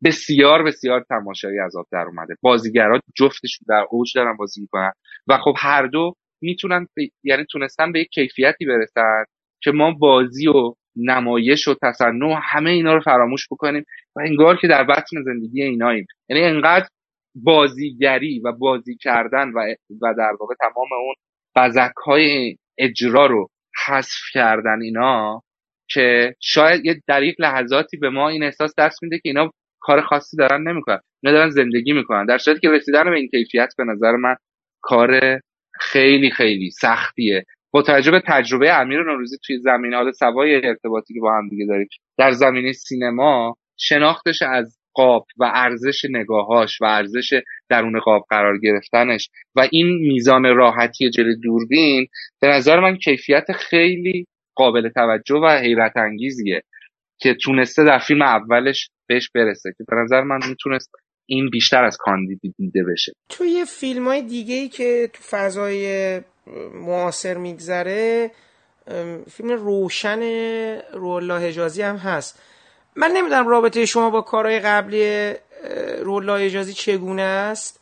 بسیار 0.05 0.63
بسیار 0.63 1.05
تماشایی 1.09 1.59
عذاب 1.59 1.87
در 1.93 2.05
اومده. 2.07 2.35
بازیگرا 2.41 3.01
جفتش 3.17 3.59
در 3.69 3.87
اوج 3.91 4.13
دارن 4.15 4.37
بازی 4.37 4.61
می‌کنن 4.61 4.93
و 5.29 5.39
خب 5.39 5.55
هر 5.59 5.87
دو 5.87 6.15
می‌تونن 6.43 6.87
یعنی 7.25 7.45
تونستن 7.51 7.93
به 7.93 8.01
یک 8.01 8.09
کیفیتی 8.09 8.67
برسن 8.67 9.25
که 9.63 9.71
ما 9.71 9.91
بازی 9.91 10.49
و 10.49 10.75
نمایش 10.97 11.69
و 11.69 11.75
تصنع 11.83 12.41
همه 12.43 12.71
اینا 12.71 12.95
رو 12.95 13.01
فراموش 13.01 13.47
بکنیم 13.51 13.85
و 14.17 14.21
انگار 14.21 14.57
که 14.57 14.69
در 14.69 14.85
بطن 14.85 15.23
زندگی 15.25 15.63
ایناییم. 15.63 16.07
یعنی 16.29 16.43
انقدر 16.43 16.89
بازیگری 17.35 18.41
و 18.41 18.53
بازی 18.53 18.97
کردن 18.97 19.49
و, 19.49 19.75
و 20.03 20.15
در 20.19 20.33
واقع 20.41 20.55
تمام 20.55 20.89
اون 20.93 21.15
بزک 21.57 21.95
های 22.07 22.57
اجرا 22.79 23.27
رو 23.27 23.49
حذف 23.87 24.21
کردن 24.33 24.83
اینا 24.83 25.43
که 25.91 26.35
شاید 26.41 26.87
یه 26.87 27.03
در 27.07 27.23
یک 27.23 27.37
لحظاتی 27.39 27.97
به 27.97 28.11
ما 28.11 28.29
این 28.29 28.43
احساس 28.43 28.75
دست 28.79 29.03
میده 29.03 29.17
که 29.17 29.29
اینا 29.29 29.51
کار 29.87 30.01
خاصی 30.01 30.37
دارن 30.37 30.69
نمی‌کنن. 30.69 31.01
اینا 31.23 31.37
دارن 31.37 31.51
زندگی 31.51 31.93
می‌کنن. 31.93 32.27
در 32.27 32.39
صورتی 32.39 32.61
که 32.61 32.71
رسیدن 32.71 33.05
به 33.05 33.17
این 33.17 33.29
کیفیت 33.29 33.75
به 33.79 33.85
نظر 33.85 34.13
من 34.17 34.37
کار 34.83 35.41
خیلی 35.81 36.31
خیلی 36.31 36.71
سختیه. 36.71 37.45
با 37.71 37.83
توجه 37.83 38.11
به 38.11 38.23
تجربه 38.27 38.81
امیر 38.81 39.03
نوروزی 39.03 39.37
توی 39.47 39.59
زمینه 39.59 39.97
حال 39.97 40.13
سوای 40.13 40.67
ارتباطی 40.67 41.15
که 41.15 41.21
با 41.21 41.35
هم 41.39 41.49
دیگه 41.49 41.67
داریم 41.67 41.89
در 42.19 42.31
زمینه 42.31 42.73
سینما 42.73 43.57
شناختش 43.79 44.43
از 44.43 44.79
قاب 44.95 45.27
و 45.39 45.53
ارزش 45.55 46.05
نگاهاش 46.11 46.81
و 46.81 46.85
ارزش 46.85 47.41
درون 47.69 48.01
قاب 48.01 48.27
قرار 48.31 48.59
گرفتنش 48.59 49.29
و 49.55 49.69
این 49.71 49.87
میزان 49.87 50.45
راحتی 50.45 51.11
جلوی 51.11 51.37
دوربین 51.41 52.07
به 52.41 52.49
نظر 52.49 52.81
من 52.81 52.97
کیفیت 52.97 53.53
خیلی 53.53 54.27
قابل 54.55 54.89
توجه 54.89 55.35
و 55.35 55.59
حیرت 55.63 55.97
انگیزیه 55.97 56.63
که 57.19 57.35
تونسته 57.35 57.85
در 57.85 57.99
فیلم 57.99 58.23
اولش 58.23 58.91
بهش 59.07 59.31
برسه 59.35 59.75
که 59.79 59.85
به 59.89 59.97
نظر 59.97 60.21
من 60.21 60.39
می‌تونست 60.49 60.91
این 61.29 61.51
بیشتر 61.51 61.85
از 61.85 61.97
کاندیدی 62.01 62.55
دیده 62.59 62.85
بشه. 62.93 63.13
توی 63.29 63.65
فیلم 63.65 64.09
های 64.09 64.23
دیگه 64.23 64.55
ای 64.55 64.69
که 64.69 65.11
تو 65.13 65.23
فضای 65.23 66.21
معاصر 66.75 67.35
میگذره 67.37 68.31
فیلم 69.31 69.51
روشن 69.51 70.21
رولا 70.93 71.39
حجازی 71.39 71.83
هم 71.83 71.97
هست. 71.97 72.43
من 72.97 73.11
نمی‌دونم 73.11 73.49
رابطه 73.49 73.87
شما 73.87 74.11
با 74.11 74.23
کارهای 74.23 74.61
قبلی 74.61 75.35
رولا 76.01 76.37
اجازی 76.37 76.73
چگونه 76.73 77.23
است. 77.23 77.81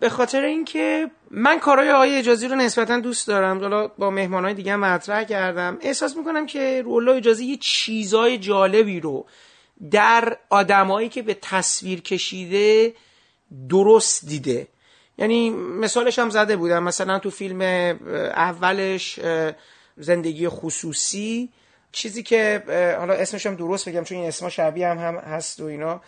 به 0.00 0.08
خاطر 0.08 0.44
اینکه 0.44 1.10
من 1.30 1.58
کارهای 1.58 1.90
آقای 1.90 2.18
اجازی 2.18 2.48
رو 2.48 2.56
نسبتا 2.56 3.00
دوست 3.00 3.26
دارم. 3.28 3.60
حالا 3.60 3.88
با 3.88 4.10
مهمانهای 4.10 4.54
دیگه 4.54 4.76
مطرح 4.76 5.24
کردم. 5.24 5.78
احساس 5.80 6.16
می‌کنم 6.16 6.46
که 6.46 6.82
رولا 6.84 7.12
اجازی 7.12 7.44
یه 7.44 7.56
چیزای 7.56 8.38
جالبی 8.38 9.00
رو 9.00 9.26
در 9.90 10.36
آدمایی 10.50 11.08
که 11.08 11.22
به 11.22 11.36
تصویر 11.42 12.00
کشیده 12.00 12.94
درست 13.68 14.26
دیده. 14.26 14.68
یعنی 15.18 15.50
مثالش 15.50 16.18
هم 16.18 16.30
زده 16.30 16.56
بودم. 16.56 16.82
مثلا 16.82 17.18
تو 17.18 17.30
فیلم 17.30 17.60
اولش 18.36 19.20
زندگی 19.96 20.48
خصوصی. 20.48 21.48
چیزی 21.92 22.22
که 22.22 22.62
حالا 22.98 23.14
اسمش 23.14 23.46
هم 23.46 23.54
درست 23.54 23.88
بگم 23.88 24.04
چون 24.04 24.18
این 24.18 24.28
اسما 24.28 24.48
شبیه 24.48 24.88
هم, 24.88 24.98
هم 24.98 25.16
هست 25.16 25.60
و 25.60 25.64
اینا. 25.64 26.00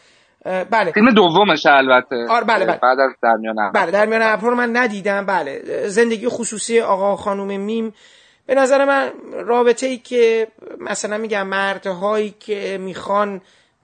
بله. 0.44 0.92
فیلم 0.92 1.10
دومش 1.10 1.66
البته. 1.66 2.26
آره 2.30 2.44
بله 2.44 2.64
بله. 2.64 2.78
بعد 2.82 3.00
از 3.00 3.10
درمیان 3.22 3.72
بله 3.74 3.90
درمیان 3.90 4.22
ابرها 4.22 4.48
رو 4.48 4.54
من 4.54 4.76
ندیدم 4.76 5.26
بله. 5.26 5.62
زندگی 5.88 6.28
خصوصی 6.28 6.80
آقا 6.80 7.16
خانوم 7.16 7.56
میم. 7.56 7.94
به 8.46 8.54
نظر 8.54 8.84
من 8.84 9.10
رابطه 9.32 9.86
ای 9.86 9.96
که 9.98 10.48
مثلا 10.78 11.18
میگم 11.18 11.46
مردهایی 11.46 12.34
که 12.40 12.78
می‌خوان 12.80 13.40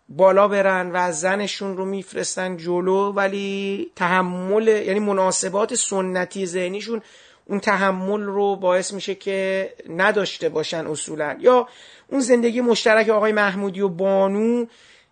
بالا 0.09 0.49
برن 0.49 0.91
و 0.93 1.13
زنشون 1.13 1.77
رو 1.77 1.85
میفرستن 1.85 2.57
جلو 2.57 3.13
ولی 3.13 3.91
تحمل 3.97 4.69
یعنی 4.69 5.01
مناسبات 5.01 5.75
سنتی 5.75 6.47
ذهنیشون 6.47 7.03
اون 7.45 7.61
تحمل 7.61 8.23
رو 8.23 8.57
باعث 8.57 8.93
میشه 8.93 9.15
که 9.15 9.71
نداشته 9.97 10.49
باشن 10.49 10.87
اصولا. 10.87 11.37
یا 11.41 11.69
اون 12.09 12.21
زندگی 12.21 12.61
مشترک 12.61 13.09
آقای 13.09 13.33
محمودی 13.33 13.81
و 13.81 13.89
بانو 13.89 14.67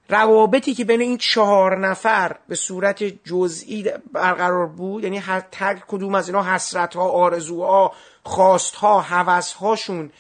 روابطی 0.09 0.74
که 0.74 0.85
بین 0.85 1.01
این 1.01 1.18
چهار 1.18 1.78
نفر 1.78 2.36
به 2.48 2.55
صورت 2.55 3.05
جزئی 3.05 3.90
برقرار 4.12 4.66
بود 4.66 5.05
یعنی 5.05 5.18
هر 5.18 5.43
کدوم 5.89 6.14
از 6.14 6.28
اینا 6.28 6.43
حسرت 6.55 6.97
ها 6.97 7.09
آرزوها 7.09 7.93
خواست 8.22 8.74
ها 8.74 9.01
حوث 9.01 9.52
هاشون 9.52 10.10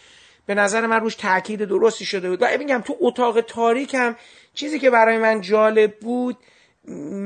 به 0.46 0.54
نظر 0.54 0.86
من 0.86 1.00
روش 1.00 1.14
تاکید 1.14 1.64
درستی 1.64 2.04
شده 2.04 2.30
بود. 2.30 2.42
و 2.42 2.46
میگم 2.58 2.80
تو 2.80 2.96
اتاق 3.00 3.40
تاریک 3.40 3.94
هم 3.94 4.16
چیزی 4.54 4.78
که 4.78 4.90
برای 4.90 5.18
من 5.18 5.40
جالب 5.40 5.98
بود 5.98 6.36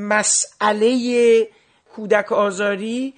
مسئله 0.08 1.48
کودک 1.96 2.32
آزاری 2.32 3.14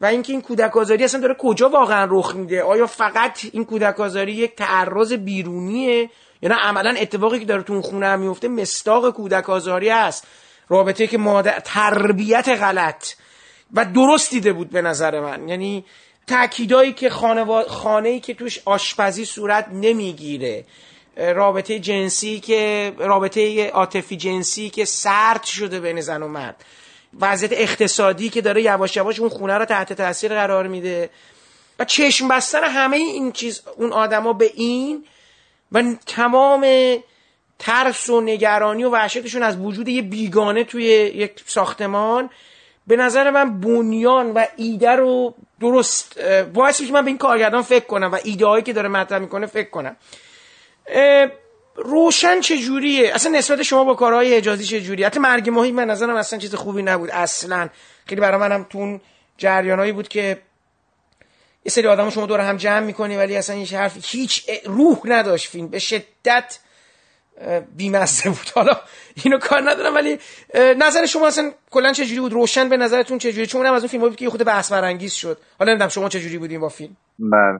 و 0.00 0.06
اینکه 0.06 0.32
این 0.32 0.42
کودک 0.42 0.76
آزاری 0.76 1.04
اصلا 1.04 1.20
داره 1.20 1.36
کجا 1.38 1.68
واقعا 1.68 2.08
رخ 2.10 2.34
میده؟ 2.36 2.62
آیا 2.62 2.86
فقط 2.86 3.38
این 3.52 3.64
کودک 3.64 4.00
آزاری 4.00 4.32
یک 4.32 4.56
تعرض 4.56 5.12
بیرونیه؟ 5.12 6.10
یا 6.42 6.48
نه 6.48 6.54
عملا 6.54 6.94
اتفاقی 6.98 7.38
که 7.38 7.44
داره 7.44 7.62
تو 7.62 7.72
اون 7.72 7.82
خونه 7.82 8.06
هم 8.06 8.20
میفته 8.20 8.48
مستاق 8.48 9.10
کودک 9.10 9.50
آزاری 9.50 9.90
است. 9.90 10.26
رابطه 10.68 11.06
که 11.06 11.18
مادر 11.18 11.60
تربیت 11.64 12.48
غلط. 12.48 13.12
و 13.74 13.84
درست 13.84 14.30
دیده 14.30 14.52
بود 14.52 14.70
به 14.70 14.82
نظر 14.82 15.20
من. 15.20 15.48
یعنی 15.48 15.84
تاکیدایی 16.26 16.92
که 16.92 17.10
خانه 17.10 17.62
خانه‌ای 17.62 18.20
که 18.20 18.34
توش 18.34 18.58
آشپزی 18.64 19.24
صورت 19.24 19.68
نمی‌گیره. 19.72 20.64
رابطه 21.16 21.78
جنسی 21.78 22.40
که 22.40 22.92
رابطه 22.98 23.70
عاطفی 23.70 24.16
جنسی 24.16 24.70
که 24.70 24.84
سرد 24.84 25.44
شده 25.44 25.80
بین 25.80 26.00
زن 26.00 26.22
و 26.22 26.28
مرد. 26.28 26.64
وضعیت 27.20 27.52
اقتصادی 27.52 28.28
که 28.28 28.40
داره 28.40 28.62
یواش 28.62 28.96
یواش 28.96 29.20
اون 29.20 29.28
خونه 29.28 29.54
رو 29.54 29.64
تحت 29.64 29.92
تاثیر 29.92 30.34
قرار 30.34 30.66
میده. 30.66 31.10
و 31.78 31.84
چشم 31.84 32.28
بستن 32.28 32.64
همه 32.64 32.96
این 32.96 33.32
چیز 33.32 33.62
اون 33.76 33.92
آدما 33.92 34.32
به 34.32 34.50
این 34.54 35.04
و 35.72 35.82
تمام 36.06 36.66
ترس 37.58 38.10
و 38.10 38.20
نگرانی 38.20 38.84
و 38.84 38.90
وحشتشون 38.90 39.42
از 39.42 39.56
وجود 39.56 39.88
یه 39.88 40.02
بیگانه 40.02 40.64
توی 40.64 40.84
یک 40.84 41.42
ساختمان 41.46 42.30
به 42.86 42.96
نظر 42.96 43.30
من 43.30 43.60
بنیان 43.60 44.30
و 44.30 44.44
ایده 44.56 44.90
رو 44.90 45.34
درست 45.60 46.20
باعث 46.54 46.82
که 46.82 46.92
من 46.92 47.02
به 47.02 47.08
این 47.08 47.18
کارگردان 47.18 47.62
فکر 47.62 47.84
کنم 47.84 48.12
و 48.12 48.18
ایده 48.24 48.62
که 48.62 48.72
داره 48.72 48.88
مطرح 48.88 49.18
می‌کنه 49.18 49.46
فکر 49.46 49.70
کنم. 49.70 49.96
روشن 51.76 52.40
چجوریه؟ 52.40 53.14
اصلا 53.14 53.38
نسبت 53.38 53.62
شما 53.62 53.84
با 53.84 53.94
کارهای 53.94 54.34
اجازی 54.34 54.64
چجوریه؟ 54.64 55.06
حتی 55.06 55.20
مرگ 55.20 55.50
ماهی 55.50 55.72
من 55.72 55.90
نظرم 55.90 56.16
اصلا 56.16 56.38
چیز 56.38 56.54
خوبی 56.54 56.82
نبود 56.82 57.10
اصلا. 57.10 57.68
خیلی 58.06 58.20
برای 58.20 58.40
منم 58.40 58.66
تو 58.70 58.78
اون 58.78 59.00
جریانایی 59.38 59.92
بود 59.92 60.08
که 60.08 60.38
یه 61.68 61.72
سری 61.72 61.86
آدم 61.86 62.10
شما 62.10 62.26
دور 62.26 62.40
هم 62.40 62.56
جمع 62.56 62.80
می‌کنی 62.80 63.16
ولی 63.16 63.36
اصلا 63.36 63.56
هیچ 63.56 63.74
حرف 63.74 64.14
هیچ 64.14 64.50
روح 64.64 64.98
نداشت 65.04 65.48
فیلم. 65.48 65.68
به 65.68 65.78
شدت 65.78 66.58
بیمزه 67.76 68.30
بود. 68.30 68.48
حالا 68.54 68.72
اینو 69.24 69.38
کار 69.38 69.70
ندارم 69.70 69.94
ولی 69.94 70.18
نظر 70.54 71.06
شما 71.06 71.26
اصلا 71.26 71.52
کلا 71.70 71.92
چجوری 71.92 72.20
بود؟ 72.20 72.32
روشن 72.32 72.68
به 72.68 72.76
نظرتون 72.76 73.18
چجوری؟ 73.18 73.46
چون 73.46 73.66
هم 73.66 73.74
از 73.74 73.82
اون 73.82 73.88
فیلم 73.88 74.02
بود 74.02 74.16
که 74.16 74.30
خود 74.30 74.44
بحث 74.44 74.72
برانگیز 74.72 75.12
شد. 75.12 75.38
حالا 75.58 75.70
نمی‌دونم 75.70 75.88
شما 75.88 76.08
چجوری 76.08 76.38
بودین 76.38 76.60
با 76.60 76.68
فیلم؟ 76.68 76.96
بله. 77.18 77.58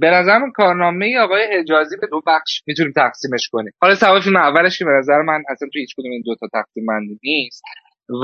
به 0.00 0.10
نظرم 0.10 0.52
کارنامه 0.54 1.18
آقای 1.18 1.60
حجازی 1.60 1.96
به 2.00 2.06
دو 2.06 2.20
بخش 2.26 2.62
می‌تونیم 2.66 2.92
تقسیمش 2.96 3.48
کنیم. 3.52 3.72
حالا 3.80 3.94
سوای 3.94 4.20
فیلم 4.20 4.36
اولش 4.36 4.78
که 4.78 4.84
به 4.84 4.90
نظر 4.98 5.22
من 5.22 5.42
اصلا 5.48 5.68
تو 5.72 5.78
هیچ 5.78 5.94
کدوم 5.96 6.10
این 6.10 6.22
دو 6.26 6.34
تا 6.34 6.48
تقسیم 6.52 6.86
بندی 6.86 7.18
نیست. 7.22 7.62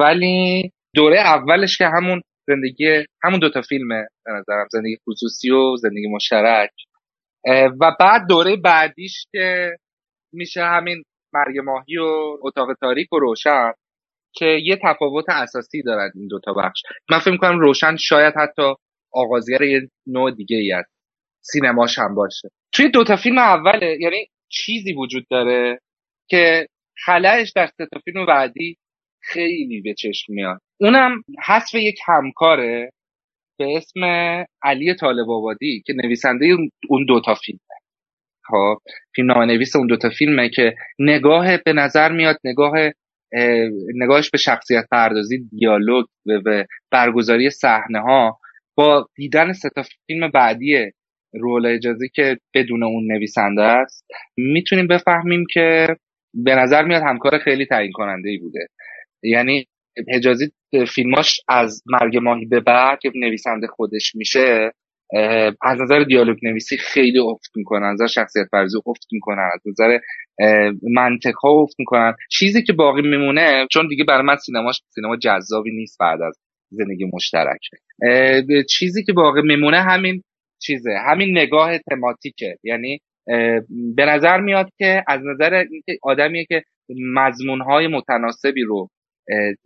ولی 0.00 0.72
دوره 0.94 1.20
اولش 1.20 1.78
که 1.78 1.84
همون 1.84 2.22
زندگی 2.48 3.04
همون 3.22 3.38
دوتا 3.38 3.62
فیلمه 3.62 4.06
به 4.24 4.32
نظرم 4.32 4.66
زندگی 4.70 4.96
خصوصی 5.08 5.50
و 5.50 5.76
زندگی 5.76 6.08
مشترک. 6.08 6.70
و 7.80 7.92
بعد 8.00 8.22
دوره 8.28 8.56
بعدیش 8.56 9.26
که 9.32 9.76
میشه 10.32 10.64
همین 10.64 11.02
مرگ 11.32 11.58
ماهی 11.58 11.98
و 11.98 12.36
اتاق 12.42 12.68
تاریک 12.80 13.12
و 13.12 13.18
روشن 13.18 13.72
که 14.34 14.46
یه 14.46 14.78
تفاوت 14.84 15.24
اساسی 15.28 15.82
دارد 15.82 16.12
این 16.14 16.28
دوتا 16.28 16.52
بخش. 16.52 16.82
من 17.10 17.18
فکر 17.18 17.30
می‌کنم 17.30 17.60
روشن 17.60 17.96
شاید 17.96 18.34
حتی 18.36 18.74
آغازگر 19.12 19.62
یه 19.62 19.80
نوع 20.06 20.30
دیگه 20.30 20.56
ای 20.56 20.72
از 20.72 20.84
سینماش 21.40 21.98
هم 21.98 22.14
باشه. 22.14 22.48
توی 22.72 22.90
دوتا 22.90 23.16
فیلم 23.16 23.38
اوله 23.38 23.96
یعنی 24.00 24.26
چیزی 24.48 24.92
وجود 24.92 25.26
داره 25.30 25.78
که 26.28 26.66
خلعش 27.04 27.52
در 27.56 27.66
سه 27.66 27.86
تا 27.92 28.00
فیلم 28.04 28.26
بعدی 28.26 28.76
خیلی 29.28 29.80
به 29.80 29.94
چشم 29.94 30.32
میاد. 30.32 30.60
اونم 30.80 31.22
حذف 31.46 31.74
یک 31.74 31.98
همکاره 32.06 32.90
به 33.58 33.76
اسم 33.76 34.00
علی 34.62 34.94
طالب 34.94 35.30
آبادی 35.30 35.82
که 35.86 35.92
نویسنده 36.04 36.46
اون 36.88 37.04
دوتا 37.08 37.34
فیلمه. 37.34 37.60
خب 38.44 38.76
فیلم 39.14 39.42
نویس 39.42 39.76
اون 39.76 39.86
دوتا 39.86 40.08
فیلمه 40.08 40.48
که 40.48 40.74
نگاه 40.98 41.56
به 41.56 41.72
نظر 41.72 42.12
میاد 42.12 42.36
نگاه 42.44 42.72
نگاهش 43.94 44.30
به 44.30 44.38
شخصیت 44.38 44.84
پردازی 44.90 45.38
دیالوگ 45.50 46.04
و 46.26 46.64
برگزاری 46.90 47.50
صحنه 47.50 48.00
ها 48.00 48.38
با 48.76 49.06
دیدن 49.14 49.52
سه 49.52 49.68
تا 49.74 49.82
فیلم 50.06 50.30
بعدی 50.30 50.76
رول 51.34 51.66
اجازی 51.66 52.08
که 52.14 52.36
بدون 52.54 52.82
اون 52.82 53.12
نویسنده 53.12 53.62
است. 53.62 54.04
می‌تونیم 54.36 54.86
بفهمیم 54.86 55.44
که 55.52 55.86
به 56.34 56.54
نظر 56.54 56.82
میاد 56.82 57.02
همکار 57.02 57.38
خیلی 57.38 57.66
تعیین 57.66 57.92
کننده 57.92 58.28
ای 58.30 58.38
بوده. 58.38 58.66
یعنی 59.22 59.66
حجازی 60.14 60.50
فیلماش 60.94 61.40
از 61.48 61.82
مرگ 61.86 62.16
ماهی 62.16 62.46
به 62.46 62.60
بعد 62.60 62.98
که 62.98 63.12
نویسنده 63.14 63.66
خودش 63.66 64.14
میشه 64.14 64.72
از 65.62 65.80
نظر 65.80 66.04
دیالوگ 66.04 66.38
نویسی 66.42 66.76
خیلی 66.76 67.18
افت 67.18 67.50
می‌کنن 67.56 67.86
از 67.86 67.94
نظر 67.94 68.06
شخصیت 68.06 68.46
پردازی 68.52 68.78
افت 68.86 69.06
می‌کنن 69.12 69.50
از 69.54 69.60
نظر 69.66 69.98
منطق 70.82 71.34
ها 71.42 71.50
افت 71.50 71.74
می‌کنن 71.78 72.14
چیزی 72.30 72.62
که 72.62 72.72
باقی 72.72 73.02
میمونه 73.02 73.66
چون 73.72 73.88
دیگه 73.88 74.04
برای 74.04 74.22
من 74.22 74.36
سینماش 74.36 74.80
سینما 74.94 75.16
جذابی 75.16 75.70
نیست 75.70 75.98
بعد 76.00 76.22
از 76.22 76.38
زندگی 76.70 77.04
مشترک. 77.12 77.60
چیزی 78.68 79.04
که 79.04 79.12
باقی 79.12 79.42
میمونه 79.42 79.80
همین 79.82 80.22
چیزه 80.62 80.90
همین 81.06 81.38
نگاه 81.38 81.78
تماتیکه. 81.78 82.56
یعنی 82.64 82.98
به 83.96 84.04
نظر 84.04 84.40
میاد 84.40 84.68
که 84.78 85.04
از 85.08 85.20
نظر 85.24 85.54
اینکه 85.54 85.98
آدمیه 86.02 86.44
که 86.44 86.62
مضمونهای 87.14 87.86
متناسبی 87.86 88.62
رو 88.62 88.88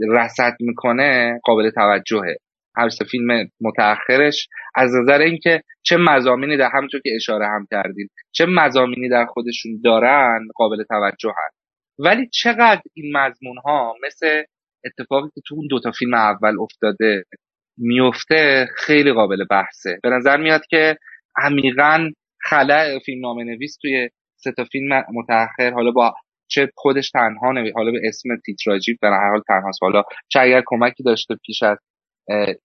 رصد 0.09 0.57
می‌کنه 0.61 1.41
قابل 1.45 1.71
توجهه. 1.71 2.37
هر 2.77 2.89
فیلم 3.11 3.49
متأخرش. 3.61 4.49
از 4.75 4.91
نظر 4.95 5.19
اینکه 5.19 5.63
چه 5.83 5.97
مزامینی 5.97 6.57
در 6.57 6.71
همونطور 6.75 7.01
که 7.01 7.11
اشاره 7.17 7.47
هم 7.47 7.67
کردیم 7.71 8.09
چه 8.33 8.47
مزامینی 8.47 9.09
در 9.09 9.25
خودشون 9.25 9.81
دارن 9.85 10.49
قابل 10.55 10.83
توجه 10.83 11.33
هست. 11.47 11.57
ولی 11.99 12.29
چقدر 12.33 12.83
این 12.95 13.17
مضمون 13.17 13.57
ها 13.65 13.95
مثل 14.07 14.43
اتفاقی 14.85 15.29
که 15.35 15.41
تو 15.47 15.55
اون 15.55 15.67
دوتا 15.71 15.91
فیلم 15.91 16.15
اول 16.15 16.61
افتاده 16.61 17.25
میفته 17.79 18.69
خیلی 18.77 19.13
قابل 19.13 19.45
بحثه. 19.51 19.99
به 20.03 20.11
نظر 20.11 20.37
میاد 20.37 20.67
که 20.71 20.97
عمیقا 21.37 22.11
خلع 22.41 22.99
فیلم 22.99 23.21
نامه 23.21 23.45
نویس 23.45 23.79
توی 23.83 24.09
سه 24.37 24.53
تا 24.53 24.65
فیلم 24.65 25.05
متأخر 25.15 25.71
حالا 25.71 25.91
با 25.91 26.15
چه 26.53 26.69
خودش 26.77 27.11
تنها 27.11 27.53
نوی 27.53 27.73
حالا 27.75 27.91
به 27.91 28.01
اسم 28.05 28.29
تیتراژی 28.47 28.99
به 29.01 29.09
هر 29.09 29.31
حال 29.31 29.43
تنهاست 29.49 29.83
حالا 29.83 30.03
چه 30.29 30.41
اگر 30.41 30.63
کمکی 30.67 31.03
داشته 31.03 31.35
پیش 31.47 31.63
از 31.63 31.79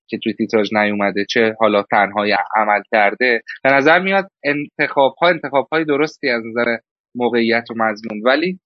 که 0.08 0.18
توی 0.24 0.34
تیتراژ 0.34 0.74
نیومده 0.74 1.26
چه 1.30 1.56
حالا 1.60 1.84
تنهایی 1.92 2.36
عمل 2.56 2.82
کرده 2.92 3.42
به 3.64 3.70
نظر 3.70 4.00
میاد 4.00 4.30
انتخاب 4.44 5.16
ها 5.22 5.28
انتخاب 5.30 5.68
های 5.72 5.86
درستی 5.86 6.30
از 6.30 6.44
نظر 6.46 6.78
موقعیت 7.16 7.64
و 7.72 7.74
مضمون 7.78 8.22
ولی 8.26 8.60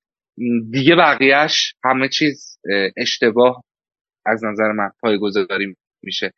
دیگه 0.72 0.96
بقیهش 0.96 1.74
همه 1.84 2.10
چیز 2.10 2.60
اشتباه 2.98 3.64
از 4.26 4.44
نظر 4.44 4.72
من 4.72 4.90
پایگذاری 5.02 5.76
میشه. 6.04 6.34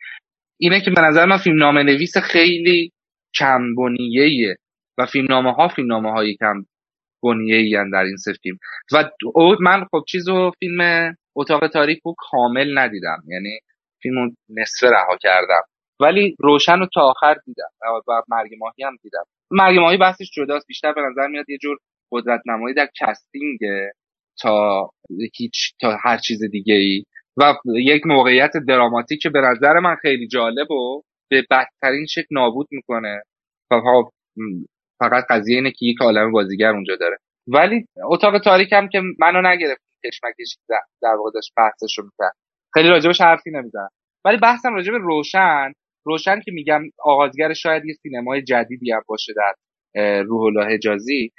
اینه 0.59 0.81
که 0.81 0.91
به 0.91 1.01
نظر 1.01 1.25
من 1.25 1.37
فیلم 1.37 1.57
نامه 1.57 1.83
نویس 1.83 2.17
خیلی 2.17 2.91
کم 3.35 3.75
بنیه 3.75 4.55
و 4.97 5.05
فیلم 5.05 5.27
نامه 5.29 5.53
ها 5.53 5.67
فیلم 5.67 5.87
نامه 5.87 6.11
هایی 6.11 6.37
کم 6.37 6.65
بنیه 7.23 7.83
در 7.93 8.03
این 8.03 8.17
سه 8.17 8.33
فیلم. 8.33 8.57
و 8.93 9.09
من 9.61 9.85
خب 9.91 10.03
چیز 10.07 10.29
رو 10.29 10.51
فیلم 10.59 11.13
اتاق 11.35 11.67
تاریک 11.67 11.99
رو 12.05 12.15
کامل 12.17 12.77
ندیدم. 12.77 13.23
یعنی 13.27 13.59
فیلم 14.01 14.35
نصفه 14.49 14.87
رها 14.87 15.17
کردم. 15.21 15.61
ولی 15.99 16.35
روشن 16.39 16.79
رو 16.79 16.87
تا 16.93 17.01
آخر 17.01 17.35
دیدم. 17.45 17.69
و 18.07 18.21
مرگ 18.27 18.51
ماهی 18.59 18.83
هم 18.83 18.95
دیدم. 19.03 19.23
مرگ 19.51 19.79
ماهی 19.79 19.97
بحثش 19.97 20.31
جداست. 20.33 20.67
بیشتر 20.67 20.93
به 20.93 21.01
نظر 21.01 21.27
میاد 21.27 21.49
یه 21.49 21.57
جور 21.57 21.77
قدرت 22.11 22.41
نمایی 22.45 22.75
در 22.75 22.89
casting 22.99 23.59
تا 24.41 24.89
هیچ 25.37 25.73
تا 25.81 25.97
هر 26.03 26.17
چیز 26.17 26.43
دیگه 26.51 26.75
ای 26.75 27.03
و 27.37 27.53
یک 27.65 28.01
موقعیت 28.05 28.51
دراماتیک 28.67 29.21
که 29.21 29.29
به 29.29 29.41
نظر 29.41 29.79
من 29.79 29.95
خیلی 29.95 30.27
جالب 30.27 30.71
و 30.71 31.01
به 31.29 31.45
بدترین 31.51 32.05
شکل 32.05 32.27
نابود 32.31 32.67
می‌کنه. 32.71 33.21
فقط 35.03 35.23
قضیه 35.29 35.55
اینه 35.55 35.71
که 35.71 35.85
یک 35.85 36.01
عالم 36.01 36.31
بازیگر 36.31 36.69
اونجا 36.69 36.95
داره. 36.95 37.17
ولی 37.47 37.85
اتاق 38.03 38.39
تاریک 38.39 38.73
هم 38.73 38.89
که 38.89 39.01
منو 39.19 39.49
نگرفت 39.49 39.81
کشمکش 40.05 40.57
در 41.01 41.15
واقع 41.17 41.31
داشت 41.33 41.51
بحثش 41.57 41.97
رو 41.97 42.03
می‌کرد. 42.03 42.33
خیلی 42.73 42.89
راجبش 42.89 43.21
حرفی 43.21 43.51
نمیزن 43.51 43.87
ولی 44.25 44.37
بحثم 44.37 44.73
راجب 44.73 44.93
روشن. 44.93 45.71
روشن 46.05 46.39
که 46.39 46.51
میگم 46.51 46.81
آغازگر 47.03 47.53
شاید 47.53 47.85
یه 47.85 47.93
سینمای 47.93 48.41
جدیدی 48.41 48.91
هم 48.91 49.01
باشه 49.07 49.33
در 49.35 49.53
روح 50.21 50.41
الله 50.41 50.73
حجازی. 50.73 51.31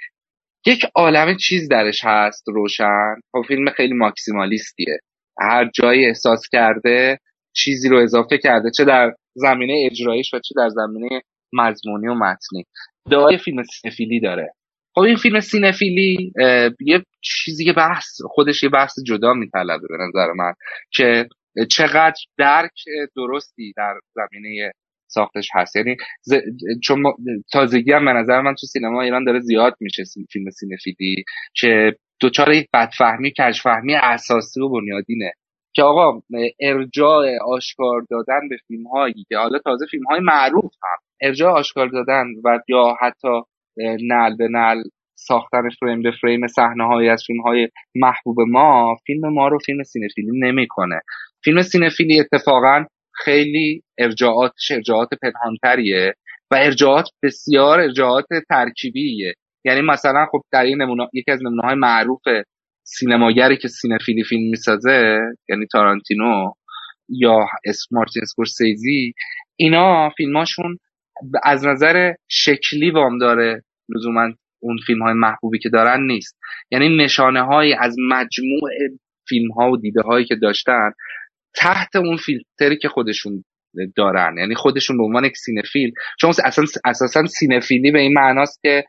یک 0.65 0.85
عالم 0.95 1.37
چیز 1.37 1.69
درش 1.69 1.99
هست 2.03 2.43
روشن. 2.47 3.15
خب 3.31 3.41
فیلم 3.47 3.69
خیلی 3.69 3.93
ماکسیمالیستیه. 3.93 4.99
هر 5.41 5.69
جایی 5.73 6.05
احساس 6.05 6.41
کرده 6.51 7.19
چیزی 7.55 7.89
رو 7.89 7.97
اضافه 7.97 8.37
کرده 8.37 8.71
چه 8.77 8.85
در 8.85 9.13
زمینه 9.35 9.87
اجرایش 9.91 10.33
و 10.33 10.39
چه 10.39 10.53
در 10.57 10.69
زمینه 10.69 11.21
مضمونی 11.53 12.07
و 12.07 12.13
متنی. 12.13 12.65
دعای 13.11 13.37
فیلم 13.37 13.63
سینفیلی 13.63 14.19
داره. 14.19 14.53
خب 14.95 15.01
این 15.01 15.15
فیلم 15.15 15.39
سینفیلی 15.39 16.33
یه 16.79 17.03
چیزی 17.21 17.65
که 17.65 17.73
بحث 17.73 18.21
خودش 18.29 18.63
یه 18.63 18.69
بحث 18.69 18.93
جدا 19.05 19.33
میطلبه 19.33 19.87
به 19.89 19.97
نظر 20.07 20.31
من 20.31 20.53
که 20.91 21.27
چقدر 21.71 22.21
درک 22.37 22.83
درستی 23.15 23.73
در 23.77 23.99
زمینه 24.15 24.71
ساختش 25.07 25.49
هست. 25.53 25.75
یعنی 25.75 25.95
چون 26.83 27.03
تازگی 27.51 27.91
هم 27.91 28.05
به 28.05 28.13
نظر 28.13 28.41
من 28.41 28.55
تو 28.55 28.67
سینما 28.67 29.01
ایران 29.01 29.23
داره 29.23 29.39
زیاد 29.39 29.75
میشه 29.79 30.03
فیلم 30.31 30.49
سینفیلی 30.49 31.23
که 31.55 31.95
دوچار 32.19 32.53
یک 32.53 32.67
بدفهمی 32.73 33.33
کجفهمی 33.39 33.95
اساسی 33.95 34.61
و 34.61 34.69
بنیادینه. 34.69 35.31
که 35.73 35.83
آقا 35.83 36.21
ارجاع 36.59 37.37
آشکار 37.37 38.05
دادن 38.09 38.49
به 38.49 38.57
فیلم 38.67 38.87
هایی 38.87 39.25
که 39.29 39.37
حالا 39.37 39.59
تازه 39.59 39.85
فیلم 39.91 40.03
های 40.03 40.19
معروف 40.19 40.73
هم 40.83 41.04
ارجاع 41.21 41.51
آشکار 41.51 41.87
دادن 41.87 42.25
و 42.43 42.59
یا 42.67 42.95
حتی 43.01 43.41
نل 44.01 44.35
به 44.37 44.47
نل 44.47 44.83
ساختن 45.15 45.69
فریم 45.79 46.01
به 46.01 46.11
فریم 46.21 46.47
صحنه 46.47 46.87
های 46.87 47.09
از 47.09 47.23
فیلم 47.27 47.41
های 47.41 47.69
محبوب 47.95 48.37
ما 48.47 48.95
فیلم 49.05 49.33
ما 49.33 49.47
رو 49.47 49.59
فیلم 49.65 49.83
cinephile 49.83 50.33
ی 50.33 50.39
نمی‌کنه. 50.39 51.01
فیلم 51.43 51.61
cinephile 51.61 52.13
ی 52.13 52.19
اتفاقا 52.19 52.85
خیلی 53.13 53.83
ارجاعاتش 53.97 54.71
ارجاعات 54.71 55.09
پنهانتریه 55.21 56.13
و 56.51 56.55
ارجاعات 56.55 57.09
بسیار 57.23 57.79
ارجاعات 57.79 58.25
ترکیبیه. 58.49 59.33
یعنی 59.65 59.81
مثلا 59.81 60.25
خب 60.31 60.41
در 60.51 60.63
این 60.63 60.81
نمونه 60.81 61.07
یکی 61.13 61.31
از 61.31 61.39
نمونه 61.43 61.61
های 61.61 61.75
معروف 61.75 62.21
سینماگری 62.83 63.57
که 63.57 63.67
cinephile 63.67 64.17
ی 64.17 64.23
فیلم 64.23 64.49
می‌سازه 64.49 65.19
یعنی 65.49 65.65
تارانتینو 65.71 66.51
یا 67.09 67.39
مارتین 67.91 68.23
اسکورسیزی 68.23 69.13
اینا 69.55 70.09
فیلماشون 70.17 70.77
از 71.43 71.65
نظر 71.65 72.13
شکلی 72.29 72.91
وام 72.91 73.17
داره 73.17 73.63
لزوما 73.95 74.33
اون 74.59 74.77
فیلم 74.87 75.01
های 75.01 75.13
محبوبی 75.13 75.59
که 75.59 75.69
دارن 75.69 76.01
نیست. 76.01 76.39
یعنی 76.71 76.97
نشانه 76.97 77.41
های 77.41 77.73
از 77.73 77.95
مجموع 78.09 78.69
فیلم 79.29 79.51
ها 79.51 79.71
و 79.71 79.77
دیده 79.77 80.01
هایی 80.01 80.25
که 80.25 80.35
داشتن 80.35 80.91
تحت 81.55 81.95
اون 81.95 82.17
فیلتری 82.17 82.77
که 82.77 82.89
خودشون 82.89 83.43
دارن. 83.95 84.37
یعنی 84.37 84.55
خودشون 84.55 84.97
به 84.97 85.03
عنوان 85.03 85.25
یک 85.25 85.37
cinephile 85.37 85.91
چون 86.19 86.29
اصلا 86.43 86.65
اساسا 86.85 87.25
cinephile 87.25 87.84
ی 87.84 87.91
به 87.91 87.99
این 87.99 88.13
معناست 88.13 88.59
که 88.63 88.83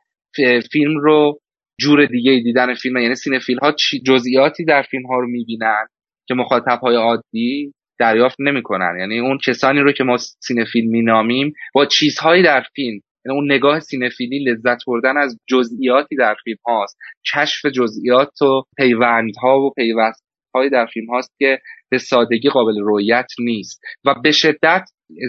فیلم 0.72 0.98
رو 0.98 1.40
جور 1.80 2.06
دیگه 2.06 2.40
دیدن 2.44 2.74
فیلم. 2.74 2.96
یعنی 2.96 3.14
cinephile 3.14 3.58
ها 3.58 3.74
جزئیاتی 4.06 4.64
در 4.64 4.82
فیلم 4.82 5.06
ها 5.06 5.18
رو 5.18 5.28
می‌بینن 5.28 5.86
که 6.28 6.34
مخاطب 6.34 6.78
های 6.82 6.96
عادی 6.96 7.72
دریافت 7.98 8.36
نمی‌کنن. 8.40 8.96
یعنی 9.00 9.18
اون 9.18 9.38
کسانی 9.46 9.80
رو 9.80 9.92
که 9.92 10.04
ما 10.04 10.16
cinephile 10.16 10.86
مینامیم 10.86 11.52
با 11.74 11.86
چیزهایی 11.86 12.42
در 12.42 12.64
فیلم 12.74 13.00
یعنی 13.26 13.38
اون 13.38 13.52
نگاه 13.52 13.80
سینفیلی 13.80 14.44
لذت 14.44 14.78
بردن 14.86 15.16
از 15.16 15.38
جزئیاتی 15.46 16.16
در 16.16 16.34
فیلم 16.44 16.58
هاست. 16.66 16.98
کشف 17.34 17.66
جزئیات 17.66 18.42
و 18.42 18.62
پیوندها 18.76 19.60
و 19.60 19.70
پیوستهایی 19.70 20.70
در 20.72 20.86
فیلم 20.86 21.06
هاست 21.10 21.34
که 21.38 21.58
به 21.90 21.98
سادگی 21.98 22.48
قابل 22.48 22.80
رویت 22.80 23.26
نیست. 23.38 23.80
و 24.04 24.14
به 24.22 24.30
شدت 24.30 24.84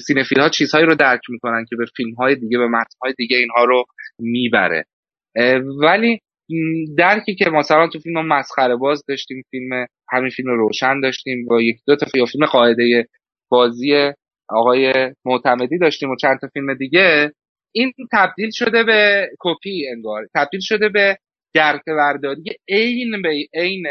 سینفیل 0.07 0.39
ها 0.39 0.49
چیزهایی 0.49 0.85
رو 0.85 0.95
درک 0.95 1.21
می‌کنن 1.29 1.65
که 1.69 1.75
به 1.75 1.85
فیلم 1.97 2.13
های 2.13 2.35
دیگه 2.35 2.57
به 2.57 2.67
متن 2.67 2.97
های 3.03 3.13
دیگه 3.17 3.37
اینها 3.37 3.63
رو 3.63 3.83
می‌بره. 4.19 4.85
ولی 5.81 6.19
درکی 6.97 7.35
که 7.35 7.49
مثلا 7.49 7.87
تو 7.87 7.99
فیلم 7.99 8.27
مسخره 8.27 8.75
باز 8.75 9.03
داشتیم 9.07 9.43
فیلم 9.51 9.85
همین 10.09 10.29
فیلم 10.29 10.49
روشن 10.49 11.01
داشتیم 11.01 11.45
با 11.45 11.61
یک 11.61 11.77
دو 11.87 11.95
تا 11.95 12.05
فیلم 12.05 12.45
قاعده 12.45 13.07
بازی 13.49 14.11
آقای 14.49 14.93
معتمدی 15.25 15.77
داشتیم 15.77 16.09
و 16.09 16.15
چند 16.15 16.39
تا 16.39 16.47
فیلم 16.53 16.73
دیگه 16.73 17.31
این 17.75 17.93
تبدیل 18.13 18.49
شده 18.53 18.83
به 18.83 19.29
کپی 19.39 19.87
انگار 19.87 20.27
تبدیل 20.35 20.59
شده 20.63 20.89
به 20.89 21.17
درک 21.53 21.81
برداری. 21.87 22.43
عین 22.69 23.21
به 23.21 23.29
عین 23.53 23.87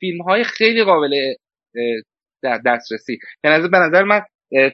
فیلم 0.00 0.22
های 0.22 0.44
خیلی 0.44 0.84
قابل 0.84 1.14
دسترسی. 2.66 3.18
یعنی 3.44 3.68
به 3.68 3.78
نظر 3.78 4.02
من 4.02 4.20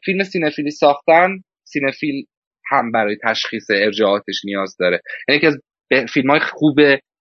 فیلم 0.04 0.22
سینفیلی 0.22 0.70
ساختن 0.70 1.28
سینفیل 1.64 2.24
هم 2.70 2.92
برای 2.92 3.16
تشخیص 3.24 3.66
ارجاعاتش 3.70 4.44
نیاز 4.44 4.76
داره. 4.78 5.00
یعنی 5.28 5.40
که 5.40 5.46
از 5.46 5.60
فیلم 6.12 6.30
های 6.30 6.40
خوب 6.40 6.78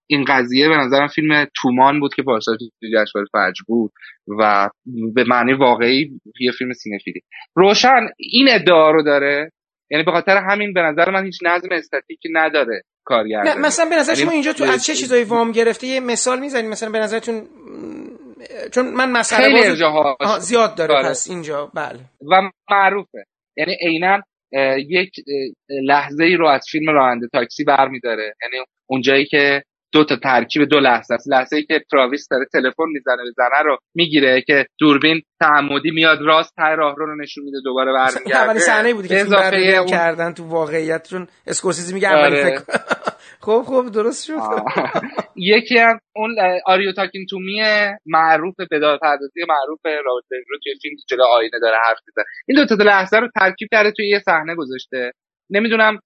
این 0.07 0.25
قضیه 0.27 0.69
به 0.69 0.75
نظرم 0.77 1.07
فیلم 1.07 1.47
تومان 1.61 1.99
بود 1.99 2.13
که 2.13 2.23
پارسال 2.23 2.57
جشنواره 2.93 3.27
فجر 3.33 3.63
بود 3.67 3.91
و 4.39 4.69
به 5.13 5.23
معنی 5.23 5.53
واقعی 5.53 6.19
یه 6.39 6.51
فیلم 6.51 6.73
سینفیلی 6.73 7.21
روشن 7.55 8.07
این 8.17 8.47
ادعا 8.51 8.91
رو 8.91 9.03
داره. 9.03 9.51
یعنی 9.91 10.03
به 10.03 10.11
خاطر 10.11 10.37
همین 10.37 10.73
به 10.73 10.81
نظر 10.81 11.11
من 11.11 11.25
هیچ 11.25 11.39
نظم 11.43 11.67
استاتیکی 11.71 12.29
نداره 12.31 12.81
کارگردان 13.03 13.61
مثلا 13.61 13.89
به 13.89 13.95
نظر 13.95 14.13
شما 14.13 14.31
اینجا 14.31 14.53
تو 14.53 14.63
از 14.63 14.85
چه 14.85 14.93
چیزایی 14.93 15.23
وام 15.23 15.51
گرفته 15.51 15.87
یه 15.87 15.99
مثال 15.99 16.39
می‌زنید 16.39 16.71
مثلا 16.71 16.89
به 16.89 16.99
نظرتون 16.99 17.47
چون 18.71 18.93
من 18.93 19.11
مسئله 19.11 19.75
باز... 20.19 20.41
زیاد 20.41 20.75
داره 20.75 20.93
بله. 20.93 21.09
پس 21.09 21.29
اینجا 21.29 21.71
بله. 21.75 21.99
و 22.31 22.49
معروفه. 22.71 23.25
یعنی 23.57 23.77
عینا 23.81 24.21
یک 24.77 25.11
لحظه 25.69 26.23
ای 26.23 26.35
رو 26.35 26.47
از 26.47 26.65
فیلم 26.71 26.89
راننده 26.89 27.27
تاکسی 27.33 27.63
برمیداره. 27.63 28.33
یعنی 28.43 28.65
اونجایی 28.89 29.25
که 29.25 29.63
دو 29.95 30.03
تا 30.03 30.15
ترکیب 30.15 30.63
دو 30.63 30.79
لحظه 30.79 31.13
است. 31.13 31.27
لحظه 31.27 31.55
ای 31.55 31.63
که 31.63 31.81
تراویس 31.91 32.27
داره 32.31 32.45
تلفن 32.53 32.83
می‌زنه 32.93 33.23
به 33.23 33.31
زنه 33.35 33.61
رو 33.65 33.77
می‌گیره 33.95 34.41
که 34.47 34.65
دوربین 34.79 35.21
تعمدی 35.39 35.91
میاد 35.91 36.21
راست 36.21 36.55
ته 36.55 36.75
راه 36.75 36.95
رو 36.97 37.15
نشون 37.21 37.43
میده 37.43 37.57
دوباره 37.63 37.93
برمیگرده. 37.93 38.37
اولین 38.37 38.59
صحنه 38.59 38.93
بودی 38.93 39.07
که 39.07 39.19
اضافه 39.19 39.55
اون... 39.55 39.87
کردن 39.87 40.33
تو 40.33 40.43
واقعیت 40.47 41.09
چون 41.09 41.27
اسکورسیزی 41.47 41.93
میگه 41.93 42.07
اولی 42.07 42.41
آره. 42.41 42.43
فکر. 42.43 42.63
خب 43.45 43.63
خب 43.67 43.89
درست 43.93 44.25
شد. 44.25 44.39
یکی 45.35 45.77
هم 45.77 45.99
اون 46.15 46.35
are 46.65 46.91
you 46.91 47.01
talking 47.01 47.25
to 47.29 47.45
me 47.45 47.61
معروف 48.05 48.55
بداهه 48.71 48.97
پردازی 48.97 49.41
معروف 49.49 49.79
رابرت 49.85 50.31
رو 50.49 50.57
توی 50.63 50.73
فیلم 50.81 50.95
جلو 51.09 51.23
آینه 51.23 51.59
داره 51.61 51.77
حرف 51.87 51.97
می‌زنه. 52.07 52.25
این 52.47 52.57
دو 52.57 52.75
تا 52.75 52.83
لحظه 52.83 53.17
رو 53.17 53.29
ترکیب 53.39 53.67
کرده 53.71 53.91
توی 53.91 54.09
یه 54.09 54.19
صحنه 54.19 54.55
گذاشته. 54.55 55.11
نمی‌دونم 55.49 55.99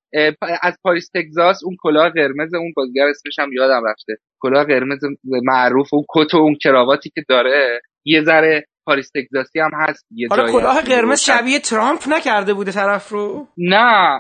از 0.62 0.78
پاریس 0.84 1.10
تگزاس 1.16 1.64
اون 1.64 1.76
کلاه 1.80 2.10
قرمز 2.10 2.54
اون 2.54 2.74
بازیگر 2.76 3.06
اسمش 3.08 3.40
هم 3.40 3.54
یادم 3.54 3.82
رفته. 3.86 4.18
کلاه 4.40 4.64
قرمز 4.64 5.00
معروف 5.24 5.94
اون 5.94 6.06
کت 6.10 6.34
و 6.34 6.38
اون 6.38 6.56
کراواتی 6.64 7.10
که 7.10 7.24
داره 7.30 7.82
یه 8.06 8.24
ذره 8.24 8.66
پاریس 8.86 9.10
تگزاسی 9.16 9.60
هم 9.60 9.72
هست 9.74 10.06
یه 10.12 10.28
جایی 10.38 10.52
کلاه 10.52 10.82
قرمز 10.82 11.22
شبیه 11.22 11.60
ترامپ 11.60 12.00
نکرده 12.10 12.54
بوده 12.54 12.72
طرف 12.72 13.10
رو؟ 13.10 13.48
نه 13.58 14.20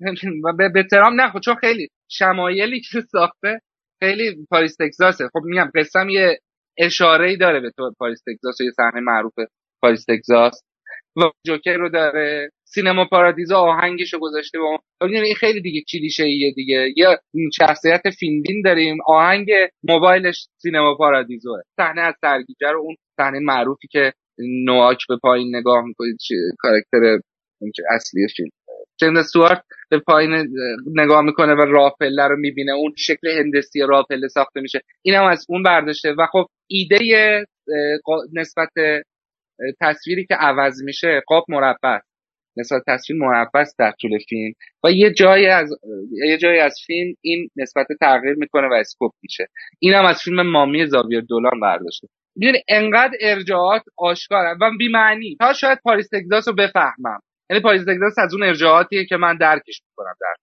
به, 0.58 0.68
به 0.68 0.84
ترامپ 0.90 1.20
نه 1.20 1.40
چون 1.44 1.54
خیلی 1.54 1.88
شمایلی 2.10 2.80
که 2.80 3.00
ساخته 3.00 3.60
خیلی 4.02 4.46
پاریس 4.50 4.76
تگزاسه. 4.80 5.28
خب 5.32 5.40
میگم 5.44 5.70
قسم 5.74 6.08
یه 6.08 6.38
اشاره 6.78 7.30
ای 7.30 7.36
داره 7.36 7.60
به 7.60 7.70
تو 7.76 7.92
پاریس 7.98 8.22
تگزاس 8.26 8.60
یه 8.60 8.70
صحنه 8.76 9.00
معروف 9.00 9.34
پاریس 9.82 10.04
تگزاس. 10.08 10.60
و 11.16 11.20
جوکر 11.46 11.76
رو 11.76 11.88
داره. 11.88 12.50
سینما 12.74 13.04
پارادیزا 13.04 13.56
آهنگش 13.58 14.14
گذاشته 14.20 14.58
با 14.58 14.78
این 15.00 15.34
خیلی 15.34 15.60
دیگه 15.60 15.80
کلیشه 15.92 16.24
ایه 16.24 16.52
دیگه 16.52 16.92
یا 16.96 17.18
شخصیت 17.58 18.02
فیلمبین 18.18 18.62
داریم. 18.64 18.98
آهنگ 19.06 19.50
موبایلش 19.82 20.46
سینما 20.62 20.94
پارادیزوه. 20.94 21.60
صحنه 21.76 22.00
از 22.00 22.14
سرگیجه 22.20 22.68
رو 22.72 22.80
اون 22.80 22.96
صحنه 23.16 23.38
معروفی 23.38 23.88
که 23.90 24.12
نواک 24.38 24.98
به 25.08 25.16
پایین 25.22 25.56
نگاه 25.56 25.84
می‌کنید 25.84 26.16
کارکتر 26.58 27.18
اصلی 27.90 28.26
فیلم. 28.36 28.50
جند 29.00 29.22
سوارت 29.22 29.62
به 29.90 29.98
پایین 29.98 30.46
نگاه 30.96 31.22
می‌کنه 31.22 31.54
و 31.54 31.60
راپله 31.60 32.28
رو 32.28 32.36
می‌بینه. 32.36 32.72
اون 32.72 32.94
شکل 32.96 33.28
هندسی 33.28 33.80
راپله 33.88 34.28
ساخته 34.28 34.60
میشه. 34.60 34.80
این 35.02 35.14
هم 35.14 35.24
از 35.24 35.46
اون 35.48 35.62
برداشته. 35.62 36.14
و 36.18 36.26
خب 36.32 36.46
ایده 36.70 36.98
نسبت 38.32 38.68
تصویری 39.80 40.26
که 40.26 40.34
عوض 40.34 40.82
میشه 40.82 41.22
قاب 41.26 41.44
مربع 41.48 41.98
نسبت 42.56 42.82
تصویر 42.86 43.24
است 43.54 43.78
در 43.78 43.92
طول 44.00 44.18
فیلم 44.28 44.52
و 44.84 44.90
یه 44.90 45.12
جایی 45.12 45.46
از 45.46 45.70
یه 46.26 46.38
جایی 46.38 46.58
از 46.58 46.74
فیلم 46.86 47.14
این 47.20 47.48
نسبت 47.56 47.86
تغییر 48.00 48.34
می‌کنه 48.34 48.68
و 48.68 48.72
scope 48.72 49.12
میشه. 49.22 49.46
این 49.78 49.94
هم 49.94 50.04
از 50.04 50.22
فیلم 50.22 50.50
مامی 50.50 50.86
زاویر 50.86 51.20
دولان 51.20 51.60
برداشته. 51.62 52.08
می‌دونی 52.36 52.58
انقدر 52.68 53.12
ارجاعات 53.20 53.82
آشکار 53.96 54.56
و 54.60 54.70
بی 54.78 54.88
معنی 54.88 55.36
تا 55.40 55.52
شاید 55.52 55.78
پاریس 55.84 56.08
تگزاس 56.12 56.48
رو 56.48 56.54
بفهمم. 56.54 57.20
یعنی 57.50 57.62
پاریس 57.62 57.82
تگزاس 57.82 58.18
از 58.18 58.34
اون 58.34 58.42
ارجاعاتیه 58.42 59.04
که 59.04 59.16
من 59.16 59.36
درکش 59.36 59.82
می‌کنم 59.88 60.14
در. 60.20 60.34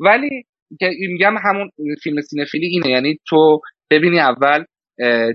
ولی 0.00 0.44
که 0.80 0.90
میگم 1.08 1.34
همون 1.44 1.70
فیلم 2.02 2.20
cinephile 2.20 2.61
ی 2.61 2.66
اینه. 2.66 2.88
یعنی 2.88 3.18
تو 3.28 3.60
ببینی 3.90 4.18
اول 4.18 4.64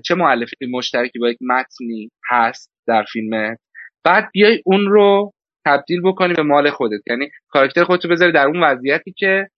چه 0.06 0.16
معلفی 0.16 0.56
مشترکی 0.72 1.20
با 1.20 1.30
یک 1.30 1.38
متنی 1.42 2.10
هست 2.30 2.72
در 2.88 3.06
فیلم 3.14 3.56
بعد 4.04 4.30
بیای 4.34 4.62
اون 4.66 4.86
رو 4.86 5.34
تبدیل 5.70 6.02
بکنی 6.02 6.34
به 6.34 6.44
مال 6.44 6.70
خودت. 6.70 7.02
یعنی 7.08 7.30
کاراکتر 7.50 7.84
خودتو 7.84 8.08
بذاری 8.08 8.32
در 8.32 8.46
اون 8.46 8.64
وضعیتی 8.64 9.14
که 9.18 9.50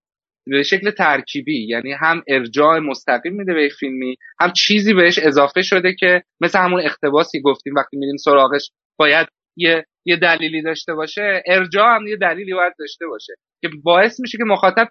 به 0.48 0.64
شکل 0.64 0.92
ترکیبی 0.92 1.68
یعنی 1.68 1.92
هم 1.92 2.24
ارجاع 2.28 2.80
مستقیم 2.80 3.34
میده 3.34 3.54
به 3.54 3.70
فیلمی 3.80 4.16
هم 4.40 4.52
چیزی 4.52 4.94
بهش 4.94 5.20
اضافه 5.20 5.62
شده 5.62 5.96
که 6.00 6.24
مثل 6.42 6.60
همون 6.60 6.82
اقتباسی 6.82 7.42
گفتیم 7.42 7.76
وقتی 7.76 7.98
میریم 7.98 8.18
سراغش 8.18 8.72
باید 9.00 9.28
یه 9.58 9.86
یه 10.06 10.16
دلیلی 10.16 10.62
داشته 10.62 10.94
باشه 10.94 11.44
ارجاع 11.46 11.96
هم 11.96 12.08
یه 12.08 12.16
دلیلی 12.16 12.54
باید 12.54 12.74
داشته 12.80 13.08
باشه 13.08 13.34
که 13.62 13.70
باعث 13.84 14.20
میشه 14.20 14.38
که 14.38 14.44
مخاطب 14.44 14.88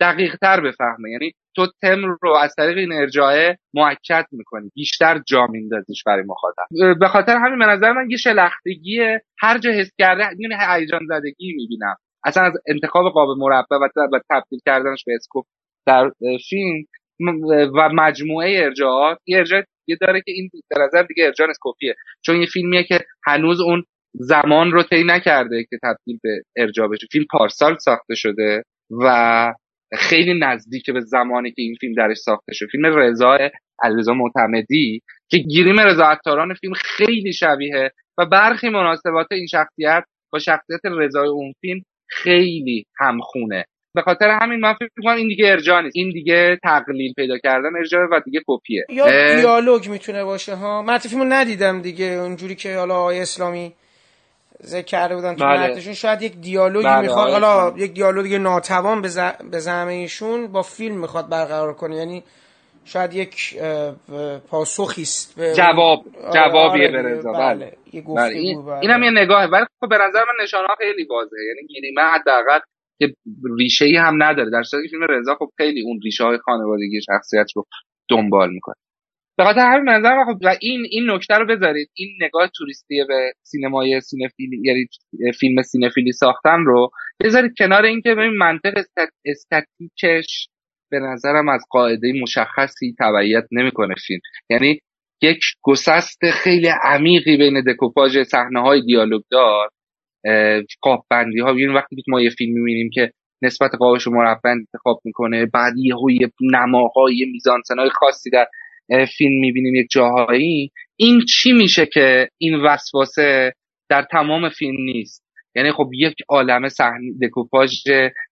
دقیق 0.00 0.36
تر 0.36 0.60
بفهمه. 0.60 1.10
یعنی 1.10 1.32
تو 1.56 1.66
تم 1.82 2.02
رو 2.22 2.34
از 2.42 2.54
طریق 2.56 2.78
این 2.78 2.92
ارجاعه 2.92 3.58
معکد 3.74 4.26
می‌کنی 4.32 4.70
بیشتر 4.74 5.20
جا 5.26 5.46
میندازیش 5.46 6.02
برای 6.06 6.24
مخاطب. 6.26 6.98
به 7.00 7.08
خاطر 7.08 7.36
همین 7.36 7.58
به 7.58 7.66
نظر 7.66 7.92
من 7.92 8.10
یه 8.10 8.16
شلختگی 8.16 9.00
هر 9.38 9.58
جا 9.58 9.70
حس 9.70 9.90
کرده 9.98 10.22
یعنی 10.38 10.54
هیجان 10.68 11.00
زدگی 11.08 11.52
می‌بینم. 11.56 11.96
اصلا 12.24 12.42
از 12.42 12.52
انتخاب 12.66 13.12
قاب 13.12 13.28
مربع 13.38 13.76
و 14.12 14.20
تبدیل 14.30 14.58
کردنش 14.66 15.04
به 15.06 15.14
اسکوپ 15.14 15.44
در 15.86 16.10
فیلم 16.48 16.84
و 17.78 17.88
مجموعه 17.94 18.64
ارجاعات 18.64 19.18
یه 19.26 19.38
ارجاع 19.38 19.62
یه 19.88 19.96
داره 20.00 20.20
که 20.20 20.32
این 20.32 20.50
به 20.70 20.76
نظر 20.80 21.02
دیگه 21.02 21.24
ارجاع 21.26 21.48
اسکوپیه 21.50 21.94
چون 22.24 22.36
یه 22.36 22.46
فیلمیه 22.46 22.84
که 22.84 22.98
هنوز 23.26 23.60
اون 23.60 23.84
زمان 24.14 24.72
رو 24.72 24.82
طی 24.82 25.04
نکرده 25.04 25.64
که 25.70 25.78
تبدیل 25.82 26.18
به 26.22 26.42
ارجاع 26.56 26.88
بشه. 26.88 27.06
فیلم 27.12 27.24
پارسال 27.30 27.76
ساخته 27.78 28.14
شده 28.14 28.62
و 28.90 29.54
خیلی 29.94 30.38
نزدیک 30.38 30.90
به 30.90 31.00
زمانی 31.00 31.50
که 31.50 31.62
این 31.62 31.74
فیلم 31.80 31.94
درش 31.94 32.16
ساخته 32.16 32.52
شد. 32.52 32.66
فیلم 32.72 32.86
رضا 32.86 33.38
علیرضا 33.82 34.14
معتمدی 34.14 35.00
که 35.30 35.38
گیریم 35.38 35.80
رضا 35.80 36.04
عطاران 36.04 36.54
فیلم 36.54 36.72
خیلی 36.74 37.32
شبیه 37.32 37.90
و 38.18 38.26
برخی 38.26 38.68
مناسبات 38.68 39.26
این 39.30 39.46
شخصیت 39.46 40.04
با 40.32 40.38
شخصیت 40.38 40.80
رضای 40.84 41.28
اون 41.28 41.52
فیلم 41.60 41.80
خیلی 42.08 42.84
همخونه. 42.98 43.64
به 43.94 44.02
خاطر 44.02 44.38
همین 44.42 44.60
من 44.60 44.74
فکر 44.74 44.90
می‌کنم 44.96 45.16
این 45.16 45.28
دیگه 45.28 45.48
ارجاع 45.48 45.82
نیست. 45.82 45.96
این 45.96 46.10
دیگه 46.10 46.58
تقلیل 46.62 47.12
پیدا 47.16 47.38
کردن 47.38 47.76
ارجاع 47.78 48.06
و 48.12 48.20
دیگه 48.24 48.40
کپیه. 48.46 48.84
یا 48.88 49.34
دیالوگ 49.40 49.88
می‌تونه 49.88 50.24
باشه 50.24 50.54
ها؟ 50.54 50.82
من 50.82 50.98
فیلمو 50.98 51.24
ندیدم 51.24 51.82
دیگه 51.82 52.06
اونجوری 52.06 52.54
که 52.54 52.76
حالا 52.76 52.94
آقای 52.94 53.20
اسلامی 53.20 53.72
ذکر 54.64 54.86
کرده 54.86 55.14
بودن 55.14 55.36
تو 55.36 55.44
بله. 55.44 55.92
شاید 55.94 56.22
یک 56.22 56.32
دیالوگی 56.40 56.86
بله. 56.86 57.00
می‌خواد 57.00 57.30
حالا 57.30 57.78
یک 57.78 57.92
دیالوگ 57.92 58.34
ناتوان 58.34 59.02
به 59.50 59.58
زعم 59.58 59.88
ایشون 59.88 60.46
با 60.46 60.62
فیلم 60.62 61.00
می‌خواد 61.00 61.28
برقرار 61.28 61.74
کنه 61.74 61.96
یعنی 61.96 62.22
شاید 62.84 63.14
یک 63.14 63.58
پاسخی 64.48 65.02
است 65.02 65.40
جواب 65.56 66.04
آره، 66.24 66.32
جوابیه 66.34 66.88
آره 66.88 67.02
به 67.02 67.08
رضا 67.08 67.32
بله, 67.32 67.54
بله. 67.54 68.02
بله. 68.02 68.34
این 68.34 68.66
بله. 68.66 68.78
اینم 68.78 69.02
یه 69.02 69.10
نگاهه 69.10 69.46
ولی 69.46 69.64
خب 69.80 69.88
به 69.88 69.98
نظر 70.08 70.18
من 70.20 70.44
نشانه 70.44 70.68
خیلی 70.78 71.04
واضحه 71.04 71.40
یعنی 71.48 71.66
گیریمه 71.66 72.02
حداقل 72.02 72.58
که 72.98 73.14
ریشه 73.58 73.84
ای 73.84 73.96
هم 73.96 74.22
نداره 74.22 74.50
در 74.50 74.62
صورتی 74.62 74.88
فیلم 74.88 75.06
رضا 75.08 75.34
خب 75.34 75.50
خیلی 75.56 75.82
اون 75.82 76.00
ریشه 76.04 76.24
های 76.24 76.38
خانوادگی 76.38 77.00
شخصیت 77.02 77.46
رو 77.56 77.66
دنبال 78.10 78.50
می‌کنه 78.50 78.74
به 79.38 79.44
خاطر 79.44 79.60
همین 79.60 79.84
منظر 79.84 80.24
خب 80.24 80.38
این 80.60 80.86
این 80.90 81.10
نکته 81.10 81.34
رو 81.34 81.46
بذارید. 81.46 81.88
این 81.94 82.08
نگاه 82.20 82.50
توریستی 82.56 83.04
به 83.08 83.32
سینمای 83.42 84.00
سینفیلی 84.00 84.60
یعنی 84.64 84.86
فیلم 85.40 85.62
سینفیلی 85.62 86.12
ساختن 86.12 86.64
رو. 86.64 86.90
بذارید 87.20 87.52
کنار 87.58 87.84
اینکه 87.84 88.14
ببین 88.14 88.36
منطق 88.38 88.74
استاتیکش 89.24 90.48
به 90.90 90.98
نظرم 90.98 91.48
از 91.48 91.64
قاعده 91.70 92.12
مشخصی 92.22 92.94
تبعیت 92.98 93.44
نمی‌کنه 93.52 93.94
فیلم. 94.06 94.20
یعنی 94.50 94.78
یک 95.22 95.40
گسست 95.62 96.30
خیلی 96.30 96.68
عمیقی 96.82 97.36
بین 97.36 97.64
دکوپاژ 97.66 98.18
صحنه 98.18 98.60
های 98.60 98.82
دیالوگ 98.82 99.22
دار. 99.30 99.68
قاب 100.80 101.04
بندی 101.10 101.40
ها 101.40 101.50
یعنی 101.50 101.74
وقتی 101.74 101.96
که 101.96 102.02
ما 102.08 102.20
یه 102.20 102.30
فیلم 102.30 102.52
می‌بینیم 102.52 102.90
که 102.92 103.12
نسبت 103.42 103.70
قابش 103.78 104.08
مربع 104.08 104.50
انتخاب 104.50 105.00
می‌کنه 105.04 105.46
بعد 105.46 105.72
یه 105.76 106.30
نماهای 106.40 107.24
میزانسن 107.32 107.88
خاصی 107.88 108.30
در 108.30 108.46
فیلم 108.88 109.40
می‌بینیم 109.40 109.74
یک 109.74 109.86
جاهایی 109.90 110.70
این 110.96 111.20
چی 111.28 111.52
میشه 111.52 111.86
که 111.86 112.28
این 112.38 112.54
وسواسه 112.54 113.52
در 113.88 114.06
تمام 114.10 114.48
فیلم 114.48 114.84
نیست؟ 114.84 115.22
یعنی 115.56 115.72
خب 115.72 115.90
یک 115.94 116.14
عالم 116.28 116.68
صحنه 116.68 117.12
دکوپاژ 117.22 117.70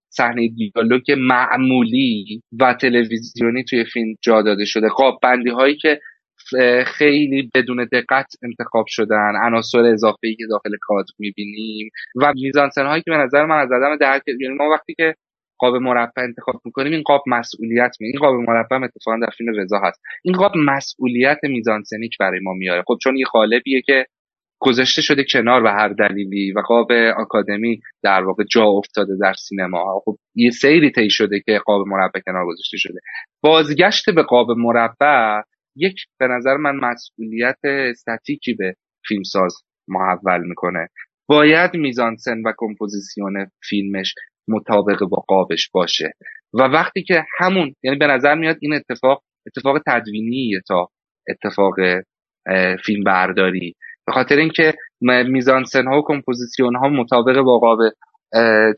صحنه 0.08 0.48
دیالوگ 0.48 1.12
معمولی 1.18 2.42
و 2.60 2.74
تلویزیونی 2.74 3.64
توی 3.64 3.84
فیلم 3.84 4.14
جا 4.22 4.42
داده 4.42 4.64
شده. 4.64 4.88
قاب 4.88 5.18
بندی 5.22 5.50
هایی 5.50 5.76
که 5.76 6.00
خیلی 6.86 7.50
بدون 7.54 7.88
دقت 7.92 8.26
انتخاب 8.42 8.84
شدن 8.88 9.32
عناصر 9.44 9.78
اضافه 9.78 10.26
ای 10.26 10.34
که 10.34 10.46
داخل 10.50 10.70
کادر 10.80 11.10
می‌بینیم 11.18 11.90
و 12.22 12.32
میزانسن 12.34 12.86
هایی 12.86 13.02
که 13.02 13.10
به 13.10 13.16
نظر 13.16 13.46
من 13.46 13.58
از 13.58 13.72
عدم 13.72 13.96
درک 13.96 14.22
یعنی 14.40 14.54
ما 14.54 14.70
وقتی 14.70 14.94
که 14.94 15.14
قاب 15.60 15.76
مربع 15.76 16.22
انتخاب 16.22 16.60
می‌کنیم 16.64 16.92
این 16.92 17.02
قاب 17.02 17.22
مسئولیت 17.26 17.96
می 18.00 18.06
این 18.06 18.18
قاب 18.20 18.34
مربع 18.34 18.76
اتفاقا 18.76 19.18
در 19.22 19.30
فیلم 19.38 19.52
رضا 19.56 19.80
هست. 19.84 20.00
این 20.24 20.34
قاب 20.34 20.52
مسئولیت 20.56 21.38
میزانسنیک 21.42 22.12
برای 22.20 22.40
ما 22.42 22.52
میاره. 22.52 22.82
خب 22.86 22.98
چون 23.02 23.16
یه 23.16 23.24
قالبیه 23.24 23.82
که 23.82 24.06
گذاشته 24.62 25.02
شده 25.02 25.24
کنار 25.32 25.62
به 25.62 25.70
هر 25.70 25.88
دلیلی 25.88 26.52
و 26.52 26.60
قاب 26.60 26.92
آکادمی 26.92 27.80
در 28.02 28.24
واقع 28.24 28.44
جا 28.44 28.64
افتاده 28.64 29.12
در 29.20 29.32
سینما. 29.32 30.02
خب 30.04 30.16
یه 30.34 30.50
سیری 30.50 30.90
طی 30.90 31.10
شده 31.10 31.40
که 31.40 31.58
قاب 31.66 31.86
مربع 31.86 32.20
کنار 32.26 32.46
گذاشته 32.46 32.76
شده. 32.76 33.00
بازگشت 33.42 34.10
به 34.10 34.22
قاب 34.22 34.50
مربع 34.50 35.42
یک 35.76 35.94
به 36.18 36.26
نظر 36.26 36.56
من 36.56 36.76
مسئولیت 36.76 37.58
استاتیکی 37.64 38.54
به 38.54 38.74
فیلمساز 39.08 39.54
محول 39.88 40.40
می‌کنه. 40.48 40.88
باید 41.28 41.74
میزانسن 41.74 42.42
و 42.44 42.52
کمپوزیسیون 42.56 43.50
فیلمش 43.68 44.14
مطابق 44.50 45.04
با 45.04 45.24
قابش 45.28 45.70
باشه. 45.72 46.12
و 46.54 46.62
وقتی 46.62 47.02
که 47.02 47.24
همون 47.38 47.74
یعنی 47.82 47.98
به 47.98 48.06
نظر 48.06 48.34
میاد 48.34 48.56
این 48.60 48.74
اتفاق 48.74 49.22
اتفاق 49.46 49.78
تدوینی 49.86 50.60
تا 50.68 50.88
اتفاق 51.28 51.74
فیلم 52.84 53.04
برداری 53.04 53.74
به 54.06 54.12
خاطر 54.12 54.36
اینکه 54.36 54.74
میزانسن 55.26 55.86
ها 55.86 55.98
و 55.98 56.02
کمپوزیسیون 56.06 56.76
ها 56.76 56.88
مطابق 56.88 57.40
با 57.40 57.58
قاب 57.58 57.78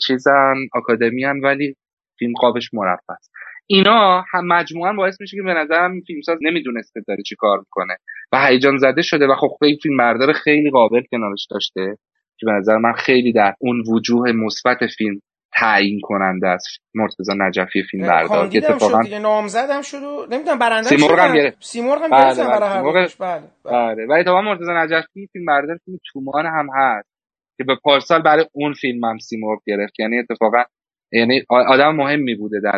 چیزن 0.06 0.54
آکادمی 0.72 1.24
ولی 1.24 1.76
فیلم 2.18 2.32
قابش 2.40 2.74
مرفع 2.74 3.12
است. 3.12 3.32
اینا 3.66 4.24
هم 4.32 4.46
مجموعا 4.46 4.92
باعث 4.92 5.20
میشه 5.20 5.36
که 5.36 5.42
به 5.42 5.54
نظرم 5.54 6.00
فیلمساز 6.00 6.38
نمی‌دونسته 6.42 7.00
داره 7.08 7.22
چی 7.22 7.36
کار 7.36 7.58
می‌کنه. 7.58 7.96
و 8.32 8.46
هیجان 8.46 8.76
زده 8.76 9.02
شده 9.02 9.26
و 9.26 9.34
خب 9.34 9.48
خیلی 9.60 9.78
فیلم 9.82 9.96
بردار 9.96 10.32
خیلی 10.32 10.70
قابل 10.70 11.02
کنارش 11.10 11.46
داشته 11.50 11.96
که 12.38 12.46
به 12.46 12.52
نظر 12.52 12.76
من 12.76 12.92
خیلی 12.92 13.32
در 13.32 13.54
اون 13.60 13.82
وجوه 13.88 14.32
مثبت 14.32 14.86
فیلم 14.86 15.20
تعیین 15.54 16.00
کننده 16.02 16.48
است. 16.48 16.66
مرتضی 16.94 17.32
نجفی 17.38 17.82
فیلم 17.82 18.06
بردار 18.06 18.48
که 18.48 18.58
اتفاقا 18.58 19.02
دیگه 19.02 19.18
نامزدم 19.18 19.82
شد 19.82 20.02
و 20.02 20.26
نمی‌دونم 20.30 20.58
برنده 20.58 20.88
سیمرغ 20.88 21.18
هم 21.18 21.34
گرفت. 21.34 21.56
سیمرغ 21.60 22.02
هم 22.02 22.10
بله 22.10 22.44
برای 22.44 22.68
هر 22.68 22.82
بله 22.82 23.08
بله. 23.18 23.42
بله. 23.64 24.06
ولی 24.06 24.20
اتفاقا 24.20 24.42
مرتضی 24.42 24.72
نجفی 24.72 25.28
فیلم 25.32 25.44
بردار 25.44 25.78
فیلم 25.84 25.98
تومان 26.12 26.46
هم 26.46 26.68
هست 26.74 27.08
که 27.56 27.64
به 27.64 27.76
پارسال 27.82 28.22
برای 28.22 28.46
اون 28.52 28.72
فیلم 28.72 29.04
هم 29.04 29.18
سیمرغ 29.18 29.58
گرفت. 29.66 30.00
یعنی 30.00 30.18
اتفاقا 30.18 30.64
یعنی 31.12 31.42
آدم 31.48 31.96
مهمی 31.96 32.34
بوده 32.34 32.60
در 32.60 32.72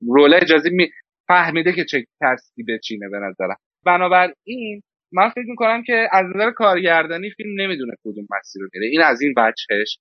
رول 0.00 0.34
اجازی 0.34 0.70
می 0.70 0.88
فهمیده 1.28 1.72
که 1.72 1.84
چه 1.84 2.04
ترسی 2.20 2.62
بچینه 2.62 3.08
به 3.08 3.18
نظرم. 3.18 3.56
بنابراین 3.86 4.82
من 5.12 5.28
فکر 5.28 5.46
می‌کنم 5.48 5.82
که 5.82 6.08
از 6.12 6.24
نظر 6.34 6.50
کارگردانی 6.50 7.30
فیلم 7.30 7.60
نمی‌دونه 7.60 7.92
کدوم 8.04 8.26
مسیر 8.38 8.62
رو 8.62 8.68
بره 8.74 8.86
این 8.86 9.02
از 9.02 9.22
این 9.22 9.34
بچهش. 9.36 9.98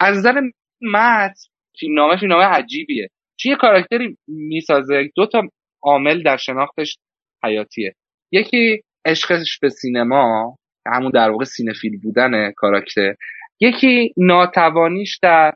از 0.00 0.16
نظر 0.16 0.40
متن 0.82 1.34
فیلمنامه 1.80 2.16
فیلمنامه 2.16 2.44
عجیبیه. 2.44 3.08
چون 3.40 3.52
یه 3.52 3.56
کاراکتری 3.56 4.16
می‌سازه؟ 4.28 5.10
دو 5.16 5.26
تا 5.26 5.42
عامل 5.82 6.22
در 6.22 6.36
شناختش 6.36 6.96
حیاتیه. 7.44 7.94
یکی 8.32 8.80
عشقش 9.06 9.58
به 9.62 9.68
سینما 9.68 10.56
همون 10.86 11.10
در 11.10 11.30
واقع 11.30 11.44
سینفیل 11.44 12.00
بودن 12.02 12.52
کاراکتر. 12.56 13.14
یکی 13.60 14.12
ناتوانیش 14.16 15.18
در 15.22 15.52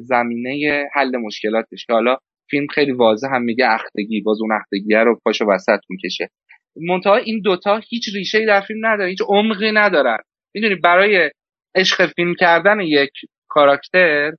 زمینه 0.00 0.84
حل 0.94 1.16
مشکلاتش 1.16 1.86
که 1.86 1.92
حالا 1.92 2.16
فیلم 2.50 2.66
خیلی 2.66 2.92
واضح 2.92 3.28
هم 3.32 3.42
میگه 3.42 3.66
اختگی 3.70 4.20
باز 4.20 4.38
اون 4.40 4.52
اختگیه 4.52 4.98
رو 4.98 5.20
پاشو 5.24 5.44
وسط 5.44 5.80
می‌کشه. 5.90 6.28
منتها 6.76 7.16
این 7.16 7.40
دوتا 7.40 7.80
هیچ 7.88 8.14
ریشه 8.14 8.46
در 8.46 8.60
فیلم 8.60 8.86
نداره 8.86 9.10
هیچ 9.10 9.22
عمقی 9.28 9.72
ندارن. 9.72 10.18
می‌دونی 10.54 10.74
برای 10.74 11.30
عشق 11.74 12.06
فیلم 12.06 12.34
کردن 12.34 12.80
یک 12.80 13.10
کاراکتر 13.48 14.32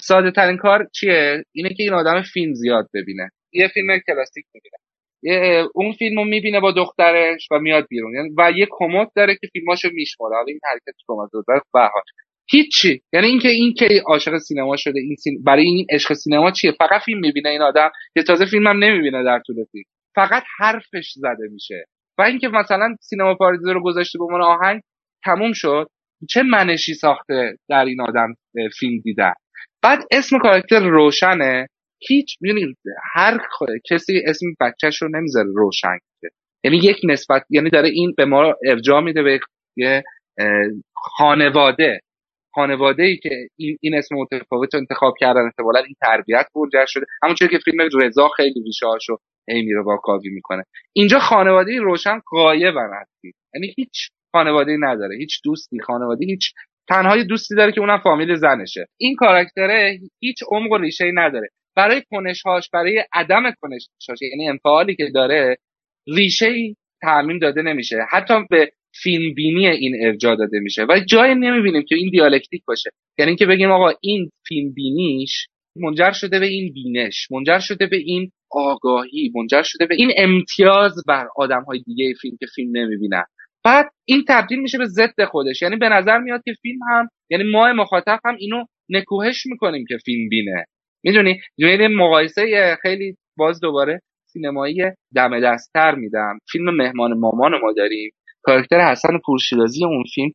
ساده 0.00 0.30
ترین 0.30 0.56
کار 0.56 0.88
چیه؟ 0.94 1.44
اینه 1.52 1.68
که 1.68 1.82
این 1.82 1.92
آدم 1.92 2.22
فیلم 2.22 2.54
زیاد 2.54 2.88
ببینه. 2.94 3.30
یه 3.52 3.68
فیلم 3.68 3.98
کلاسیک 4.06 4.44
می‌بینه. 4.54 5.68
اون 5.74 5.92
فیلم 5.92 6.18
رو 6.18 6.24
می‌بینه 6.24 6.60
با 6.60 6.72
دخترش 6.72 7.48
و 7.50 7.58
میاد 7.58 7.86
بیرون. 7.90 8.14
یعنی 8.14 8.28
و 8.38 8.52
یه 8.56 8.66
کمد 8.70 9.08
داره 9.16 9.34
که 9.34 9.46
فیلماشو 9.52 9.88
میشماره. 9.92 10.36
حالا 10.36 10.46
این 10.48 10.60
حرکت 10.64 10.94
کمد 11.08 11.28
داره. 11.32 11.62
به 11.72 11.90
هیچی. 12.50 13.02
یعنی 13.12 13.26
اینکه 13.26 13.48
این 13.48 13.74
که 13.74 14.02
عاشق 14.06 14.38
سینما 14.38 14.76
شده 14.76 15.00
این 15.00 15.14
سین... 15.14 15.42
برای 15.42 15.64
این 15.64 15.86
عشق 15.90 16.12
سینما 16.12 16.50
چیه؟ 16.50 16.72
فقط 16.72 17.02
فیلم 17.02 17.20
می‌بینه 17.20 17.48
این 17.48 17.62
آدم 17.62 17.90
که 18.14 18.22
تازه 18.22 18.46
فیلم 18.46 18.66
هم 18.66 18.84
نمی‌بینه 18.84 19.24
در 19.24 19.40
طول 19.46 19.56
فیلم. 19.72 19.84
فقط 20.14 20.42
حرفش 20.58 21.12
زده 21.14 21.48
میشه. 21.52 21.84
و 22.18 22.22
اینکه 22.22 22.48
مثلا 22.48 22.96
سینما 23.00 23.34
پاریزه 23.34 23.72
رو 23.72 23.82
گذاشته 23.82 24.18
به 24.18 24.24
عنوان 24.24 24.42
آهنگ 24.42 24.80
تموم 25.24 25.52
شد. 25.52 25.88
چه 26.30 26.42
منشی 26.42 26.94
ساخته 26.94 27.56
در 27.68 27.84
این 27.84 28.00
آدم 28.00 28.34
فیلم 28.78 29.00
دیدن؟ 29.00 29.32
بعد 29.86 30.04
اسم 30.10 30.38
کاراکتر 30.38 30.88
روشنه. 30.88 31.66
هیچ 32.08 32.36
یعنی 32.40 32.74
هر 33.14 33.38
کسی 33.90 34.22
اسم 34.26 34.46
بچهش 34.60 35.02
رو 35.02 35.08
نمی‌ذاره 35.08 35.48
روشن 35.54 35.98
یعنی 36.64 36.76
یک 36.76 36.96
نسبت 37.04 37.42
یعنی 37.50 37.70
داره 37.70 37.88
این 37.88 38.14
به 38.16 38.24
ما 38.24 38.54
ارجاع 38.66 39.00
میده 39.00 39.22
به 39.22 39.40
یه 39.76 40.02
خانواده 40.94 42.00
خانواده. 42.54 43.02
ای 43.02 43.16
که 43.16 43.30
این, 43.82 43.94
اسم 43.94 44.14
متفاوت 44.14 44.74
رو 44.74 44.80
انتخاب 44.80 45.14
کردن 45.20 45.44
احتمالا 45.44 45.80
این 45.80 45.94
تربیت 46.00 46.46
منجر 46.56 46.86
شده. 46.86 47.06
همونجوری 47.22 47.50
که 47.50 47.58
فیلم 47.64 47.88
رضا 48.02 48.28
خیلی 48.28 48.62
ریشه 48.64 48.86
هاشو 48.86 49.16
هی 49.48 49.62
میره 49.62 49.82
با 49.82 49.96
کاوی 49.96 50.28
می‌کنه. 50.28 50.62
اینجا 50.92 51.18
خانواده 51.18 51.80
روشن 51.80 52.20
غایبن 52.30 52.90
هستی 53.00 53.32
یعنی 53.54 53.74
هیچ 53.76 54.10
خانواده 54.32 54.76
نداره. 54.80 55.16
هیچ 55.16 55.40
دوستی 55.44 55.80
خانواده 55.80 56.26
هیچ 56.26 56.52
تنها 56.88 57.22
دوستی 57.22 57.54
داره 57.54 57.72
که 57.72 57.80
اونم 57.80 57.98
فامیل 57.98 58.34
زنشه. 58.34 58.86
این 59.00 59.14
کاراکتره 59.16 59.98
هیچ 60.20 60.36
عمق 60.50 60.72
و 60.72 60.78
ریشه 60.78 61.10
نداره. 61.14 61.48
برای 61.76 62.02
کنشهاش 62.10 62.70
برای 62.72 63.04
عدم 63.12 63.42
کنشهاش 63.60 64.22
یعنی 64.22 64.48
انفعالی 64.48 64.96
که 64.96 65.10
داره 65.14 65.56
ریشه 66.06 66.46
تعمیم 67.02 67.38
داده 67.38 67.62
نمیشه. 67.62 67.96
حتی 68.10 68.34
به 68.50 68.70
فیلم 69.02 69.34
بینی 69.34 69.66
این 69.66 70.06
ارجاع 70.06 70.36
داده 70.36 70.60
میشه. 70.60 70.82
و 70.82 71.00
جای 71.08 71.34
نمی‌بینیم 71.34 71.82
که 71.88 71.94
این 71.94 72.10
دیالکتیک 72.10 72.62
باشه. 72.66 72.90
یعنی 73.18 73.28
اینکه 73.28 73.46
بگیم 73.46 73.70
آقا 73.70 73.92
این 74.00 74.30
فیلم 74.48 74.74
بینیش 74.74 75.46
منجر 75.76 76.12
شده 76.12 76.38
به 76.38 76.46
این 76.46 76.72
بینش 76.72 77.30
منجر 77.30 77.58
شده 77.58 77.86
به 77.86 77.96
این 77.96 78.30
آگاهی 78.50 79.32
منجر 79.34 79.62
شده 79.62 79.86
به 79.86 79.94
این 79.94 80.10
امتیاز 80.16 80.92
بر 81.08 81.26
آدم 81.36 81.62
های 81.62 81.82
دیگه 81.86 82.14
فیلم 82.20 82.36
که 82.40 82.46
فیلم 82.54 82.76
نمی‌بینن. 82.76 83.24
بعد 83.66 83.90
این 84.04 84.24
تبدیل 84.28 84.60
میشه 84.60 84.78
به 84.78 84.86
ضد 84.86 85.24
خودش. 85.24 85.62
یعنی 85.62 85.76
به 85.76 85.88
نظر 85.88 86.18
میاد 86.18 86.42
که 86.44 86.52
فیلم 86.62 86.78
هم 86.90 87.08
یعنی 87.30 87.44
ما 87.52 87.72
مخاطب 87.72 88.18
هم 88.24 88.36
اینو 88.38 88.64
نکوهش 88.88 89.46
می‌کنیم 89.46 89.84
که 89.88 89.96
فیلم 90.04 90.28
بینه 90.28 90.64
می‌دونی؟ 91.04 91.40
یعنی 91.58 91.88
مقایسه 91.88 92.76
خیلی 92.82 93.16
باز 93.36 93.60
دوباره 93.60 94.00
سینمایی 94.32 94.82
دم 95.14 95.40
دستتر 95.40 95.94
میدم. 95.94 96.38
فیلم 96.52 96.76
مهمان 96.76 97.18
مامان 97.18 97.52
ما 97.62 97.72
داریم. 97.76 98.10
کاراکتر 98.42 98.90
حسن 98.90 99.18
پورشیرازی 99.26 99.84
اون 99.84 100.04
فیلم 100.14 100.30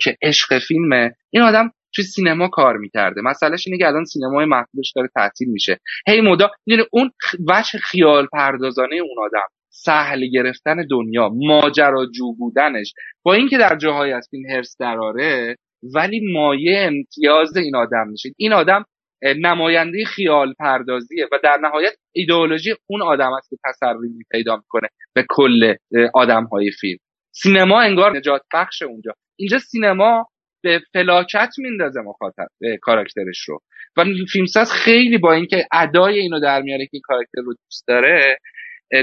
که 0.00 0.16
عشق 0.22 0.58
فیلمه. 0.58 1.14
این 1.30 1.42
آدم 1.42 1.70
توی 1.94 2.04
سینما 2.04 2.48
کار 2.48 2.76
می‌کرده. 2.76 3.20
مسئلهش 3.20 3.66
اینه 3.66 3.78
که 3.78 3.86
الان 3.86 4.04
سینمای 4.04 4.46
محبوبش 4.46 4.92
داره 4.96 5.08
تعطیل 5.14 5.48
میشه. 5.48 5.80
هی 6.08 6.20
مدا 6.20 6.50
یعنی 6.66 6.82
اون 6.92 7.10
وجه 7.48 7.78
خیال 7.78 8.26
پردازانه 8.32 8.96
اون 8.96 9.26
آدم. 9.26 9.48
سهل 9.74 10.26
گرفتن 10.32 10.86
دنیا 10.90 11.28
ماجراجو 11.28 12.32
بودنش. 12.38 12.92
با 13.22 13.34
اینکه 13.34 13.58
در 13.58 13.76
جاهای 13.76 14.12
از 14.12 14.28
فیلم 14.30 14.50
هرس 14.50 14.76
دراره 14.80 15.56
ولی 15.94 16.32
مایه 16.32 16.78
امتیاز 16.78 17.56
این 17.56 17.76
آدم 17.76 18.08
میشه. 18.08 18.30
این 18.36 18.52
آدم 18.52 18.84
نماینده 19.22 20.04
خیال 20.04 20.54
پردازیه 20.58 21.26
و 21.32 21.38
در 21.42 21.56
نهایت 21.62 21.92
ایدئولوژی 22.12 22.74
اون 22.86 23.02
آدم 23.02 23.32
است 23.32 23.50
که 23.50 23.56
تسری 23.64 24.24
پیدا 24.30 24.56
می‌کنه 24.56 24.88
به 25.14 25.24
کل 25.28 25.74
آدم 26.14 26.44
های 26.44 26.70
فیلم. 26.80 26.98
سینما 27.32 27.80
انگار 27.80 28.16
نجات 28.16 28.42
بخش 28.54 28.82
اونجا. 28.82 29.12
اینجا 29.36 29.58
سینما 29.58 30.26
به 30.62 30.80
فلاکت 30.92 31.50
میندازه 31.58 32.00
مخاطب 32.00 32.48
کاراکترش 32.82 33.40
رو. 33.48 33.60
و 33.96 34.04
فیلمساز 34.32 34.72
خیلی 34.72 35.18
با 35.18 35.32
اینکه 35.32 35.66
ادای 35.72 36.18
اینو 36.18 36.40
در 36.40 36.62
میاره 36.62 36.84
که 36.84 36.90
این 36.92 37.02
کاراکتر 37.04 37.40
رو 37.44 37.54
دوست 37.64 37.84
داره 37.88 38.38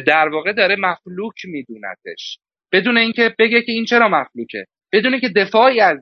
در 0.07 0.29
واقع 0.29 0.53
داره 0.53 0.75
مفلوک 0.79 1.35
میدونتش. 1.45 2.37
بدون 2.73 2.97
اینکه 2.97 3.35
بگه 3.39 3.61
که 3.61 3.71
این 3.71 3.85
چرا 3.85 4.07
مفلوکه 4.09 4.65
بدون 4.93 5.19
که 5.19 5.29
دفاعی 5.29 5.79
از 5.79 5.97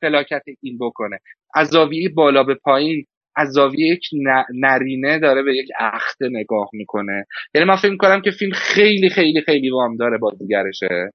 فلاکت 0.00 0.42
این 0.62 0.78
بکنه. 0.80 1.18
از 1.54 1.68
زاویه 1.68 2.08
بالا 2.08 2.44
به 2.44 2.54
پایین 2.54 3.04
از 3.36 3.48
زاویه 3.48 3.86
یک 3.86 4.02
نرینه 4.54 5.18
داره 5.18 5.42
به 5.42 5.56
یک 5.56 5.68
اخته 5.78 6.28
نگاه 6.28 6.70
می‌کنه. 6.72 7.24
یعنی 7.54 7.68
من 7.68 7.76
فکر 7.76 7.96
کنم 7.96 8.20
که 8.20 8.30
فیلم 8.30 8.52
خیلی 8.52 9.10
خیلی 9.10 9.40
خیلی 9.40 9.70
وام 9.70 9.96
داره 9.96 10.18
بازیگرشه 10.18 11.10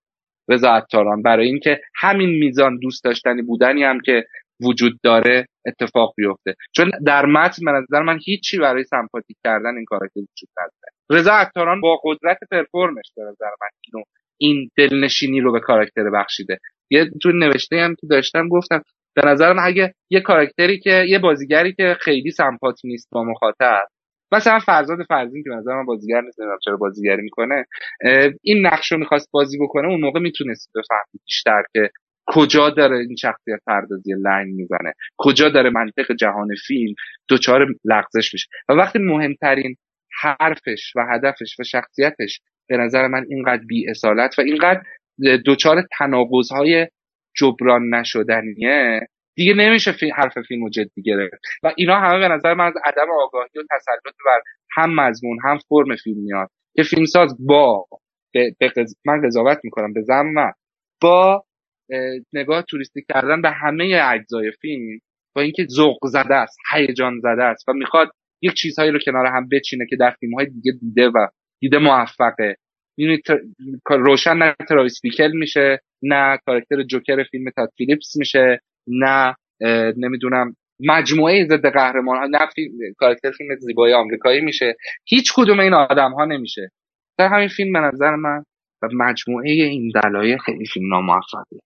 رضا 0.50 0.70
عطاران. 0.70 1.22
برای 1.22 1.48
اینکه 1.48 1.82
همین 1.96 2.30
میزان 2.30 2.80
دوست 2.80 3.04
داشتنی 3.04 3.42
بودنی 3.42 3.84
هم 3.84 4.00
که 4.00 4.24
وجود 4.62 5.00
داره 5.04 5.46
اتفاق 5.68 6.14
بیفته. 6.18 6.54
چون 6.76 6.92
در 7.06 7.26
متن 7.26 7.66
به 7.66 7.72
نظر 7.72 8.02
من 8.02 8.20
هیچی 8.26 8.58
برای 8.58 8.84
سمپاتیک 8.84 9.38
کردن 9.44 9.76
این 9.76 9.86
کاراکتر 9.86 10.20
وجود 10.20 10.50
نداره. 10.58 10.94
رضا 11.10 11.34
عطاران 11.34 11.82
با 11.82 12.02
قدرت 12.04 12.38
پرفورمش 12.52 13.12
به 13.16 13.24
نظر 13.24 13.50
من 13.62 14.02
این 14.40 14.70
دلنشینی 14.78 15.42
رو 15.42 15.52
به 15.52 15.60
کاراکتر 15.60 16.10
بخشیده. 16.10 16.58
یه 16.92 17.10
تو 17.24 17.32
نوشته 17.32 17.76
هم 17.76 17.96
که 17.96 18.08
داشتم 18.08 18.48
گفتم 18.48 18.82
به 19.16 19.22
نظر 19.26 19.54
من 19.54 19.64
اگه 19.66 19.94
یه 20.10 20.22
کاراکتری 20.22 20.80
که 20.80 21.06
یه 21.08 21.20
بازیگری 21.20 21.74
که 21.74 21.98
خیلی 22.02 22.32
سمپاتی 22.32 22.88
نیست 22.88 23.08
با 23.12 23.24
مخاطب 23.24 23.88
مثلا 24.32 24.60
فرزاد 24.60 24.98
فرزین 25.08 25.44
که 25.44 25.50
مثلا 25.50 25.84
بازیگر 25.84 26.22
نیست 26.22 26.38
چرا 26.66 26.78
بازیگری 26.78 27.22
می‌کنه 27.22 27.66
این 28.42 28.66
نقش 28.66 28.92
رو 28.92 28.98
می‌خواست 28.98 29.30
بازی 29.32 29.58
بکنه 29.58 29.88
اون 29.88 30.02
موقع 30.02 30.20
می‌تونست 30.20 30.70
بفهمید 30.76 31.22
بیشتر 31.26 31.64
که 31.74 31.90
کجا 32.28 32.70
داره 32.70 32.98
این 32.98 33.16
شخصیت 33.16 33.60
پردازی 33.68 34.14
لنگ 34.14 34.54
می‌زنه؟ 34.54 34.94
کجا 35.18 35.50
داره 35.50 35.70
منطق 35.70 36.12
جهان 36.12 36.48
فیلم 36.68 36.96
دچار 37.30 37.68
لغزش 37.86 38.34
میشه؟ 38.34 38.48
و 38.70 38.74
وقتی 38.74 39.00
مهمترین 39.00 39.76
حرفش 40.22 40.94
و 40.96 41.06
هدفش 41.12 41.60
و 41.60 41.64
شخصیتش 41.64 42.42
به 42.70 42.78
نظر 42.78 43.08
من 43.08 43.26
اینقدر 43.30 43.64
بی 43.68 43.90
اصالت 43.90 44.40
و 44.40 44.42
اینقدر 44.42 44.82
دچار 45.46 45.84
تناقض 45.98 46.50
جبران 47.36 47.94
نشدنیه 47.96 49.08
دیگه 49.36 49.54
نمیشه 49.54 49.92
فی... 49.92 50.10
حرف 50.10 50.40
فیلم 50.48 50.64
رو 50.64 50.70
جدی 50.70 51.02
گرفت. 51.06 51.42
و 51.64 51.74
اینا 51.78 52.00
همه 52.00 52.20
به 52.20 52.28
نظر 52.28 52.54
من 52.54 52.66
از 52.66 52.74
عدم 52.86 53.08
آگاهی 53.22 53.50
و 53.56 53.64
تسلط 53.76 54.16
بر 54.26 54.42
هم 54.76 55.00
مضمون 55.00 55.38
هم 55.44 55.58
فرم 55.70 55.96
فیلم 55.96 56.18
میاد. 56.20 56.50
که 56.76 56.84
فیلمساز 56.84 57.46
با 57.48 57.86
به, 58.34 58.56
من 59.06 59.22
قضاوت 59.22 59.58
می‌کنم 59.64 59.94
به 59.94 60.02
زم 60.02 60.52
با 61.02 61.44
نگاه 62.34 62.62
توریستی 62.62 63.02
کردن 63.14 63.42
به 63.42 63.52
همه 63.52 64.02
اجزای 64.04 64.52
فیلم 64.62 65.00
با 65.36 65.42
اینکه 65.42 65.66
ذوق 65.70 65.98
زده 66.04 66.36
است 66.36 66.58
هیجان 66.72 67.20
زده 67.20 67.44
است 67.44 67.70
و 67.70 67.74
می‌خواد 67.74 68.12
یک 68.42 68.54
چیزهایی 68.54 68.92
رو 68.92 69.00
کنار 69.06 69.26
هم 69.26 69.50
بچینه 69.52 69.86
که 69.90 69.96
در 69.96 70.12
فیلم 70.20 70.34
های 70.34 70.46
دیگه 70.46 70.72
دیده 70.82 71.08
و 71.08 71.28
دیده 71.62 71.78
موفقه. 71.78 72.56
می‌دونید 72.98 73.24
روشن 73.90 74.38
نه 74.38 74.56
تراویس 74.70 75.02
بیکل 75.04 75.32
میشه 75.34 75.80
نه 76.04 76.40
کارکتر 76.46 76.84
جوکر 76.84 77.24
فیلم 77.24 77.50
تاد 77.50 77.70
فیلیپس 77.78 78.16
میشه 78.16 78.60
نه 78.88 79.36
نمی‌دونم 79.98 80.56
مجموعه 80.80 81.46
ضد 81.46 81.74
قهرمان 81.74 82.18
ها 82.18 82.26
نه 82.26 82.50
فیلم، 82.56 82.72
کارکتر 82.98 83.32
فیلم 83.32 83.56
زیبای 83.56 83.94
آمریکایی 83.94 84.42
میشه. 84.42 84.76
هیچ 85.06 85.34
کدوم 85.36 85.60
این 85.60 85.74
آدم 85.74 86.12
ها 86.12 86.26
نمیشه. 86.26 86.70
در 87.18 87.28
همین 87.28 87.48
فیلم 87.48 87.74
به 87.74 87.80
نظر 87.80 88.16
من 88.16 88.44
و 88.84 88.88
مجموعه 88.94 89.52
این 89.52 89.92
دلایل 90.04 90.38
خیلی 90.38 90.66
فیلم 90.66 90.94
ناموفقه. 90.94 91.60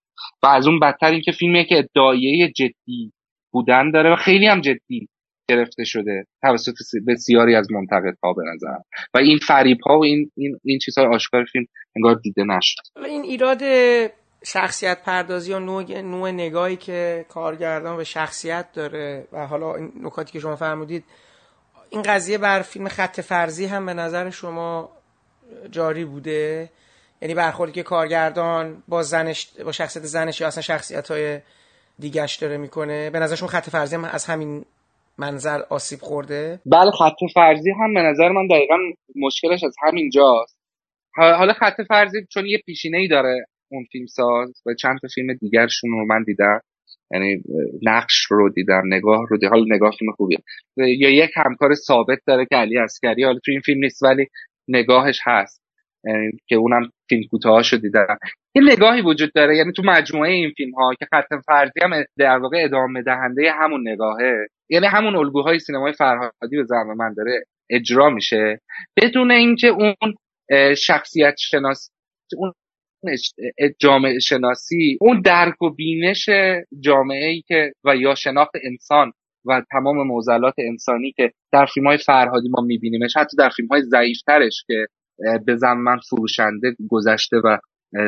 و 0.43 0.47
از 0.47 0.67
اون 0.67 0.79
بدتر 0.79 1.11
اینکه 1.11 1.31
فیلمی 1.31 1.65
که 1.65 1.77
ادعایه 1.77 2.51
جدی 2.55 3.11
بودن 3.51 3.91
داره 3.91 4.13
و 4.13 4.15
خیلی 4.15 4.47
هم 4.47 4.61
جدی 4.61 5.07
گرفته 5.49 5.83
شده 5.83 6.25
توسط 6.41 6.73
بسیاری 7.07 7.55
از 7.55 7.71
منتقدها 7.71 8.33
به 8.33 8.43
نظر. 8.53 8.77
و 9.13 9.17
این 9.17 9.37
فریب 9.37 9.77
ها 9.85 9.99
و 9.99 10.03
این 10.03 10.31
این 10.37 10.57
این 10.63 10.79
چیزهای 10.79 11.07
آشکار 11.07 11.45
فیلم 11.51 11.65
انگار 11.95 12.15
دیده 12.15 12.43
نشد. 12.43 13.05
این 13.05 13.21
ایراد 13.23 13.61
شخصیت 14.45 15.03
پردازی 15.03 15.53
و 15.53 15.59
نوع, 15.59 16.01
نوع 16.01 16.31
نگاهی 16.31 16.75
که 16.75 17.25
کارگردان 17.29 17.97
به 17.97 18.03
شخصیت 18.03 18.71
داره 18.73 19.27
و 19.31 19.47
حالا 19.47 19.75
این 19.75 19.91
نکاتی 20.01 20.31
که 20.31 20.39
شما 20.39 20.55
فرمودید 20.55 21.03
این 21.89 22.01
قضیه 22.01 22.37
بر 22.37 22.61
فیلم 22.61 22.87
خط 22.87 23.21
فرضی 23.21 23.65
هم 23.65 23.85
به 23.85 23.93
نظر 23.93 24.29
شما 24.29 24.89
جاری 25.71 26.05
بوده؟ 26.05 26.69
یعنی 27.21 27.33
برخوردی 27.33 27.73
که 27.73 27.83
کارگردان 27.83 28.83
با 28.87 29.03
زنش 29.03 29.51
با 29.65 29.71
شخصیت 29.71 30.03
زنش 30.03 30.41
یا 30.41 30.47
اصلا 30.47 30.61
شخصیت 30.61 31.11
های 31.11 31.39
دیگش 31.99 32.35
داره 32.35 32.57
می‌کنه 32.57 33.09
به 33.09 33.19
نظرشون 33.19 33.47
خط 33.47 33.69
فرضی 33.69 33.95
هم 33.95 34.05
از 34.05 34.25
همین 34.25 34.65
منظر 35.17 35.61
آسیب 35.69 35.99
خورده؟ 35.99 36.59
بله 36.65 36.91
خط 36.91 37.31
فرضی 37.33 37.71
هم 37.71 37.93
به 37.93 38.01
نظر 38.01 38.29
من 38.29 38.47
دقیقا 38.47 38.77
مشکلش 39.15 39.63
از 39.63 39.75
همین 39.83 40.09
جاست. 40.09 40.57
حالا 41.15 41.53
خط 41.53 41.81
فرضی 41.87 42.25
چون 42.29 42.45
یه 42.45 42.57
پیشینه 42.65 42.97
ای 42.97 43.07
داره 43.07 43.45
اون 43.71 43.85
فیلم 43.91 44.05
ساز 44.05 44.61
و 44.65 44.73
چند 44.73 44.99
تا 45.01 45.07
فیلم 45.15 45.33
دیگرشون 45.33 45.89
رو 45.91 46.05
من 46.05 46.23
دیدم 46.23 46.61
یعنی 47.11 47.43
نقش 47.83 48.25
رو 48.29 48.49
دیدم 48.49 48.81
نگاه 48.85 49.25
رو 49.29 49.37
دیدم 49.37 49.49
حالا 49.49 49.65
نگاه 49.75 49.91
فیلم 49.99 50.11
خوبیه. 50.11 50.37
یا 50.77 51.09
یک 51.09 51.31
همکار 51.35 51.75
ثابت 51.75 52.19
داره 52.27 52.45
که 52.45 52.55
علی 52.55 52.77
اسکری 52.77 53.23
حالا 53.23 53.39
تو 53.45 53.51
این 53.51 53.61
فیلم 53.61 53.79
نیست 53.79 54.03
ولی 54.03 54.27
نگاهش 54.67 55.19
هست. 55.23 55.60
که 56.47 56.55
اونم 56.55 56.89
فیلم 57.09 57.23
کوتاهاشو 57.31 57.77
دیدم 57.77 58.17
یه 58.55 58.61
نگاهی 58.61 59.01
وجود 59.01 59.31
داره 59.33 59.57
یعنی 59.57 59.71
تو 59.71 59.83
مجموعه 59.85 60.31
این 60.31 60.51
فیلم 60.57 60.71
ها 60.75 60.93
که 60.99 61.05
خط 61.05 61.43
فرضی 61.45 61.79
هم 61.81 62.03
در 62.17 62.37
واقع 62.37 62.63
ادامه 62.63 63.01
دهنده 63.01 63.51
همون 63.51 63.89
نگاهه. 63.89 64.47
یعنی 64.69 64.87
همون 64.87 65.15
الگوهای 65.15 65.59
سینمای 65.59 65.93
فرهادی 65.93 66.57
به 66.57 66.63
زعم 66.63 66.97
من 66.97 67.13
داره 67.17 67.43
اجرا 67.69 68.09
میشه. 68.09 68.59
بدون 68.97 69.31
اینکه 69.31 69.67
اون 69.67 69.95
شخصیت 70.77 71.35
شناس 71.37 71.91
اون 72.37 72.53
جامعه 73.79 74.19
شناسی 74.19 74.97
اون 75.01 75.21
درک 75.21 75.61
و 75.61 75.69
بینش 75.69 76.29
جامعه 76.79 77.27
ای 77.27 77.41
که 77.47 77.73
و 77.83 77.95
یا 77.95 78.15
شناخت 78.15 78.51
انسان 78.63 79.11
و 79.45 79.61
تمام 79.71 80.07
موزلات 80.07 80.53
انسانی 80.57 81.11
که 81.11 81.31
در 81.51 81.65
فیلم 81.65 81.87
های 81.87 81.97
فرهادی 81.97 82.49
ما 82.49 82.63
میبینیمش 82.63 83.17
حتی 83.17 83.37
در 83.37 83.49
فیلم 83.49 83.67
های 83.67 83.81
ضعیفترش 83.81 84.63
که 84.67 84.87
به 85.45 85.55
زمان 85.55 85.99
فروشنده 86.09 86.75
گذشته 86.89 87.37
و 87.37 87.57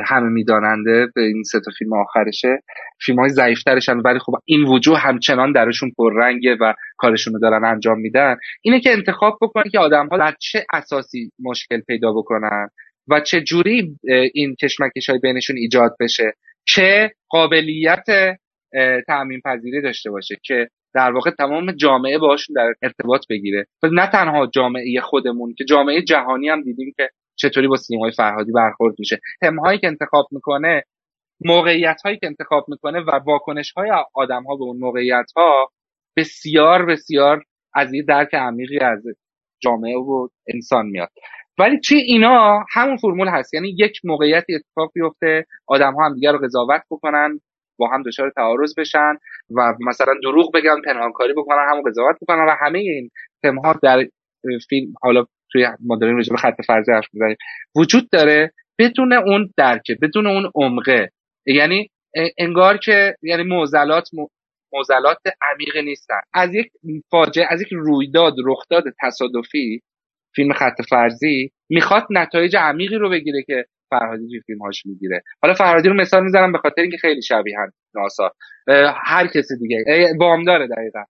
همه 0.05 0.29
میداننده 0.29 1.07
به 1.15 1.21
این 1.21 1.43
سه 1.43 1.59
تا 1.59 1.71
فیلم 1.77 1.93
آخرشه. 1.93 2.63
فیلم 3.05 3.19
های 3.19 3.29
ضعیفترش 3.29 3.89
ولی 3.89 4.19
خب 4.19 4.33
این 4.45 4.63
وجود 4.63 4.95
همچنان 4.97 5.51
درشون 5.51 5.91
پررنگه 5.97 6.57
و 6.61 6.73
کارشون 6.97 7.33
رو 7.33 7.39
دارن 7.39 7.65
انجام 7.65 7.99
میدن. 7.99 8.35
اینه 8.61 8.79
که 8.79 8.91
انتخاب 8.91 9.37
بکنن 9.41 9.63
که 9.71 9.79
آدم 9.79 10.07
ها 10.07 10.17
در 10.17 10.35
چه 10.39 10.65
اساسی 10.73 11.31
مشکل 11.39 11.81
پیدا 11.81 12.13
بکنن 12.13 12.67
و 13.07 13.19
چه 13.19 13.41
جوری 13.41 13.97
این 14.33 14.55
کشمکش 14.61 15.09
های 15.09 15.19
بینشون 15.19 15.57
ایجاد 15.57 15.95
بشه. 15.99 16.33
چه 16.65 17.11
قابلیت 17.29 18.05
تعمین 19.07 19.41
پذیری 19.45 19.81
داشته 19.81 20.11
باشه 20.11 20.35
که 20.43 20.67
در 20.95 21.11
واقع 21.11 21.31
تمام 21.31 21.71
جامعه 21.71 22.17
باشون 22.17 22.53
در 22.55 22.73
ارتباط 22.81 23.21
بگیره. 23.29 23.65
و 23.83 23.87
نه 23.87 24.07
تنها 24.07 24.47
جامعه 24.47 25.01
خودمون 25.01 25.53
که 25.57 25.65
جامعه 25.65 26.01
جهانی 26.01 26.49
هم 26.49 26.61
دیدیم 26.61 26.93
که 26.97 27.09
چطوری 27.35 27.67
با 27.67 27.75
سینمای 27.75 28.11
فرهادی 28.11 28.51
برخورد 28.51 28.95
میشه. 28.99 29.19
تمهایی 29.41 29.79
که 29.79 29.87
انتخاب 29.87 30.27
می‌کنه 30.31 30.83
موقعیت 31.45 32.01
هایی 32.05 32.17
که 32.17 32.27
انتخاب 32.27 32.65
می‌کنه 32.67 32.99
و 32.99 33.11
واکنش 33.25 33.71
های 33.71 33.91
آدم 34.13 34.43
ها 34.43 34.55
به 34.55 34.63
اون 34.63 34.77
موقعیت 34.77 35.25
ها 35.35 35.69
بسیار 36.17 36.85
بسیار 36.85 37.43
از 37.73 37.93
یه 37.93 38.03
درک 38.03 38.33
عمیقی 38.33 38.79
از 38.79 39.03
جامعه 39.59 39.97
و 39.97 40.27
انسان 40.53 40.85
میاد. 40.85 41.09
ولی 41.59 41.79
توی 41.79 41.97
اینا 41.97 42.65
همون 42.73 42.97
فرمول 42.97 43.27
هست. 43.27 43.53
یعنی 43.53 43.75
یک 43.79 43.99
موقعیتی 44.03 44.55
اتفاق 44.55 44.91
بیفته 44.93 45.45
آدم 45.67 45.93
ها 45.93 46.05
هم 46.05 46.13
دیگر 46.13 46.31
رو 46.31 46.39
قضاوت 46.39 46.81
بکنن. 46.91 47.39
با 47.77 47.87
هم 47.87 48.03
دچار 48.03 48.31
تعارض 48.35 48.73
بشن 48.77 49.13
و 49.57 49.73
مثلا 49.87 50.13
دروغ 50.23 50.51
بگن 50.55 50.81
پنهانکاری 50.85 51.33
بکنن 51.33 51.67
همون 51.69 51.83
قضاوت 51.89 52.15
بکنن 52.21 52.45
و 52.45 52.55
همه 52.61 52.79
این 52.79 53.09
تمها 53.43 53.79
در 53.83 54.05
فیلم 54.69 54.93
حالا 55.01 55.25
توی 55.51 55.67
ما 55.79 55.95
داریم 55.95 56.17
به 56.17 56.37
خط 56.37 56.61
فرضی 56.67 56.91
حرف 56.91 57.07
می‌زنیم 57.13 57.37
وجود 57.75 58.09
داره 58.11 58.51
بدون 58.79 59.13
اون 59.13 59.49
درکه 59.57 59.97
بدون 60.01 60.27
اون 60.27 60.51
عمقه 60.55 61.09
یعنی 61.45 61.89
انگار 62.37 62.77
که 62.77 63.15
یعنی 63.23 63.43
موزلات 63.43 64.09
موزلات 64.73 65.17
عمیق 65.41 65.77
نیستن. 65.77 66.19
از 66.33 66.55
یک 66.55 66.71
فاجعه 67.11 67.45
از 67.49 67.61
یک 67.61 67.67
رویداد 67.71 68.33
رخداد 68.45 68.83
تصادفی 69.01 69.81
فیلم 70.35 70.53
خط 70.53 70.81
فرضی 70.89 71.51
می‌خواد 71.69 72.07
نتایج 72.09 72.55
عمیقی 72.55 72.95
رو 72.95 73.09
بگیره 73.09 73.43
که 73.47 73.65
فرهادی 73.99 74.27
توی 74.27 74.41
فیلمهاش 74.45 74.85
می‌گیره. 74.85 75.21
حالا 75.41 75.53
فرهادی 75.53 75.89
رو 75.89 75.95
مثال 75.95 76.23
می‌زنم 76.23 76.51
به 76.51 76.57
خاطر 76.57 76.81
اینکه 76.81 76.97
خیلی 76.97 77.21
شبیهن 77.21 77.71
ناسا. 77.95 78.31
هر 79.05 79.27
کسی 79.27 79.57
دیگه. 79.59 79.83
داره 80.47 80.67
دقیقا. 80.67 81.03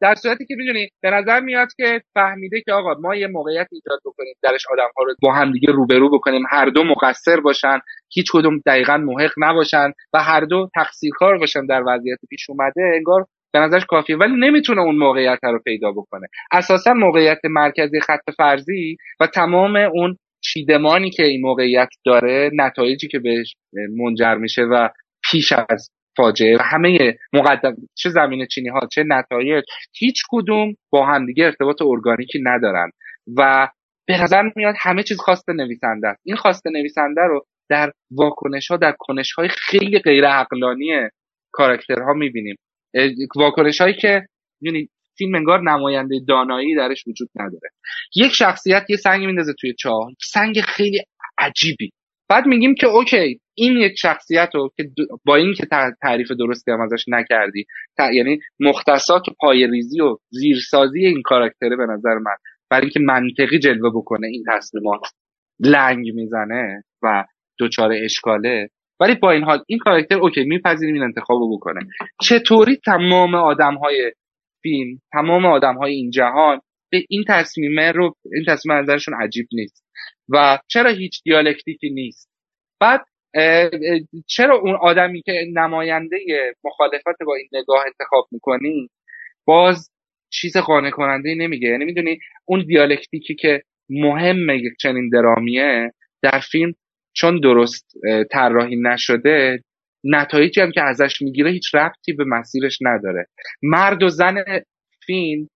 در 0.00 0.14
صورتی 0.14 0.46
که 0.46 0.54
می‌دونی 0.58 0.88
به 1.02 1.10
نظر 1.10 1.40
میاد 1.40 1.68
که 1.76 2.00
فهمیده 2.14 2.60
که 2.60 2.72
آقا 2.72 2.94
ما 3.00 3.16
یه 3.16 3.26
موقعیت 3.26 3.66
ایجاد 3.72 3.98
بکنیم 4.04 4.34
درش 4.42 4.66
آدم 4.72 4.88
ها 4.96 5.04
رو 5.04 5.14
با 5.22 5.32
هم 5.32 5.52
دیگه 5.52 5.72
روبرو 5.72 6.10
بکنیم 6.10 6.42
هر 6.50 6.66
دو 6.66 6.84
مقصر 6.84 7.40
باشن 7.40 7.78
هیچ 8.14 8.26
کدوم 8.32 8.60
دقیقا 8.66 8.96
محق 8.96 9.32
نباشن 9.38 9.92
و 10.12 10.22
هر 10.22 10.40
دو 10.40 10.68
تقصیرکار 10.74 11.38
باشن 11.38 11.66
در 11.66 11.82
وضعیت 11.86 12.18
پیش 12.30 12.50
اومده 12.50 12.82
انگار 12.94 13.26
به 13.52 13.58
نظرش 13.58 13.86
کافیه. 13.86 14.16
ولی 14.16 14.32
نمی‌تونه 14.38 14.80
اون 14.80 14.96
موقعیت 14.96 15.38
رو 15.42 15.58
پیدا 15.58 15.92
بکنه. 15.92 16.26
اساسا 16.52 16.94
موقعیت 16.94 17.38
مرکزی 17.44 18.00
خط 18.00 18.30
فرضی 18.36 18.96
و 19.20 19.26
تمام 19.26 19.76
اون 19.76 20.16
چیدمانی 20.52 21.10
که 21.10 21.22
این 21.22 21.40
موقعیت 21.40 21.88
داره 22.04 22.50
نتایجی 22.54 23.08
که 23.08 23.18
بهش 23.18 23.54
منجر 23.96 24.34
میشه 24.34 24.62
و 24.62 24.88
پیش 25.30 25.52
از 25.52 25.90
فاجعه 26.16 26.56
و 26.56 26.62
همه 26.62 27.18
مقدم 27.32 27.76
چه 27.94 28.10
زمین 28.10 28.46
چینی 28.46 28.68
ها 28.68 28.80
چه 28.92 29.04
نتایج 29.06 29.64
هیچ 29.98 30.22
کدوم 30.30 30.74
با 30.90 31.06
همدیگه 31.06 31.44
ارتباط 31.44 31.82
ارگانیکی 31.82 32.38
ندارن 32.42 32.90
و 33.36 33.68
به 34.06 34.22
نظر 34.22 34.42
میاد 34.56 34.74
همه 34.78 35.02
چیز 35.02 35.18
خواسته 35.20 35.52
نویسنده 35.52 36.08
است. 36.08 36.20
این 36.24 36.36
خواسته 36.36 36.70
نویسنده 36.70 37.20
رو 37.20 37.44
در 37.70 37.92
واکنش 38.10 38.70
ها 38.70 38.76
در 38.76 38.94
کنش 38.98 39.32
های 39.32 39.48
خیلی 39.48 39.98
غیر 39.98 40.26
عقلانی 40.26 41.08
کاراکترها 41.52 42.12
می‌بینیم. 42.12 42.56
واکنش 43.36 43.80
هایی 43.80 43.94
که 43.94 44.26
یعنی 44.60 44.88
فیلم 45.18 45.34
انگار 45.34 45.62
نماینده 45.62 46.20
دانایی 46.28 46.74
درش 46.74 47.04
وجود 47.06 47.28
نداره. 47.36 47.70
یک 48.16 48.32
شخصیت 48.32 48.84
یه 48.88 48.96
سنگ 48.96 49.24
میندازه 49.24 49.52
توی 49.60 49.74
چاه. 49.74 50.08
سنگ 50.22 50.60
خیلی 50.60 51.00
عجیبی. 51.38 51.90
بعد 52.28 52.46
میگیم 52.46 52.74
که 52.74 52.86
OK 52.86 53.40
این 53.54 53.76
یک 53.76 53.92
شخصیت 53.98 54.50
رو 54.54 54.70
که 54.76 54.84
با 55.24 55.36
این 55.36 55.54
که 55.54 55.66
تعریف 56.02 56.30
درستی 56.30 56.70
هم 56.70 56.80
ازش 56.80 57.04
نکردی 57.08 57.64
یعنی 58.14 58.38
مختصات 58.60 59.28
و 59.28 59.32
پایه 59.40 59.66
ریزی 59.66 60.00
و 60.00 60.16
زیرسازی 60.30 61.06
این 61.06 61.22
کاراکتره 61.22 61.76
به 61.76 61.86
نظر 61.86 62.14
من 62.14 62.36
برای 62.70 62.82
اینکه 62.82 63.00
منطقی 63.00 63.58
جلوه 63.58 63.90
بکنه 63.94 64.26
این 64.26 64.44
تصمیمات. 64.52 65.00
لنگ 65.60 66.12
می‌زنه 66.14 66.84
و 67.02 67.24
دچار 67.60 67.92
اشکاله. 67.92 68.68
ولی 69.00 69.14
با 69.14 69.30
این 69.30 69.44
حال 69.44 69.58
این 69.66 69.78
کاراکتر 69.78 70.18
OK 70.18 70.44
میپذیریم 70.44 70.94
این 70.94 71.04
انتخاب 71.04 71.38
رو 71.38 71.56
بکنه. 71.56 71.80
چطوری 72.22 72.76
تمام 72.76 73.34
آدم 73.34 73.74
های 73.74 74.12
فیلم 74.66 75.00
تمام 75.12 75.46
آدم 75.46 75.74
های 75.74 75.92
این 75.92 76.10
جهان 76.10 76.60
به 76.90 77.04
این 77.08 77.24
تصمیمه 77.28 77.92
رو 77.92 78.14
این 78.34 78.44
تصمیم 78.48 78.76
نظرشون 78.76 79.14
عجیب 79.22 79.46
نیست. 79.52 79.84
و 80.28 80.58
چرا 80.68 80.90
هیچ 80.90 81.22
دیالکتیکی 81.24 81.90
نیست؟ 81.90 82.30
بعد 82.80 83.00
چرا 84.26 84.58
اون 84.58 84.74
آدمی 84.80 85.22
که 85.22 85.32
نماینده 85.52 86.16
مخالفت 86.64 87.22
با 87.26 87.34
این 87.34 87.48
نگاه 87.52 87.84
انتخاب 87.86 88.28
می‌کنی 88.32 88.88
باز 89.44 89.90
چیز 90.32 90.56
قانع 90.56 90.90
کننده 90.90 91.34
نمیگه؟ 91.34 91.68
یعنی 91.68 91.84
می‌دونی 91.84 92.18
اون 92.44 92.64
دیالکتیکی 92.66 93.34
که 93.34 93.62
مهم 93.90 94.50
یک 94.50 94.72
چنین 94.80 95.10
درامیه 95.12 95.92
در 96.22 96.40
فیلم 96.50 96.72
چون 97.12 97.40
درست 97.40 97.92
طراحی 98.30 98.76
نشده 98.76 99.62
نتایجی 100.10 100.60
هم 100.60 100.70
که 100.70 100.82
ازش 100.82 101.22
می‌گیره 101.22 101.50
هیچ 101.50 101.74
ربطی 101.74 102.12
به 102.12 102.24
مسیرش 102.24 102.78
نداره. 102.80 103.26
مرد 103.62 104.02
و 104.02 104.08
زن 104.08 104.44
فیلم 105.06 105.48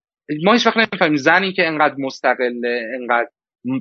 ما 0.44 0.52
هیچ 0.52 0.66
وقت 0.66 0.76
نمی‌فهمیم 0.76 1.16
زنی 1.16 1.52
که 1.52 1.66
انقدر 1.66 1.94
مستقله 1.98 2.90
انقدر 3.00 3.28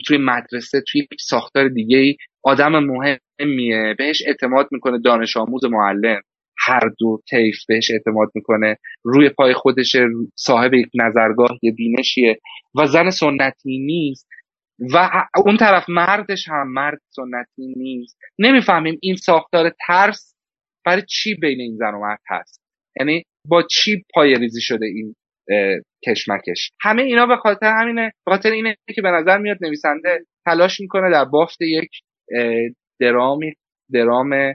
توی 0.07 0.17
مدرسه 0.17 0.81
توی 0.91 1.07
ساختار 1.19 1.67
دیگه 1.69 1.97
ای 1.97 2.15
آدم 2.43 2.79
مهمیه. 2.79 3.95
بهش 3.97 4.23
اعتماد 4.27 4.67
می‌کنه 4.71 4.99
دانش 4.99 5.37
آموز 5.37 5.65
معلم. 5.65 6.21
هر 6.57 6.89
دو 6.99 7.21
طیف 7.29 7.55
بهش 7.67 7.91
اعتماد 7.91 8.31
می‌کنه. 8.35 8.77
روی 9.03 9.29
پای 9.29 9.53
خودش 9.53 9.95
صاحب 10.35 10.73
یک 10.73 10.87
نظرگاه 10.95 11.59
یه 11.61 11.71
بینشیه 11.71 12.39
و 12.75 12.85
زن 12.85 13.09
سنتی 13.09 13.79
نیست. 13.79 14.27
و 14.93 15.09
اون 15.45 15.57
طرف 15.57 15.89
مردش 15.89 16.47
هم 16.47 16.73
مرد 16.73 16.99
سنتی 17.09 17.73
نیست. 17.77 18.17
نمی‌فهمیم 18.39 18.97
این 19.01 19.15
ساختار 19.15 19.71
ترس 19.87 20.35
برای 20.85 21.03
چی 21.10 21.35
بین 21.35 21.61
این 21.61 21.76
زن 21.76 21.93
و 21.93 21.99
مرد 21.99 22.19
هست؟ 22.30 22.61
یعنی 22.99 23.23
با 23.47 23.64
چی 23.64 24.03
پای 24.14 24.35
ریزی 24.35 24.61
شده 24.61 24.85
این 24.85 25.15
کشمکش؟ 26.07 26.72
همه 26.81 27.01
اینا 27.01 27.26
به 27.26 27.35
خاطر 27.35 27.73
همینه 27.81 28.11
به 28.26 28.31
خاطر 28.31 28.51
اینه 28.51 28.76
که 28.95 29.01
به 29.01 29.11
نظر 29.11 29.38
میاد 29.38 29.57
نویسنده 29.61 30.26
تلاش 30.45 30.80
می‌کنه 30.80 31.11
در 31.11 31.26
بافت 31.26 31.61
یک 31.61 31.89
درامی 33.01 33.53
درام 33.93 34.53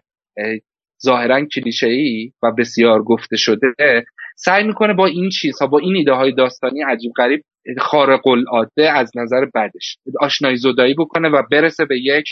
ظاهرا 1.04 1.44
کلیشه 1.44 1.86
ای 1.86 2.32
و 2.42 2.52
بسیار 2.58 3.02
گفته 3.02 3.36
شده 3.36 4.04
سعی 4.36 4.64
می‌کنه 4.64 4.94
با 4.94 5.06
این 5.06 5.28
چیزها 5.28 5.66
با 5.66 5.78
این 5.78 5.96
ایده 5.96 6.12
های 6.12 6.32
داستانی 6.34 6.82
عجیب 6.82 7.12
غریب 7.16 7.42
خارق 7.78 8.26
العاده 8.26 8.90
از 8.90 9.10
نظر 9.16 9.44
بعدش 9.54 9.96
آشنایی 10.20 10.56
زدایی 10.56 10.94
بکنه 10.94 11.28
و 11.28 11.42
برسه 11.50 11.84
به 11.84 11.98
یک 12.00 12.24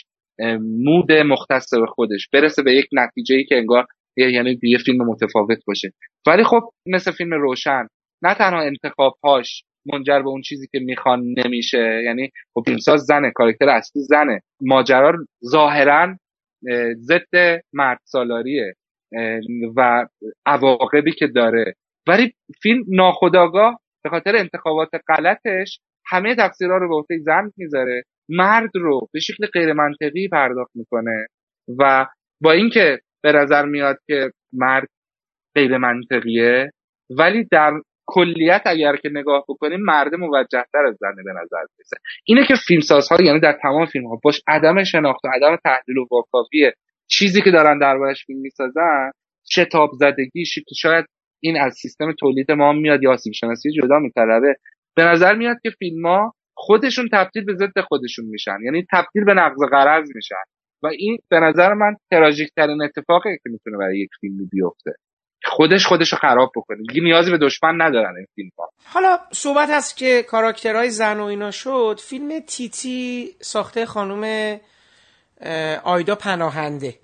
مود 0.60 1.12
مختص 1.12 1.74
به 1.74 1.86
خودش 1.86 2.28
برسه 2.32 2.62
به 2.62 2.72
یک 2.72 2.86
نتیجه 2.92 3.36
ای 3.36 3.44
که 3.44 3.56
انگار 3.56 3.86
یعنی 4.16 4.58
یه 4.62 4.78
فیلم 4.78 5.06
متفاوت 5.06 5.58
باشه. 5.66 5.92
ولی 6.26 6.44
خب 6.44 6.60
مثل 6.86 7.12
فیلم 7.12 7.34
روشن 7.34 7.86
نه 8.22 8.34
تنها 8.34 8.62
انتخابهاش 8.62 9.64
منجر 9.86 10.22
به 10.22 10.28
اون 10.28 10.42
چیزی 10.42 10.66
که 10.72 10.78
می‌خوان 10.78 11.34
نمیشه 11.44 12.02
یعنی 12.04 12.30
خب 12.54 12.62
فیلمساز 12.66 13.00
زنه 13.00 13.30
کارکتر 13.34 13.68
اصلی 13.68 14.02
زنه. 14.02 14.40
ماجرا 14.60 15.12
ظاهرا 15.44 16.16
ضد 16.94 17.60
مرد 17.72 17.98
سالاریه 18.04 18.74
و 19.76 20.06
عواقبی 20.46 21.12
که 21.12 21.26
داره. 21.26 21.74
ولی 22.08 22.32
فیلم 22.62 22.84
ناخداگاه 22.88 23.80
به 24.04 24.10
خاطر 24.10 24.36
انتخابات 24.36 24.88
غلطش 25.08 25.80
همه 26.06 26.34
تقصیرها 26.34 26.76
رو 26.76 26.88
به 26.88 26.94
عهده 26.94 27.18
زن 27.18 27.50
می‌ذاره. 27.56 28.02
مرد 28.28 28.70
رو 28.74 29.08
به 29.12 29.20
شکل 29.20 29.46
غیر 29.46 29.72
منطقی 29.72 30.28
پرداخت 30.28 30.70
می‌کنه 30.74 31.26
و 31.78 32.06
با 32.40 32.52
اینکه 32.52 33.00
به 33.22 33.32
نظر 33.32 33.64
میاد 33.64 33.98
که 34.06 34.30
مرد 34.52 34.88
غیر 35.54 35.76
منطقیه 35.78 36.70
ولی 37.10 37.48
در 37.50 37.72
کلیت 38.06 38.62
اگر 38.66 38.96
که 38.96 39.08
نگاه 39.08 39.44
بکنیم 39.48 39.80
مرد 39.80 40.14
موجه 40.14 40.64
تر 40.72 40.86
از 40.86 40.96
زنه 41.00 41.22
به 41.24 41.32
نظر 41.32 41.64
می‌رسه. 41.78 41.96
اینه 42.24 42.46
که 42.46 42.54
فیلمسازها 42.54 43.22
یعنی 43.22 43.40
در 43.40 43.58
تمام 43.62 43.86
فیلم 43.86 44.06
ها 44.06 44.20
باش 44.22 44.42
عدم 44.46 44.84
شناخت 44.84 45.24
و 45.24 45.28
عدم 45.28 45.56
تحلیل 45.64 45.98
و 45.98 46.06
واکاوی 46.10 46.72
چیزی 47.06 47.42
که 47.42 47.50
دارن 47.50 47.78
دربارش 47.78 48.24
فیلم 48.26 48.40
می‌سازن 48.40 49.10
شتاب 49.50 49.90
زدگیش 49.92 50.54
که 50.54 50.74
شاید 50.74 51.04
این 51.40 51.60
از 51.60 51.74
سیستم 51.74 52.12
تولید 52.12 52.52
ما 52.52 52.72
میاد 52.72 53.02
یا 53.02 53.16
سیب 53.16 53.32
شناسی 53.32 53.70
جدا 53.70 53.98
میطلبه 53.98 54.56
به 54.96 55.04
نظر 55.04 55.34
میاد 55.34 55.56
که 55.62 55.70
فیلم 55.70 56.06
ها 56.06 56.34
خودشون 56.54 57.08
تبدیل 57.12 57.44
به 57.44 57.54
ضد 57.54 57.80
خودشون 57.88 58.24
میشن. 58.24 58.56
یعنی 58.64 58.86
تبدیل 58.92 59.24
به 59.24 59.34
نقض 59.34 59.58
قرض 59.70 60.08
میشن. 60.14 60.42
و 60.82 60.86
این 60.86 61.18
به 61.28 61.40
نظر 61.40 61.72
من 61.72 61.96
تراژیک 62.10 62.50
ترین 62.56 62.82
اتفاقی 62.82 63.36
که 63.44 63.50
می‌تونه 63.50 63.76
برای 63.78 63.98
یک 63.98 64.10
فیلمی 64.20 64.46
بیفته. 64.52 64.92
خودش 65.44 65.86
خودش 65.86 66.12
رو 66.12 66.18
خراب 66.18 66.52
بکنه. 66.56 66.78
دیگه 66.88 67.02
نیازی 67.02 67.30
به 67.30 67.38
دشمن 67.38 67.82
ندارن 67.82 68.16
این 68.16 68.26
فیلم 68.34 68.50
ها 68.58 68.70
حالا 68.84 69.18
صحبت 69.32 69.68
هست 69.70 69.96
که 69.96 70.22
کاراکترهای 70.22 70.90
زن 70.90 71.20
و 71.20 71.24
اینا 71.24 71.50
شد. 71.50 72.00
فیلم 72.02 72.40
تیتی 72.40 73.30
ساخته 73.40 73.86
خانم 73.86 74.56
آیدا 75.84 76.14
پناهنده. 76.14 76.94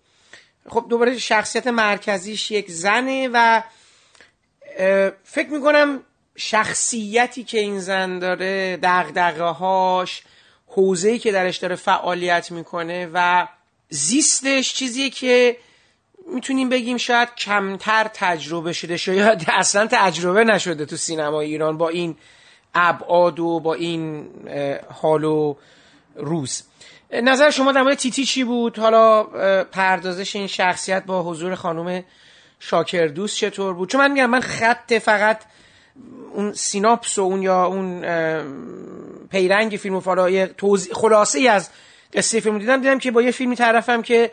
خب 0.67 0.87
دوباره 0.91 1.19
شخصیت 1.19 1.67
مرکزیش 1.67 2.51
یک 2.51 2.71
زنه 2.71 3.29
و 3.33 3.63
فکر 5.23 5.51
می‌کنم 5.51 6.01
شخصیتی 6.39 7.45
که 7.45 7.59
این 7.59 7.81
زن 7.81 8.19
داره 8.19 8.77
دقدقه 8.77 9.45
هاش 9.45 10.23
حوزه‌ای 10.67 11.19
که 11.19 11.33
درش 11.33 11.57
داره 11.57 11.75
فعالیت 11.77 12.51
می‌کنه 12.51 13.11
و 13.15 13.47
زیستش 13.89 14.75
چیزیه 14.75 15.11
که 15.11 15.57
می‌تونیم 16.35 16.69
بگیم 16.69 16.97
شاید 16.97 17.35
کمتر 17.35 18.11
تجربه 18.15 18.73
شده 18.73 18.97
شاید 18.97 19.45
اصلا 19.49 19.89
تجربه 19.91 20.45
نشده 20.45 20.87
تو 20.87 20.97
سینما 20.97 21.41
ایران 21.41 21.79
با 21.79 21.89
این 21.89 22.17
ابعاد 22.75 23.41
و 23.41 23.61
با 23.61 23.75
این 23.75 24.29
حال 25.03 25.25
و 25.25 25.57
روز. 26.17 26.63
نظر 27.13 27.51
شما 27.51 27.73
در 27.73 27.83
مورد 27.83 27.97
تیتی 27.97 28.25
چی 28.25 28.45
بود؟ 28.45 28.79
حالا 28.79 29.25
پردازش 29.65 30.37
این 30.37 30.47
شخصیت 30.47 31.05
با 31.05 31.23
حضور 31.23 31.55
خانم 31.55 32.05
شاکر 32.61 33.07
دوست 33.07 33.37
چطور 33.37 33.75
بود؟ 33.75 33.91
چون 33.91 34.01
من 34.01 34.13
میگم 34.13 34.31
من 34.31 34.41
خط 34.41 34.93
فقط 34.93 35.41
اون 36.33 36.53
سیناپس 36.53 37.19
و 37.19 37.23
اون 37.23 37.43
یا 37.43 37.67
اون 37.67 38.01
پیرنگ 39.31 39.77
فیلم 39.77 39.95
و 39.95 40.01
فالا 40.01 40.49
خلاصه 40.93 41.39
ای 41.39 41.49
از 41.49 41.71
قصه 42.13 42.41
فیلم 42.41 42.59
دیدم 42.59 42.81
دیدم 42.81 42.99
که 42.99 43.11
با 43.11 43.23
یه 43.23 43.31
فیلمی 43.31 43.57
طرفم 43.57 44.03
که 44.03 44.31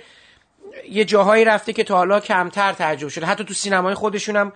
یه 0.89 1.05
جاهایی 1.05 1.45
رفته 1.45 1.73
که 1.73 1.83
تا 1.83 1.95
حالا 1.95 2.19
کمتر 2.19 2.73
ترجمه 2.73 3.09
شده. 3.09 3.25
حتی 3.25 3.43
تو 3.43 3.53
سینمای 3.53 3.93
خودشون 3.93 4.35
هم 4.35 4.51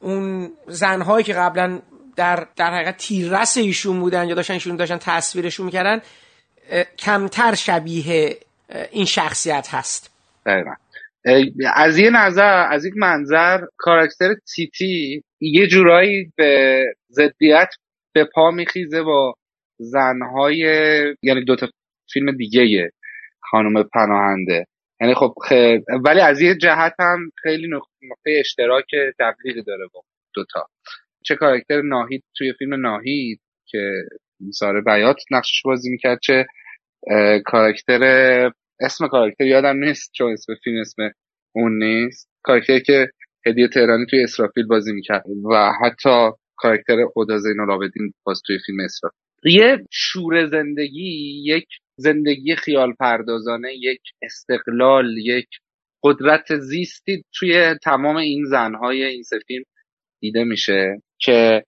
اون 0.00 0.52
زنهایی 0.66 1.24
که 1.24 1.34
قبلا 1.34 1.78
در 2.16 2.46
در 2.56 2.74
حقیقت 2.74 2.96
تیررس 2.96 3.56
ایشون 3.56 4.00
بودن 4.00 4.28
یا 4.28 4.34
داشتن 4.34 4.54
ایشون 4.54 4.76
داشتن 4.76 4.98
تصویرشون 4.98 5.66
می‌کردن 5.66 6.00
کمتر 6.98 7.54
شبیه 7.54 8.38
این 8.90 9.04
شخصیت 9.04 9.68
هست. 9.74 10.10
از 11.74 11.98
یه 11.98 12.10
نظر 12.10 12.66
از 12.70 12.84
یک 12.84 12.92
منظر 12.96 13.60
کاراکتر 13.76 14.34
تیتی 14.54 15.22
یه 15.40 15.66
جورایی 15.66 16.32
به 16.36 16.84
ضدیت 17.10 17.68
به 18.14 18.24
پا 18.34 18.50
میخیزه 18.50 19.02
با 19.02 19.34
زنهای 19.78 20.58
یعنی 21.22 21.44
دوتا 21.44 21.68
فیلم 22.12 22.36
دیگه 22.36 22.90
خانم 23.40 23.82
پناهنده. 23.82 24.64
یعنی 25.00 25.14
خب 25.14 25.34
ولی 26.04 26.20
از 26.20 26.40
یه 26.40 26.54
جهت 26.54 26.94
هم 26.98 27.30
خیلی 27.42 27.68
نقطه 27.68 28.36
اشتراک 28.40 28.84
دقیقی 29.18 29.62
داره 29.62 29.86
با 29.94 30.02
دوتا. 30.34 30.66
چه 31.24 31.36
کاراکتر 31.36 31.82
ناهید 31.82 32.24
توی 32.36 32.52
فیلم 32.58 32.74
ناهید 32.74 33.40
که 33.66 33.92
ساره 34.52 34.80
بیات 34.80 35.16
نقشش 35.30 35.62
بازی 35.64 35.90
می‌کرد 35.90 36.18
چه 36.22 36.46
کاراکتر 37.44 38.00
اسم 38.80 39.08
کاراکتر 39.08 39.46
یادم 39.46 39.84
نیست 39.84 40.12
چون 40.14 40.32
اسم 40.32 40.54
فیلم 40.64 40.80
اسم 40.80 41.10
اون 41.54 41.82
نیست. 41.82 42.28
کاراکتری 42.42 42.80
که 42.80 43.08
هدیه 43.46 43.68
تهرانی 43.68 44.06
توی 44.10 44.22
اسرافیل 44.22 44.66
بازی 44.66 44.92
می‌کرد 44.92 45.24
و 45.50 45.72
حتی 45.84 46.30
کاراکتر 46.56 46.96
خدا 47.14 47.38
زین 47.38 47.60
العابدین 47.60 48.12
باز 48.26 48.42
توی 48.46 48.58
فیلم 48.66 48.78
اسرافیل. 48.84 49.20
یه 49.44 49.78
شور 49.90 50.46
زندگی 50.46 51.42
یک 51.44 51.66
زندگی 51.96 52.56
خیال 52.56 52.92
پردازانه 53.00 53.68
یک 53.74 54.00
استقلال 54.22 55.18
یک 55.18 55.48
قدرت 56.02 56.56
زیستی 56.58 57.22
توی 57.34 57.74
تمام 57.82 58.16
این 58.16 58.44
زنهای 58.44 59.04
این 59.04 59.22
سه 59.22 59.38
فیلم 59.46 59.64
دیده 60.20 60.44
میشه 60.44 61.02
که 61.18 61.64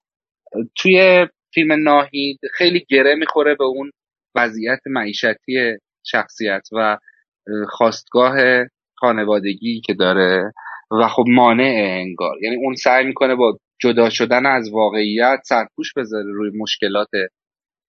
توی 0.76 1.26
فیلم 1.54 1.72
ناهید 1.72 2.40
خیلی 2.54 2.86
گره 2.88 3.14
می‌خوره 3.14 3.54
به 3.54 3.64
اون 3.64 3.90
وضعیت 4.36 4.80
معیشتی 4.86 5.76
شخصیت 6.04 6.68
و 6.72 6.98
خواستگاه 7.68 8.36
خانوادگی 8.94 9.80
که 9.80 9.94
داره 9.94 10.52
و 11.00 11.08
خب 11.08 11.24
مانع 11.28 11.98
انگار. 12.00 12.36
یعنی 12.42 12.56
اون 12.56 12.74
سعی 12.74 13.06
می‌کنه 13.06 13.34
با 13.34 13.58
جدا 13.80 14.10
شدن 14.10 14.46
از 14.46 14.70
واقعیت 14.70 15.40
سرپوش 15.44 15.92
بذاره 15.96 16.32
روی 16.32 16.58
مشکلات 16.58 17.08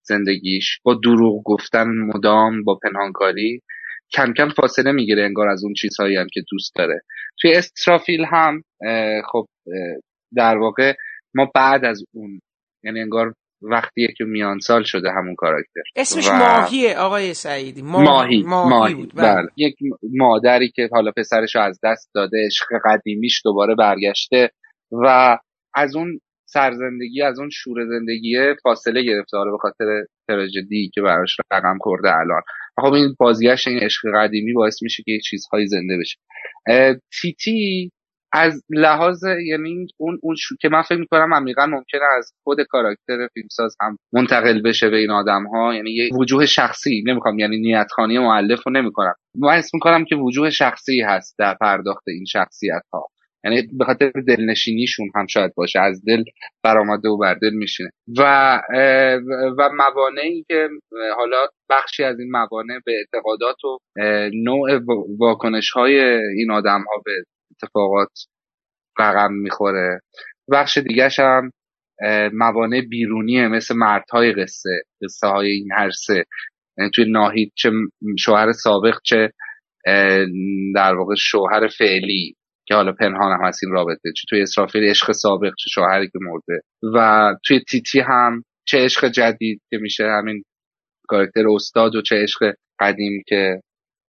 زندگیش. 0.06 0.80
با 0.84 0.94
دروغ 1.04 1.44
گفتن 1.46 1.88
مدام 1.88 2.64
با 2.64 2.80
پنهانکاری 2.84 3.62
کم 4.14 4.34
کم 4.34 4.50
فاصله 4.50 4.92
می‌گیره 4.92 5.24
انگار 5.24 5.48
از 5.48 5.64
اون 5.64 5.74
چیزهایی 5.74 6.16
هم 6.16 6.28
که 6.34 6.42
دوست 6.52 6.72
داره. 6.76 7.02
توی 7.42 7.54
استرافیل 7.54 8.26
هم 8.26 8.62
خب 9.32 9.46
در 10.36 10.58
واقع 10.58 10.94
ما 11.36 11.52
بعد 11.56 11.86
از 11.86 12.04
اون 12.14 12.40
یعنی 12.84 13.00
انگار 13.00 13.34
وقتیه 13.64 14.08
که 14.18 14.24
میان 14.24 14.60
سال 14.60 14.84
شده 14.84 15.12
همون 15.12 15.36
کاراکتر. 15.36 15.82
اسمش 15.96 16.30
و... 16.30 16.34
ماهیه 16.34 16.98
آقای 16.98 17.34
سعیدی. 17.34 17.82
ماهی 17.82 18.44
ماهی, 18.44 18.44
ماهی, 18.44 18.94
بود 18.94 19.14
بله. 19.16 19.36
بله. 19.36 19.48
یک 19.58 19.76
مادری 20.14 20.72
که 20.76 20.90
حالا 20.92 21.12
پسرش 21.18 21.56
از 21.56 21.80
دست 21.84 22.10
داده 22.16 22.38
عشق 22.46 22.66
قدیمیش 22.86 23.42
دوباره 23.44 23.76
برگشته 23.76 24.50
و 24.92 25.38
از 25.76 25.96
اون 25.96 26.20
سرزندگی 26.46 27.22
از 27.22 27.40
اون 27.40 27.50
شور 27.50 27.86
زندگی 27.86 28.38
فاصله 28.64 29.04
گرفته. 29.04 29.38
حالا 29.38 29.52
به 29.52 29.58
خاطر 29.58 30.06
تراژدی 30.28 30.92
که 30.94 31.02
براش 31.02 31.38
رقم 31.52 31.78
خورده 31.82 32.16
الان. 32.16 32.42
خب 32.82 32.94
این 32.94 33.16
بازگشت 33.20 33.68
این 33.68 33.80
عشق 33.80 34.02
قدیمی 34.16 34.54
باعث 34.54 34.84
میشه 34.84 35.04
که 35.06 35.20
چیزهایی 35.30 35.68
زنده 35.68 35.98
بشه. 35.98 36.18
تیتی 37.22 37.92
از 38.34 38.64
لحاظ 38.70 39.24
یعنی 39.24 39.88
اون 39.98 40.20
اون 40.22 40.36
که 40.62 40.70
من 40.70 40.82
فکر 40.82 41.00
می‌کنم 41.00 41.34
عمیقا 41.34 41.66
ممکنه 41.66 42.04
از 42.18 42.32
خود 42.44 42.62
کاراکتر 42.62 43.28
فیلمساز 43.34 43.76
هم 43.82 43.98
منتقل 44.14 44.62
بشه 44.62 44.90
به 44.90 44.98
این 44.98 45.12
آدم 45.12 45.44
ها 45.48 45.74
یعنی 45.76 45.92
یه 45.92 46.10
وجوه 46.20 46.46
شخصی 46.46 47.04
نمی‌خوام 47.08 47.40
یعنی 47.40 47.58
نیتخانی 47.58 48.20
معلف 48.20 48.64
رو 48.68 48.72
نمی‌کنم. 48.72 49.14
من 49.36 49.58
اسم 49.58 49.70
می‌کنم 49.74 50.06
که 50.06 50.16
وجوه 50.16 50.50
شخصی 50.50 51.02
هست 51.02 51.36
در 51.40 51.54
پرداخت 51.62 52.04
این 52.08 52.26
شخصیت 52.26 52.84
ها 52.94 53.08
یعنی 53.46 53.62
به 53.78 53.86
خاطر 53.86 54.12
دلنشینیشون 54.28 55.12
هم 55.16 55.28
شاید 55.28 55.54
باشه 55.56 55.80
از 55.80 56.06
دل 56.08 56.24
برآمده 56.64 57.10
و 57.10 57.18
بر 57.18 57.34
دل 57.34 57.54
میشینه. 57.54 57.90
و 58.18 58.62
و 59.58 59.70
موانعی 59.74 60.46
که 60.48 60.70
حالا 61.18 61.48
بخشی 61.70 62.04
از 62.04 62.20
این 62.20 62.32
موانع 62.32 62.80
به 62.86 62.92
اعتقادات 62.98 63.64
و 63.64 63.78
نوع 64.34 64.80
واکنش 65.20 65.72
های 65.72 66.00
این 66.38 66.52
آدم 66.52 66.80
ها 66.80 67.02
به 67.06 67.12
اتفاقات 67.56 68.12
رقم 69.00 69.34
می‌خوره. 69.34 70.00
بخش 70.52 70.78
دیگرش 70.78 71.20
هم 71.20 71.52
موانع 72.34 72.82
بیرونیه 72.82 73.48
مثل 73.48 73.76
مردهای 73.76 74.34
قصه 74.34 74.82
قصه 75.04 75.28
های 75.28 75.52
این 75.52 75.72
هر 75.72 75.90
سه. 75.90 76.24
یعنی 76.78 76.92
توی 76.96 77.12
ناهید 77.12 77.52
چه 77.56 77.72
شوهر 78.20 78.52
سابق 78.52 78.98
چه 79.04 79.30
در 80.76 80.96
واقع 80.96 81.16
شوهر 81.18 81.68
فعلی 81.68 82.36
که 82.68 82.76
حالا 82.76 82.92
پنهان 82.92 83.32
هم 83.32 83.48
هست 83.48 83.64
این 83.64 83.74
رابطه 83.74 84.12
چه 84.16 84.26
توی 84.30 84.42
اسرافیل 84.42 84.84
عشق 84.84 85.12
سابق 85.12 85.52
چه 85.60 85.70
شوهری 85.70 86.08
که 86.08 86.20
مرده. 86.22 86.62
و 86.96 87.28
توی 87.46 87.60
تیتی 87.70 88.00
هم 88.00 88.44
چه 88.68 88.78
عشق 88.78 89.06
جدید 89.08 89.62
که 89.70 89.78
میشه 89.78 90.04
همین 90.04 90.44
کارکتر 91.08 91.44
استاد 91.50 91.96
و 91.96 92.02
چه 92.02 92.16
عشق 92.16 92.54
قدیم 92.80 93.24
که 93.28 93.62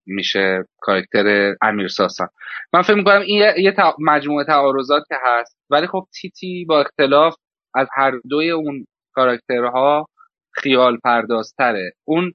میشه 0.06 0.64
کارکتر 0.80 1.54
امیر 1.62 1.88
ساسان. 1.88 2.28
من 2.72 2.82
فکر 2.82 2.94
می‌کنم 2.94 3.20
این 3.20 3.42
یه 3.58 3.74
مجموعه 3.98 4.44
تعارضات 4.44 5.02
که 5.08 5.14
هست 5.22 5.56
ولی 5.70 5.86
خب 5.86 6.06
تیتی 6.20 6.64
با 6.64 6.80
اختلاف 6.80 7.34
از 7.74 7.88
هر 7.92 8.12
دوی 8.30 8.50
اون 8.50 8.86
کاراکترها 9.14 10.06
خیال 10.54 10.98
پردازتره. 11.04 11.92
اون 12.04 12.32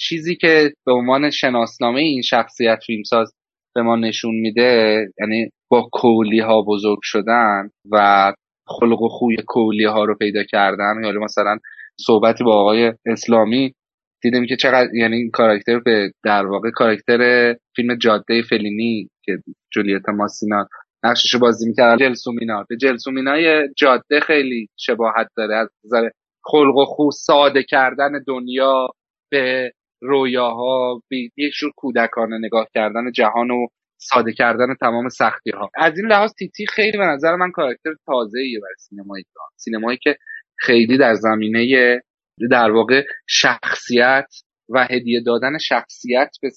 چیزی 0.00 0.36
که 0.36 0.72
به 0.86 0.92
عنوان 0.92 1.30
شناسنامه 1.30 2.00
این 2.00 2.22
شخصیت 2.22 2.78
فیلمساز 2.86 3.34
به 3.74 3.82
ما 3.82 3.96
نشون 3.96 4.34
میده 4.34 5.06
یعنی 5.20 5.50
با 5.70 5.88
کولی 5.92 6.40
ها 6.40 6.62
بزرگ 6.62 6.98
شدن 7.02 7.70
و 7.92 8.32
خلق 8.66 9.02
و 9.02 9.08
خوی 9.08 9.36
کولی 9.46 9.84
ها 9.84 10.04
رو 10.04 10.14
پیدا 10.14 10.42
کردن. 10.44 11.04
یا 11.04 11.20
مثلا 11.20 11.58
صحبتی 12.00 12.44
با 12.44 12.60
آقای 12.60 12.92
اسلامی 13.06 13.74
دیدیم 14.22 14.46
که 14.46 14.56
چقدر 14.56 14.94
یعنی 14.94 15.16
این 15.16 15.30
کاراکتر 15.30 15.78
به 15.78 16.12
در 16.24 16.46
واقع 16.46 16.70
کاراکتر 16.70 17.54
فیلم 17.76 17.94
جاده 17.94 18.42
فلینی 18.42 19.08
که 19.24 19.38
جولیت 19.72 20.08
ماسینا 20.08 20.68
نقشش 21.04 21.36
بازی 21.36 21.68
می‌کرد 21.68 21.98
جلسومینا 21.98 22.66
به 22.68 22.76
جلسومینای 22.76 23.68
جاده 23.76 24.20
خیلی 24.20 24.68
شباهت 24.78 25.28
داره. 25.36 25.56
از 25.56 25.68
نظر 25.84 26.08
خلق 26.44 26.76
و 26.76 26.84
خو 26.84 27.10
ساده 27.10 27.62
کردن 27.62 28.10
دنیا 28.26 28.88
به 29.30 29.72
رویاها 30.02 31.02
به 31.10 31.16
یک 31.36 31.52
جور 31.54 31.72
کودکانه 31.76 32.38
نگاه 32.38 32.66
کردن 32.74 33.12
جهان 33.12 33.50
و 33.50 33.66
ساده 33.98 34.32
کردن 34.32 34.74
تمام 34.80 35.08
سختی 35.08 35.50
ها 35.50 35.70
از 35.76 35.98
این 35.98 36.06
لحاظ 36.06 36.32
تیتی 36.38 36.66
خیلی 36.66 36.98
به 36.98 37.04
نظر 37.04 37.36
من 37.36 37.50
کاراکتر 37.50 37.90
تازه 38.06 38.38
ایه 38.38 38.60
برای 38.60 38.74
سینمای 38.78 39.24
سینمایی 39.56 39.98
که 40.02 40.16
خیلی 40.58 40.98
در 40.98 41.14
زمینه 41.14 42.00
در 42.50 42.70
واقع 42.70 43.04
شخصیت 43.26 44.28
و 44.68 44.86
هدیه 44.90 45.20
دادن 45.26 45.58
شخصیت 45.58 46.30
به 46.42 46.50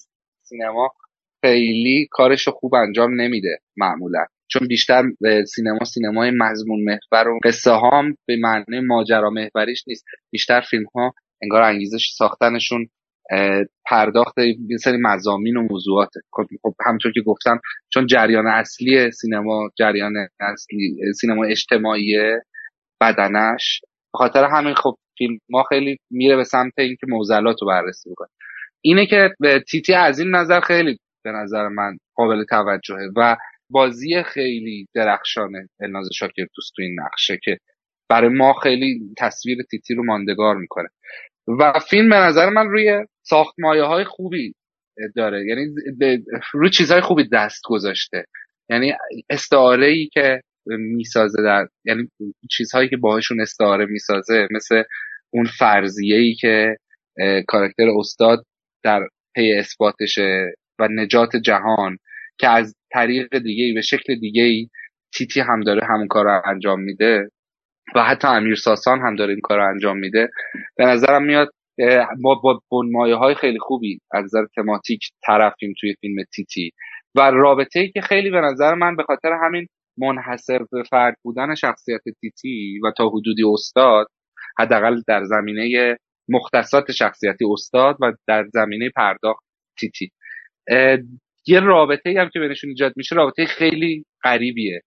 سینما 0.43 0.91
خیلی 1.45 2.07
کارش 2.11 2.47
خوب 2.47 2.75
انجام 2.75 3.21
نمیده 3.21 3.59
معمولا. 3.77 4.25
چون 4.47 4.67
بیشتر 4.67 5.03
سینما 5.55 5.85
سینمای 5.85 6.31
مضمون 6.31 6.83
محور 6.83 7.27
و 7.27 7.39
قصه 7.43 7.71
هم 7.71 8.15
به 8.27 8.35
معنی 8.39 8.79
ماجرا 8.79 9.29
محوریش 9.29 9.83
نیست. 9.87 10.05
بیشتر 10.31 10.61
فیلم 10.61 10.85
ها 10.95 11.13
انگار 11.41 11.61
انگیزش 11.61 12.09
ساختنشون 12.17 12.89
پرداخت 13.85 14.37
یه 14.37 14.77
سری 14.77 14.97
مزامین 15.01 15.57
و 15.57 15.67
موضوعات 15.71 16.09
خب،, 16.31 16.45
خب 16.63 16.73
همونطور 16.85 17.11
که 17.11 17.21
گفتم 17.21 17.59
چون 17.93 18.07
جریان 18.07 18.47
اصلی 18.47 19.11
سینما 19.11 19.69
جریان 19.77 20.13
اصلی 20.39 21.13
سینما 21.13 21.45
اجتماعی 21.45 22.17
بدنش 23.01 23.81
خاطر 24.13 24.43
همین 24.43 24.73
خب 24.73 24.97
فیلم 25.17 25.37
ما 25.49 25.63
خیلی 25.63 25.97
میره 26.11 26.35
به 26.35 26.43
سمت 26.43 26.73
اینکه 26.77 27.07
موزلات 27.07 27.61
رو 27.61 27.67
بررسی 27.67 28.09
بکنه 28.09 28.27
اینه 28.81 29.05
که 29.05 29.29
تیتی 29.69 29.93
از 29.93 30.19
این 30.19 30.35
نظر 30.35 30.59
خیلی 30.59 30.97
به 31.23 31.31
نظر 31.31 31.67
من 31.67 31.97
قابل 32.15 32.43
توجهه 32.43 33.11
و 33.17 33.37
بازی 33.69 34.23
خیلی 34.23 34.87
درخشانه 34.95 35.69
الناز 35.81 36.09
شاکر 36.13 36.45
دوست 36.55 36.73
تو 36.75 36.81
این 36.81 36.95
نقشه 36.99 37.39
که 37.43 37.57
برای 38.09 38.29
ما 38.29 38.53
خیلی 38.53 38.99
تصویر 39.17 39.57
تیتی 39.71 39.93
رو 39.95 40.05
ماندگار 40.05 40.55
می‌کنه. 40.55 40.87
و 41.59 41.79
فیلم 41.89 42.09
به 42.09 42.15
نظر 42.15 42.49
من 42.49 42.65
روی 42.65 43.05
ساخت 43.23 43.55
های 43.63 44.03
خوبی 44.03 44.53
داره. 45.15 45.45
یعنی 45.47 45.65
روی 46.53 46.69
چیزهای 46.69 47.01
خوبی 47.01 47.29
دست 47.33 47.61
گذاشته. 47.65 48.25
یعنی 48.69 48.93
استعاره 49.29 49.87
ای 49.87 50.09
که 50.13 50.41
می‌سازه 50.67 51.43
در 51.43 51.67
یعنی 51.85 52.09
چیزهایی 52.51 52.89
که 52.89 52.97
باهاشون 52.97 53.41
استعاره 53.41 53.85
می‌سازه 53.85 54.47
مثل 54.51 54.83
اون 55.33 55.45
فرضیه 55.45 56.17
ای 56.17 56.33
که 56.33 56.77
کاراکتر 57.47 57.89
استاد 57.99 58.45
در 58.83 59.07
پی 59.35 59.53
اثباتشه 59.53 60.53
و 60.79 60.87
نجات 60.87 61.35
جهان 61.35 61.97
که 62.37 62.49
از 62.49 62.75
طریق 62.91 63.37
دیگه 63.37 63.63
ای 63.63 63.73
به 63.73 63.81
شکل 63.81 64.15
دیگه 64.19 64.43
ای 64.43 64.69
تیتی 65.13 65.39
هم 65.39 65.61
داره 65.61 65.87
همون 65.89 66.07
کار 66.07 66.25
رو 66.25 66.41
انجام 66.45 66.81
میده 66.81 67.29
و 67.95 68.03
حتی 68.03 68.27
امیر 68.27 68.55
ساسان 68.55 68.99
هم 68.99 69.15
داره 69.15 69.31
این 69.31 69.41
کار 69.41 69.57
رو 69.57 69.69
انجام 69.69 69.97
میده. 69.97 70.29
به 70.77 70.85
نظرم 70.85 71.23
میاد 71.23 71.51
ما 72.19 72.35
با 72.35 72.61
بنمایه 72.71 73.15
های 73.15 73.35
خیلی 73.35 73.59
خوبی 73.59 73.99
از 74.11 74.23
نظر 74.23 74.45
تماتیک 74.55 75.09
طرفیم 75.25 75.73
توی 75.79 75.95
فیلم 76.01 76.23
تیتی. 76.35 76.71
و 77.15 77.21
رابطه 77.21 77.79
ای 77.79 77.91
که 77.91 78.01
خیلی 78.01 78.29
به 78.29 78.41
نظر 78.41 78.73
من 78.73 78.95
به 78.95 79.03
خاطر 79.03 79.37
همین 79.45 79.67
منحصر 79.97 80.59
به 80.71 80.83
فرد 80.89 81.17
بودن 81.23 81.55
شخصیت 81.55 82.01
تیتی 82.21 82.79
و 82.83 82.91
تا 82.97 83.09
حدودی 83.09 83.43
استاد 83.53 84.07
حداقل 84.59 85.01
در 85.07 85.23
زمینه 85.23 85.97
مختصات 86.29 86.91
شخصیتی 86.91 87.45
استاد 87.51 87.97
و 88.01 88.13
در 88.27 88.45
زمینه 88.53 88.89
پرداخت 88.95 89.43
تیتی. 89.79 90.11
یه 91.47 91.59
رابطه 91.59 92.15
هم 92.19 92.29
که 92.33 92.39
بینشون 92.39 92.69
ایجاد 92.69 92.93
میشه 92.95 93.15
رابطه 93.15 93.45
خیلی 93.45 94.05
غریبیه. 94.23 94.81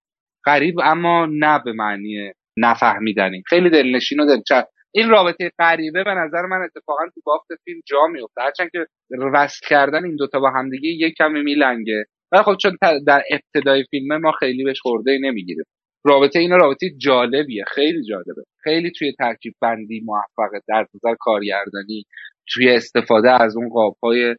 غریب 0.47 0.81
اما 0.83 1.27
نه 1.27 1.63
به 1.65 1.73
معنی 1.73 2.33
نفهمیدنی. 2.57 3.43
خیلی 3.47 3.71
دلنشین 3.71 4.21
و 4.21 4.27
دلچسب 4.27 4.69
این 4.95 5.11
رابطه 5.11 5.51
غریبه 5.59 6.05
به 6.05 6.15
نظر 6.15 6.43
من 6.43 6.63
اتفاقا 6.63 7.05
تو 7.15 7.21
بافت 7.25 7.47
فیلم 7.65 7.81
جا 7.87 8.07
میفته 8.07 8.43
هرچند 8.43 8.71
که 8.71 8.87
وصل 9.33 9.67
کردن 9.69 10.05
این 10.05 10.17
دوتا 10.17 10.41
با 10.41 10.51
همدیگه 10.51 10.89
یک 10.89 11.15
کمی 11.19 11.43
میلنگه. 11.43 12.05
ولی 12.33 12.43
خب 12.43 12.57
چون 12.63 12.77
در 13.07 13.23
ابتدای 13.31 13.85
فیلم 13.91 14.17
ما 14.17 14.33
خیلی 14.33 14.65
بهش 14.65 14.81
خورده 14.81 15.19
نمی‌گیره 15.23 15.65
رابطه 16.05 16.39
این 16.39 16.51
رابطه 16.51 16.91
جالبیه 16.99 17.65
خیلی 17.75 18.05
جالبه. 18.05 18.43
خیلی 18.63 18.91
توی 18.91 19.13
ترکیب 19.19 19.55
بندی 19.61 20.01
موفقه 20.05 20.61
در 20.69 20.87
نظر 20.95 21.15
کارگردانی 21.21 22.05
توی 22.49 22.71
استفاده 22.71 23.43
از 23.43 23.57
اون 23.57 23.69
قاب 23.69 23.97
های 24.03 24.37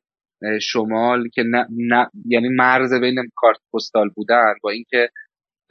شمال 0.61 1.29
که 1.33 1.43
نه, 1.43 1.67
نه 1.77 2.07
یعنی 2.25 2.49
مرز 2.49 2.93
بین 2.93 3.15
کارت 3.35 3.57
پستال 3.73 4.09
بودن 4.15 4.53
با 4.63 4.69
اینکه 4.69 5.09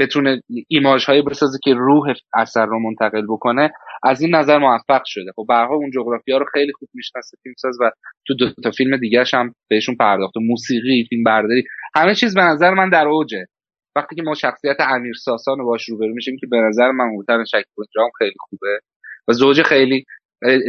بتونه 0.01 0.43
ایماژ 0.69 1.05
هایی 1.05 1.23
بسازه 1.23 1.59
که 1.65 1.74
روح 1.74 2.15
اثر 2.35 2.66
رو 2.66 2.78
منتقل 2.81 3.27
بکنه 3.28 3.70
از 4.03 4.20
این 4.20 4.35
نظر 4.35 4.59
موفق 4.59 5.03
شده. 5.05 5.32
خب 5.36 5.47
برها 5.49 5.74
اون 5.74 5.90
جغرافیا 5.90 6.39
رو 6.39 6.47
خیلی 6.53 6.73
خوب 6.73 6.89
می‌شناسه 6.95 7.36
فیلمساز 7.43 7.78
و 7.81 7.90
تو 8.27 8.35
دو 8.35 8.53
تا 8.65 8.70
فیلم 8.70 8.97
دیگه 8.97 9.24
هم 9.35 9.55
بهشون 9.70 9.97
پرداخته. 9.97 10.40
موسیقی 10.40 11.07
فیلم 11.09 11.24
برداری. 11.24 11.62
همه 11.94 12.15
چیز 12.15 12.35
به 12.35 12.40
نظر 12.43 12.74
من 12.74 12.90
در 12.90 13.09
اوجه. 13.09 13.47
وقتی 13.97 14.16
که 14.16 14.23
ما 14.23 14.35
شخصیت 14.35 14.77
امیر 14.81 15.15
ساسان 15.15 15.59
رو 15.59 15.66
باش 15.66 15.89
روبرو 15.89 16.15
میشیم 16.15 16.36
که 16.40 16.47
به 16.47 16.56
نظر 16.56 16.90
من 16.90 17.15
هوتن 17.15 17.44
شکیب 17.44 17.85
جام 17.94 18.10
خیلی 18.19 18.36
خوبه. 18.39 18.81
و 19.28 19.32
زوج 19.32 19.62
خیلی 19.62 20.05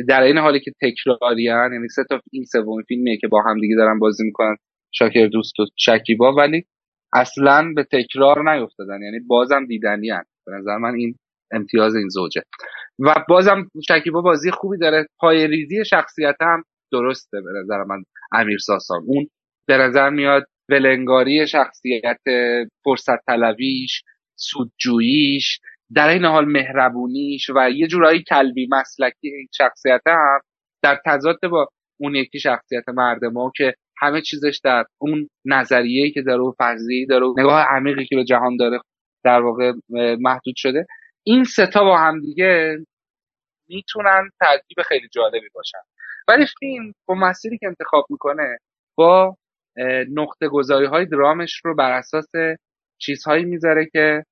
در 0.08 0.22
این 0.22 0.38
حالی 0.38 0.60
که 0.60 0.72
تکراریان 0.82 1.74
یعنی 1.74 1.88
سه 1.88 2.04
تا 2.10 2.22
این 2.32 2.44
سومین 2.44 2.84
فیلمیه 2.88 3.18
که 3.18 3.28
با 3.28 3.42
هم 3.42 3.60
دیگه 3.60 3.76
دارن 3.76 4.00
بازی 4.00 4.24
می‌کنن 4.24 4.56
شاکر 4.92 5.28
دوست 5.28 5.60
و 5.60 5.66
شکیبا 5.78 6.34
ولی 6.34 6.66
اصلا 7.14 7.74
به 7.76 7.84
تکرار 7.84 8.52
نیفتادن 8.52 9.02
یعنی 9.02 9.20
بازم 9.20 9.66
دیدنی 9.66 10.10
هن. 10.10 10.24
به 10.46 10.52
نظر 10.52 10.78
من 10.78 10.96
این 10.96 11.16
امتیاز 11.52 11.96
این 11.96 12.10
زوجه. 12.10 12.42
و 13.00 13.16
بازم 13.30 13.68
شکیبا 13.88 14.22
بازی 14.22 14.52
خوبی 14.52 14.78
داره. 14.78 15.08
پای 15.20 15.48
ریزی 15.48 15.86
شخصیت 15.86 16.36
هم 16.42 16.64
درسته 16.92 17.42
به 17.42 17.60
نظر 17.60 17.84
من 17.84 18.04
امیر 18.32 18.58
ساسان 18.58 19.04
اون 19.08 19.28
به 19.68 19.78
نظر 19.78 20.10
میاد 20.10 20.46
ولنگاری 20.70 21.48
شخصیت 21.48 22.22
فرصت 22.84 23.26
طلبیش 23.28 24.04
سودجوییش 24.36 25.60
در 25.96 26.10
این 26.10 26.26
حال 26.26 26.46
مهربونیش 26.46 27.50
و 27.50 27.70
یه 27.70 27.88
جورایی 27.88 28.24
کلبی 28.24 28.68
مسلکی 28.72 29.28
این 29.28 29.48
شخصیت 29.58 30.02
هم 30.08 30.40
در 30.84 31.02
تضاد 31.06 31.40
با 31.52 31.68
اون 32.00 32.16
یکی 32.16 32.40
شخصیت 32.40 32.90
مرد 32.90 33.26
ما 33.26 33.52
که 33.56 33.74
همه 33.98 34.22
چیزش 34.22 34.60
در 34.64 34.86
اون 35.02 35.30
نظریه‌ای 35.46 36.12
که 36.12 36.22
داره 36.22 36.42
و 36.42 36.52
فرضی 36.58 37.06
داره 37.06 37.26
و 37.26 37.34
نگاه 37.38 37.66
عمیقی 37.70 38.06
که 38.06 38.16
به 38.16 38.24
جهان 38.24 38.58
داره 38.58 38.80
در 39.24 39.42
واقع 39.42 39.74
محدود 40.20 40.56
شده. 40.58 40.86
این 41.24 41.44
ستا 41.44 41.84
با 41.84 41.98
همدیگه 41.98 42.78
می‌تونن 43.70 44.30
ترکیب 44.40 44.78
خیلی 44.88 45.08
جالبی 45.12 45.50
باشن. 45.54 45.78
ولی 46.28 46.46
فیلم 46.60 46.94
با 47.06 47.16
مسیری 47.16 47.58
که 47.58 47.68
انتخاب 47.68 48.06
می‌کنه 48.10 48.58
با 48.98 49.38
نقطه 50.12 50.48
گذاری 50.48 50.86
های 50.86 51.06
درامش 51.06 51.62
رو 51.66 51.76
بر 51.76 51.92
اساس 51.92 52.26
چیزهایی 53.02 53.46
می‌ذاره 53.46 53.90
که 53.94 54.24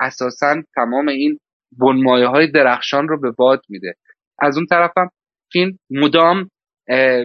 اساسا 0.00 0.62
تمام 0.74 1.08
این 1.08 1.38
بنمایه 1.78 2.26
های 2.26 2.50
درخشان 2.50 3.08
رو 3.08 3.20
به 3.20 3.30
باد 3.30 3.62
میده. 3.68 3.94
از 4.38 4.56
اون 4.56 4.66
طرفم 4.66 5.10
فیلم 5.52 5.78
مدام 5.90 6.50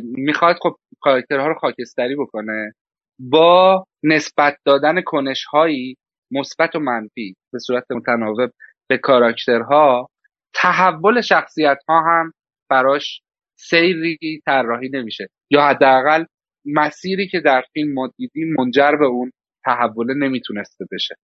می‌خواد 0.01 0.55
خب 0.61 0.75
کاراکترها 1.01 1.47
رو 1.47 1.53
خاکستری 1.53 2.15
بکنه 2.15 2.73
با 3.19 3.85
نسبت 4.03 4.57
دادن 4.65 5.01
کنش 5.01 5.45
هایی 5.45 5.95
مثبت 6.31 6.75
و 6.75 6.79
منفی 6.79 7.35
به 7.53 7.59
صورت 7.59 7.91
متناوب 7.91 8.51
به 8.89 8.97
کاراکترها. 8.97 10.07
تحول 10.53 11.21
شخصیت 11.21 11.77
ها 11.89 12.01
هم 12.01 12.31
براش 12.69 13.21
سیری 13.59 14.41
طراحی 14.45 14.89
نمیشه. 14.89 15.27
یا 15.51 15.61
حداقل 15.61 16.25
مسیری 16.65 17.27
که 17.27 17.39
در 17.39 17.63
فیلم 17.73 17.93
ما 17.93 18.09
دیدیم 18.17 18.55
منجر 18.59 18.91
به 18.99 19.05
اون 19.05 19.31
تحوله 19.65 20.13
نمی‌تونسته 20.13 20.85
بشه. 20.91 21.15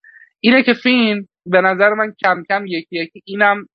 اینه 0.41 0.63
که 0.63 0.73
فیلم 0.73 1.27
به 1.47 1.61
نظر 1.61 1.95
من 1.95 2.13
کم 2.25 2.43
کم 2.49 2.67
یکی 2.67 2.97
یکی 2.97 3.23
اینم 3.25 3.67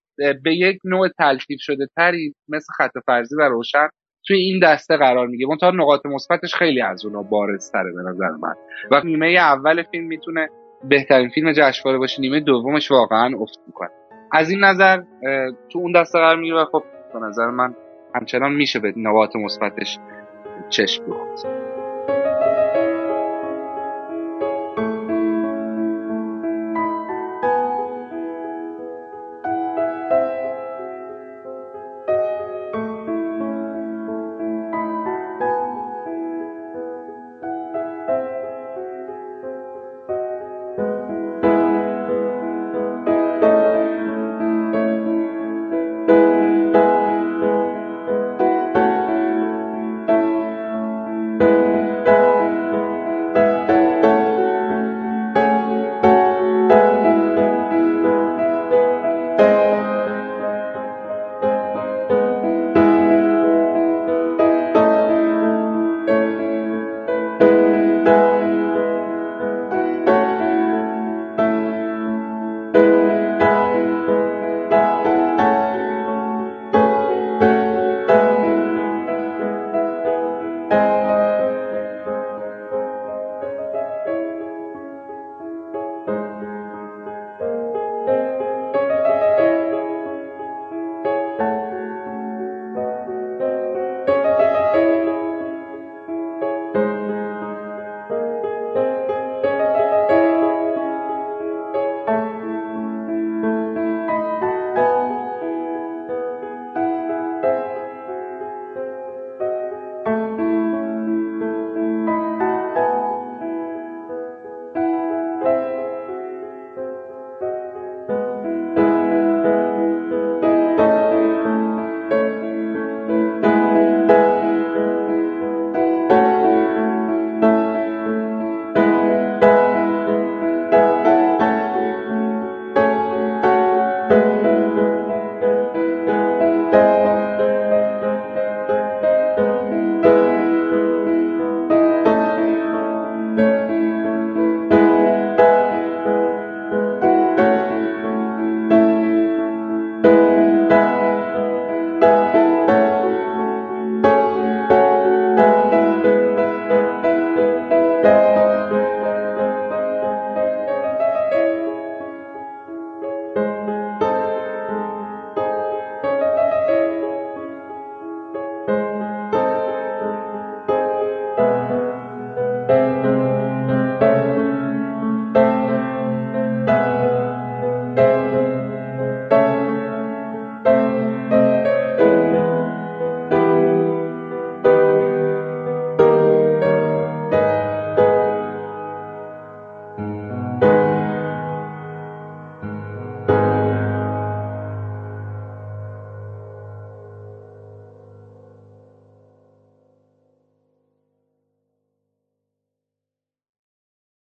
به 0.43 0.55
یک 0.55 0.77
نوع 0.85 1.07
تلتیف 1.19 1.59
شده 1.61 1.87
تری 1.95 2.33
مثل 2.49 2.73
خط 2.77 2.91
فرضی 3.05 3.35
و 3.35 3.41
روشن 3.41 3.87
توی 4.27 4.37
این 4.37 4.59
دسته 4.63 4.97
قرار 4.97 5.27
میگه 5.27 5.47
منتها 5.47 5.71
نقاط 5.71 6.05
مثبتش 6.05 6.55
خیلی 6.55 6.81
از 6.81 7.05
اونا 7.05 7.23
بارزتره 7.23 7.91
به 7.91 8.09
نظر 8.09 8.29
من. 8.29 8.55
و 8.91 9.01
نیمه 9.03 9.27
اول 9.27 9.83
فیلم 9.83 10.07
می‌تونه 10.07 10.49
بهترین 10.89 11.29
فیلم 11.29 11.53
جشنواره 11.53 11.97
باشه 11.97 12.21
نیمه 12.21 12.39
دومش 12.39 12.91
واقعا 12.91 13.37
افت 13.39 13.59
می‌کنه. 13.67 13.89
از 14.31 14.49
این 14.49 14.63
نظر 14.63 15.01
تو 15.71 15.79
اون 15.79 15.91
دسته 16.01 16.19
قرار 16.19 16.37
می‌گیره 16.37 16.65
خب 16.65 16.83
به 17.13 17.19
نظر 17.19 17.45
من 17.49 17.75
همچنان 18.15 18.53
میشه 18.53 18.79
به 18.79 18.93
نقاط 18.97 19.35
مثبتش 19.35 19.97
چشم 20.69 21.05
دوخت 21.05 21.47